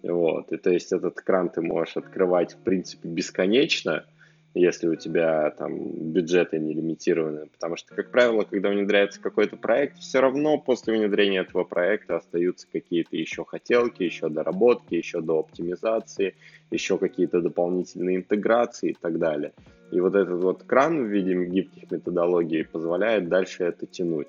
Вот. 0.02 0.50
И 0.50 0.56
то 0.56 0.70
есть 0.70 0.92
этот 0.92 1.20
кран 1.20 1.50
ты 1.50 1.60
можешь 1.60 1.96
открывать, 1.96 2.54
в 2.54 2.58
принципе, 2.58 3.08
бесконечно, 3.08 4.04
если 4.54 4.86
у 4.86 4.96
тебя 4.96 5.50
там 5.50 6.12
бюджеты 6.12 6.58
не 6.58 6.74
лимитированы. 6.74 7.46
Потому 7.46 7.76
что, 7.76 7.94
как 7.94 8.10
правило, 8.10 8.44
когда 8.44 8.68
внедряется 8.68 9.20
какой-то 9.20 9.56
проект, 9.56 9.98
все 9.98 10.20
равно 10.20 10.58
после 10.58 10.94
внедрения 10.94 11.40
этого 11.40 11.64
проекта 11.64 12.16
остаются 12.16 12.66
какие-то 12.70 13.16
еще 13.16 13.44
хотелки, 13.44 14.02
еще 14.02 14.28
доработки, 14.28 14.94
еще 14.94 15.20
до 15.20 15.40
оптимизации, 15.40 16.34
еще 16.70 16.98
какие-то 16.98 17.40
дополнительные 17.40 18.16
интеграции 18.16 18.90
и 18.90 18.96
так 19.00 19.18
далее. 19.18 19.52
И 19.90 20.00
вот 20.00 20.14
этот 20.14 20.42
вот 20.42 20.62
кран 20.64 21.04
в 21.04 21.06
виде 21.06 21.34
гибких 21.44 21.90
методологий 21.90 22.64
позволяет 22.64 23.28
дальше 23.28 23.64
это 23.64 23.86
тянуть. 23.86 24.28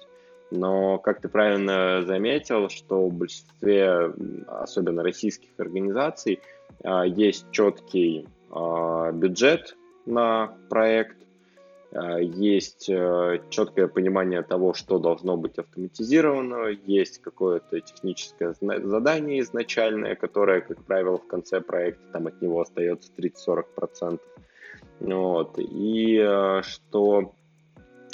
Но, 0.51 0.99
как 0.99 1.19
ты 1.19 1.29
правильно 1.29 2.03
заметил, 2.05 2.69
что 2.69 3.07
в 3.07 3.13
большинстве, 3.13 4.13
особенно 4.47 5.01
российских 5.01 5.49
организаций, 5.57 6.41
а, 6.83 7.05
есть 7.05 7.45
четкий 7.51 8.27
а, 8.51 9.11
бюджет 9.11 9.75
на 10.05 10.53
проект, 10.69 11.17
а, 11.93 12.19
есть 12.19 12.89
э, 12.89 13.39
четкое 13.49 13.87
понимание 13.87 14.41
того, 14.41 14.73
что 14.73 14.99
должно 14.99 15.37
быть 15.37 15.57
автоматизировано, 15.57 16.67
есть 16.85 17.21
какое-то 17.21 17.79
техническое 17.81 18.55
задание 18.59 19.41
изначальное, 19.41 20.15
которое, 20.15 20.61
как 20.61 20.83
правило, 20.83 21.17
в 21.17 21.27
конце 21.27 21.61
проекта 21.61 22.03
там 22.11 22.27
от 22.27 22.41
него 22.41 22.61
остается 22.61 23.11
30-40%. 23.17 24.19
Вот. 25.01 25.59
И 25.59 26.17
э, 26.17 26.61
что 26.63 27.33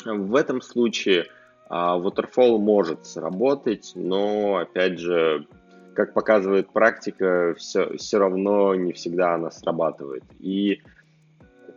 в 0.05 0.35
этом 0.35 0.61
случае 0.61 1.27
а, 1.69 1.97
Waterfall 1.99 2.57
может 2.57 3.05
сработать, 3.05 3.91
но, 3.95 4.57
опять 4.57 4.99
же, 4.99 5.47
как 5.93 6.13
показывает 6.13 6.71
практика, 6.71 7.53
все, 7.57 7.95
все 7.97 8.17
равно 8.17 8.73
не 8.75 8.93
всегда 8.93 9.35
она 9.35 9.51
срабатывает. 9.51 10.23
И 10.39 10.81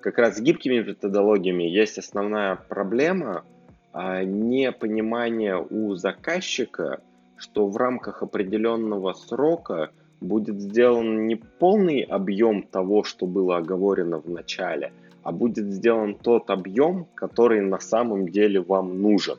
как 0.03 0.19
раз 0.19 0.37
с 0.37 0.41
гибкими 0.41 0.81
методологиями 0.81 1.63
есть 1.63 1.97
основная 1.97 2.57
проблема 2.57 3.45
а, 3.93 4.23
непонимание 4.25 5.57
у 5.59 5.95
заказчика, 5.95 7.01
что 7.37 7.67
в 7.67 7.77
рамках 7.77 8.23
определенного 8.23 9.15
срока 9.15 9.91
будет 10.21 10.61
сделан 10.61 11.27
не 11.27 11.37
полный 11.37 12.01
объем 12.01 12.63
того, 12.63 13.05
что 13.05 13.27
было 13.27 13.57
оговорено 13.57 14.19
в 14.19 14.29
начале, 14.29 14.93
а 15.23 15.33
будет 15.33 15.73
сделан 15.73 16.15
тот 16.15 16.51
объем, 16.51 17.07
который 17.15 17.61
на 17.61 17.79
самом 17.79 18.29
деле 18.29 18.61
вам 18.61 19.01
нужен. 19.01 19.39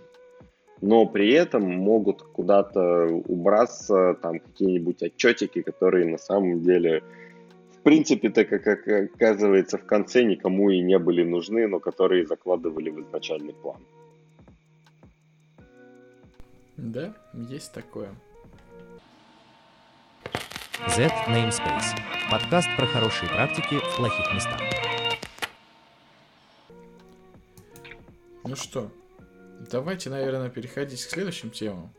Но 0.81 1.05
при 1.05 1.31
этом 1.31 1.63
могут 1.63 2.23
куда-то 2.23 3.05
убраться 3.27 4.17
там 4.21 4.39
какие-нибудь 4.39 5.01
отчетики, 5.01 5.61
которые 5.61 6.05
на 6.05 6.17
самом 6.17 6.61
деле 6.61 7.03
принципе, 7.83 8.29
так 8.29 8.49
как 8.49 8.87
оказывается 8.87 9.77
в 9.77 9.85
конце 9.85 10.23
никому 10.23 10.69
и 10.69 10.81
не 10.81 10.97
были 10.97 11.23
нужны, 11.23 11.67
но 11.67 11.79
которые 11.79 12.25
закладывали 12.25 12.89
в 12.89 13.01
изначальный 13.01 13.53
план. 13.53 13.81
Да, 16.77 17.13
есть 17.33 17.71
такое. 17.73 18.09
Z 20.95 21.09
Namespace. 21.27 21.95
Подкаст 22.31 22.67
про 22.75 22.85
хорошие 22.87 23.29
практики 23.29 23.75
в 23.75 23.95
плохих 23.97 24.33
местах. 24.33 24.59
Ну 28.45 28.55
что, 28.55 28.91
давайте, 29.71 30.09
наверное, 30.09 30.49
переходить 30.49 31.05
к 31.05 31.09
следующим 31.09 31.49
темам. 31.51 31.93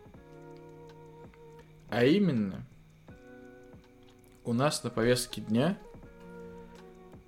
А 1.88 2.04
именно, 2.04 2.66
у 4.44 4.52
нас 4.52 4.84
на 4.84 4.90
повестке 4.90 5.40
дня 5.40 5.78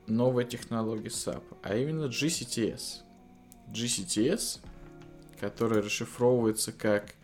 новая 0.07 0.45
технология 0.45 1.09
SAP, 1.09 1.43
а 1.63 1.77
именно 1.77 2.05
GCTS. 2.05 3.03
GCTS 3.73 4.61
который 5.39 5.81
расшифровывается 5.81 6.73
как 6.73 7.15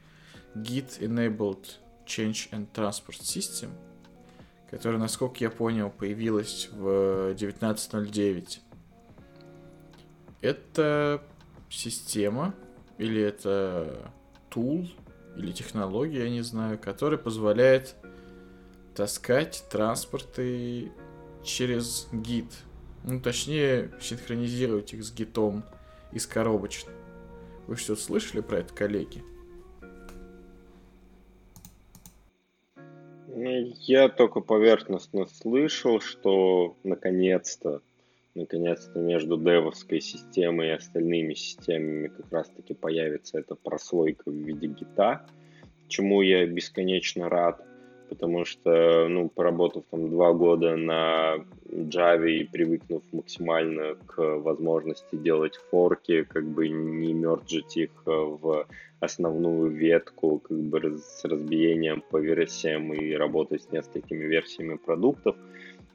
Git 0.55 1.01
Enabled 1.01 1.67
Change 2.07 2.51
and 2.51 2.67
Transport 2.73 3.21
System, 3.21 3.71
которая, 4.71 5.01
насколько 5.01 5.39
я 5.41 5.51
понял, 5.51 5.91
появилась 5.91 6.69
в 6.71 7.33
19.09. 7.33 8.59
Это 10.41 11.23
система 11.71 12.55
или 12.99 13.23
это 13.23 14.13
тул 14.51 14.89
или 15.37 15.53
технология, 15.53 16.25
я 16.25 16.31
не 16.31 16.43
знаю, 16.43 16.79
которая 16.79 17.19
позволяет 17.19 17.95
таскать 18.95 19.65
транспорты 19.71 20.93
через 21.43 22.09
гид. 22.13 22.47
Ну, 23.05 23.21
точнее, 23.21 23.91
синхронизировать 24.01 24.93
их 24.95 25.05
с 25.05 25.13
гитом 25.13 25.65
из 26.13 26.27
коробочек. 26.27 26.89
Вы 27.67 27.77
что-то 27.77 28.01
слышали 28.01 28.41
про 28.41 28.59
это, 28.59 28.73
коллеги? 28.75 29.23
Я 33.35 34.09
только 34.09 34.41
поверхностно 34.41 35.27
слышал, 35.27 36.01
что 36.01 36.77
наконец-то, 36.85 37.81
наконец-то 38.35 39.01
между 39.01 39.37
девовской 39.37 40.01
системой 40.01 40.69
и 40.69 40.73
остальными 40.73 41.35
системами 41.35 42.09
как 42.09 42.31
раз-таки 42.31 42.75
появится 42.75 43.39
эта 43.39 43.55
прослойка 43.55 44.31
в 44.31 44.35
виде 44.35 44.67
гита, 44.67 45.27
чему 45.89 46.23
я 46.23 46.47
бесконечно 46.47 47.29
рад 47.29 47.67
потому 48.13 48.45
что, 48.45 49.09
ну, 49.09 49.31
поработав 49.31 49.85
там 49.91 50.11
два 50.11 50.35
года 50.35 50.77
на 50.77 51.37
Java 51.71 52.29
и 52.29 52.45
привыкнув 52.45 53.03
максимально 53.11 53.97
к 54.07 54.19
возможности 54.39 55.17
делать 55.17 55.57
форки, 55.71 56.25
как 56.25 56.45
бы 56.45 56.69
не 56.69 57.15
мерджить 57.15 57.79
их 57.79 57.91
э, 58.05 58.11
в 58.11 58.67
основную 59.01 59.71
ветку, 59.71 60.41
как 60.41 60.59
бы 60.59 60.99
с 60.99 61.25
разбиением 61.25 62.03
по 62.11 62.19
версиям 62.19 62.93
и 62.93 63.15
работать 63.15 63.63
с 63.63 63.73
несколькими 63.73 64.25
версиями 64.25 64.77
продуктов, 64.77 65.35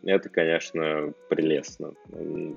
это, 0.02 0.30
конечно, 0.30 1.14
прелестно. 1.30 1.94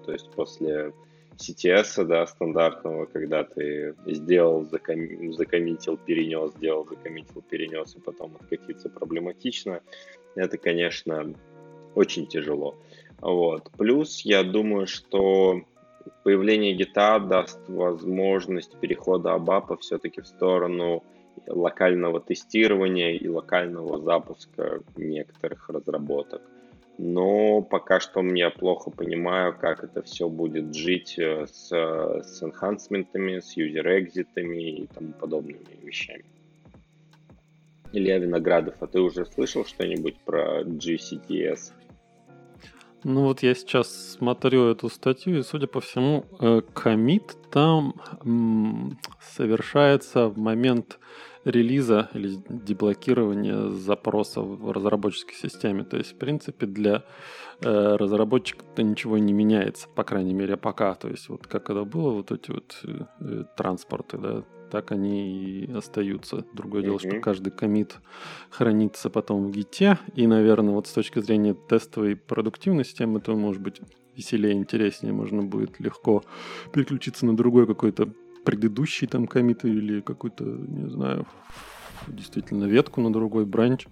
То 0.07 0.13
есть 0.13 0.31
после 0.31 0.95
CTS, 1.41 2.05
да, 2.05 2.27
стандартного, 2.27 3.07
когда 3.07 3.45
ты 3.45 3.95
сделал, 4.07 4.65
заком... 4.65 5.33
закоммитил, 5.33 5.97
перенес, 5.97 6.53
сделал, 6.57 6.87
закоммитил, 6.87 7.43
перенес, 7.49 7.97
и 7.97 8.01
потом 8.01 8.37
откатиться 8.39 8.89
проблематично, 8.89 9.81
это, 10.35 10.59
конечно, 10.59 11.35
очень 11.95 12.27
тяжело. 12.27 12.77
Вот. 13.21 13.71
Плюс 13.77 14.21
я 14.21 14.43
думаю, 14.43 14.87
что 14.87 15.63
появление 16.25 16.75
гита 16.75 17.19
даст 17.19 17.61
возможность 17.69 18.79
перехода 18.79 19.35
абапа 19.35 19.77
все-таки 19.77 20.21
в 20.21 20.27
сторону 20.27 21.03
локального 21.47 22.21
тестирования 22.21 23.13
и 23.13 23.29
локального 23.29 23.99
запуска 24.01 24.83
некоторых 24.97 25.69
разработок 25.69 26.43
но 27.03 27.63
пока 27.63 27.99
что 27.99 28.21
я 28.21 28.51
плохо 28.51 28.91
понимаю, 28.91 29.57
как 29.59 29.83
это 29.83 30.03
все 30.03 30.29
будет 30.29 30.75
жить 30.75 31.19
э, 31.19 31.47
с, 31.47 31.71
с 31.71 32.43
энхансментами, 32.43 33.41
с 33.41 33.57
юзер-экзитами 33.57 34.83
и 34.83 34.87
тому 34.87 35.13
подобными 35.15 35.65
вещами. 35.83 36.27
Илья 37.93 38.19
Виноградов, 38.19 38.75
а 38.81 38.87
ты 38.87 39.01
уже 39.01 39.25
слышал 39.25 39.65
что-нибудь 39.65 40.19
про 40.27 40.63
GCTS? 40.63 41.73
Ну 43.03 43.25
вот 43.25 43.43
я 43.43 43.55
сейчас 43.55 44.13
смотрю 44.13 44.67
эту 44.67 44.91
статью, 44.91 45.39
и, 45.39 45.43
судя 45.43 45.69
по 45.69 45.81
всему, 45.81 46.27
э, 46.39 46.61
комит 46.75 47.35
там 47.51 47.95
совершается 49.23 50.29
в 50.29 50.37
момент 50.37 50.99
релиза 51.45 52.09
или 52.15 52.39
деблокирования 52.49 53.69
запроса 53.69 54.41
в 54.41 54.71
разработческой 54.73 55.35
системе. 55.35 55.85
То 55.85 55.97
есть, 55.97 56.13
в 56.13 56.17
принципе, 56.17 56.67
для 56.67 57.05
э, 57.63 57.97
разработчика-то 57.97 58.83
ничего 58.83 59.19
не 59.19 59.33
меняется, 59.33 59.89
по 59.89 60.05
крайней 60.05 60.35
мере, 60.35 60.57
пока. 60.57 60.95
То 60.95 61.09
есть, 61.09 61.29
вот 61.29 61.47
как 61.47 61.71
это 61.71 61.85
было, 61.85 62.11
вот 62.13 62.31
эти 62.31 62.51
вот 62.51 62.79
э, 62.85 63.05
э 63.21 63.45
транспорты, 63.57 64.19
да, 64.19 64.45
так 64.71 64.93
они 64.93 65.65
и 65.65 65.73
остаются. 65.73 66.45
Другое 66.53 66.83
mm-hmm. 66.83 66.85
дело, 66.85 66.99
что 66.99 67.21
каждый 67.21 67.51
комит 67.51 67.97
хранится 68.51 69.11
потом 69.11 69.47
в 69.47 69.51
гите, 69.51 69.99
и, 70.15 70.27
наверное, 70.27 70.75
вот 70.75 70.87
с 70.87 70.93
точки 70.93 71.21
зрения 71.21 71.55
тестовой 71.55 72.17
продуктивности, 72.17 73.03
это 73.03 73.33
может 73.33 73.63
быть 73.63 73.81
веселее, 74.17 74.55
интереснее, 74.55 75.13
можно 75.13 75.43
будет 75.43 75.81
легко 75.81 76.23
переключиться 76.73 77.27
на 77.27 77.37
другой 77.37 77.67
какой-то 77.67 78.13
предыдущий 78.45 79.07
там 79.07 79.27
комит 79.27 79.65
или 79.65 80.01
какую-то, 80.01 80.45
не 80.45 80.91
знаю, 80.91 81.27
действительно 82.09 82.65
ветку 82.65 83.01
на 83.01 83.13
другой 83.13 83.45
бранч. 83.45 83.87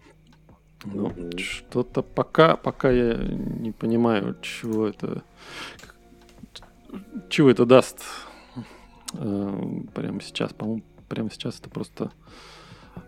Но 0.85 1.09
mm-hmm. 1.09 1.39
что-то 1.39 2.03
пока, 2.03 2.57
пока 2.57 2.91
я 2.91 3.17
не 3.17 3.73
понимаю, 3.73 4.37
чего 4.43 4.87
это, 4.87 5.23
чего 7.29 7.51
это 7.51 7.67
даст 7.67 8.05
э, 9.15 9.81
прямо 9.95 10.21
сейчас. 10.21 10.53
По-моему, 10.53 10.83
прямо 11.09 11.31
сейчас 11.31 11.59
это 11.59 11.69
просто 11.69 12.13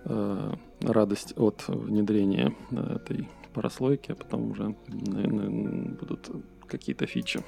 э, 0.05 0.55
радость 0.81 1.35
от 1.37 1.65
внедрения 1.69 2.55
этой 2.71 3.29
прослойки, 3.55 4.13
а 4.13 4.15
потом 4.17 4.51
уже, 4.51 4.75
наверное, 4.89 5.95
будут 5.95 6.29
какие-то 6.67 7.07
фичи. 7.07 7.41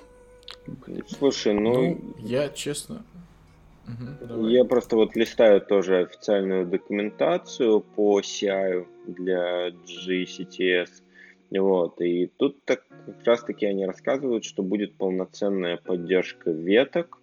Слушай, 1.08 1.54
ну... 1.54 1.72
ну 1.72 2.14
я 2.18 2.48
честно, 2.48 3.04
Угу, 3.92 4.46
Я 4.48 4.64
просто 4.64 4.96
вот 4.96 5.16
листаю 5.16 5.60
тоже 5.60 6.02
официальную 6.02 6.66
документацию 6.66 7.80
по 7.80 8.20
CI 8.20 8.86
для 9.06 9.70
GCTS. 9.70 11.02
Вот, 11.50 12.00
и 12.00 12.30
тут 12.38 12.64
так, 12.64 12.84
как 13.06 13.24
раз 13.26 13.42
таки 13.44 13.66
они 13.66 13.84
рассказывают, 13.84 14.44
что 14.44 14.62
будет 14.62 14.94
полноценная 14.94 15.76
поддержка 15.76 16.50
веток. 16.50 17.18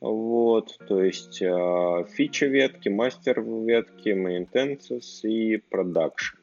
Вот, 0.00 0.78
то 0.88 1.02
есть 1.02 1.42
э, 1.42 2.04
фича 2.10 2.46
ветки, 2.46 2.88
мастер 2.88 3.42
ветки, 3.42 4.08
maintenance 4.08 5.00
и 5.22 5.58
продакшн. 5.58 6.38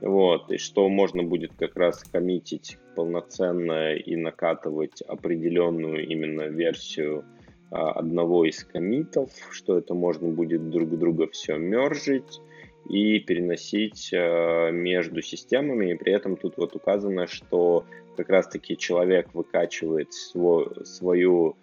Вот, 0.00 0.50
и 0.52 0.58
что 0.58 0.88
можно 0.88 1.22
будет 1.22 1.52
как 1.58 1.76
раз 1.76 2.04
коммитить 2.04 2.78
полноценно 2.94 3.94
и 3.94 4.16
накатывать 4.16 5.02
определенную 5.02 6.06
именно 6.06 6.42
версию 6.42 7.24
одного 7.70 8.44
из 8.44 8.64
комитов, 8.64 9.30
что 9.50 9.78
это 9.78 9.94
можно 9.94 10.28
будет 10.28 10.70
друг 10.70 10.98
друга 10.98 11.28
все 11.28 11.56
мержить 11.56 12.40
и 12.88 13.20
переносить 13.20 14.10
а, 14.12 14.70
между 14.70 15.22
системами. 15.22 15.92
И 15.92 15.94
при 15.94 16.12
этом 16.12 16.36
тут 16.36 16.56
вот 16.56 16.74
указано, 16.74 17.26
что 17.26 17.84
как 18.16 18.28
раз-таки 18.28 18.76
человек 18.76 19.28
выкачивает 19.34 20.12
свой, 20.12 20.84
свою, 20.84 21.56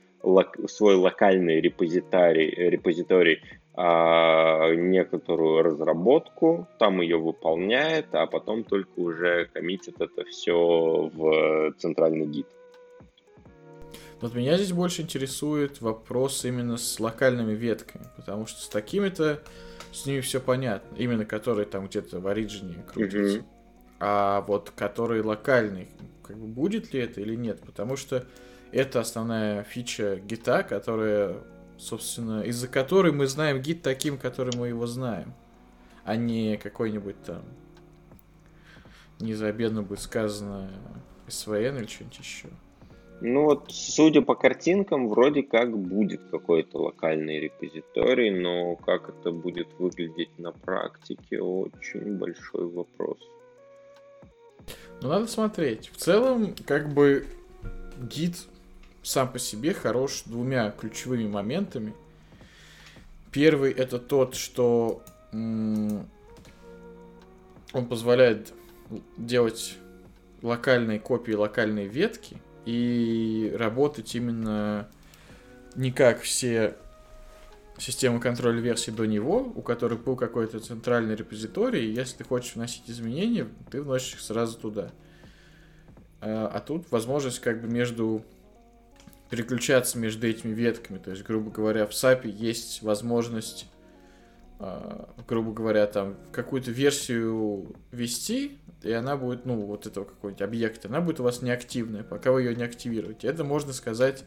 свой 0.67 0.95
локальный 0.95 1.59
репозиторий, 1.59 2.49
репозиторий 2.49 3.41
а, 3.75 4.73
некоторую 4.73 5.61
разработку, 5.63 6.67
там 6.79 7.01
ее 7.01 7.17
выполняет, 7.17 8.07
а 8.13 8.25
потом 8.25 8.63
только 8.63 8.99
уже 8.99 9.49
коммитит 9.53 9.99
это 9.99 10.23
все 10.23 11.11
в 11.13 11.73
центральный 11.77 12.25
гид. 12.25 12.47
Вот 14.19 14.33
меня 14.33 14.57
здесь 14.57 14.73
больше 14.73 15.03
интересует 15.03 15.79
вопрос 15.81 16.43
именно 16.43 16.77
с 16.77 16.99
локальными 16.99 17.53
ветками, 17.53 18.05
потому 18.15 18.47
что 18.47 18.61
с 18.61 18.67
такими-то 18.67 19.43
с 19.93 20.05
ними 20.05 20.21
все 20.21 20.39
понятно, 20.39 20.95
именно 20.95 21.25
которые 21.25 21.65
там 21.65 21.87
где-то 21.87 22.19
в 22.19 22.27
оригине 22.27 22.83
крутятся. 22.91 23.39
Mm-hmm. 23.39 23.45
А 23.99 24.41
вот 24.41 24.71
которые 24.71 25.21
локальные, 25.23 25.87
как 26.23 26.37
бы 26.37 26.47
будет 26.47 26.93
ли 26.93 26.99
это 26.99 27.21
или 27.21 27.35
нет, 27.35 27.61
потому 27.61 27.95
что 27.95 28.25
это 28.71 28.99
основная 28.99 29.63
фича 29.63 30.17
гита, 30.17 30.63
которая, 30.63 31.37
собственно, 31.77 32.41
из-за 32.41 32.67
которой 32.67 33.11
мы 33.11 33.27
знаем 33.27 33.61
гид 33.61 33.81
таким, 33.81 34.17
которым 34.17 34.59
мы 34.59 34.67
его 34.67 34.85
знаем, 34.87 35.33
а 36.03 36.15
не 36.15 36.57
какой-нибудь 36.57 37.21
там, 37.23 37.43
не 39.19 39.33
забедно 39.33 39.83
будет 39.83 40.01
сказано, 40.01 40.69
SVN 41.27 41.79
или 41.79 41.87
что-нибудь 41.87 42.19
еще. 42.19 42.47
Ну 43.19 43.45
вот, 43.45 43.71
судя 43.71 44.21
по 44.21 44.35
картинкам, 44.35 45.09
вроде 45.09 45.41
как 45.41 45.75
будет 45.75 46.21
какой-то 46.29 46.77
локальный 46.77 47.39
репозиторий, 47.39 48.29
но 48.29 48.75
как 48.75 49.09
это 49.09 49.31
будет 49.31 49.67
выглядеть 49.79 50.37
на 50.37 50.51
практике, 50.51 51.41
очень 51.41 52.17
большой 52.17 52.67
вопрос. 52.67 53.17
Ну, 55.01 55.09
надо 55.09 55.25
смотреть. 55.25 55.89
В 55.89 55.97
целом, 55.97 56.53
как 56.67 56.93
бы, 56.93 57.25
гид 57.99 58.35
сам 59.01 59.31
по 59.31 59.39
себе 59.39 59.73
хорош 59.73 60.23
двумя 60.25 60.69
ключевыми 60.69 61.27
моментами. 61.27 61.93
Первый 63.31 63.71
это 63.71 63.97
тот, 63.97 64.35
что 64.35 65.01
он 65.31 66.05
позволяет 67.89 68.53
делать 69.17 69.75
локальные 70.43 70.99
копии, 70.99 71.31
локальные 71.31 71.87
ветки– 71.87 72.37
и 72.67 73.53
работать 73.55 74.13
именно 74.13 74.89
не 75.75 75.93
как 75.93 76.19
все 76.21 76.75
системы 77.77 78.19
контроля 78.19 78.59
версий 78.59 78.91
до 78.91 79.05
него, 79.05 79.53
у 79.55 79.61
которых 79.61 80.03
был 80.03 80.17
какой-то 80.17 80.59
центральный 80.59 81.15
репозиторий, 81.15 81.85
и 81.85 81.93
если 81.93 82.17
ты 82.17 82.23
хочешь 82.25 82.55
вносить 82.55 82.83
изменения, 82.87 83.47
ты 83.71 83.81
вносишь 83.81 84.15
их 84.15 84.19
сразу 84.19 84.57
туда. 84.57 84.91
А, 86.19 86.51
а 86.53 86.59
тут 86.59 86.91
возможность 86.91 87.39
как 87.39 87.61
бы 87.61 87.69
между 87.69 88.25
переключаться 89.29 89.97
между 89.97 90.27
этими 90.27 90.53
ветками. 90.53 90.97
То 90.97 91.11
есть, 91.11 91.23
грубо 91.23 91.49
говоря, 91.49 91.85
в 91.85 91.91
SAP 91.91 92.27
есть 92.27 92.81
возможность, 92.81 93.65
грубо 95.27 95.53
говоря, 95.53 95.85
там 95.87 96.15
какую-то 96.31 96.71
версию 96.71 97.75
вести, 97.91 98.57
и 98.83 98.91
она 98.91 99.17
будет, 99.17 99.45
ну, 99.45 99.61
вот 99.61 99.85
этого 99.85 100.05
какого-нибудь 100.05 100.41
объекта, 100.41 100.87
она 100.87 101.01
будет 101.01 101.19
у 101.19 101.23
вас 101.23 101.41
неактивная, 101.41 102.03
пока 102.03 102.31
вы 102.31 102.43
ее 102.43 102.55
не 102.55 102.63
активируете. 102.63 103.27
Это 103.27 103.43
можно 103.43 103.73
сказать, 103.73 104.23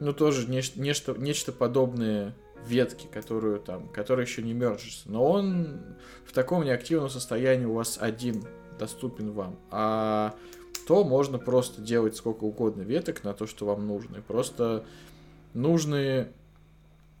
ну, 0.00 0.12
тоже 0.12 0.48
нечто, 0.48 0.80
нечто, 0.80 1.14
нечто 1.14 1.52
подобное 1.52 2.34
ветки, 2.66 3.08
которую 3.12 3.60
там, 3.60 3.88
которая 3.88 4.26
еще 4.26 4.42
не 4.42 4.52
мержится. 4.52 5.10
Но 5.10 5.24
он 5.24 5.80
в 6.24 6.32
таком 6.32 6.64
неактивном 6.64 7.10
состоянии 7.10 7.64
у 7.64 7.74
вас 7.74 7.98
один 8.00 8.44
доступен 8.78 9.32
вам. 9.32 9.58
А 9.70 10.34
то 10.86 11.04
можно 11.04 11.38
просто 11.38 11.80
делать 11.80 12.16
сколько 12.16 12.44
угодно 12.44 12.82
веток 12.82 13.24
на 13.24 13.32
то, 13.32 13.46
что 13.46 13.66
вам 13.66 13.86
нужно. 13.86 14.16
И 14.18 14.20
просто 14.20 14.84
нужные, 15.54 16.32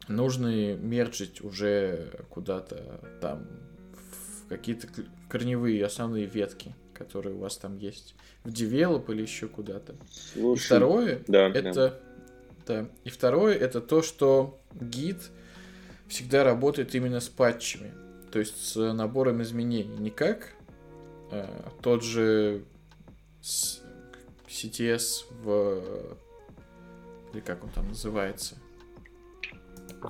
нужные 0.08 0.76
мерджить 0.76 1.40
уже 1.42 2.10
куда-то 2.28 3.00
там 3.20 3.46
в 3.92 4.48
какие-то 4.48 4.88
корневые 5.28 5.84
основные 5.84 6.26
ветки, 6.26 6.74
которые 6.94 7.34
у 7.34 7.38
вас 7.38 7.56
там 7.56 7.76
есть. 7.78 8.14
В 8.44 8.52
девелоп 8.52 9.10
или 9.10 9.22
еще 9.22 9.48
куда-то. 9.48 9.94
И 10.34 10.54
второе, 10.56 11.20
да, 11.28 11.48
это... 11.48 11.72
Да. 12.66 12.82
да. 12.82 12.88
И 13.04 13.10
второе, 13.10 13.54
это 13.56 13.80
то, 13.80 14.02
что 14.02 14.60
гид 14.74 15.30
всегда 16.08 16.44
работает 16.44 16.94
именно 16.94 17.20
с 17.20 17.28
патчами. 17.28 17.92
То 18.32 18.38
есть 18.38 18.64
с 18.64 18.92
набором 18.92 19.42
изменений. 19.42 19.96
Не 19.98 20.10
как 20.10 20.54
э, 21.30 21.46
тот 21.82 22.02
же 22.02 22.64
CTS 23.42 25.24
в... 25.42 25.82
Или 27.32 27.40
как 27.40 27.64
он 27.64 27.70
там 27.70 27.88
называется? 27.88 28.56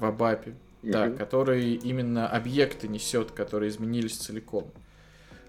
В 0.01 0.05
Абапе. 0.05 0.51
Mm-hmm. 0.82 0.90
Да, 0.90 1.10
который 1.10 1.74
именно 1.74 2.28
объекты 2.28 2.89
несет, 2.89 3.31
которые 3.31 3.70
изменились 3.70 4.16
целиком. 4.16 4.70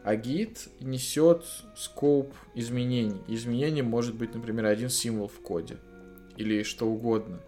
А 0.04 0.16
гид 0.16 0.68
несет 0.80 1.46
скоп 1.76 2.34
изменений. 2.54 3.22
Изменений 3.28 3.82
может 3.82 4.16
быть, 4.16 4.36
например, 4.36 4.66
один 4.66 4.90
символ 4.90 5.28
в 5.28 5.40
коде. 5.40 5.78
Или 6.38 6.64
что 6.64 6.86
угодно. 6.88 7.40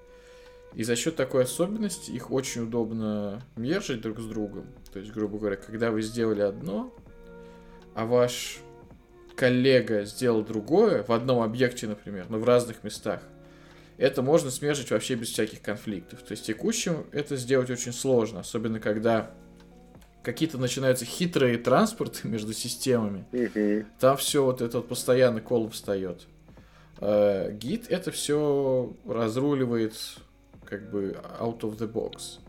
И 0.73 0.83
за 0.83 0.95
счет 0.95 1.15
такой 1.15 1.43
особенности 1.43 2.11
их 2.11 2.31
очень 2.31 2.63
удобно 2.63 3.41
мержить 3.55 4.01
друг 4.01 4.19
с 4.19 4.25
другом. 4.25 4.65
То 4.91 4.99
есть, 4.99 5.11
грубо 5.11 5.37
говоря, 5.37 5.55
когда 5.57 5.91
вы 5.91 6.01
сделали 6.01 6.41
одно, 6.41 6.93
а 7.93 8.05
ваш 8.05 8.59
коллега 9.35 10.05
сделал 10.05 10.43
другое 10.43 11.03
в 11.03 11.11
одном 11.11 11.41
объекте, 11.41 11.87
например, 11.87 12.25
но 12.29 12.39
в 12.39 12.45
разных 12.45 12.83
местах, 12.83 13.21
это 13.97 14.21
можно 14.21 14.51
смежить 14.51 14.91
вообще 14.91 15.15
без 15.15 15.29
всяких 15.29 15.61
конфликтов. 15.61 16.21
То 16.21 16.31
есть 16.31 16.45
текущим 16.45 17.05
это 17.11 17.37
сделать 17.37 17.69
очень 17.69 17.93
сложно, 17.93 18.41
особенно 18.41 18.79
когда 18.79 19.31
какие-то 20.23 20.57
начинаются 20.57 21.05
хитрые 21.05 21.57
транспорты 21.57 22.27
между 22.27 22.53
системами. 22.53 23.25
Там 23.99 24.17
все 24.17 24.43
вот 24.43 24.61
это 24.61 24.77
вот 24.77 24.87
постоянно 24.87 25.41
кол 25.41 25.69
встает. 25.69 26.27
Э, 26.99 27.51
гид 27.51 27.85
это 27.89 28.11
все 28.11 28.93
разруливает 29.07 29.93
как 30.65 30.89
бы 30.89 31.17
out 31.39 31.61
of 31.61 31.77
the 31.77 31.91
box. 31.91 32.39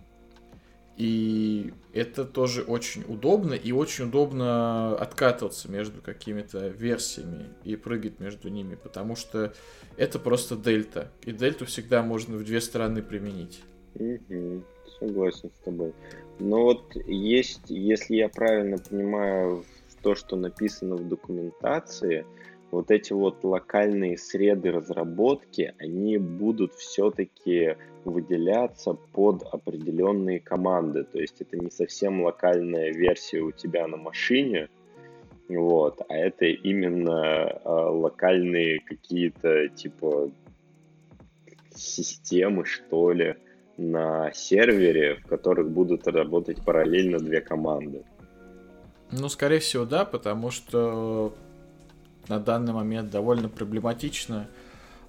И 0.96 1.74
это 1.92 2.24
тоже 2.24 2.62
очень 2.62 3.04
удобно, 3.06 3.52
и 3.52 3.70
очень 3.70 4.06
удобно 4.06 4.96
откатываться 4.96 5.70
между 5.70 6.00
какими-то 6.00 6.68
версиями 6.68 7.50
и 7.64 7.76
прыгать 7.76 8.18
между 8.18 8.48
ними, 8.48 8.76
потому 8.76 9.14
что 9.14 9.52
это 9.98 10.18
просто 10.18 10.56
дельта. 10.56 11.10
И 11.22 11.32
дельту 11.32 11.66
всегда 11.66 12.02
можно 12.02 12.36
в 12.38 12.44
две 12.44 12.62
стороны 12.62 13.02
применить. 13.02 13.60
Угу, 13.94 14.62
согласен 14.98 15.50
с 15.50 15.64
тобой. 15.64 15.92
Но 16.38 16.62
вот 16.62 16.96
есть, 17.06 17.68
если 17.68 18.16
я 18.16 18.28
правильно 18.28 18.78
понимаю 18.78 19.64
то, 20.02 20.14
что 20.14 20.36
написано 20.36 20.96
в 20.96 21.08
документации, 21.08 22.24
вот 22.70 22.90
эти 22.90 23.12
вот 23.12 23.44
локальные 23.44 24.18
среды 24.18 24.72
разработки, 24.72 25.74
они 25.78 26.18
будут 26.18 26.74
все-таки 26.74 27.76
выделяться 28.04 28.94
под 29.12 29.42
определенные 29.42 30.40
команды. 30.40 31.04
То 31.04 31.18
есть 31.18 31.40
это 31.40 31.56
не 31.56 31.70
совсем 31.70 32.22
локальная 32.22 32.92
версия 32.92 33.40
у 33.40 33.52
тебя 33.52 33.86
на 33.86 33.96
машине, 33.96 34.68
вот, 35.48 36.02
а 36.08 36.16
это 36.16 36.46
именно 36.46 37.60
э, 37.64 37.68
локальные 37.68 38.80
какие-то 38.80 39.68
типа 39.68 40.30
системы, 41.74 42.64
что 42.64 43.12
ли, 43.12 43.36
на 43.76 44.32
сервере, 44.32 45.16
в 45.16 45.26
которых 45.26 45.70
будут 45.70 46.06
работать 46.08 46.64
параллельно 46.64 47.18
две 47.18 47.40
команды. 47.40 48.04
Ну, 49.12 49.28
скорее 49.28 49.60
всего, 49.60 49.84
да, 49.84 50.04
потому 50.04 50.50
что 50.50 51.34
на 52.28 52.40
данный 52.40 52.72
момент 52.72 53.10
довольно 53.10 53.48
проблематично 53.48 54.48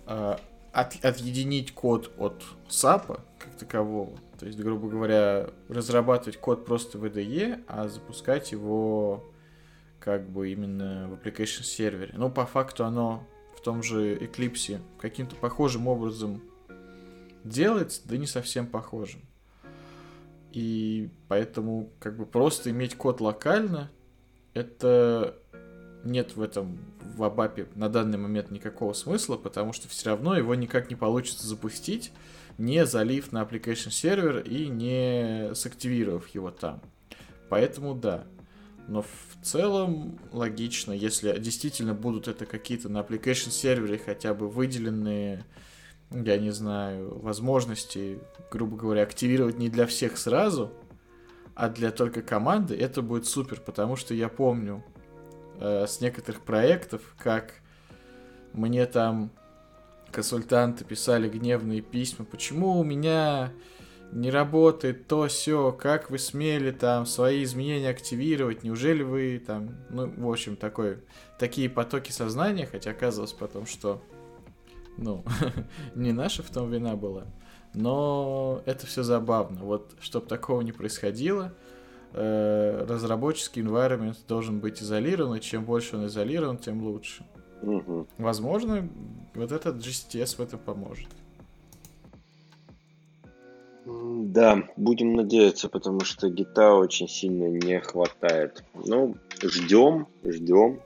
э, 0.05 0.37
от, 0.71 1.05
отъединить 1.05 1.73
код 1.73 2.11
от 2.17 2.43
SAP 2.69 3.19
как 3.39 3.55
такового. 3.57 4.17
То 4.39 4.45
есть, 4.45 4.59
грубо 4.59 4.87
говоря, 4.87 5.49
разрабатывать 5.67 6.37
код 6.37 6.65
просто 6.65 6.97
в 6.97 7.05
IDE, 7.05 7.63
а 7.67 7.87
запускать 7.87 8.51
его 8.51 9.25
как 9.99 10.29
бы 10.29 10.51
именно 10.51 11.09
в 11.09 11.13
application 11.13 11.63
сервере. 11.63 12.13
Но 12.15 12.29
по 12.29 12.45
факту 12.45 12.85
оно 12.85 13.23
в 13.55 13.61
том 13.61 13.81
же 13.81 14.15
Eclipse 14.15 14.79
каким-то 14.99 15.35
похожим 15.35 15.87
образом 15.87 16.41
делается, 17.43 18.01
да 18.05 18.17
не 18.17 18.27
совсем 18.27 18.67
похожим. 18.67 19.21
И 20.51 21.09
поэтому 21.27 21.89
как 21.99 22.17
бы 22.17 22.25
просто 22.25 22.69
иметь 22.69 22.95
код 22.95 23.19
локально, 23.21 23.91
это 24.53 25.37
нет 26.03 26.35
в 26.35 26.41
этом 26.41 26.79
в 27.15 27.23
Абапе 27.23 27.67
на 27.75 27.89
данный 27.89 28.17
момент 28.17 28.51
никакого 28.51 28.93
смысла, 28.93 29.37
потому 29.37 29.73
что 29.73 29.87
все 29.87 30.11
равно 30.11 30.37
его 30.37 30.53
никак 30.55 30.89
не 30.89 30.95
получится 30.95 31.47
запустить, 31.47 32.11
не 32.57 32.85
залив 32.85 33.31
на 33.31 33.41
application 33.41 33.91
сервер 33.91 34.39
и 34.39 34.67
не 34.67 35.53
сактивировав 35.55 36.27
его 36.29 36.51
там. 36.51 36.81
Поэтому 37.49 37.95
да. 37.95 38.25
Но 38.87 39.01
в 39.01 39.37
целом 39.43 40.17
логично, 40.31 40.93
если 40.93 41.37
действительно 41.39 41.93
будут 41.93 42.27
это 42.27 42.45
какие-то 42.45 42.87
на 42.87 42.99
application 42.99 43.51
сервере 43.51 43.97
хотя 43.97 44.33
бы 44.33 44.47
выделенные, 44.47 45.43
я 46.11 46.37
не 46.37 46.51
знаю, 46.51 47.19
возможности, 47.19 48.19
грубо 48.49 48.77
говоря, 48.77 49.03
активировать 49.03 49.57
не 49.57 49.69
для 49.69 49.85
всех 49.87 50.17
сразу, 50.17 50.71
а 51.53 51.69
для 51.69 51.91
только 51.91 52.21
команды, 52.21 52.75
это 52.75 53.01
будет 53.01 53.25
супер, 53.25 53.59
потому 53.59 53.97
что 53.97 54.13
я 54.13 54.29
помню, 54.29 54.83
э, 55.59 55.85
с 55.87 56.01
некоторых 56.01 56.41
проектов, 56.41 57.01
как 57.17 57.55
мне 58.53 58.85
там 58.85 59.31
консультанты 60.11 60.85
писали 60.85 61.29
гневные 61.29 61.81
письма, 61.81 62.25
почему 62.25 62.79
у 62.79 62.83
меня 62.83 63.51
не 64.11 64.31
работает 64.31 65.07
то 65.07 65.27
все, 65.27 65.71
как 65.71 66.09
вы 66.09 66.17
смели 66.17 66.71
там 66.71 67.05
свои 67.05 67.43
изменения 67.43 67.89
активировать, 67.89 68.63
неужели 68.63 69.03
вы 69.03 69.41
там, 69.45 69.75
ну, 69.89 70.11
в 70.17 70.31
общем, 70.31 70.55
такой, 70.55 70.99
такие 71.37 71.69
потоки 71.69 72.11
сознания, 72.11 72.65
хотя 72.65 72.91
оказалось 72.91 73.33
потом, 73.33 73.65
что, 73.65 74.01
ну, 74.97 75.25
не 75.95 76.13
наша 76.13 76.41
в 76.41 76.49
том 76.49 76.71
вина 76.71 76.95
была, 76.95 77.25
но 77.73 78.61
это 78.65 78.87
все 78.87 79.03
забавно, 79.03 79.61
вот, 79.61 79.91
чтобы 79.99 80.27
такого 80.27 80.61
не 80.61 80.71
происходило, 80.71 81.53
э, 82.13 82.85
разработческий 82.87 83.61
environment 83.61 84.17
должен 84.27 84.59
быть 84.59 84.81
изолирован, 84.81 85.35
и 85.35 85.41
чем 85.41 85.65
больше 85.65 85.97
он 85.97 86.07
изолирован, 86.07 86.57
тем 86.57 86.83
лучше. 86.83 87.25
Угу. 87.61 88.07
Возможно, 88.17 88.87
вот 89.33 89.51
этот 89.51 89.77
GCTS 89.77 90.37
в 90.37 90.39
этом 90.41 90.59
поможет. 90.59 91.07
Да, 93.85 94.67
будем 94.75 95.13
надеяться, 95.13 95.69
потому 95.69 96.01
что 96.01 96.29
гита 96.29 96.73
очень 96.73 97.07
сильно 97.07 97.47
не 97.47 97.79
хватает. 97.79 98.63
Ну, 98.73 99.15
ждем, 99.41 100.07
ждем. 100.25 100.81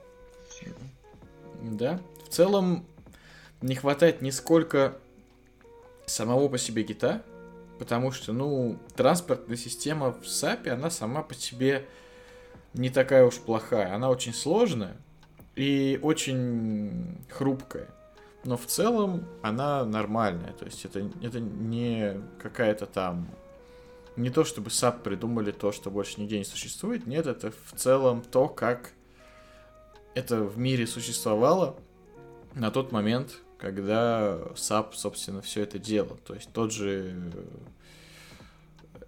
Да, 1.62 2.00
в 2.24 2.28
целом 2.28 2.84
не 3.60 3.74
хватает 3.74 4.22
нисколько 4.22 4.96
самого 6.06 6.48
по 6.48 6.58
себе 6.58 6.82
гита, 6.82 7.22
потому 7.82 8.12
что, 8.12 8.32
ну, 8.32 8.78
транспортная 8.94 9.56
система 9.56 10.12
в 10.12 10.22
SAP, 10.22 10.68
она 10.68 10.88
сама 10.88 11.24
по 11.24 11.34
себе 11.34 11.84
не 12.74 12.90
такая 12.90 13.24
уж 13.24 13.38
плохая. 13.38 13.92
Она 13.92 14.08
очень 14.08 14.32
сложная 14.32 14.96
и 15.56 15.98
очень 16.00 17.18
хрупкая. 17.28 17.88
Но 18.44 18.56
в 18.56 18.66
целом 18.66 19.26
она 19.42 19.84
нормальная. 19.84 20.52
То 20.52 20.64
есть 20.64 20.84
это, 20.84 21.10
это 21.22 21.40
не 21.40 22.20
какая-то 22.40 22.86
там 22.86 23.26
не 24.14 24.30
то 24.30 24.44
чтобы 24.44 24.68
SAP 24.68 25.02
придумали 25.02 25.50
то, 25.50 25.72
что 25.72 25.90
больше 25.90 26.20
нигде 26.20 26.38
не 26.38 26.44
существует, 26.44 27.08
нет, 27.08 27.26
это 27.26 27.50
в 27.50 27.76
целом 27.76 28.22
то, 28.22 28.46
как 28.46 28.92
это 30.14 30.44
в 30.44 30.56
мире 30.56 30.86
существовало 30.86 31.74
на 32.54 32.70
тот 32.70 32.92
момент, 32.92 33.40
когда 33.58 34.38
SAP, 34.54 34.92
собственно, 34.92 35.40
все 35.40 35.62
это 35.62 35.78
делал. 35.78 36.18
То 36.24 36.34
есть 36.34 36.52
тот 36.52 36.72
же 36.72 37.14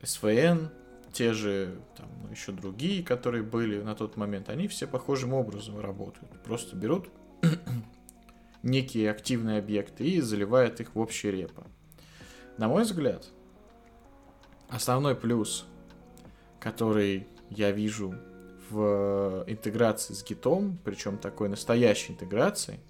SVN, 0.04 0.68
те 1.12 1.32
же 1.32 1.80
там, 1.96 2.08
ну, 2.22 2.30
еще 2.30 2.52
другие, 2.52 3.02
которые 3.02 3.42
были 3.42 3.80
на 3.80 3.94
тот 3.94 4.16
момент, 4.16 4.48
они 4.48 4.68
все 4.68 4.86
похожим 4.86 5.32
образом 5.32 5.80
работают. 5.80 6.30
Просто 6.42 6.76
берут 6.76 7.08
некие 8.62 9.10
активные 9.10 9.58
объекты 9.58 10.04
и 10.04 10.20
заливают 10.20 10.80
их 10.80 10.94
в 10.94 10.98
общий 10.98 11.30
репо. 11.30 11.64
На 12.58 12.68
мой 12.68 12.82
взгляд, 12.82 13.26
основной 14.68 15.14
плюс, 15.14 15.66
который 16.60 17.26
я 17.50 17.70
вижу 17.70 18.14
в 18.70 19.44
интеграции 19.46 20.14
с 20.14 20.24
Git 20.24 20.51
ом, 20.51 20.78
причем 20.84 21.18
такой 21.18 21.48
настоящей 21.48 22.12
интеграции, 22.12 22.80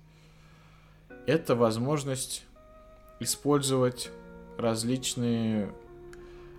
это 1.27 1.55
возможность 1.55 2.45
использовать 3.20 4.11
различные 4.59 5.73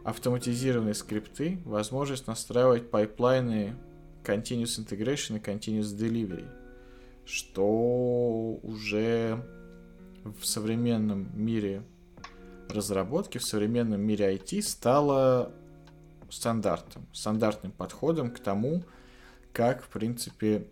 автоматизированные 0.06 0.94
скрипты, 0.94 1.60
возможность 1.66 2.28
настраивать 2.28 2.92
пайплайны 2.92 3.76
Continuous 4.24 4.80
Integration 4.80 5.38
и 5.38 5.40
Continuous 5.40 5.98
Delivery, 5.98 6.48
что 7.26 8.60
уже 8.62 9.44
в 10.24 10.46
современном 10.46 11.30
мире 11.34 11.84
разработки, 12.70 13.40
в 13.40 13.44
современном 13.44 14.00
мире 14.00 14.36
IT 14.36 14.62
стало 14.62 15.52
стандартом, 16.30 17.08
стандартным 17.12 17.72
подходом 17.72 18.30
к 18.30 18.40
тому, 18.40 18.84
как, 19.54 19.84
в 19.84 19.88
принципе, 19.88 20.68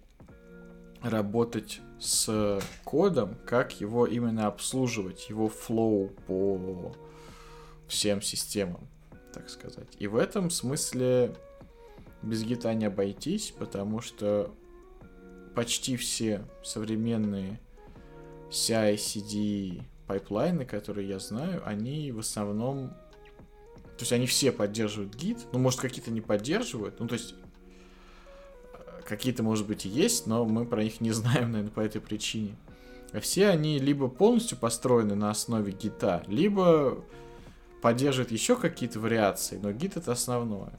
работать 1.02 1.82
с 2.00 2.62
кодом, 2.84 3.36
как 3.48 3.82
его 3.82 4.06
именно 4.06 4.46
обслуживать, 4.46 5.28
его 5.30 5.50
флоу 5.50 6.10
по 6.28 6.96
всем 7.88 8.22
системам 8.22 8.88
так 9.34 9.50
сказать. 9.50 9.88
И 10.00 10.08
в 10.08 10.16
этом 10.16 10.50
смысле 10.50 11.36
без 12.22 12.44
гита 12.44 12.74
не 12.74 12.86
обойтись, 12.86 13.54
потому 13.58 14.00
что 14.02 14.54
почти 15.56 15.98
все 15.98 16.46
современные 16.64 17.60
CI/CD 18.50 19.84
пайплайны, 20.08 20.66
которые 20.66 21.08
я 21.10 21.20
знаю, 21.20 21.62
они 21.66 22.12
в 22.12 22.20
основном... 22.20 22.90
То 23.98 24.02
есть 24.02 24.14
они 24.14 24.26
все 24.26 24.52
поддерживают 24.52 25.16
Git, 25.16 25.38
ну, 25.52 25.60
может, 25.60 25.80
какие-то 25.80 26.12
не 26.12 26.22
поддерживают, 26.22 27.00
ну, 27.00 27.08
то 27.08 27.14
есть 27.14 27.36
э, 28.74 29.02
какие-то, 29.06 29.44
может 29.44 29.68
быть, 29.68 29.86
и 29.86 29.90
есть, 29.90 30.26
но 30.26 30.46
мы 30.46 30.66
про 30.66 30.84
них 30.84 31.00
не 31.00 31.12
знаем, 31.12 31.52
наверное, 31.52 31.72
по 31.72 31.80
этой 31.80 32.02
причине. 32.02 32.56
Все 33.22 33.50
они 33.50 33.78
либо 33.78 34.08
полностью 34.08 34.58
построены 34.58 35.14
на 35.14 35.30
основе 35.30 35.72
Git 35.72 36.03
а, 36.03 36.24
либо 36.28 37.04
поддерживает 37.84 38.32
еще 38.32 38.56
какие-то 38.56 39.02
вариации, 39.02 39.60
но 39.62 39.74
Git 39.74 39.98
это 39.98 40.14
основное. 40.14 40.72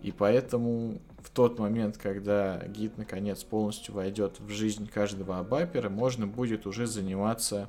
И 0.00 0.12
поэтому 0.12 1.00
в 1.18 1.28
тот 1.30 1.58
момент, 1.58 1.98
когда 1.98 2.64
Git 2.68 2.96
наконец 2.96 3.42
полностью 3.42 3.92
войдет 3.92 4.38
в 4.38 4.48
жизнь 4.48 4.86
каждого 4.86 5.40
абапера, 5.40 5.88
можно 5.88 6.28
будет 6.28 6.68
уже 6.68 6.86
заниматься 6.86 7.68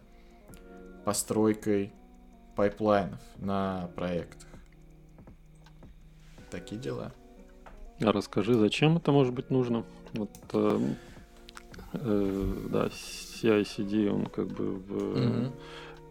постройкой 1.06 1.91
пайплайнов 2.56 3.19
на 3.38 3.90
проектах. 3.95 4.48
Такие 6.52 6.80
дела. 6.80 7.11
А 7.99 8.11
расскажи, 8.11 8.53
зачем 8.53 8.98
это 8.98 9.11
может 9.11 9.34
быть 9.34 9.49
нужно? 9.49 9.84
Вот, 10.14 10.30
э, 10.53 10.80
э, 11.94 12.68
да, 12.69 12.86
CI/CD, 12.90 14.07
он 14.07 14.28
как 14.28 14.49
бы 14.49 14.76
в, 14.76 14.91
mm-hmm. 14.91 15.52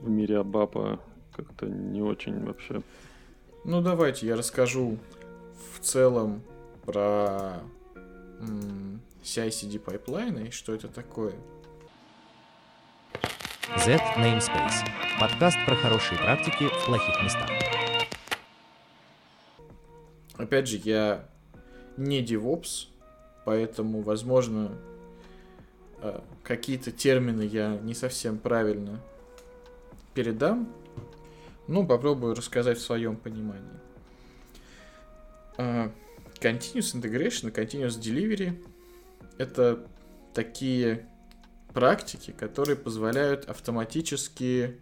в 0.01 0.09
мире 0.11 0.39
ABAP 0.41 0.87
а 0.87 0.99
как-то 1.37 1.67
не 1.67 2.01
очень 2.01 2.45
вообще. 2.45 2.81
Ну, 3.65 3.83
давайте 3.83 4.27
я 4.27 4.37
расскажу 4.37 4.97
в 5.75 5.81
целом 5.81 6.43
про 6.85 7.61
CI/CD 9.23 9.79
пайплайны 9.79 10.49
и 10.49 10.51
что 10.51 10.73
это 10.73 10.89
такое. 10.89 11.35
Z 13.85 14.01
Namespace. 14.17 14.87
Подкаст 15.21 15.59
про 15.67 15.75
хорошие 15.75 16.19
практики 16.19 16.69
в 16.69 16.87
плохих 16.87 17.23
местах. 17.23 17.51
Опять 20.37 20.69
же, 20.69 20.77
я 20.77 21.27
не 21.97 22.25
DevOps, 22.25 22.89
поэтому, 23.45 24.03
возможно, 24.03 24.71
э, 26.03 26.21
какие-то 26.45 26.93
термины 26.93 27.43
я 27.43 27.77
не 27.77 27.95
совсем 27.95 28.39
правильно 28.39 29.01
передам, 30.15 30.69
ну, 31.69 31.87
попробую 31.87 32.35
рассказать 32.35 32.79
в 32.79 32.83
своем 32.83 33.17
понимании. 33.17 33.81
Uh, 35.59 35.91
continuous 36.41 36.95
Integration 36.95 37.49
и 37.49 37.53
Continuous 37.53 37.99
Delivery— 37.99 38.65
это 39.39 39.87
такие 40.35 41.09
практики, 41.73 42.33
которые 42.39 42.77
позволяют 42.77 43.47
автоматически, 43.47 44.79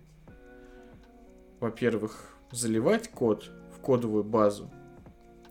во-первых, 1.60 2.36
заливать 2.50 3.10
код 3.10 3.50
в 3.74 3.80
кодовую 3.80 4.24
базу. 4.24 4.70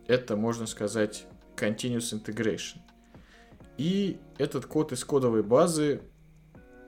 Это, 0.07 0.35
можно 0.35 0.67
сказать, 0.67 1.25
Continuous 1.55 2.13
Integration. 2.13 2.79
И 3.77 4.19
этот 4.37 4.65
код 4.65 4.91
из 4.91 5.03
кодовой 5.03 5.41
базы 5.41 6.01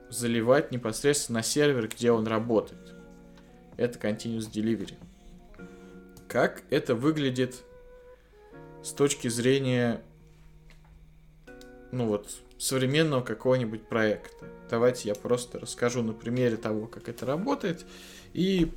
заливать 0.08 0.70
непосредственно 0.70 1.38
на 1.38 1.42
сервер, 1.42 1.88
где 1.88 2.12
он 2.12 2.26
работает 2.26 2.95
это 3.76 3.98
Continuous 3.98 4.50
Delivery. 4.50 4.94
Как 6.28 6.62
это 6.70 6.94
выглядит 6.94 7.62
с 8.82 8.92
точки 8.92 9.28
зрения, 9.28 10.00
ну 11.92 12.06
вот, 12.06 12.30
современного 12.58 13.22
какого-нибудь 13.22 13.88
проекта? 13.88 14.46
Давайте 14.68 15.08
я 15.08 15.14
просто 15.14 15.58
расскажу 15.60 16.02
на 16.02 16.12
примере 16.12 16.56
того, 16.56 16.86
как 16.86 17.08
это 17.08 17.24
работает, 17.26 17.84
и 18.32 18.72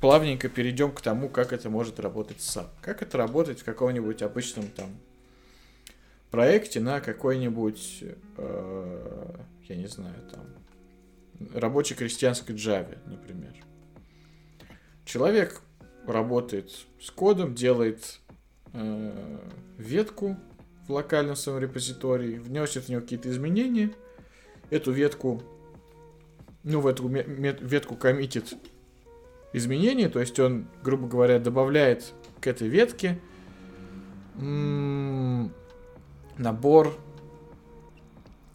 плавненько 0.00 0.48
перейдем 0.48 0.92
к 0.92 1.00
тому, 1.00 1.28
как 1.28 1.52
это 1.52 1.70
может 1.70 2.00
работать 2.00 2.40
сам. 2.40 2.68
Как 2.80 3.02
это 3.02 3.18
работает 3.18 3.60
в 3.60 3.64
каком-нибудь 3.64 4.22
обычном 4.22 4.68
там 4.68 4.90
проекте 6.30 6.80
на 6.80 7.00
какой-нибудь, 7.00 8.04
э, 8.38 9.36
я 9.68 9.76
не 9.76 9.86
знаю, 9.86 10.16
там, 10.32 10.46
рабочей 11.54 11.94
крестьянской 11.94 12.56
Java, 12.56 12.98
например. 13.06 13.54
Человек 15.04 15.60
работает 16.06 16.70
с 17.00 17.10
кодом, 17.10 17.54
делает 17.54 18.20
э, 18.72 19.38
ветку 19.78 20.36
в 20.86 20.92
локальном 20.92 21.36
своем 21.36 21.58
репозитории, 21.60 22.38
вносит 22.38 22.84
в 22.84 22.88
нее 22.88 23.00
какие-то 23.00 23.30
изменения, 23.30 23.90
эту 24.70 24.92
ветку, 24.92 25.42
ну, 26.62 26.80
в 26.80 26.86
эту 26.86 27.08
ветку 27.08 27.96
коммитит 27.96 28.54
изменения, 29.52 30.08
то 30.08 30.20
есть 30.20 30.38
он, 30.40 30.66
грубо 30.82 31.06
говоря, 31.06 31.38
добавляет 31.38 32.12
к 32.40 32.46
этой 32.46 32.68
ветке 32.68 33.18
набор 36.36 36.98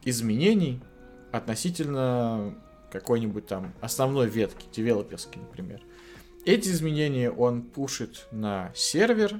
изменений 0.03 0.81
относительно 1.31 2.55
какой-нибудь 2.91 3.47
там 3.47 3.73
основной 3.81 4.27
ветки, 4.27 4.65
девелоперской, 4.73 5.41
например. 5.41 5.81
Эти 6.45 6.69
изменения 6.69 7.29
он 7.29 7.61
пушит 7.61 8.27
на 8.31 8.71
сервер, 8.75 9.39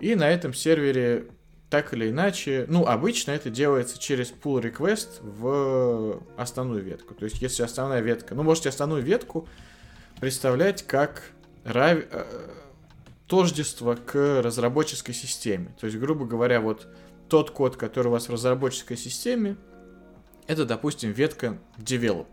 и 0.00 0.14
на 0.14 0.28
этом 0.28 0.52
сервере 0.52 1.28
так 1.70 1.92
или 1.92 2.10
иначе, 2.10 2.66
ну, 2.68 2.86
обычно 2.86 3.32
это 3.32 3.50
делается 3.50 3.98
через 3.98 4.30
pull 4.32 4.62
request 4.62 5.20
в 5.22 6.22
основную 6.36 6.82
ветку. 6.82 7.14
То 7.14 7.24
есть, 7.24 7.42
если 7.42 7.64
основная 7.64 8.00
ветка, 8.00 8.34
ну, 8.34 8.42
можете 8.44 8.68
основную 8.68 9.02
ветку 9.02 9.48
представлять 10.20 10.86
как 10.86 11.22
рав... 11.64 11.98
Э, 12.10 12.24
тождество 13.26 13.96
к 13.96 14.42
разработческой 14.42 15.14
системе. 15.14 15.74
То 15.80 15.86
есть, 15.86 15.98
грубо 15.98 16.26
говоря, 16.26 16.60
вот 16.60 16.86
тот 17.28 17.50
код, 17.50 17.76
который 17.76 18.08
у 18.08 18.10
вас 18.10 18.28
в 18.28 18.32
разработческой 18.32 18.96
системе, 18.96 19.56
это, 20.46 20.66
допустим, 20.66 21.10
ветка 21.10 21.58
develop 21.78 22.26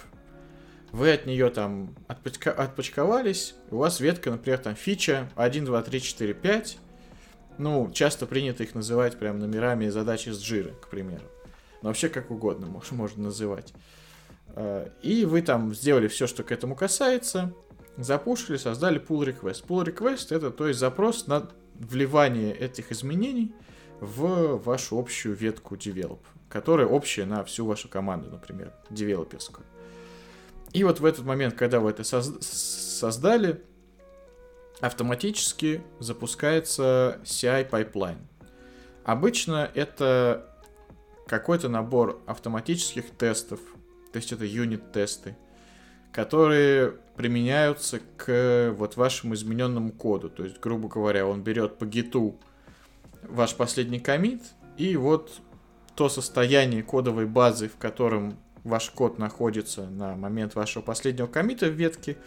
вы 0.92 1.12
от 1.12 1.26
нее 1.26 1.50
там 1.50 1.96
отпочка- 2.08 2.52
отпочковались, 2.52 3.56
у 3.70 3.78
вас 3.78 4.00
ветка, 4.00 4.32
например, 4.32 4.60
там 4.60 4.76
фича 4.76 5.30
1, 5.36 5.66
2, 5.66 5.82
3, 5.82 6.02
4, 6.02 6.34
5. 6.34 6.78
Ну, 7.58 7.92
часто 7.92 8.26
принято 8.26 8.64
их 8.64 8.76
называть 8.76 9.18
прям 9.18 9.40
номерами 9.40 9.88
задачи 9.90 10.30
с 10.30 10.42
джиры, 10.42 10.74
к 10.82 10.90
примеру. 10.90 11.24
Но 11.82 11.90
вообще 11.90 12.10
как 12.10 12.32
угодно 12.32 12.68
можно 12.92 13.24
называть. 13.24 13.74
А, 14.50 14.90
и 15.02 15.26
вы 15.26 15.42
там 15.42 15.74
сделали 15.74 16.08
все, 16.08 16.28
что 16.28 16.44
к 16.44 16.52
этому 16.52 16.76
касается. 16.76 17.54
запушили, 17.98 18.58
создали 18.58 19.00
pull 19.00 19.26
request. 19.26 19.66
Pull 19.68 19.86
request 19.86 20.36
это 20.36 20.50
то 20.50 20.68
есть 20.68 20.80
запрос 20.80 21.28
на 21.28 21.50
вливание 21.76 22.56
этих 22.56 22.92
изменений 22.92 23.54
в 24.00 24.58
вашу 24.64 24.98
общую 24.98 25.36
ветку 25.36 25.76
develop, 25.76 26.20
которая 26.50 26.88
общая 26.88 27.26
на 27.26 27.44
всю 27.44 27.66
вашу 27.66 27.90
команду, 27.90 28.30
например, 28.32 28.74
девелоперскую. 28.90 29.66
И 30.74 30.84
вот 30.84 31.00
в 31.00 31.06
этот 31.06 31.26
момент, 31.26 31.56
когда 31.56 31.80
вы 31.80 31.90
это 31.92 32.04
соз- 32.04 32.42
создали, 32.42 33.62
автоматически 34.80 35.82
запускается 36.00 37.20
CI 37.24 37.70
pipeline. 37.70 38.20
Обычно 39.04 39.70
это 39.74 40.48
какой-то 41.28 41.70
набор 41.70 42.22
автоматических 42.26 43.10
тестов, 43.12 43.60
то 44.12 44.18
есть 44.18 44.32
это 44.32 44.46
юнит-тесты, 44.46 45.38
которые 46.12 46.96
применяются 47.16 48.00
к 48.18 48.74
вот 48.78 48.98
вашему 48.98 49.36
измененному 49.36 49.92
коду. 49.92 50.30
То 50.30 50.44
есть, 50.44 50.60
грубо 50.60 50.90
говоря, 50.90 51.26
он 51.26 51.42
берет 51.42 51.78
по 51.78 51.86
гиту 51.86 52.38
ваш 53.24 53.56
последний 53.56 54.00
комит, 54.00 54.42
и 54.78 54.96
вот 54.98 55.40
то 55.96 56.10
состояние 56.10 56.84
кодовой 56.84 57.26
базы, 57.26 57.70
в 57.70 57.78
котором 57.78 58.38
ваш 58.64 58.90
код 58.90 59.18
находится 59.20 59.88
на 59.88 60.16
момент 60.16 60.56
вашего 60.56 60.84
последнего 60.84 61.28
комита 61.28 61.68
в 61.68 61.74
ветке, 61.74 62.18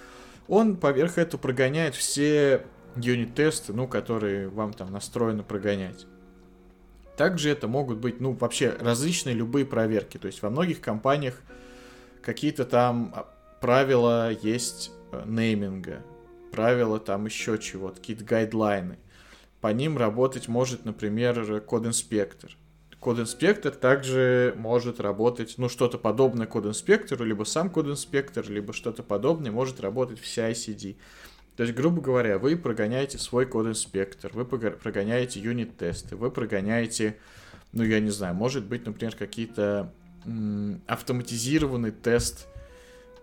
он 0.49 0.77
поверх 0.77 1.19
этого 1.19 1.41
прогоняет 1.41 1.95
все 1.95 2.67
юнит-тесты, 2.97 3.73
ну, 3.73 3.89
которые 3.89 4.49
вам 4.49 4.73
там 4.73 4.93
настроено 4.93 5.43
прогонять. 5.43 6.07
Также 7.17 7.51
это 7.51 7.69
могут 7.69 7.99
быть, 7.99 8.21
ну, 8.21 8.33
вообще 8.33 8.77
различные 8.79 9.35
любые 9.35 9.65
проверки. 9.65 10.19
То 10.19 10.27
есть 10.27 10.43
во 10.43 10.51
многих 10.51 10.81
компаниях 10.81 11.41
какие-то 12.23 12.65
там 12.65 13.13
а, 13.15 13.29
правила 13.61 14.33
есть 14.33 14.91
э, 15.13 15.23
нейминга, 15.27 16.03
правила 16.51 16.99
там 16.99 17.27
еще 17.27 17.59
чего-то, 17.59 18.01
какие-то 18.01 18.25
гайдлайны. 18.25 18.99
По 19.61 19.73
ним 19.73 19.97
работать 19.97 20.49
может, 20.49 20.85
например, 20.85 21.61
код-инспектор. 21.61 22.57
Код-инспектор 23.05 23.71
также 23.71 24.55
может 24.57 24.99
работать, 24.99 25.57
ну, 25.59 25.69
что-то 25.69 25.99
подобное 25.99 26.47
код-инспектору, 26.47 27.23
либо 27.23 27.45
сам 27.45 27.69
код-инспектор, 27.69 28.49
либо 28.49 28.73
что-то 28.73 29.03
подобное 29.03 29.53
может 29.53 29.79
работать 29.79 30.19
в 30.19 30.23
CI-CD. 30.23 30.97
То 31.55 31.65
есть, 31.65 31.75
грубо 31.75 32.01
говоря, 32.01 32.39
вы 32.39 32.57
прогоняете 32.57 33.19
свой 33.19 33.45
код-инспектор, 33.45 34.33
вы 34.33 34.47
прогоняете 34.47 35.39
юнит-тесты, 35.39 36.17
вы 36.17 36.31
прогоняете, 36.31 37.19
ну, 37.73 37.85
я 37.85 38.01
не 38.01 38.09
знаю, 38.09 38.35
может 38.35 38.65
быть, 38.65 38.87
например, 38.87 39.15
какие-то 39.15 39.93
автоматизированный 40.87 41.91
тест, 41.91 42.47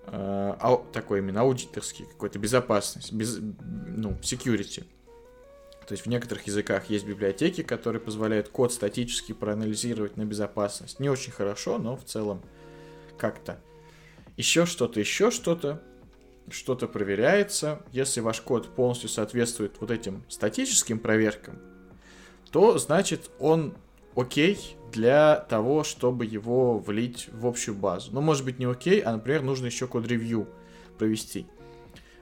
э, 0.06 0.76
такой 0.94 1.22
именно 1.22 1.42
аудиторский, 1.42 2.06
какой-то 2.06 2.38
безопасность, 2.38 3.12
без, 3.12 3.40
ну, 3.40 4.12
security. 4.22 4.86
То 5.92 5.96
есть 5.96 6.06
в 6.06 6.10
некоторых 6.10 6.48
языках 6.48 6.90
есть 6.90 7.06
библиотеки, 7.06 7.64
которые 7.64 8.02
позволяют 8.02 8.48
код 8.48 8.72
статически 8.72 9.34
проанализировать 9.34 10.16
на 10.16 10.24
безопасность. 10.24 11.02
Не 11.02 11.10
очень 11.10 11.34
хорошо, 11.34 11.80
но 11.80 11.98
в 11.98 12.06
целом 12.06 12.42
как-то. 13.18 13.60
Еще 14.38 14.66
что-то, 14.66 15.02
еще 15.02 15.32
что-то 15.32 15.84
что-то 16.50 16.88
проверяется, 16.88 17.82
если 17.92 18.22
ваш 18.22 18.40
код 18.40 18.74
полностью 18.74 19.10
соответствует 19.10 19.82
вот 19.82 19.92
этим 19.92 20.24
статическим 20.30 20.98
проверкам, 20.98 21.60
то 22.52 22.78
значит 22.78 23.30
он 23.38 23.76
окей 24.16 24.78
для 24.94 25.46
того, 25.50 25.84
чтобы 25.84 26.26
его 26.26 26.80
влить 26.80 27.28
в 27.34 27.46
общую 27.46 27.76
базу. 27.76 28.14
Ну, 28.14 28.22
может 28.22 28.46
быть, 28.46 28.60
не 28.60 28.66
окей, 28.66 29.02
а, 29.02 29.12
например, 29.12 29.42
нужно 29.42 29.66
еще 29.66 29.88
код-ревью 29.88 30.48
провести. 30.98 31.48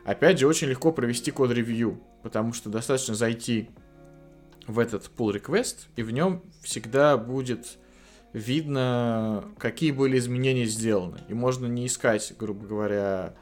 Опять 0.05 0.39
же, 0.39 0.47
очень 0.47 0.67
легко 0.67 0.91
провести 0.91 1.31
код-ревью, 1.31 2.01
потому 2.23 2.53
что 2.53 2.69
достаточно 2.69 3.15
зайти 3.15 3.69
в 4.67 4.80
этот 4.80 5.11
pull 5.17 5.35
request, 5.35 5.88
и 5.95 6.03
в 6.03 6.11
нем 6.11 6.43
всегда 6.61 7.17
будет 7.17 7.77
видно, 8.34 9.45
какие 9.57 9.91
были 9.91 10.17
изменения 10.17 10.65
сделаны. 10.65 11.19
И 11.27 11.34
можно 11.34 11.65
не 11.65 11.88
искать, 11.88 12.34
грубо 12.38 12.65
говоря, 12.67 13.35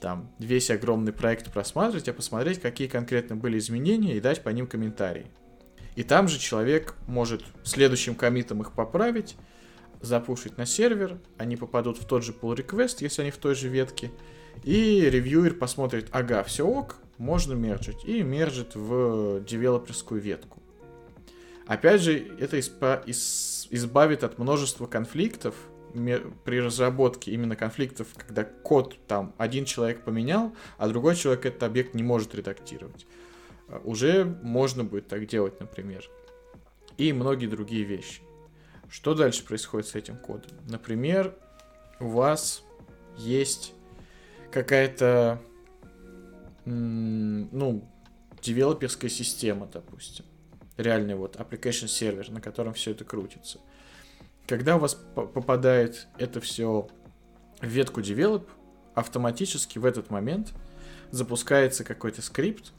там 0.00 0.30
весь 0.38 0.70
огромный 0.70 1.12
проект 1.12 1.52
просматривать, 1.52 2.08
а 2.08 2.14
посмотреть, 2.14 2.60
какие 2.60 2.88
конкретно 2.88 3.36
были 3.36 3.58
изменения 3.58 4.16
и 4.16 4.20
дать 4.20 4.42
по 4.42 4.48
ним 4.48 4.66
комментарии. 4.66 5.26
И 5.96 6.02
там 6.02 6.28
же 6.28 6.38
человек 6.38 6.94
может 7.06 7.42
следующим 7.62 8.14
комитом 8.14 8.62
их 8.62 8.72
поправить, 8.72 9.36
запушить 10.00 10.56
на 10.56 10.64
сервер, 10.64 11.18
они 11.36 11.56
попадут 11.56 11.98
в 11.98 12.06
тот 12.06 12.24
же 12.24 12.32
pull 12.32 12.56
request, 12.56 12.98
если 13.00 13.22
они 13.22 13.30
в 13.30 13.36
той 13.36 13.54
же 13.54 13.68
ветке, 13.68 14.10
и 14.62 15.08
ревьюер 15.08 15.54
посмотрит, 15.54 16.08
ага, 16.12 16.42
все 16.42 16.66
ок, 16.66 16.96
можно 17.18 17.52
мерджить, 17.54 18.04
и 18.04 18.22
мержит 18.22 18.74
в 18.74 19.40
девелоперскую 19.44 20.20
ветку. 20.20 20.62
Опять 21.66 22.00
же, 22.00 22.18
это 22.38 22.58
испа- 22.58 23.04
из- 23.06 23.68
избавит 23.70 24.24
от 24.24 24.38
множества 24.38 24.86
конфликтов, 24.86 25.54
при 26.44 26.60
разработке 26.60 27.32
именно 27.32 27.56
конфликтов, 27.56 28.08
когда 28.16 28.44
код 28.44 28.96
там 29.06 29.34
один 29.38 29.64
человек 29.64 30.02
поменял, 30.04 30.54
а 30.78 30.88
другой 30.88 31.16
человек 31.16 31.46
этот 31.46 31.64
объект 31.64 31.94
не 31.94 32.02
может 32.02 32.34
редактировать. 32.34 33.06
А, 33.68 33.80
уже 33.84 34.24
можно 34.24 34.84
будет 34.84 35.08
так 35.08 35.26
делать, 35.26 35.58
например. 35.60 36.08
И 36.96 37.12
многие 37.12 37.46
другие 37.46 37.84
вещи. 37.84 38.22
Что 38.88 39.14
дальше 39.14 39.44
происходит 39.44 39.88
с 39.88 39.94
этим 39.94 40.16
кодом? 40.16 40.50
Например, 40.68 41.34
у 41.98 42.08
вас 42.08 42.62
есть 43.16 43.74
какая-то, 44.52 45.40
ну, 46.64 47.88
девелоперская 48.42 49.10
система, 49.10 49.66
допустим. 49.66 50.24
Реальный 50.76 51.14
вот 51.14 51.36
application 51.36 51.88
сервер, 51.88 52.30
на 52.30 52.40
котором 52.40 52.72
все 52.74 52.92
это 52.92 53.04
крутится. 53.04 53.60
Когда 54.46 54.76
у 54.76 54.78
вас 54.78 54.94
попадает 55.14 56.08
это 56.18 56.40
все 56.40 56.88
в 57.60 57.66
ветку 57.66 58.00
develop, 58.00 58.46
автоматически 58.94 59.78
в 59.78 59.84
этот 59.84 60.10
момент 60.10 60.52
запускается 61.10 61.84
какой-то 61.84 62.22
скрипт, 62.22 62.72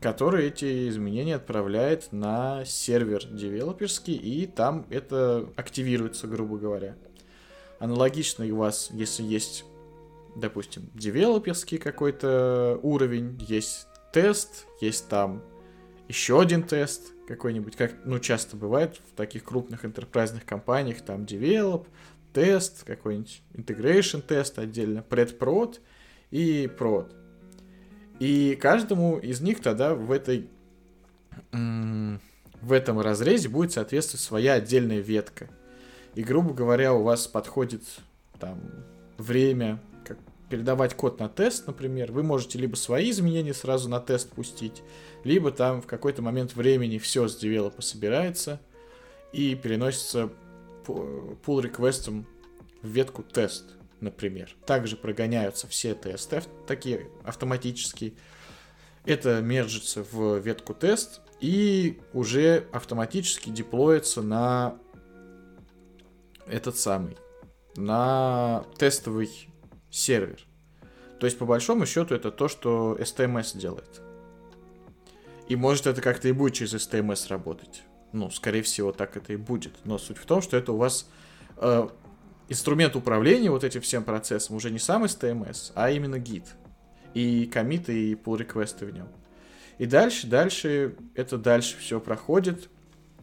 который 0.00 0.46
эти 0.46 0.88
изменения 0.88 1.36
отправляет 1.36 2.12
на 2.12 2.64
сервер 2.64 3.24
девелоперский, 3.26 4.14
и 4.14 4.46
там 4.46 4.86
это 4.90 5.48
активируется, 5.56 6.26
грубо 6.26 6.58
говоря. 6.58 6.96
Аналогично 7.78 8.44
у 8.46 8.56
вас, 8.56 8.90
если 8.92 9.22
есть, 9.22 9.64
допустим, 10.36 10.90
девелоперский 10.94 11.78
какой-то 11.78 12.78
уровень, 12.82 13.36
есть 13.40 13.86
тест, 14.12 14.66
есть 14.80 15.08
там 15.08 15.42
еще 16.08 16.40
один 16.40 16.62
тест 16.62 17.12
какой-нибудь, 17.26 17.76
как, 17.76 18.04
ну, 18.04 18.18
часто 18.18 18.56
бывает 18.56 19.00
в 19.10 19.16
таких 19.16 19.44
крупных 19.44 19.84
интерпрайзных 19.84 20.44
компаниях, 20.44 21.02
там, 21.02 21.22
develop, 21.22 21.86
тест, 22.32 22.84
какой-нибудь 22.84 23.42
integration 23.54 24.20
тест 24.20 24.58
отдельно, 24.58 25.02
предпрод 25.02 25.80
и 26.30 26.70
прод. 26.78 27.14
И 28.18 28.56
каждому 28.60 29.18
из 29.18 29.40
них 29.40 29.60
тогда 29.60 29.94
в 29.94 30.10
этой 30.12 30.48
в 31.52 32.72
этом 32.72 33.00
разрезе 33.00 33.48
будет 33.48 33.72
соответствовать 33.72 34.22
своя 34.22 34.54
отдельная 34.54 35.00
ветка. 35.00 35.48
И, 36.14 36.22
грубо 36.22 36.54
говоря, 36.54 36.94
у 36.94 37.02
вас 37.02 37.26
подходит 37.26 37.82
там 38.38 38.60
время 39.18 39.80
передавать 40.48 40.94
код 40.94 41.20
на 41.20 41.28
тест, 41.28 41.66
например, 41.66 42.12
вы 42.12 42.22
можете 42.22 42.58
либо 42.58 42.76
свои 42.76 43.10
изменения 43.10 43.54
сразу 43.54 43.88
на 43.88 44.00
тест 44.00 44.30
пустить, 44.30 44.82
либо 45.24 45.50
там 45.50 45.80
в 45.80 45.86
какой-то 45.86 46.22
момент 46.22 46.54
времени 46.54 46.98
все 46.98 47.28
с 47.28 47.36
девелопа 47.36 47.82
собирается 47.82 48.60
и 49.32 49.54
переносится 49.54 50.30
pull 50.86 51.62
реквестом 51.62 52.26
в 52.82 52.88
ветку 52.88 53.22
тест, 53.22 53.64
например. 54.00 54.54
Также 54.66 54.96
прогоняются 54.96 55.66
все 55.66 55.94
тесты, 55.94 56.42
такие 56.66 57.08
автоматические. 57.24 58.12
Это 59.06 59.40
мержится 59.40 60.02
в 60.02 60.38
ветку 60.38 60.74
тест 60.74 61.20
и 61.40 62.00
уже 62.12 62.66
автоматически 62.72 63.50
деплоится 63.50 64.22
на 64.22 64.78
этот 66.46 66.76
самый, 66.76 67.16
на 67.76 68.64
тестовый 68.78 69.48
сервер. 69.94 70.40
То 71.20 71.26
есть, 71.26 71.38
по 71.38 71.46
большому 71.46 71.86
счету, 71.86 72.14
это 72.14 72.30
то, 72.30 72.48
что 72.48 72.96
STMS 72.98 73.56
делает. 73.56 74.02
И 75.48 75.56
может 75.56 75.86
это 75.86 76.00
как-то 76.02 76.28
и 76.28 76.32
будет 76.32 76.54
через 76.54 76.74
STMS 76.74 77.28
работать. 77.28 77.82
Ну, 78.12 78.30
скорее 78.30 78.62
всего, 78.62 78.92
так 78.92 79.16
это 79.16 79.32
и 79.32 79.36
будет. 79.36 79.72
Но 79.84 79.98
суть 79.98 80.18
в 80.18 80.26
том, 80.26 80.42
что 80.42 80.56
это 80.56 80.72
у 80.72 80.76
вас 80.76 81.08
э, 81.58 81.88
инструмент 82.48 82.96
управления 82.96 83.50
вот 83.50 83.64
этим 83.64 83.80
всем 83.80 84.04
процессом 84.04 84.56
уже 84.56 84.70
не 84.70 84.78
сам 84.78 85.04
STMS, 85.04 85.72
а 85.74 85.90
именно 85.90 86.16
Git. 86.16 86.44
И 87.12 87.46
комиты, 87.46 88.10
и 88.10 88.14
pull 88.14 88.38
реквесты 88.38 88.86
в 88.86 88.92
нем. 88.92 89.08
И 89.78 89.86
дальше, 89.86 90.26
дальше, 90.26 90.96
это 91.14 91.38
дальше 91.38 91.76
все 91.78 92.00
проходит. 92.00 92.68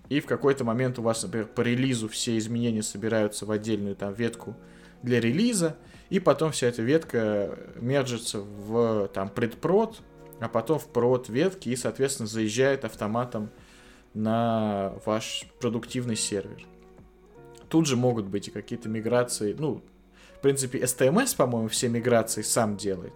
И 0.09 0.19
в 0.19 0.25
какой-то 0.25 0.63
момент 0.63 0.99
у 0.99 1.01
вас, 1.01 1.23
например, 1.23 1.47
по 1.47 1.61
релизу 1.61 2.07
все 2.07 2.37
изменения 2.37 2.83
собираются 2.83 3.45
в 3.45 3.51
отдельную 3.51 3.95
там 3.95 4.13
ветку 4.13 4.55
для 5.01 5.19
релиза, 5.19 5.77
и 6.11 6.19
потом 6.19 6.51
вся 6.51 6.67
эта 6.67 6.81
ветка 6.81 7.57
мерджится 7.77 8.41
в 8.41 9.07
там 9.13 9.29
предпрод, 9.29 10.01
а 10.41 10.49
потом 10.49 10.77
в 10.77 10.87
прод 10.87 11.29
ветки 11.29 11.69
и, 11.69 11.75
соответственно, 11.77 12.27
заезжает 12.27 12.83
автоматом 12.83 13.49
на 14.13 14.93
ваш 15.05 15.45
продуктивный 15.61 16.17
сервер. 16.17 16.67
Тут 17.69 17.85
же 17.85 17.95
могут 17.95 18.25
быть 18.25 18.49
и 18.49 18.51
какие-то 18.51 18.89
миграции. 18.89 19.55
Ну, 19.57 19.81
в 20.35 20.41
принципе, 20.41 20.79
STMS, 20.79 21.33
по-моему, 21.37 21.69
все 21.69 21.87
миграции 21.87 22.41
сам 22.41 22.75
делает. 22.75 23.13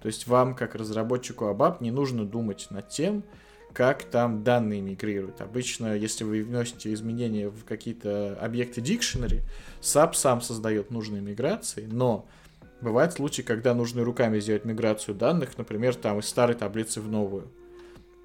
То 0.00 0.06
есть 0.06 0.26
вам, 0.26 0.54
как 0.54 0.74
разработчику 0.74 1.44
ABAP, 1.44 1.76
не 1.80 1.90
нужно 1.90 2.24
думать 2.24 2.68
над 2.70 2.88
тем, 2.88 3.22
как 3.74 4.04
там 4.04 4.44
данные 4.44 4.80
мигрируют. 4.80 5.40
Обычно, 5.40 5.96
если 5.96 6.22
вы 6.22 6.42
вносите 6.42 6.94
изменения 6.94 7.48
в 7.48 7.64
какие-то 7.64 8.38
объекты 8.40 8.80
дикшенери, 8.80 9.42
SAP 9.82 10.14
сам 10.14 10.40
создает 10.40 10.90
нужные 10.90 11.20
миграции, 11.20 11.86
но 11.90 12.26
бывают 12.80 13.14
случаи, 13.14 13.42
когда 13.42 13.74
нужно 13.74 14.04
руками 14.04 14.38
сделать 14.38 14.64
миграцию 14.64 15.16
данных, 15.16 15.58
например, 15.58 15.96
там 15.96 16.20
из 16.20 16.26
старой 16.26 16.54
таблицы 16.54 17.00
в 17.00 17.10
новую. 17.10 17.50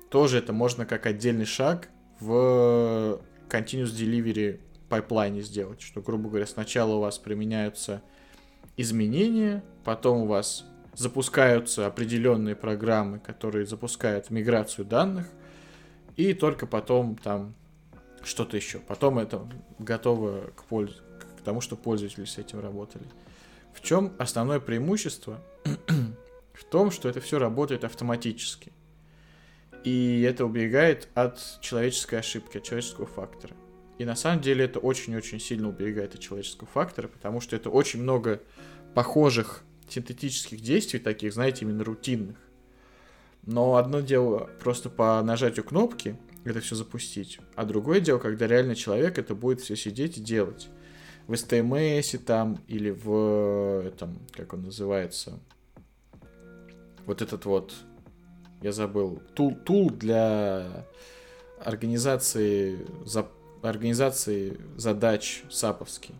Тоже 0.09 0.37
это 0.37 0.53
можно 0.53 0.85
как 0.85 1.07
отдельный 1.07 1.45
шаг 1.45 1.89
в 2.19 3.19
Continuous 3.49 3.91
Delivery 3.95 4.59
пайплайне 4.87 5.41
сделать, 5.41 5.81
что, 5.81 6.01
грубо 6.01 6.29
говоря, 6.29 6.45
сначала 6.45 6.95
у 6.95 6.99
вас 6.99 7.17
применяются 7.17 8.01
изменения, 8.77 9.63
потом 9.83 10.19
у 10.19 10.25
вас 10.25 10.65
запускаются 10.93 11.87
определенные 11.87 12.55
программы, 12.55 13.19
которые 13.19 13.65
запускают 13.65 14.29
миграцию 14.29 14.85
данных, 14.85 15.27
и 16.19 16.33
только 16.33 16.67
потом 16.67 17.15
там 17.15 17.55
что-то 18.23 18.57
еще. 18.57 18.79
Потом 18.79 19.19
это 19.19 19.49
готово 19.79 20.51
к, 20.53 20.65
пользу, 20.65 21.01
к 21.37 21.41
тому, 21.45 21.61
что 21.61 21.77
пользователи 21.77 22.25
с 22.25 22.37
этим 22.37 22.59
работали. 22.59 23.05
В 23.73 23.81
чем 23.81 24.11
основное 24.19 24.59
преимущество? 24.59 25.41
в 26.53 26.65
том, 26.65 26.91
что 26.91 27.07
это 27.07 27.21
все 27.21 27.39
работает 27.39 27.85
автоматически. 27.85 28.73
И 29.85 30.21
это 30.23 30.43
убегает 30.43 31.07
от 31.13 31.39
человеческой 31.61 32.19
ошибки, 32.19 32.57
от 32.57 32.65
человеческого 32.65 33.07
фактора. 33.07 33.55
И 33.97 34.03
на 34.03 34.17
самом 34.17 34.41
деле 34.41 34.65
это 34.65 34.79
очень-очень 34.79 35.39
сильно 35.39 35.69
убегает 35.69 36.15
от 36.15 36.19
человеческого 36.19 36.67
фактора, 36.67 37.07
потому 37.07 37.39
что 37.39 37.55
это 37.55 37.69
очень 37.69 38.01
много 38.01 38.41
похожих 38.93 39.63
синтетических 39.87 40.59
действий, 40.59 40.99
таких, 40.99 41.33
знаете, 41.33 41.63
именно 41.63 41.85
рутинных. 41.85 42.35
Но 43.43 43.75
одно 43.75 44.01
дело 44.01 44.49
просто 44.59 44.89
по 44.89 45.21
нажатию 45.23 45.65
кнопки 45.65 46.17
это 46.43 46.59
все 46.61 46.75
запустить, 46.75 47.39
а 47.55 47.65
другое 47.65 47.99
дело, 47.99 48.19
когда 48.19 48.47
реально 48.47 48.75
человек 48.75 49.17
это 49.17 49.35
будет 49.35 49.61
все 49.61 49.75
сидеть 49.75 50.17
и 50.17 50.21
делать. 50.21 50.69
В 51.27 51.33
STMS 51.33 52.17
там 52.17 52.59
или 52.67 52.89
в 52.89 53.85
этом, 53.85 54.19
как 54.31 54.53
он 54.53 54.63
называется, 54.63 55.39
вот 57.05 57.21
этот 57.21 57.45
вот, 57.45 57.73
я 58.61 58.71
забыл, 58.71 59.21
тул, 59.35 59.55
тул 59.55 59.89
для 59.89 60.85
организации, 61.63 62.85
за, 63.05 63.27
организации 63.61 64.59
задач 64.77 65.43
САПовский. 65.49 66.15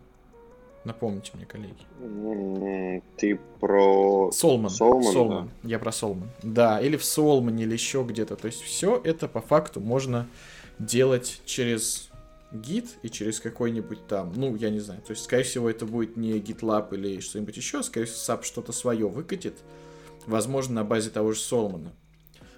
Напомните 0.86 1.32
мне, 1.34 1.46
коллеги. 1.46 3.02
Ты 3.18 3.40
про 3.60 4.32
Солман. 4.32 4.70
Солман, 4.70 5.14
Солман. 5.14 5.52
Да. 5.62 5.70
Я 5.70 5.80
про 5.80 5.92
Солман. 5.92 6.30
Да, 6.42 6.80
или 6.80 6.96
в 6.96 7.04
Солмане, 7.04 7.64
или 7.64 7.74
еще 7.74 8.04
где-то. 8.08 8.36
То 8.36 8.48
есть 8.48 8.62
все 8.62 9.00
это 9.04 9.28
по 9.28 9.42
факту 9.42 9.82
можно 9.82 10.28
делать 10.80 11.42
через 11.46 12.10
гид 12.52 12.88
и 13.04 13.10
через 13.10 13.40
какой-нибудь 13.40 14.08
там, 14.08 14.34
ну, 14.36 14.56
я 14.56 14.70
не 14.70 14.80
знаю. 14.80 15.02
То 15.02 15.12
есть, 15.12 15.24
скорее 15.24 15.44
всего, 15.44 15.70
это 15.70 15.86
будет 15.86 16.18
не 16.18 16.40
GitLab 16.40 16.96
или 16.96 17.20
что-нибудь 17.20 17.58
еще, 17.58 17.84
скорее 17.84 18.06
всего, 18.06 18.36
SAP 18.36 18.44
что-то 18.44 18.72
свое 18.72 19.08
выкатит. 19.08 19.58
Возможно, 20.26 20.76
на 20.76 20.84
базе 20.84 21.10
того 21.10 21.34
же 21.34 21.40
Соломона. 21.40 21.94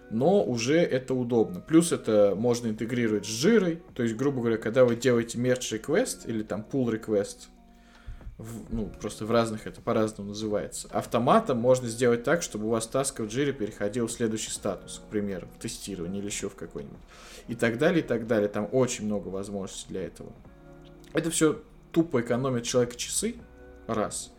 Но 0.10 0.44
уже 0.44 0.78
это 0.78 1.14
удобно. 1.14 1.62
Плюс 1.62 1.92
это 1.92 2.36
можно 2.38 2.68
интегрировать 2.68 3.26
с 3.26 3.30
жирой. 3.30 3.82
То 3.94 4.04
есть, 4.04 4.16
грубо 4.16 4.42
говоря, 4.42 4.58
когда 4.58 4.84
вы 4.84 4.96
делаете 4.96 5.38
merge 5.38 5.80
request 5.80 6.28
или 6.28 6.44
там 6.44 6.66
pull 6.70 6.92
request 6.92 7.48
в, 8.42 8.74
ну, 8.74 8.92
просто 9.00 9.26
в 9.26 9.32
разных 9.32 9.68
это 9.68 9.82
по-разному 9.82 10.30
называется. 10.30 10.88
Автоматом 10.92 11.58
можно 11.58 11.88
сделать 11.88 12.24
так, 12.24 12.42
чтобы 12.42 12.68
у 12.68 12.70
вас 12.70 12.88
таска 12.88 13.24
в 13.24 13.28
джире 13.28 13.54
переходил 13.54 14.08
в 14.08 14.12
следующий 14.12 14.52
статус, 14.52 15.02
к 15.06 15.10
примеру, 15.10 15.48
в 15.56 15.62
тестировании 15.62 16.20
или 16.20 16.28
еще 16.28 16.50
в 16.50 16.56
какой-нибудь. 16.56 17.00
И 17.48 17.56
так 17.56 17.78
далее, 17.78 18.04
и 18.04 18.08
так 18.08 18.28
далее. 18.28 18.50
Там 18.50 18.68
очень 18.72 19.06
много 19.06 19.30
возможностей 19.30 19.88
для 19.90 20.04
этого. 20.04 20.32
Это 21.14 21.30
все 21.30 21.62
тупо 21.92 22.22
экономит 22.22 22.64
человека 22.64 22.96
часы, 22.96 23.36
раз. 23.88 24.32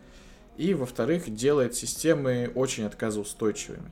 И, 0.57 0.73
во-вторых, 0.73 1.33
делает 1.33 1.75
системы 1.75 2.51
очень 2.53 2.83
отказоустойчивыми. 2.83 3.91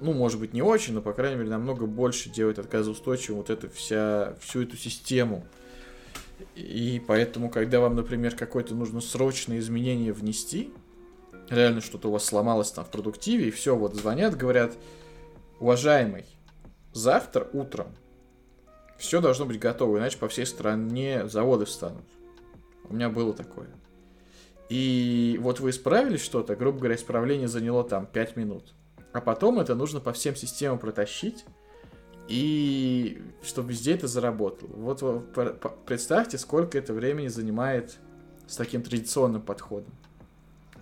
Ну, 0.00 0.12
может 0.12 0.40
быть, 0.40 0.52
не 0.52 0.60
очень, 0.60 0.92
но, 0.92 1.00
по 1.00 1.12
крайней 1.12 1.36
мере, 1.36 1.50
намного 1.50 1.86
больше 1.86 2.28
делает 2.28 2.58
отказоустойчивым 2.58 3.38
вот 3.38 3.50
эту 3.50 3.70
вся, 3.70 4.34
всю 4.40 4.62
эту 4.62 4.76
систему 4.76 5.46
и 6.54 7.02
поэтому, 7.06 7.50
когда 7.50 7.80
вам, 7.80 7.94
например, 7.94 8.34
какое-то 8.36 8.74
нужно 8.74 9.00
срочное 9.00 9.58
изменение 9.58 10.12
внести, 10.12 10.72
реально 11.48 11.80
что-то 11.80 12.08
у 12.08 12.12
вас 12.12 12.24
сломалось 12.24 12.70
там 12.70 12.84
в 12.84 12.90
продуктиве, 12.90 13.48
и 13.48 13.50
все, 13.50 13.76
вот 13.76 13.94
звонят, 13.94 14.36
говорят, 14.36 14.74
уважаемый, 15.60 16.24
завтра 16.92 17.48
утром 17.52 17.94
все 18.98 19.20
должно 19.20 19.44
быть 19.44 19.58
готово, 19.58 19.98
иначе 19.98 20.18
по 20.18 20.28
всей 20.28 20.46
стране 20.46 21.28
заводы 21.28 21.64
встанут. 21.64 22.04
У 22.88 22.94
меня 22.94 23.08
было 23.08 23.34
такое. 23.34 23.68
И 24.68 25.38
вот 25.40 25.60
вы 25.60 25.70
исправили 25.70 26.16
что-то, 26.16 26.56
грубо 26.56 26.78
говоря, 26.78 26.96
исправление 26.96 27.48
заняло 27.48 27.84
там 27.84 28.06
5 28.06 28.36
минут. 28.36 28.74
А 29.12 29.20
потом 29.20 29.60
это 29.60 29.74
нужно 29.74 30.00
по 30.00 30.12
всем 30.12 30.34
системам 30.34 30.78
протащить, 30.78 31.44
и 32.28 33.22
чтобы 33.42 33.70
везде 33.70 33.94
это 33.94 34.08
заработало. 34.08 34.70
Вот 34.74 35.02
представьте, 35.86 36.38
сколько 36.38 36.78
это 36.78 36.92
времени 36.92 37.28
занимает 37.28 37.96
с 38.46 38.56
таким 38.56 38.82
традиционным 38.82 39.42
подходом. 39.42 39.92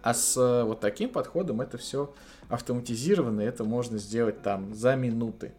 А 0.03 0.13
с 0.13 0.37
э, 0.37 0.65
вот 0.65 0.81
таким 0.81 1.09
подходом 1.09 1.63
это 1.63 1.79
все 1.79 2.13
автоматизировано, 2.51 3.41
и 3.41 3.45
это 3.45 3.65
можно 3.65 3.97
сделать 3.97 4.43
там 4.43 4.75
за 4.75 4.97
минуты. 4.97 5.53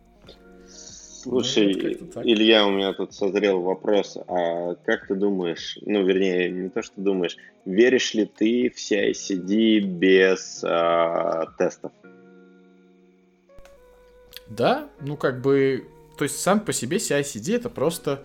Слушай, 1.26 1.98
ну, 2.14 2.22
Илья, 2.22 2.68
у 2.68 2.70
меня 2.70 2.94
тут 2.94 3.12
созрел 3.12 3.62
вопрос. 3.62 4.16
А 4.28 4.76
как 4.86 5.08
ты 5.08 5.16
думаешь, 5.16 5.80
ну, 5.82 6.06
вернее, 6.06 6.52
не 6.52 6.70
то, 6.70 6.84
что 6.84 7.02
думаешь, 7.02 7.38
веришь 7.66 8.14
ли 8.14 8.26
ты 8.26 8.70
в 8.70 8.78
CI-CD 8.78 9.80
без 9.80 10.64
а, 10.64 11.48
тестов? 11.58 11.92
Да, 14.48 14.90
ну 15.02 15.18
как 15.18 15.42
бы, 15.42 15.88
то 16.18 16.24
есть 16.24 16.40
сам 16.40 16.60
по 16.60 16.72
себе 16.74 16.98
CI-CD 16.98 17.56
это 17.56 17.70
просто 17.70 18.24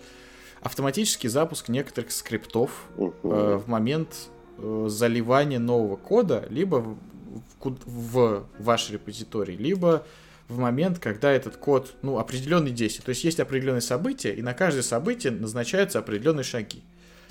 автоматический 0.61 1.27
запуск 1.27 1.69
некоторых 1.69 2.11
скриптов 2.11 2.71
э, 2.97 3.11
в 3.23 3.67
момент 3.67 4.29
э, 4.57 4.85
заливания 4.87 5.59
нового 5.59 5.95
кода, 5.95 6.45
либо 6.49 6.75
в, 6.75 6.97
в, 7.59 7.77
в 7.85 8.45
ваш 8.59 8.91
репозиторий, 8.91 9.57
либо 9.57 10.05
в 10.47 10.59
момент, 10.59 10.99
когда 10.99 11.31
этот 11.31 11.57
код, 11.57 11.93
ну, 12.01 12.19
определенные 12.19 12.73
действия. 12.73 13.03
То 13.03 13.09
есть 13.09 13.23
есть 13.23 13.39
определенные 13.39 13.81
события, 13.81 14.33
и 14.33 14.41
на 14.41 14.53
каждое 14.53 14.83
событие 14.83 15.31
назначаются 15.31 15.99
определенные 15.99 16.43
шаги. 16.43 16.83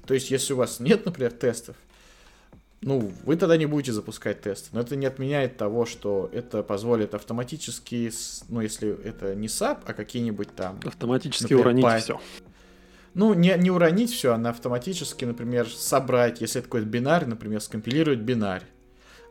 То 0.06 0.14
есть 0.14 0.30
если 0.30 0.54
у 0.54 0.56
вас 0.56 0.80
нет, 0.80 1.04
например, 1.04 1.30
тестов, 1.30 1.76
ну, 2.82 3.12
вы 3.24 3.36
тогда 3.36 3.58
не 3.58 3.66
будете 3.66 3.92
запускать 3.92 4.40
тесты. 4.40 4.70
Но 4.72 4.80
это 4.80 4.96
не 4.96 5.04
отменяет 5.04 5.58
того, 5.58 5.84
что 5.84 6.30
это 6.32 6.62
позволит 6.62 7.14
автоматически, 7.14 8.10
ну, 8.48 8.62
если 8.62 8.98
это 9.04 9.34
не 9.34 9.48
SAP, 9.48 9.80
а 9.84 9.92
какие-нибудь 9.92 10.54
там... 10.54 10.80
Автоматически 10.84 11.42
например, 11.42 11.66
уронить 11.66 11.84
Python. 11.84 12.00
все. 12.00 12.20
Ну, 13.12 13.34
не, 13.34 13.54
не 13.58 13.70
уронить 13.70 14.10
все, 14.10 14.32
а 14.32 14.48
автоматически, 14.48 15.24
например, 15.24 15.68
собрать, 15.68 16.40
если 16.40 16.60
это 16.60 16.68
какой-то 16.68 16.86
бинарь, 16.86 17.26
например, 17.26 17.60
скомпилировать 17.60 18.20
бинарь. 18.20 18.62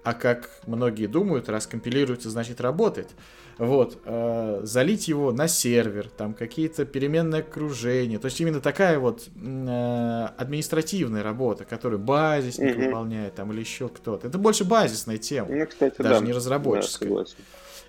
А 0.03 0.13
как 0.13 0.49
многие 0.65 1.07
думают, 1.07 1.49
раз 1.49 1.67
компилируется, 1.67 2.29
значит 2.29 2.61
работает. 2.61 3.09
Вот, 3.57 3.99
э, 4.05 4.61
залить 4.63 5.09
его 5.09 5.33
на 5.33 5.49
сервер, 5.49 6.09
там 6.09 6.33
какие-то 6.33 6.85
переменные 6.85 7.41
окружения. 7.41 8.17
То 8.17 8.25
есть 8.25 8.39
именно 8.39 8.61
такая 8.61 8.99
вот 8.99 9.27
э, 9.35 10.27
административная 10.37 11.23
работа, 11.23 11.65
которую 11.65 11.99
базисник 11.99 12.77
угу. 12.77 12.85
выполняет, 12.85 13.35
там 13.35 13.51
или 13.51 13.59
еще 13.59 13.89
кто-то. 13.89 14.27
Это 14.27 14.37
больше 14.37 14.63
базисная 14.63 15.17
тема, 15.17 15.49
ну, 15.49 15.67
кстати, 15.67 16.01
даже 16.01 16.21
да. 16.21 16.25
не 16.25 16.31
разработческая. 16.31 17.09
Да, 17.09 17.25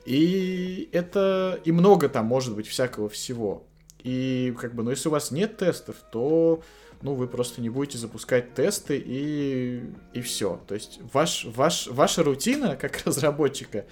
и 0.05 0.89
это 0.93 1.61
и 1.65 1.70
много 1.70 2.09
там 2.09 2.27
может 2.27 2.57
быть 2.57 2.66
всякого 2.66 3.09
всего. 3.09 3.62
И 4.03 4.53
как 4.59 4.74
бы, 4.74 4.82
ну 4.82 4.91
если 4.91 5.09
у 5.09 5.12
вас 5.12 5.31
нет 5.31 5.59
тестов, 5.59 5.97
то 6.11 6.62
ну, 7.02 7.14
вы 7.14 7.27
просто 7.27 7.60
не 7.60 7.70
будете 7.70 7.98
запускать 7.98 8.55
тесты 8.55 9.02
и, 9.05 9.82
и 10.12 10.20
все. 10.20 10.60
То 10.66 10.74
есть 10.74 11.01
ваш, 11.12 11.47
ваш, 11.47 11.86
ваша 11.86 12.22
рутина 12.22 12.77
как 12.77 13.02
разработчика 13.05 13.86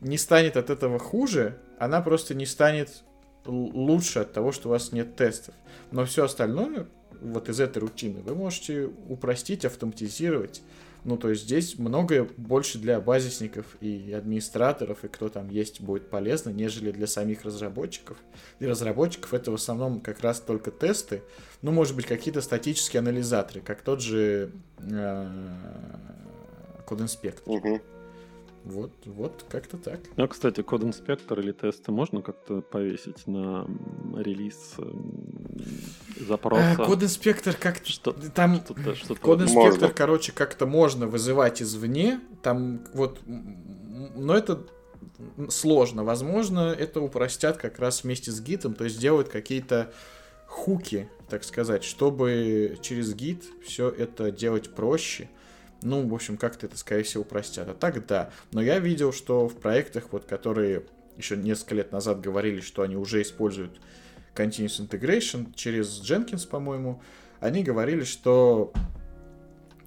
не 0.00 0.18
станет 0.18 0.56
от 0.56 0.70
этого 0.70 0.98
хуже, 0.98 1.58
она 1.78 2.00
просто 2.00 2.34
не 2.34 2.46
станет 2.46 3.02
лучше 3.44 4.20
от 4.20 4.32
того, 4.32 4.52
что 4.52 4.68
у 4.68 4.70
вас 4.70 4.92
нет 4.92 5.16
тестов. 5.16 5.54
Но 5.90 6.04
все 6.04 6.24
остальное 6.24 6.86
вот 7.20 7.48
из 7.48 7.58
этой 7.58 7.78
рутины, 7.78 8.20
вы 8.20 8.34
можете 8.34 8.90
упростить, 9.08 9.64
автоматизировать. 9.64 10.62
Ну, 11.08 11.16
то 11.16 11.30
есть 11.30 11.44
здесь 11.44 11.78
многое 11.78 12.28
больше 12.36 12.78
для 12.78 13.00
базисников 13.00 13.64
и 13.80 14.12
администраторов, 14.12 15.04
и 15.04 15.08
кто 15.08 15.30
там 15.30 15.48
есть, 15.48 15.80
будет 15.80 16.10
полезно, 16.10 16.50
нежели 16.50 16.90
для 16.90 17.06
самих 17.06 17.46
разработчиков. 17.46 18.18
Для 18.60 18.68
разработчиков 18.68 19.32
это 19.32 19.50
в 19.50 19.54
основном 19.54 20.02
как 20.02 20.20
раз 20.20 20.38
только 20.38 20.70
тесты, 20.70 21.22
ну, 21.62 21.72
может 21.72 21.96
быть, 21.96 22.04
какие-то 22.04 22.42
статические 22.42 23.00
анализаторы, 23.00 23.62
как 23.62 23.80
тот 23.80 24.02
же 24.02 24.52
э, 24.80 25.56
код-инспектор. 26.84 27.54
Мгм. 27.54 27.80
Вот, 28.68 28.92
вот 29.06 29.46
как-то 29.48 29.78
так. 29.78 29.98
А, 30.16 30.26
кстати, 30.28 30.60
код 30.60 30.82
инспектор 30.84 31.40
или 31.40 31.52
тесты 31.52 31.90
можно 31.90 32.20
как-то 32.20 32.60
повесить 32.60 33.26
на 33.26 33.66
релиз 34.14 34.74
м, 34.76 35.40
запроса? 36.28 36.76
Э, 36.78 36.84
Код-инспектор 36.84 37.54
как-то... 37.56 37.88
Что- 37.90 38.12
Там 38.12 38.56
Что-то, 38.94 39.14
Код-инспектор, 39.20 39.80
Можно. 39.80 39.88
короче, 39.88 40.32
как-то 40.32 40.66
можно 40.66 41.06
вызывать 41.06 41.62
извне, 41.62 42.20
там 42.42 42.84
вот, 42.92 43.20
но 43.26 44.34
это 44.36 44.66
сложно. 45.48 46.04
Возможно, 46.04 46.70
это 46.78 47.00
упростят 47.00 47.56
как 47.56 47.78
раз 47.78 48.04
вместе 48.04 48.30
с 48.30 48.38
гитом, 48.42 48.74
то 48.74 48.84
есть 48.84 48.96
сделают 48.96 49.28
какие-то 49.30 49.92
хуки, 50.46 51.08
так 51.30 51.42
сказать, 51.42 51.84
чтобы 51.84 52.76
через 52.82 53.14
гит 53.14 53.44
все 53.64 53.88
это 53.88 54.30
делать 54.30 54.74
проще. 54.74 55.30
Ну, 55.82 56.06
в 56.08 56.14
общем, 56.14 56.36
как-то 56.36 56.66
это, 56.66 56.76
скорее 56.76 57.04
всего, 57.04 57.22
упростят. 57.22 57.68
А 57.68 57.74
так, 57.74 58.04
да. 58.06 58.30
Но 58.52 58.60
я 58.60 58.78
видел, 58.78 59.12
что 59.12 59.48
в 59.48 59.56
проектах, 59.56 60.08
вот, 60.10 60.24
которые 60.24 60.84
еще 61.16 61.36
несколько 61.36 61.76
лет 61.76 61.92
назад 61.92 62.20
говорили, 62.20 62.60
что 62.60 62.82
они 62.82 62.96
уже 62.96 63.22
используют 63.22 63.80
Continuous 64.34 64.86
Integration 64.86 65.52
через 65.54 66.00
Jenkins, 66.00 66.48
по-моему, 66.48 67.02
они 67.40 67.62
говорили, 67.62 68.04
что 68.04 68.72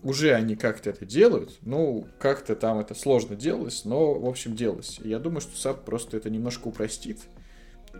уже 0.03 0.33
они 0.33 0.55
как-то 0.55 0.89
это 0.89 1.05
делают. 1.05 1.57
Ну, 1.61 2.07
как-то 2.19 2.55
там 2.55 2.79
это 2.79 2.95
сложно 2.95 3.35
делалось, 3.35 3.85
но, 3.85 4.13
в 4.13 4.25
общем, 4.25 4.55
делалось. 4.55 4.99
Я 5.03 5.19
думаю, 5.19 5.41
что 5.41 5.51
SAP 5.51 5.83
просто 5.83 6.17
это 6.17 6.29
немножко 6.29 6.67
упростит. 6.67 7.19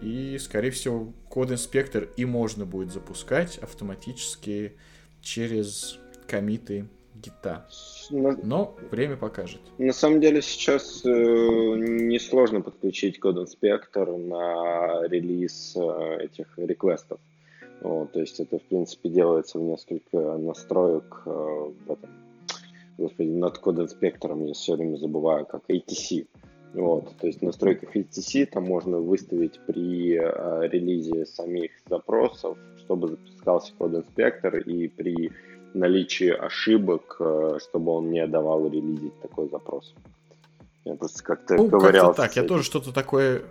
И, 0.02 0.38
скорее 0.40 0.72
всего, 0.72 1.14
код-инспектор 1.30 2.08
и 2.18 2.26
можно 2.26 2.66
будет 2.66 2.92
запускать 2.92 3.58
автоматически 3.58 4.78
через 5.22 6.00
комиты 6.28 6.88
гита. 7.16 7.66
На, 8.10 8.38
Но 8.44 8.76
время 8.90 9.18
покажет. 9.18 9.62
на 9.78 9.94
самом 9.94 10.22
деле 10.22 10.42
сейчас 10.42 11.06
э, 11.06 11.10
несложно 11.10 12.62
подключить 12.62 13.20
код-инспектор 13.20 14.18
на 14.18 15.08
релиз 15.08 15.76
э, 15.76 16.26
этих 16.26 16.48
реквестов. 16.58 17.20
Вот, 17.82 18.12
то 18.12 18.20
есть 18.20 18.40
это, 18.40 18.60
в 18.60 18.64
принципе, 18.64 19.10
делается 19.10 19.58
в 19.58 19.64
несколько 19.64 20.18
настроек 20.38 21.24
э, 21.26 21.30
в 21.30 21.92
этом, 21.92 22.10
господи, 22.98 23.30
над 23.30 23.58
код-инспектором, 23.58 24.46
я 24.46 24.54
все 24.54 24.76
время 24.76 24.98
забываю, 24.98 25.46
как 25.46 25.64
ATC. 25.68 26.28
Вот, 26.74 27.14
то 27.20 27.28
есть 27.28 27.40
в 27.40 27.44
настройках 27.44 27.96
ATC 27.96 28.46
там 28.46 28.64
можно 28.64 28.98
выставить 28.98 29.60
при 29.66 30.16
э, 30.16 30.68
релизе 30.70 31.26
самих 31.26 31.72
запросов, 31.90 32.58
чтобы 32.78 33.10
запускался 33.10 33.74
код-инспектор, 33.78 34.58
и 34.58 34.88
при 34.88 35.32
наличии 35.73 36.30
ошибок, 36.30 37.18
э, 37.19 37.57
чтобы 37.61 37.91
он 37.91 38.11
не 38.11 38.26
давал 38.27 38.68
релизить 38.68 39.19
такой 39.22 39.49
запрос. 39.49 39.93
Я 40.85 40.95
просто 40.95 41.23
как-то 41.23 41.56
Ну, 41.56 41.69
ковырялся 41.69 42.07
как-то 42.07 42.22
так. 42.22 42.35
Я 42.35 42.43
тоже 42.43 42.64
что-то 42.64 42.91
такое... 42.91 43.43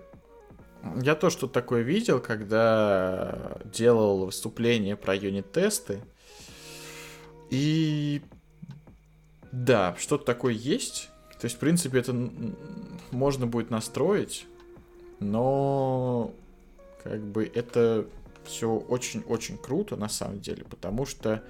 Я 1.02 1.14
тоже 1.14 1.36
что-то 1.36 1.52
такое 1.52 1.82
видел, 1.82 2.20
когда 2.20 3.59
делал 3.64 4.26
выступление 4.26 4.97
про 4.97 5.14
юнит-тесты. 5.14 6.01
И 7.51 8.22
да, 9.52 9.94
что-то 9.98 10.24
такое 10.24 10.55
есть. 10.55 11.10
То 11.40 11.47
есть, 11.47 11.56
в 11.56 11.59
принципе, 11.59 11.98
это 11.98 12.14
можно 13.10 13.47
будет 13.47 13.70
настроить, 13.70 14.47
но 15.20 16.32
как 17.02 17.20
бы 17.20 17.51
это 17.55 18.06
все 18.44 18.70
очень-очень 18.70 19.59
круто 19.59 19.97
на 19.97 20.09
самом 20.09 20.40
деле, 20.40 20.64
потому 20.68 21.06
что, 21.06 21.42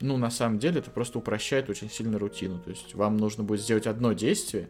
ну, 0.00 0.16
на 0.16 0.30
самом 0.30 0.58
деле 0.58 0.80
это 0.80 0.90
просто 0.90 1.18
упрощает 1.18 1.68
очень 1.70 1.90
сильно 1.90 2.18
рутину. 2.18 2.58
То 2.60 2.70
есть 2.70 2.94
вам 2.94 3.16
нужно 3.16 3.44
будет 3.44 3.60
сделать 3.60 3.86
одно 3.86 4.12
действие 4.12 4.68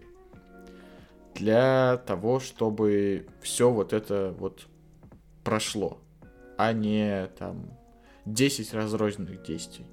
для 1.34 1.96
того, 2.06 2.40
чтобы 2.40 3.26
все 3.42 3.70
вот 3.70 3.92
это 3.92 4.34
вот 4.38 4.66
прошло, 5.42 5.98
а 6.56 6.72
не 6.72 7.26
там 7.38 7.70
10 8.26 8.72
разрозненных 8.74 9.42
действий. 9.42 9.86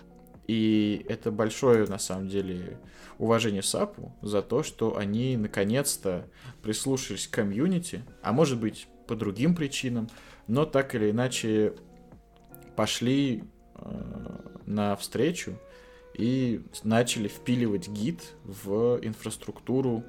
И 0.48 1.06
это 1.08 1.32
большое, 1.32 1.86
на 1.86 1.98
самом 1.98 2.28
деле, 2.28 2.80
уважение 3.18 3.64
САПу 3.64 4.14
за 4.22 4.42
то, 4.42 4.64
что 4.64 4.98
они 4.98 5.38
наконец-то 5.38 6.28
прислушались 6.62 7.28
к 7.28 7.34
комьюнити, 7.34 8.04
а 8.22 8.34
может 8.34 8.60
быть 8.60 8.88
по 9.08 9.16
другим 9.16 9.56
причинам, 9.56 10.10
но 10.48 10.66
так 10.66 10.96
или 10.96 11.12
иначе 11.12 11.74
пошли 12.76 13.44
э, 13.76 14.51
на 14.74 14.96
встречу 14.96 15.54
и 16.14 16.62
начали 16.84 17.28
впиливать 17.28 17.88
гид 17.88 18.20
в 18.44 19.00
инфраструктуру 19.02 20.04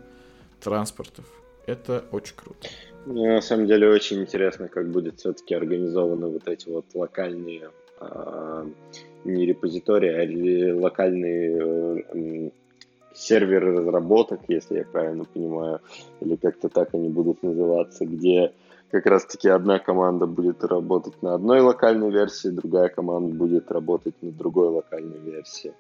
транспортов. 0.61 1.25
Это 1.67 2.05
очень 2.11 2.35
круто. 2.37 2.69
Мне 3.07 3.35
на 3.35 3.41
самом 3.41 3.67
деле 3.67 3.89
очень 3.89 4.21
интересно, 4.21 4.69
как 4.69 4.91
будет 4.91 5.19
все-таки 5.19 5.55
организованы 5.55 6.29
вот 6.29 6.49
эти 6.49 6.69
вот 6.69 6.87
локальные 6.95 7.71
а, 7.99 8.67
не 9.25 9.47
репозитории, 9.47 10.71
а 10.71 10.77
локальные 10.77 12.03
э, 12.15 12.51
серверы 13.15 13.77
разработок, 13.77 14.41
если 14.49 14.79
я 14.79 14.85
правильно 14.85 15.25
понимаю, 15.25 15.81
или 16.21 16.37
как-то 16.37 16.69
так 16.69 16.95
они 16.95 17.09
будут 17.09 17.43
называться, 17.43 18.05
где 18.05 18.53
как 18.93 19.07
раз-таки 19.07 19.49
одна 19.49 19.79
команда 19.79 20.27
будет 20.27 20.63
работать 20.63 21.23
на 21.23 21.35
одной 21.35 21.61
локальной 21.61 22.11
версии, 22.11 22.49
другая 22.49 22.91
команда 22.91 23.35
будет 23.35 23.73
работать 23.73 24.15
на 24.23 24.31
другой 24.31 24.69
локальной 24.69 25.19
версии. 25.19 25.73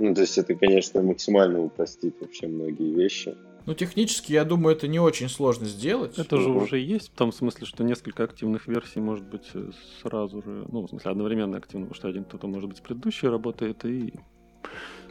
Ну, 0.00 0.12
то 0.14 0.22
есть 0.22 0.36
это, 0.36 0.54
конечно, 0.54 1.00
максимально 1.00 1.62
упростит 1.62 2.16
вообще 2.20 2.48
многие 2.48 2.92
вещи. 2.92 3.36
Ну, 3.66 3.74
технически, 3.74 4.32
я 4.32 4.44
думаю, 4.44 4.76
это 4.76 4.88
не 4.88 4.98
очень 4.98 5.28
сложно 5.28 5.66
сделать. 5.66 6.18
Это 6.18 6.38
же 6.38 6.50
уже 6.50 6.78
есть, 6.78 7.12
в 7.12 7.16
том 7.16 7.32
смысле, 7.32 7.66
что 7.66 7.84
несколько 7.84 8.24
активных 8.24 8.66
версий 8.66 9.00
может 9.00 9.24
быть 9.24 9.48
э, 9.54 9.70
сразу 10.02 10.42
же, 10.42 10.66
ну, 10.68 10.82
в 10.82 10.88
смысле, 10.88 11.12
одновременно 11.12 11.56
активно, 11.56 11.86
потому 11.86 11.96
что 11.96 12.08
один 12.08 12.24
кто-то, 12.24 12.48
может 12.48 12.68
быть, 12.68 12.78
с 12.78 12.80
предыдущей 12.80 13.28
работает, 13.28 13.84
и 13.84 14.12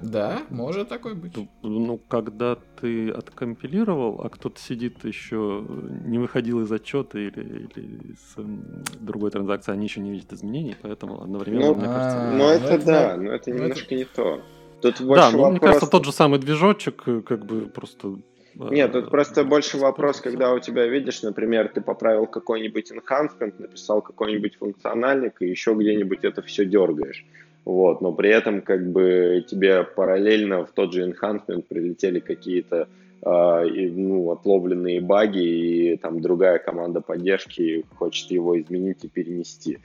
Да, 0.02 0.42
может 0.50 0.90
такой 0.90 1.16
быть. 1.16 1.34
ну, 1.62 1.98
когда 2.08 2.58
ты 2.82 3.10
откомпилировал, 3.10 4.22
а 4.24 4.30
кто-то 4.30 4.60
сидит 4.60 5.04
еще, 5.06 5.66
не 6.06 6.20
выходил 6.20 6.62
из 6.62 6.72
отчета 6.72 7.18
или, 7.20 7.30
или 7.40 8.14
из 8.14 8.38
м, 8.38 8.84
другой 9.00 9.32
транзакции, 9.32 9.72
они 9.72 9.86
еще 9.86 10.02
не 10.02 10.12
видят 10.12 10.34
изменений, 10.34 10.76
поэтому 10.82 11.22
одновременно, 11.22 11.68
Ну, 11.68 11.76
мне 11.76 11.88
а, 11.88 11.94
кажется... 11.94 12.18
Но 12.18 12.32
ну 12.38 12.50
это, 12.50 12.74
это 12.74 12.86
да, 12.86 13.18
но 13.18 13.32
это 13.34 13.50
Ну, 13.52 13.56
немножко 13.58 13.96
не 13.96 14.06
то. 14.06 14.42
Тут 14.82 14.98
Да, 15.00 15.06
больше 15.06 15.32
ну, 15.32 15.38
мне 15.38 15.46
вопрос- 15.54 15.60
кажется, 15.62 15.88
тот 15.88 16.06
же 16.06 16.12
самый 16.12 16.40
движочек, 16.40 17.04
э, 17.08 17.22
как 17.22 17.46
бы 17.46 17.62
просто... 17.62 18.18
э, 18.56 18.68
Нет, 18.72 18.92
тут 18.92 19.10
просто 19.10 19.44
больше 19.44 19.78
вопрос, 19.78 20.20
когда 20.22 20.54
у 20.54 20.60
тебя, 20.60 20.86
видишь, 20.88 21.24
например, 21.24 21.70
ты 21.70 21.82
поправил 21.82 22.28
какой-нибудь 22.28 22.92
enhancement, 22.92 23.54
написал 23.60 24.02
какой-нибудь 24.02 24.58
функциональник, 24.58 25.42
и 25.42 25.48
еще 25.48 25.74
где-нибудь 25.74 26.20
это 26.24 26.42
все 26.42 26.66
дергаешь. 26.66 27.26
Вот, 27.66 28.00
но 28.02 28.14
при 28.14 28.30
этом 28.30 28.62
как 28.62 28.92
бы 28.92 29.44
тебе 29.48 29.84
параллельно 29.84 30.66
в 30.66 30.72
тот 30.72 30.94
же 30.94 31.10
enhancement 31.10 31.64
прилетели 31.68 32.20
какие-то 32.20 32.88
и, 33.26 33.90
ну, 33.90 34.30
отловленные 34.32 35.02
баги, 35.02 35.42
и 35.42 35.98
там 35.98 36.22
другая 36.22 36.60
команда 36.60 37.02
поддержки 37.02 37.84
хочет 37.96 38.30
его 38.30 38.60
изменить 38.60 39.04
и 39.04 39.08
перенести. 39.08 39.80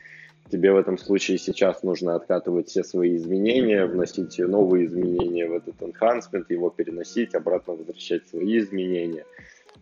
Тебе 0.50 0.72
в 0.72 0.76
этом 0.76 0.98
случае 0.98 1.38
сейчас 1.38 1.82
нужно 1.82 2.16
откатывать 2.16 2.68
все 2.68 2.84
свои 2.84 3.16
изменения, 3.16 3.86
вносить 3.86 4.38
новые 4.38 4.84
изменения 4.84 5.46
в 5.46 5.54
этот 5.54 5.76
enhancement, 5.80 6.44
его 6.50 6.68
переносить, 6.68 7.34
обратно 7.34 7.74
возвращать 7.74 8.28
свои 8.28 8.58
изменения. 8.58 9.24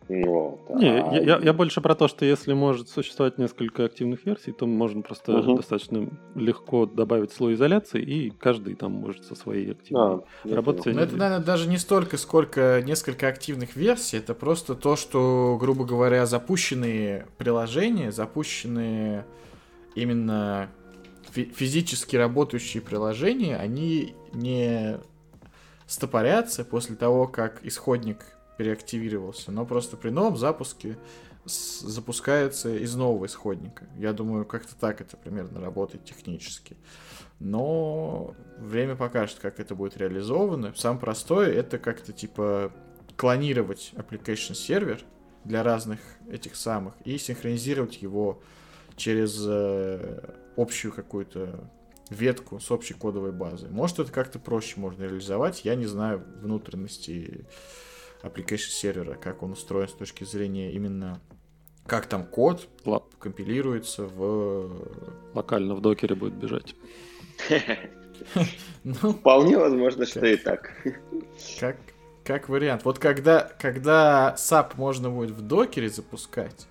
Вот. 0.08 0.70
Не, 0.70 0.88
А- 1.02 1.12
я, 1.14 1.20
я- 1.22 1.38
я 1.38 1.52
больше 1.52 1.80
про 1.82 1.94
то, 1.94 2.08
что 2.08 2.24
если 2.24 2.54
может 2.54 2.88
существовать 2.88 3.36
несколько 3.36 3.84
активных 3.84 4.24
версий, 4.24 4.52
то 4.52 4.66
можно 4.66 5.02
просто 5.02 5.32
Мгм. 5.32 5.56
достаточно 5.56 6.08
легко 6.34 6.86
добавить 6.86 7.30
слой 7.32 7.54
изоляции, 7.54 8.00
и 8.02 8.30
каждый 8.30 8.74
там 8.74 8.92
может 8.92 9.24
со 9.24 9.34
своей 9.34 9.72
активной 9.72 10.02
А, 10.16 10.20
я 10.44 10.56
работать. 10.56 10.94
Но 10.94 11.00
это, 11.02 11.14
наверное, 11.16 11.44
даже 11.44 11.68
не 11.68 11.76
столько, 11.76 12.16
сколько 12.16 12.82
несколько 12.86 13.28
активных 13.28 13.76
версий. 13.76 14.16
Это 14.16 14.34
просто 14.34 14.74
то, 14.74 14.96
что, 14.96 15.58
грубо 15.60 15.84
говоря, 15.84 16.24
запущенные 16.26 17.26
приложения, 17.36 18.10
запущенные 18.10 19.26
именно 19.94 20.68
фи- 21.30 21.52
физически 21.54 22.16
работающие 22.16 22.82
приложения, 22.82 23.56
они 23.56 24.14
не 24.32 24.98
стопорятся 25.86 26.64
после 26.64 26.96
того, 26.96 27.26
как 27.26 27.60
исходник 27.64 28.18
переактивировался, 28.58 29.52
но 29.52 29.64
просто 29.64 29.96
при 29.96 30.10
новом 30.10 30.36
запуске 30.36 30.98
запускается 31.46 32.76
из 32.76 32.94
нового 32.94 33.26
исходника. 33.26 33.86
Я 33.96 34.12
думаю, 34.12 34.44
как-то 34.44 34.76
так 34.76 35.00
это 35.00 35.16
примерно 35.16 35.60
работает 35.60 36.04
технически. 36.04 36.76
Но 37.38 38.34
время 38.58 38.96
покажет, 38.96 39.38
как 39.40 39.60
это 39.60 39.74
будет 39.74 39.96
реализовано. 39.96 40.74
Сам 40.76 40.98
простой 40.98 41.54
это 41.54 41.78
как-то 41.78 42.12
типа 42.12 42.72
клонировать 43.16 43.92
application 43.94 44.54
сервер 44.54 45.00
для 45.44 45.62
разных 45.62 46.00
этих 46.28 46.56
самых 46.56 46.94
и 47.04 47.16
синхронизировать 47.16 48.02
его 48.02 48.42
через 48.96 49.40
э, 49.46 50.34
общую 50.56 50.92
какую-то 50.92 51.70
ветку 52.10 52.58
с 52.58 52.70
общей 52.70 52.94
кодовой 52.94 53.32
базой. 53.32 53.70
Может, 53.70 54.00
это 54.00 54.12
как-то 54.12 54.38
проще 54.38 54.80
можно 54.80 55.04
реализовать. 55.04 55.64
Я 55.64 55.76
не 55.76 55.86
знаю 55.86 56.24
внутренности 56.40 57.46
application 58.22 58.70
сервера, 58.70 59.14
как 59.14 59.42
он 59.42 59.52
устроен 59.52 59.88
с 59.88 59.92
точки 59.92 60.24
зрения 60.24 60.72
именно 60.72 61.20
как 61.86 62.06
там 62.06 62.26
код 62.26 62.68
Л- 62.84 63.08
компилируется 63.18 64.04
в... 64.04 64.70
Локально 65.34 65.74
в 65.74 65.80
докере 65.80 66.14
будет 66.14 66.34
бежать. 66.34 66.74
Ну, 68.82 69.12
Вполне 69.12 69.56
возможно, 69.56 70.04
что 70.04 70.26
и 70.26 70.36
так. 70.36 70.72
Как, 71.60 71.76
как 72.24 72.48
вариант. 72.48 72.84
Вот 72.84 72.98
когда, 72.98 73.48
когда 73.60 74.34
SAP 74.36 74.72
можно 74.74 75.08
будет 75.08 75.30
в 75.30 75.40
Docker 75.40 75.81
е 75.81 75.88
запускать, 75.88 76.66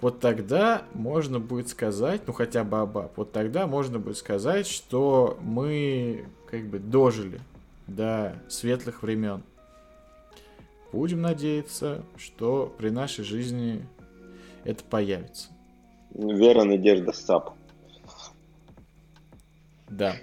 вот 0.00 0.20
тогда 0.20 0.82
можно 0.92 1.40
будет 1.40 1.68
сказать, 1.68 2.22
ну 2.26 2.32
хотя 2.32 2.62
бы 2.62 2.76
ABAP, 2.76 3.12
вот 3.16 3.32
тогда 3.32 3.66
можно 3.66 3.98
будет 3.98 4.16
сказать, 4.16 4.66
что 4.66 5.38
мы 5.40 6.26
как 6.50 6.66
бы 6.66 6.78
дожили 6.78 7.40
до 7.86 8.40
светлых 8.48 9.02
времен. 9.02 9.42
Будем 10.96 11.20
надеяться, 11.20 12.02
что 12.16 12.74
при 12.78 12.88
нашей 12.88 13.22
жизни 13.22 13.86
это 14.64 14.82
появится. 14.82 15.50
Вера, 16.14 16.64
надежда, 16.64 17.12
SAP. 17.12 17.52
Да. 19.90 20.16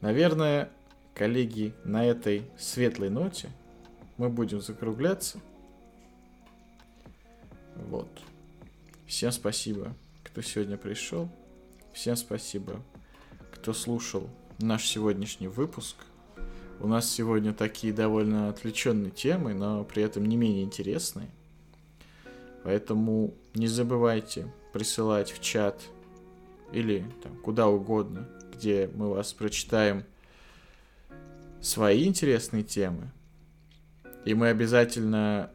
Наверное, 0.00 0.70
коллеги, 1.14 1.74
на 1.84 2.06
этой 2.06 2.50
светлой 2.58 3.10
ноте 3.10 3.50
мы 4.16 4.30
будем 4.30 4.62
закругляться. 4.62 5.40
Вот. 7.74 8.08
Всем 9.06 9.30
спасибо, 9.30 9.94
кто 10.24 10.40
сегодня 10.40 10.78
пришел. 10.78 11.28
Всем 11.92 12.16
спасибо, 12.16 12.82
кто 13.52 13.74
слушал 13.74 14.26
наш 14.58 14.86
сегодняшний 14.86 15.48
выпуск. 15.48 15.96
У 16.78 16.88
нас 16.88 17.10
сегодня 17.10 17.54
такие 17.54 17.92
довольно 17.92 18.48
отвлеченные 18.48 19.10
темы, 19.10 19.54
но 19.54 19.82
при 19.84 20.02
этом 20.02 20.26
не 20.26 20.36
менее 20.36 20.62
интересные. 20.62 21.30
Поэтому 22.64 23.34
не 23.54 23.66
забывайте 23.66 24.52
присылать 24.72 25.30
в 25.30 25.40
чат 25.40 25.80
или 26.72 27.04
там, 27.22 27.36
куда 27.36 27.68
угодно, 27.68 28.28
где 28.52 28.90
мы 28.94 29.08
вас 29.08 29.32
прочитаем 29.32 30.04
свои 31.60 32.04
интересные 32.04 32.62
темы. 32.62 33.10
И 34.24 34.34
мы 34.34 34.48
обязательно 34.48 35.50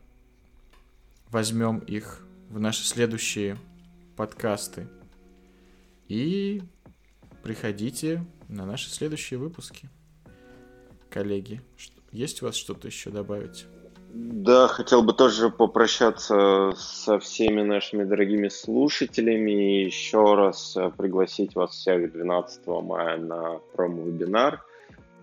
возьмем 1.30 1.80
их 1.80 2.26
в 2.49 2.60
наши 2.60 2.84
следующие 2.84 3.57
подкасты. 4.15 4.88
И 6.07 6.64
приходите 7.43 8.26
на 8.48 8.65
наши 8.65 8.89
следующие 8.89 9.38
выпуски. 9.38 9.89
Коллеги, 11.11 11.59
есть 12.11 12.41
у 12.41 12.45
вас 12.45 12.55
что-то 12.55 12.88
еще 12.88 13.09
добавить? 13.09 13.65
Да, 14.13 14.67
хотел 14.67 15.03
бы 15.03 15.13
тоже 15.13 15.49
попрощаться 15.49 16.71
со 16.75 17.19
всеми 17.19 17.61
нашими 17.61 18.03
дорогими 18.03 18.47
слушателями 18.49 19.51
и 19.51 19.85
еще 19.85 20.35
раз 20.35 20.75
э, 20.75 20.91
пригласить 20.97 21.55
вас 21.55 21.71
всех 21.71 22.11
12 22.11 22.67
мая 22.67 23.17
на 23.17 23.59
промо-вебинар 23.73 24.63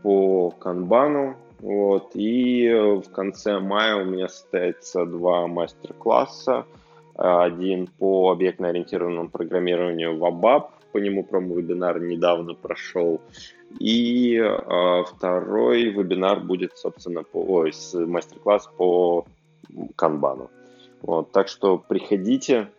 по 0.02 0.51
канбану. 0.51 1.36
Вот. 1.60 2.12
И 2.15 2.66
э, 2.66 2.94
в 2.97 3.10
конце 3.10 3.59
мая 3.59 3.97
у 3.97 4.05
меня 4.05 4.28
состоится 4.28 5.05
два 5.05 5.47
мастер-класса. 5.47 6.66
Один 7.15 7.89
по 7.98 8.31
объектно-ориентированному 8.31 9.28
программированию 9.28 10.16
в 10.16 10.24
ABAP, 10.24 10.69
по 10.93 10.98
нему 10.98 11.24
промо-вебинар 11.24 12.01
недавно 12.01 12.55
прошел. 12.55 13.20
И 13.78 14.35
э, 14.36 15.05
второй 15.05 15.85
вебинар 15.90 16.40
будет, 16.40 16.77
собственно, 16.78 17.23
по, 17.23 17.39
ой, 17.39 17.73
мастер-класс 17.95 18.69
по 18.77 19.27
канбану. 19.97 20.51
Вот, 21.03 21.32
так 21.32 21.49
что 21.49 21.78
приходите. 21.78 22.70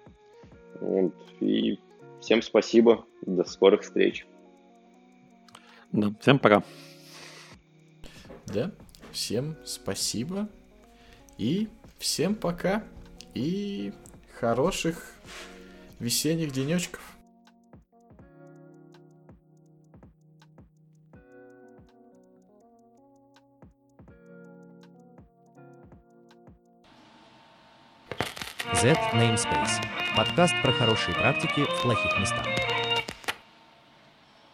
Вот, 0.82 1.14
и 1.40 1.80
всем 2.22 2.42
спасибо. 2.42 3.06
До 3.22 3.44
скорых 3.44 3.82
встреч. 3.82 4.26
Да, 5.92 6.12
всем 6.20 6.40
пока. 6.40 6.64
Да, 8.48 8.72
всем 9.12 9.56
спасибо. 9.64 10.50
И 11.38 11.70
всем 12.00 12.36
пока. 12.36 12.84
И 13.34 13.94
хороших 14.40 15.14
весенних 16.00 16.52
денечков. 16.52 17.09
Z 28.82 28.96
Namespace. 29.14 29.82
Подкаст 30.16 30.54
про 30.62 30.72
хорошие 30.72 31.14
практики 31.14 31.66
в 31.66 31.82
плохих 31.82 32.18
местах. 32.18 32.46